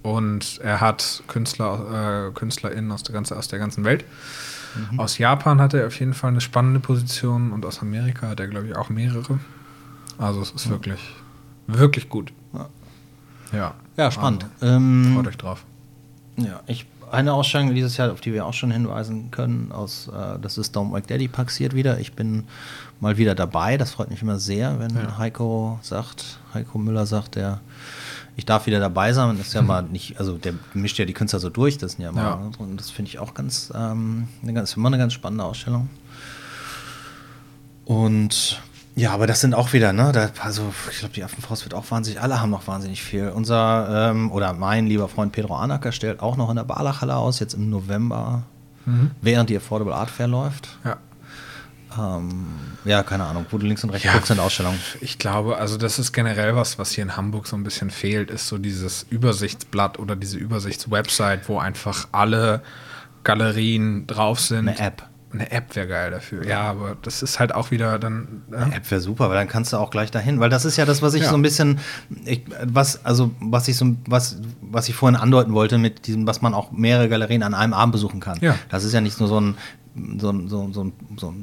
und 0.02 0.60
er 0.64 0.82
hat 0.82 1.24
Künstler, 1.28 2.30
äh, 2.30 2.32
KünstlerInnen 2.34 2.92
aus 2.92 3.04
der, 3.04 3.14
ganze, 3.14 3.36
aus 3.38 3.48
der 3.50 3.60
ganzen 3.60 3.84
Welt. 3.84 4.06
Mhm. 4.92 5.00
Aus 5.00 5.18
Japan 5.18 5.62
hat 5.62 5.74
er 5.74 5.88
auf 5.88 6.00
jeden 6.00 6.14
Fall 6.14 6.32
eine 6.32 6.42
spannende 6.42 6.80
Position 6.80 7.52
und 7.52 7.66
aus 7.66 7.82
Amerika 7.82 8.30
hat 8.30 8.40
er, 8.40 8.48
glaube 8.48 8.68
ich, 8.68 8.76
auch 8.76 8.90
mehrere. 8.90 9.40
Also 10.18 10.42
es 10.42 10.52
ist 10.52 10.70
wirklich, 10.70 11.00
wirklich 11.68 12.10
gut. 12.10 12.34
Ja. 12.54 12.70
Ja. 13.52 13.74
Ja, 13.98 14.12
spannend. 14.12 14.46
Also, 14.60 14.76
Ähm, 14.76 15.12
freut 15.16 15.28
euch 15.28 15.38
drauf. 15.38 15.64
Ja, 16.38 16.62
ich, 16.66 16.88
eine 17.12 17.34
Ausstellung 17.34 17.76
dieses 17.76 17.98
Jahr, 17.98 18.12
auf 18.12 18.22
die 18.22 18.34
wir 18.34 18.46
auch 18.46 18.54
schon 18.54 18.72
hinweisen 18.72 19.30
können, 19.30 19.72
aus, 19.72 20.08
äh, 20.08 20.40
das 20.42 20.58
ist 20.58 20.76
Don't 20.76 20.92
Like 20.94 21.06
Daddy 21.08 21.28
passiert 21.28 21.76
wieder. 21.76 22.00
Ich 22.00 22.14
bin 22.14 22.46
mal 23.00 23.18
wieder 23.18 23.36
dabei. 23.36 23.78
Das 23.78 23.92
freut 23.92 24.10
mich 24.10 24.22
immer 24.24 24.40
sehr, 24.40 24.80
wenn 24.80 24.96
Ja. 24.96 25.18
Heiko 25.20 25.78
sagt, 25.84 26.40
Heiko 26.56 26.80
Müller 26.80 27.06
sagt, 27.06 27.36
der, 27.36 27.60
ich 28.36 28.46
darf 28.46 28.66
wieder 28.66 28.80
dabei 28.80 29.14
sein. 29.14 29.38
Das 29.38 29.48
ist 29.48 29.54
ja 29.54 29.62
mal 29.62 29.84
nicht, 29.92 30.20
also 30.20 30.38
der 30.38 30.54
mischt 30.74 30.98
ja 31.00 31.06
die 31.06 31.14
Künstler 31.14 31.40
so 31.40 31.50
durch, 31.50 31.78
das 31.78 31.94
sind 31.94 32.04
ja 32.04 32.12
mal, 32.12 32.24
Ja. 32.24 32.52
und 32.58 32.78
das 32.80 32.90
finde 32.90 33.10
ich 33.10 33.20
auch 33.20 33.34
ganz, 33.34 33.72
ähm, 33.76 34.28
eine 34.42 34.54
ganz, 34.54 34.76
immer 34.76 34.88
eine 34.88 34.98
ganz 34.98 35.14
spannende 35.14 35.44
Ausstellung. 35.44 35.90
Und 37.86 38.62
ja, 38.96 39.12
aber 39.12 39.26
das 39.26 39.42
sind 39.42 39.56
auch 39.56 39.74
wieder, 39.74 39.92
ne? 39.92 40.12
Da, 40.12 40.30
also, 40.44 40.72
ich 40.92 41.00
glaube, 41.00 41.14
die 41.16 41.24
Affenfaust 41.24 41.66
wird 41.66 41.74
auch 41.74 41.90
wahnsinnig, 41.90 42.22
alle 42.22 42.40
haben 42.40 42.52
noch 42.52 42.68
wahnsinnig 42.68 43.02
viel. 43.02 43.30
Unser, 43.30 44.12
ähm, 44.12 44.32
oder 44.32 44.54
mein 44.54 44.86
lieber 44.86 45.08
Freund 45.10 45.32
Pedro 45.32 45.56
Anacker 45.56 45.92
stellt 45.92 46.20
auch 46.20 46.38
noch 46.38 46.50
in 46.52 46.56
der 46.58 46.64
Barlachhalle 46.64 47.16
aus, 47.16 47.40
jetzt 47.40 47.56
im 47.56 47.70
November, 47.70 48.44
während 49.22 49.50
die 49.50 49.56
Affordable 49.58 49.96
Art 49.96 50.10
Fair 50.10 50.28
läuft. 50.28 50.78
Ja. 50.84 50.98
Ähm, 51.98 52.46
ja, 52.86 53.04
keine 53.04 53.26
Ahnung, 53.26 53.46
wo 53.52 53.58
du 53.58 53.66
links 53.66 53.84
und 53.84 53.90
rechts 53.92 54.06
Ja. 54.06 54.14
guckst 54.14 54.30
in 54.32 54.38
der 54.38 54.46
Ausstellung. 54.46 54.76
Ich 55.02 55.20
glaube, 55.20 55.58
also 55.58 55.78
das 55.78 56.00
ist 56.00 56.12
generell 56.14 56.56
was, 56.56 56.78
was 56.80 56.92
hier 56.92 57.04
in 57.04 57.16
Hamburg 57.18 57.48
so 57.48 57.56
ein 57.56 57.64
bisschen 57.64 57.90
fehlt, 57.90 58.30
ist 58.32 58.48
so 58.48 58.58
dieses 58.58 59.04
Übersichtsblatt 59.10 60.00
oder 60.00 60.16
diese 60.16 60.38
Übersichtswebsite, 60.38 61.42
wo 61.48 61.60
einfach 61.60 62.08
alle 62.12 62.62
Galerien 63.24 64.08
drauf 64.08 64.40
sind. 64.40 64.68
Eine 64.70 64.80
App. 64.80 65.04
Eine 65.32 65.52
App 65.52 65.76
wäre 65.76 65.88
geil 65.88 66.12
dafür. 66.12 66.46
Ja, 66.46 66.62
aber 66.62 66.96
das 67.02 67.24
ist 67.24 67.40
halt 67.40 67.56
auch 67.56 67.72
wieder 67.72 67.98
dann. 67.98 68.44
Ja. 68.52 68.68
App 68.68 68.92
wäre 68.92 69.02
super, 69.02 69.30
weil 69.30 69.36
dann 69.36 69.48
kannst 69.48 69.74
du 69.74 69.78
auch 69.78 69.90
gleich 69.90 70.12
dahin, 70.12 70.40
weil 70.40 70.52
das 70.52 70.64
ist 70.64 70.78
ja 70.78 70.86
das, 70.86 71.02
was 71.02 71.16
ich 71.16 71.24
Ja. 71.24 71.30
so 71.30 71.36
ein 71.36 71.42
bisschen, 71.42 71.80
ich, 72.24 72.44
was 72.64 73.04
also 73.04 73.32
was 73.40 73.68
ich 73.68 73.76
so 73.76 73.96
was 74.06 74.38
was 74.62 74.88
ich 74.90 74.96
vorhin 74.96 75.20
andeuten 75.20 75.54
wollte 75.54 75.80
mit 75.80 76.06
diesem, 76.06 76.28
was 76.28 76.44
man 76.44 76.54
auch 76.54 76.72
mehrere 76.72 77.10
Galerien 77.10 77.42
an 77.42 77.56
einem 77.56 77.74
Abend 77.74 77.94
besuchen 77.94 78.20
kann. 78.20 78.38
Ja. 78.42 78.56
Das 78.70 78.84
ist 78.84 78.94
ja 78.94 79.02
nicht 79.02 79.20
nur 79.20 79.28
so 79.28 79.40
ein 79.42 79.56
so, 80.18 80.30
ein- 80.32 80.48
so, 80.48 80.70
so, 80.72 80.92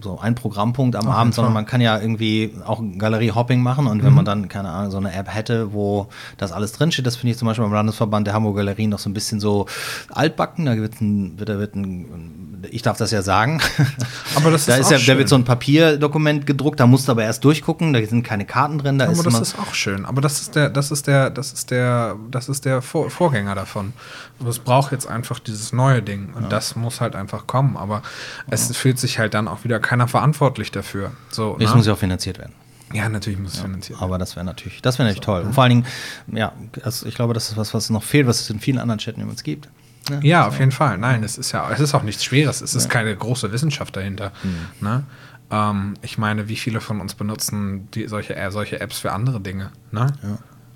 so, 0.02 0.18
ein 0.18 0.34
Programmpunkt 0.34 0.96
am 0.96 1.06
Auf 1.06 1.14
Abend, 1.14 1.34
sondern 1.34 1.52
man 1.52 1.66
kann 1.66 1.80
ja 1.80 1.98
irgendwie 2.00 2.52
auch 2.66 2.82
Galerie-Hopping 2.98 3.62
machen 3.62 3.86
und 3.86 3.98
Mhm. 3.98 4.04
wenn 4.06 4.14
man 4.14 4.24
dann, 4.24 4.48
keine 4.48 4.70
Ahnung, 4.70 4.90
so 4.90 4.96
eine 4.96 5.12
App 5.14 5.32
hätte, 5.32 5.72
wo 5.72 6.08
das 6.36 6.50
alles 6.50 6.72
drinsteht, 6.72 7.06
das 7.06 7.14
finde 7.16 7.32
ich 7.32 7.38
zum 7.38 7.46
Beispiel 7.46 7.64
beim 7.64 7.72
Landesverband 7.74 8.26
der 8.26 8.34
Hamburger 8.34 8.58
Galerien 8.62 8.90
noch 8.90 8.98
so 8.98 9.08
ein 9.08 9.14
bisschen 9.14 9.38
so 9.38 9.66
altbacken, 10.10 10.66
da 10.66 10.76
wird 10.76 11.00
ein, 11.00 11.38
wird, 11.38 11.48
da 11.48 11.58
wird 11.58 11.76
ein, 11.76 12.49
ich 12.70 12.82
darf 12.82 12.98
das 12.98 13.10
ja 13.10 13.22
sagen, 13.22 13.60
Aber 14.36 14.50
das 14.50 14.66
da 14.66 14.74
ist 14.74 14.80
ist 14.80 14.86
auch 14.86 14.90
ja, 14.92 14.96
da 14.98 15.02
schön. 15.02 15.18
wird 15.18 15.28
so 15.28 15.36
ein 15.36 15.44
Papierdokument 15.44 16.46
gedruckt, 16.46 16.80
da 16.80 16.86
musst 16.86 17.08
du 17.08 17.12
aber 17.12 17.24
erst 17.24 17.44
durchgucken, 17.44 17.92
da 17.92 18.04
sind 18.04 18.22
keine 18.22 18.44
Karten 18.44 18.78
drin, 18.78 18.98
da 18.98 19.06
Aber 19.06 19.14
ist 19.14 19.26
das 19.26 19.40
ist 19.40 19.58
auch 19.58 19.74
schön. 19.74 20.04
Aber 20.04 20.20
das 20.20 20.40
ist 20.40 20.54
der, 20.56 20.70
das 20.70 20.90
ist 20.90 21.06
der, 21.06 21.30
das 21.30 21.52
ist 21.52 21.70
der, 21.70 22.16
das 22.30 22.48
ist 22.48 22.64
der 22.64 22.82
Vor 22.82 23.10
Vorgänger 23.10 23.54
davon. 23.54 23.92
Aber 24.38 24.50
es 24.50 24.58
braucht 24.58 24.92
jetzt 24.92 25.06
einfach 25.06 25.38
dieses 25.38 25.72
neue 25.72 26.02
Ding. 26.02 26.32
Und 26.34 26.50
das 26.50 26.76
muss 26.76 27.00
halt 27.00 27.16
einfach 27.16 27.46
kommen. 27.46 27.76
Aber 27.76 28.02
es 28.48 28.74
fühlt 28.76 28.98
sich 28.98 29.18
halt 29.18 29.34
dann 29.34 29.48
auch 29.48 29.64
wieder 29.64 29.80
keiner 29.80 30.08
verantwortlich 30.08 30.70
dafür. 30.70 31.12
So, 31.30 31.56
es 31.60 31.70
ne? 31.70 31.76
muss 31.76 31.86
ja 31.86 31.92
auch 31.92 31.98
finanziert 31.98 32.38
werden. 32.38 32.54
ja, 32.92 33.08
natürlich 33.08 33.38
muss 33.38 33.54
es 33.54 33.60
finanziert 33.60 33.98
werden. 33.98 34.04
Aber 34.08 34.18
das 34.18 34.36
wäre 34.36 34.44
natürlich, 34.46 34.82
das 34.82 34.98
wäre 34.98 35.08
natürlich 35.08 35.24
toll. 35.24 35.42
Und 35.42 35.54
vor 35.54 35.64
allen 35.64 35.70
Dingen, 35.70 35.86
ja, 36.32 36.52
also 36.82 37.06
ich 37.06 37.14
glaube, 37.14 37.34
das 37.34 37.50
ist 37.50 37.56
was, 37.56 37.74
was 37.74 37.90
noch 37.90 38.02
fehlt, 38.02 38.26
was 38.26 38.40
es 38.40 38.50
in 38.50 38.60
vielen 38.60 38.78
anderen 38.78 39.00
Städten 39.00 39.20
übrigens 39.20 39.42
gibt. 39.42 39.68
Ne? 40.08 40.20
Ja, 40.22 40.46
auf 40.46 40.58
jeden 40.58 40.72
Fall. 40.72 40.98
Nein, 40.98 41.22
es 41.22 41.36
ist 41.38 41.52
ja, 41.52 41.70
es 41.70 41.80
ist 41.80 41.94
auch 41.94 42.02
nichts 42.02 42.24
Schweres. 42.24 42.60
Es 42.62 42.74
ist 42.74 42.88
keine 42.88 43.14
große 43.14 43.52
Wissenschaft 43.52 43.94
dahinter. 43.96 44.32
Mhm. 44.42 44.86
Ne? 44.86 45.04
Ähm, 45.50 45.94
ich 46.02 46.16
meine, 46.18 46.48
wie 46.48 46.56
viele 46.56 46.80
von 46.80 47.00
uns 47.00 47.14
benutzen 47.14 47.88
die, 47.92 48.06
solche, 48.08 48.34
äh, 48.36 48.50
solche 48.50 48.80
Apps 48.80 48.98
für 48.98 49.12
andere 49.12 49.40
Dinge? 49.40 49.70
Ne? 49.92 50.06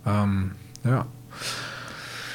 Ja. 0.04 0.22
Ähm, 0.24 0.52
ja. 0.84 1.06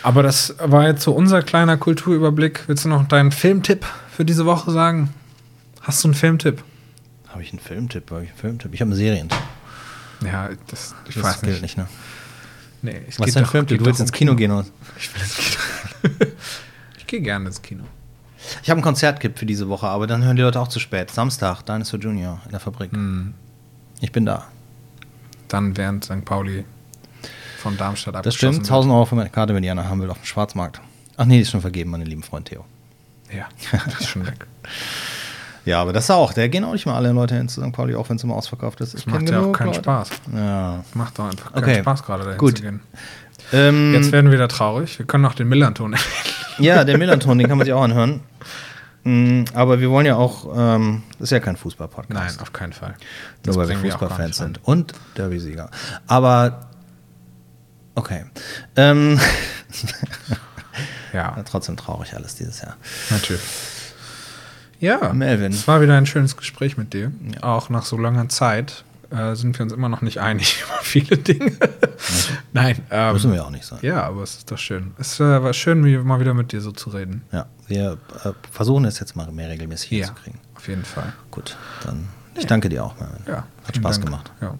Aber 0.01 0.23
das 0.23 0.55
war 0.59 0.87
jetzt 0.87 1.03
so 1.03 1.11
unser 1.11 1.41
kleiner 1.43 1.77
Kulturüberblick. 1.77 2.63
Willst 2.67 2.85
du 2.85 2.89
noch 2.89 3.07
deinen 3.07 3.31
Filmtipp 3.31 3.85
für 4.11 4.25
diese 4.25 4.45
Woche 4.45 4.71
sagen? 4.71 5.13
Hast 5.81 6.03
du 6.03 6.07
einen 6.07 6.15
Filmtipp? 6.15 6.63
Habe 7.27 7.43
ich 7.43 7.51
einen 7.51 7.59
Filmtipp? 7.59 8.09
Habe 8.09 8.23
ich 8.23 8.29
einen 8.29 8.37
Filmtipp? 8.39 8.73
Ich 8.73 8.81
habe 8.81 8.89
einen 8.91 8.97
Serientipp. 8.97 9.37
Ja, 10.25 10.49
das, 10.67 10.95
ich 11.07 11.15
Das 11.15 11.23
weiß 11.23 11.41
gilt 11.41 11.61
nicht. 11.61 11.77
nicht, 11.77 11.77
ne? 11.77 11.87
Nee, 12.81 13.01
es 13.07 13.19
Was 13.19 13.27
ist 13.27 13.35
dein 13.35 13.45
Filmtipp? 13.45 13.79
Du 13.79 13.85
willst 13.85 13.99
ins 13.99 14.11
Kino 14.11 14.35
gehen 14.35 14.51
oder? 14.51 14.65
Ich 14.97 15.13
will 15.13 15.21
ins 15.21 15.35
Kino. 15.35 16.31
Ich 17.09 17.11
gehe 17.11 17.21
gerne 17.21 17.47
ins 17.47 17.61
Kino. 17.63 17.85
Ich 18.61 18.69
habe 18.69 18.79
ein 18.79 18.83
Konzerttipp 18.83 19.39
für 19.39 19.47
diese 19.47 19.67
Woche, 19.67 19.87
aber 19.87 20.05
dann 20.05 20.23
hören 20.23 20.35
die 20.35 20.43
Leute 20.43 20.59
auch 20.61 20.67
zu 20.67 20.79
spät. 20.79 21.09
Samstag, 21.09 21.63
Dinosaur 21.63 21.99
Junior 21.99 22.39
in 22.45 22.51
der 22.51 22.59
Fabrik. 22.59 22.91
Hm. 22.91 23.33
Ich 23.99 24.11
bin 24.11 24.27
da. 24.27 24.45
Dann 25.47 25.75
während 25.75 26.05
St. 26.05 26.23
Pauli 26.23 26.65
von 27.57 27.75
Darmstadt 27.77 28.13
Das 28.13 28.19
abgeschlossen 28.19 28.53
stimmt. 28.53 28.67
wird. 28.67 28.71
1000 28.71 28.93
Euro 28.93 29.05
für 29.05 29.15
meine 29.15 29.31
Karte, 29.31 29.55
wenn 29.55 29.63
die 29.63 29.71
einer 29.71 29.89
haben 29.89 29.99
will, 30.01 30.09
auf 30.11 30.19
dem 30.19 30.25
Schwarzmarkt. 30.25 30.79
Ach 31.17 31.25
nee, 31.25 31.37
die 31.37 31.41
ist 31.41 31.49
schon 31.49 31.61
vergeben, 31.61 31.89
meine 31.89 32.03
lieben 32.05 32.21
Freund 32.21 32.47
Theo. 32.47 32.63
Ja, 33.35 33.47
das 33.85 34.01
ist 34.01 34.07
schon 34.09 34.27
weg. 34.27 34.45
Ja, 35.65 35.81
aber 35.81 35.91
das 35.93 36.03
ist 36.03 36.11
auch, 36.11 36.31
da 36.31 36.47
gehen 36.47 36.63
auch 36.63 36.73
nicht 36.73 36.85
mal 36.85 36.95
alle 36.95 37.11
Leute 37.11 37.35
hin 37.35 37.49
zu 37.49 37.59
St. 37.61 37.71
Pauli, 37.73 37.95
auch 37.95 38.07
wenn 38.09 38.17
es 38.17 38.23
immer 38.23 38.35
ausverkauft 38.35 38.79
ist. 38.81 38.93
Ich 38.93 39.03
Das 39.05 39.11
macht 39.13 39.27
ja 39.29 39.39
auch 39.41 39.51
keinen 39.51 39.67
Leute. 39.67 39.79
Spaß. 39.79 40.09
Ja. 40.35 40.83
Macht 40.93 41.17
doch 41.17 41.25
einfach 41.25 41.53
keinen 41.53 41.63
Okay. 41.63 41.79
Spaß 41.81 42.03
gerade 42.03 42.23
dahin 42.23 42.37
Gut. 42.37 42.57
zu 42.57 42.63
gehen. 42.63 42.79
Ähm, 43.51 43.95
Jetzt 43.95 44.11
werden 44.11 44.27
wir 44.27 44.33
wieder 44.33 44.47
traurig. 44.47 44.99
Wir 44.99 45.07
können 45.07 45.23
noch 45.23 45.33
den 45.33 45.49
Millanton 45.49 45.93
erwähnen. 45.93 46.05
Ja, 46.59 46.83
der 46.83 46.97
Millanton, 46.97 47.37
den 47.37 47.47
kann 47.47 47.57
man 47.57 47.65
sich 47.65 47.73
auch 47.73 47.81
anhören. 47.83 48.21
Mm, 49.03 49.45
Aber 49.53 49.79
wir 49.79 49.89
wollen 49.89 50.05
ja 50.05 50.15
auch, 50.15 50.47
ähm, 50.55 51.03
das 51.13 51.25
ist 51.27 51.31
ja 51.31 51.39
kein 51.39 51.55
Fußball-Podcast. 51.55 52.35
Nein, 52.37 52.41
auf 52.41 52.53
keinen 52.53 52.73
Fall. 52.73 52.95
Nur 53.45 53.55
weil 53.55 53.69
wir 53.69 53.75
bringen 53.77 53.93
auch 53.93 53.99
gar 53.99 54.09
Fußballfans 54.09 54.39
nicht 54.39 54.55
sind. 54.57 54.59
Und 54.63 54.93
Derby-Sieger. 55.17 55.69
Aber, 56.07 56.67
okay. 57.95 58.25
Ähm. 58.75 59.19
Ja, 61.13 61.35
trotzdem 61.49 61.77
traurig 61.77 62.13
alles 62.15 62.35
dieses 62.35 62.61
Jahr. 62.61 62.75
natürlich. 63.09 63.41
Ja, 64.79 65.11
Melvin. 65.11 65.51
es 65.51 65.67
war 65.67 65.81
wieder 65.81 65.97
ein 65.97 66.05
schönes 66.05 66.37
Gespräch 66.37 66.77
mit 66.77 66.93
dir. 66.93 67.11
Auch 67.41 67.69
nach 67.69 67.83
so 67.83 67.97
langer 67.97 68.29
Zeit 68.29 68.85
äh, 69.11 69.35
sind 69.35 69.57
wir 69.57 69.63
uns 69.63 69.73
immer 69.73 69.89
noch 69.89 70.01
nicht 70.01 70.19
einig 70.19 70.61
über 70.65 70.79
viele 70.81 71.17
Dinge. 71.17 71.51
Nein, 72.53 72.81
ähm, 72.89 73.13
Müssen 73.13 73.31
wir 73.33 73.45
auch 73.45 73.49
nicht 73.49 73.65
sein. 73.65 73.79
ja, 73.81 74.03
aber 74.03 74.23
es 74.23 74.37
ist 74.37 74.51
doch 74.51 74.57
schön. 74.57 74.91
Es 74.97 75.19
äh, 75.19 75.41
war 75.43 75.53
schön, 75.53 75.81
mal 76.05 76.19
wieder 76.19 76.33
mit 76.33 76.51
dir 76.51 76.61
so 76.61 76.71
zu 76.71 76.89
reden. 76.89 77.23
Ja, 77.31 77.45
wir 77.67 77.97
äh, 78.23 78.31
versuchen 78.51 78.85
es 78.85 78.99
jetzt 78.99 79.15
mal 79.15 79.29
mehr 79.31 79.49
regelmäßig 79.49 79.91
Ja, 79.91 79.97
hinzukriegen. 80.07 80.39
auf 80.55 80.67
jeden 80.67 80.85
Fall. 80.85 81.13
Gut, 81.31 81.57
dann 81.85 82.07
ich 82.35 82.45
danke 82.47 82.69
dir 82.69 82.85
auch, 82.85 82.97
Melvin. 82.99 83.19
Ja, 83.27 83.45
Hat 83.67 83.75
Spaß 83.75 83.97
Dank. 83.97 84.05
gemacht. 84.05 84.31
Ja. 84.41 84.55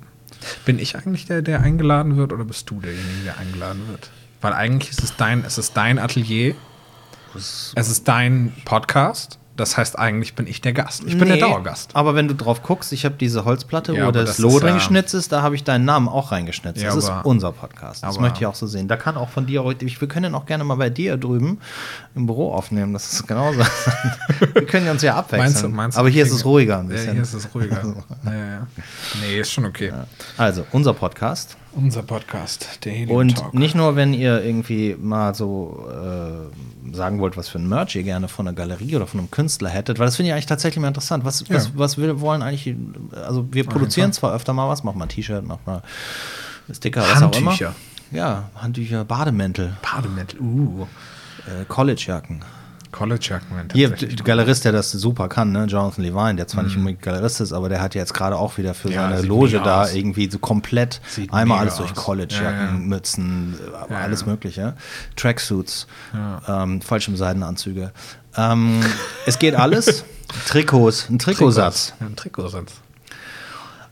Bin 0.66 0.80
ich 0.80 0.96
eigentlich 0.98 1.26
der, 1.26 1.42
der 1.42 1.62
eingeladen 1.62 2.18
wird 2.18 2.34
oder 2.34 2.44
bist 2.46 2.70
du 2.70 2.80
derjenige, 2.82 3.24
der 3.26 3.38
eingeladen 3.38 3.88
wird? 3.88 4.10
Weil 4.42 4.54
eigentlich 4.54 4.90
ist 4.92 5.04
es 5.04 5.16
dein, 5.16 5.44
es 5.46 5.58
ist 5.58 5.76
dein 5.78 5.98
Atelier, 6.00 6.56
es 7.36 7.74
ist 7.76 8.08
dein 8.08 8.54
Podcast. 8.66 9.39
Das 9.60 9.76
heißt, 9.76 10.00
eigentlich 10.00 10.36
bin 10.36 10.48
ich 10.48 10.62
der 10.62 10.72
Gast. 10.72 11.04
Ich 11.06 11.18
bin 11.18 11.28
der 11.28 11.36
Nee, 11.36 11.42
Dauergast. 11.42 11.94
Aber 11.94 12.16
wenn 12.16 12.30
du 12.30 12.34
drauf 12.34 12.64
guckst, 12.64 12.94
ich 12.94 13.04
habe 13.04 13.16
diese 13.20 13.44
Holzplatte, 13.44 13.94
Ja, 13.94 14.08
wo 14.08 14.12
das, 14.12 14.38
das 14.38 14.62
ja- 14.64 14.74
geschnitzt 14.74 15.14
ist, 15.14 15.32
da 15.34 15.42
habe 15.42 15.56
ich 15.56 15.66
deinen 15.66 15.84
Namen 15.84 16.08
auch 16.08 16.32
reingeschnitzt. 16.32 16.82
Ja, 16.82 16.96
das 16.96 17.04
ist 17.04 17.12
unser 17.24 17.52
Podcast. 17.52 18.04
Das 18.04 18.20
möchte 18.20 18.40
ich 18.40 18.46
auch 18.46 18.56
so 18.56 18.68
sehen. 18.68 18.88
Da 18.88 18.96
kann 18.96 19.18
auch 19.18 19.30
von 19.30 19.46
dir 19.46 19.64
heute, 19.66 19.86
wir 19.86 20.08
können 20.08 20.34
auch 20.34 20.46
gerne 20.46 20.64
mal 20.64 20.76
bei 20.76 20.90
dir 20.90 21.18
drüben 21.18 21.60
im 22.16 22.26
Büro 22.26 22.54
aufnehmen. 22.54 22.94
Das 22.94 23.12
ist 23.12 23.28
genauso. 23.28 23.60
wir 24.54 24.66
können 24.66 24.88
uns 24.90 25.02
ja 25.02 25.16
abwechseln. 25.16 25.40
Meinst 25.52 25.64
du, 25.64 25.70
meinst 25.70 25.98
du, 25.98 26.00
aber 26.00 26.10
hier 26.10 26.24
ist 26.24 26.32
es 26.32 26.46
ruhiger 26.46 26.80
ein 26.80 26.88
Ja, 26.88 26.94
bisschen. 26.94 27.14
hier 27.14 27.22
ist 27.22 27.34
es 27.34 27.54
ruhiger. 27.54 27.82
ja, 28.26 28.32
ja. 28.34 28.68
Nee, 29.22 29.40
ist 29.42 29.52
schon 29.52 29.66
okay. 29.66 29.92
Also, 30.38 30.66
unser 30.72 30.94
Podcast. 30.94 31.58
Unser 31.82 32.04
Podcast, 32.04 32.80
der 32.84 32.92
Helium 32.94 33.18
Und 33.18 33.38
Talk. 33.38 33.54
nicht 33.54 33.74
nur, 33.74 33.96
wenn 33.96 34.14
ihr 34.14 34.44
irgendwie 34.44 34.96
mal 35.00 35.34
so 35.34 35.88
äh, 35.90 36.94
sagen 36.96 37.20
wollt, 37.20 37.38
was 37.38 37.48
für 37.50 37.58
ein 37.60 37.68
Merch 37.70 37.96
ihr 37.96 38.04
gerne 38.04 38.28
von 38.28 38.48
einer 38.48 38.56
Galerie 38.56 38.96
oder 38.96 39.08
von 39.08 39.20
einem 39.20 39.32
Künstler 39.32 39.70
hättet, 39.70 39.98
weil 40.00 40.06
das 40.08 40.16
finde 40.18 40.30
ich 40.30 40.34
eigentlich 40.34 40.46
tatsächlich 40.48 40.82
mal 40.82 40.90
interessant. 40.90 41.24
Was, 41.26 41.50
was, 41.50 41.66
Ja. 41.68 41.72
was 41.76 41.98
wir 41.98 42.20
wollen 42.22 42.42
eigentlich, 42.42 42.76
also 43.26 43.48
wir 43.52 43.64
produzieren 43.66 44.12
zwar 44.14 44.34
öfter 44.34 44.52
mal 44.54 44.68
was, 44.68 44.84
machen 44.84 44.98
mal 44.98 45.06
ein 45.06 45.10
T-Shirt, 45.10 45.46
machen 45.46 45.62
mal 45.66 45.82
Sticker, 46.72 47.02
was 47.02 47.22
auch 47.24 47.36
immer. 47.38 47.52
Handtücher. 47.52 47.76
Ja, 48.12 48.50
Handtücher, 48.56 49.06
Bademäntel, 49.06 49.78
Bademäntel. 49.82 50.40
Uh. 50.42 50.84
äh, 51.48 51.66
Collegejacken. 51.68 52.42
College-Jacken. 52.92 53.48
Hier, 53.74 53.90
der 53.90 54.10
Galerist, 54.24 54.66
der 54.66 54.72
das 54.72 54.92
super 54.92 55.28
kann, 55.30 55.52
ne? 55.52 55.66
Jonathan 55.66 56.04
Levine, 56.04 56.36
der 56.36 56.48
zwar 56.48 56.64
nicht 56.64 56.76
unbedingt 56.76 57.02
Galerist 57.02 57.40
ist, 57.42 57.54
aber 57.54 57.70
der 57.70 57.82
hat 57.82 57.96
jetzt 57.96 58.14
gerade 58.14 58.36
auch 58.36 58.58
wieder 58.58 58.74
für 58.74 58.88
Mhm. 58.90 58.94
Ja, 58.96 59.10
seine 59.10 59.22
Loge 59.28 59.60
da 59.64 59.84
aus. 59.84 59.94
irgendwie 59.94 60.30
so 60.30 60.40
komplett 60.40 61.02
Sieht 61.08 61.32
einmal 61.34 61.60
alles 61.60 61.76
durch 61.78 61.92
aus. 61.92 61.98
Collegejacken, 61.98 62.60
Ja, 62.60 62.66
ja. 62.66 62.72
Mützen, 62.72 63.56
Ja, 63.90 63.96
alles 63.98 64.22
ja. 64.22 64.28
Mögliche. 64.28 64.74
Tracksuits, 65.16 65.88
Ja. 66.14 66.64
ähm, 66.64 66.82
Fallschirmseidenanzüge. 66.82 67.92
Ähm, 68.36 68.82
es 69.26 69.40
geht 69.40 69.56
alles. 69.56 70.04
Trikots, 70.48 71.10
ein 71.10 71.20
Trikotsatz. 71.20 71.94
Ja, 72.00 72.06
ein 72.08 72.16
Trikotsatz. 72.16 72.74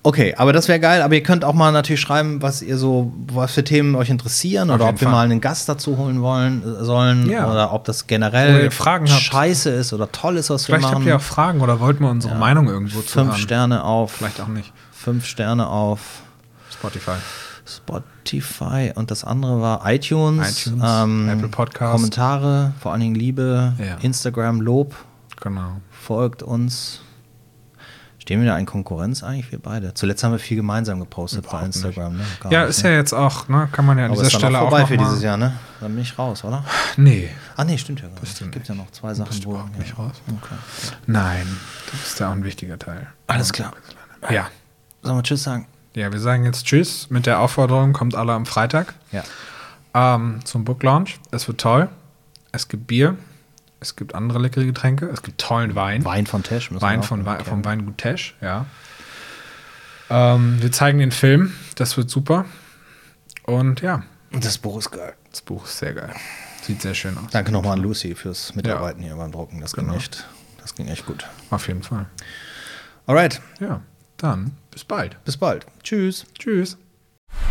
Okay, 0.08 0.34
aber 0.38 0.54
das 0.54 0.70
wäre 0.70 0.80
geil. 0.80 1.02
Aber 1.02 1.16
ihr 1.16 1.22
könnt 1.24 1.44
auch 1.44 1.54
mal 1.54 1.74
natürlich 1.74 2.00
schreiben, 2.00 2.42
was 2.42 2.62
ihr 2.62 2.78
so, 2.78 3.12
was 3.28 3.52
für 3.52 3.64
Themen 3.66 3.94
euch 3.96 4.10
interessieren 4.10 4.70
oder 4.70 4.86
ob 4.88 5.02
wir 5.02 5.08
Fall. 5.08 5.12
mal 5.12 5.26
einen 5.26 5.42
Gast 5.42 5.68
dazu 5.68 5.98
holen 5.98 6.22
wollen 6.22 6.64
äh, 6.64 6.86
sollen 6.86 7.30
Ja. 7.30 7.52
oder 7.52 7.74
ob 7.74 7.84
das 7.84 8.08
generell 8.08 8.72
Fragen 8.72 9.10
habt. 9.10 9.20
scheiße 9.22 9.70
ist 9.70 9.92
oder 9.92 10.10
toll 10.10 10.38
ist, 10.38 10.50
was 10.50 10.62
wir 10.68 10.76
Vielleicht 10.76 10.84
machen. 10.94 10.96
habt 11.00 11.06
ihr 11.08 11.16
auch 11.18 11.22
Fragen 11.22 11.60
oder 11.60 11.82
wollt 11.82 12.00
mal 12.00 12.10
unsere 12.12 12.36
Meinung 12.36 12.70
irgendwo 12.70 13.02
zu 13.02 13.20
fünf. 13.20 13.36
Sterne 13.36 13.84
auf 13.84 14.14
Vielleicht 14.14 14.40
auch 14.40 14.48
nicht. 14.48 14.72
fünf 14.94 15.26
Sterne 15.26 15.68
auf 15.68 16.00
Spotify. 16.72 17.18
Spotify 17.66 18.92
und 18.96 19.12
das 19.12 19.26
andere 19.26 19.60
war 19.62 19.82
iTunes, 19.92 20.66
iTunes, 20.68 20.84
ähm, 20.86 21.28
Apple 21.30 21.50
Podcast. 21.50 21.92
Kommentare, 21.94 22.72
vor 22.80 22.92
allen 22.94 23.02
Dingen 23.02 23.16
Liebe, 23.16 23.74
Ja. 23.78 23.96
Instagram 24.02 24.62
Lob, 24.62 24.96
Genau. 25.42 25.82
folgt 25.92 26.44
uns. 26.44 27.02
Stehen 28.28 28.42
wir 28.42 28.48
da 28.50 28.58
in 28.58 28.66
Konkurrenz 28.66 29.24
eigentlich, 29.24 29.50
wir 29.54 29.60
beide? 29.60 29.94
Zuletzt 29.94 30.22
haben 30.22 30.34
wir 30.34 30.40
viel 30.40 30.58
gemeinsam 30.58 31.00
gepostet 31.00 31.44
bei 31.44 31.48
Überhaupt 31.48 31.68
nicht. 31.68 31.76
Instagram. 31.78 32.18
Ne? 32.18 32.26
Ja, 32.50 32.60
nicht, 32.66 32.70
ist 32.72 32.84
ne? 32.84 32.90
ja 32.90 32.96
jetzt 32.98 33.14
auch, 33.14 33.48
ne, 33.48 33.70
kann 33.72 33.86
man 33.86 33.98
ja 33.98 34.04
an 34.04 34.12
Aber 34.12 34.16
dieser 34.22 34.28
ist 34.28 34.34
Stelle 34.38 34.58
auch 34.60 34.64
auch 34.64 34.70
vorbei 34.70 34.82
noch 34.82 34.88
für 34.90 34.98
dieses 34.98 35.24
Jahr, 35.24 35.38
ne? 35.38 35.54
Dann 35.80 35.94
bin 35.94 36.02
ich 36.02 36.20
raus, 36.20 36.44
oder? 36.44 36.66
Nee, 36.98 37.30
Ah, 37.56 37.64
nee, 37.64 37.78
stimmt 37.78 38.02
ja 38.02 38.08
gar 38.10 38.20
nicht. 38.20 38.24
du 38.24 38.28
Es 38.28 38.40
gibt 38.40 38.56
nicht. 38.58 38.68
ja 38.68 38.76
noch 38.76 38.92
zwei 38.92 39.10
Du 39.12 39.16
Sachen, 39.16 39.30
bist 39.30 39.46
wo. 39.46 39.52
überhaupt 39.52 39.80
nicht 39.80 39.92
ja. 39.98 40.04
raus. 40.04 40.16
Okay. 40.28 40.56
nein, 41.06 41.48
das 41.90 42.06
ist 42.12 42.20
ja 42.20 42.28
auch 42.28 42.34
ein 42.34 42.44
wichtiger 42.44 42.78
Teil. 42.78 43.08
Alles 43.28 43.54
klar. 43.54 43.72
Ja. 44.30 44.50
Sollen 45.04 45.20
wir 45.20 45.24
Tschüss 45.24 45.44
sagen? 45.44 45.66
Ja, 45.96 46.12
wir 46.12 46.20
sagen 46.20 46.44
jetzt 46.44 46.66
Tschüss 46.66 47.10
mit 47.10 47.28
der 47.28 47.40
Aufforderung, 47.40 47.94
kommt 47.94 48.14
alle 48.14 48.34
am 48.34 48.46
Freitag 48.46 48.94
Ja. 49.14 49.24
ähm, 49.94 50.42
zum 50.44 50.66
Book 50.66 50.84
Launch. 50.84 51.18
Es 51.32 51.48
wird 51.48 51.62
toll. 51.62 51.88
Es 52.52 52.68
gibt 52.68 52.88
Bier, 52.88 53.16
es 53.80 53.96
gibt 53.96 54.16
andere 54.16 54.40
leckere 54.40 54.66
Getränke, 54.66 55.08
es 55.08 55.22
gibt 55.24 55.40
tollen 55.40 55.76
Wein. 55.76 56.04
Wein 56.06 56.26
von 56.26 56.44
Tesch. 56.44 56.72
müssen 56.72 56.82
Wein 56.82 57.04
von 57.04 57.26
erklären. 57.26 57.46
vom 57.46 57.66
Weingut 57.66 57.98
Tesch, 57.98 58.36
ja. 58.42 58.66
Ähm, 60.10 60.62
wir 60.62 60.72
zeigen 60.72 61.00
den 61.00 61.12
Film, 61.12 61.54
das 61.76 61.98
wird 61.98 62.10
super. 62.10 62.46
Und 63.44 63.82
ja, 63.82 64.04
Das 64.32 64.58
Buch 64.58 64.78
ist 64.80 64.92
geil. 64.92 65.14
das 65.32 65.42
Buch 65.42 65.66
ist 65.66 65.78
sehr 65.78 65.94
geil. 65.94 66.14
Sieht 66.62 66.82
sehr 66.82 66.94
schön 66.96 67.18
aus. 67.18 67.32
Danke 67.32 67.52
nochmal 67.52 67.74
an 67.74 67.80
Lucy 67.84 68.14
fürs 68.16 68.54
Mitarbeiten 68.56 69.02
hier 69.02 69.16
beim 69.16 69.32
Drucken. 69.32 69.62
Das 69.62 69.74
ging 69.74 69.86
Genau. 69.86 69.98
echt, 69.98 70.28
das 70.62 70.76
ging 70.76 70.88
echt 70.88 71.06
gut. 71.06 71.26
Auf 71.50 71.68
jeden 71.68 71.84
Fall. 71.84 72.08
Alright, 73.06 73.42
Ja, 73.60 73.82
dann 74.18 74.52
bis 74.72 74.84
bald. 74.84 75.24
bis 75.24 75.38
bald. 75.38 75.66
Tschüss. 75.84 76.26
Tschüss. 76.38 76.78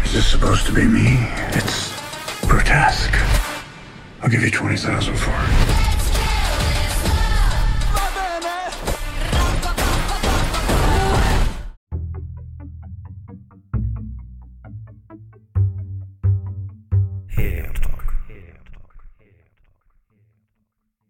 Is 0.04 0.12
this 0.12 0.30
supposed 0.30 0.66
to 0.66 0.72
be 0.72 0.84
me? 0.84 1.16
It's 1.54 1.92
grotesque. 2.48 3.16
I'll 4.22 4.30
give 4.30 4.42
you 4.44 4.50
20,000 4.50 5.14
for 5.16 5.30
it. 5.32 5.65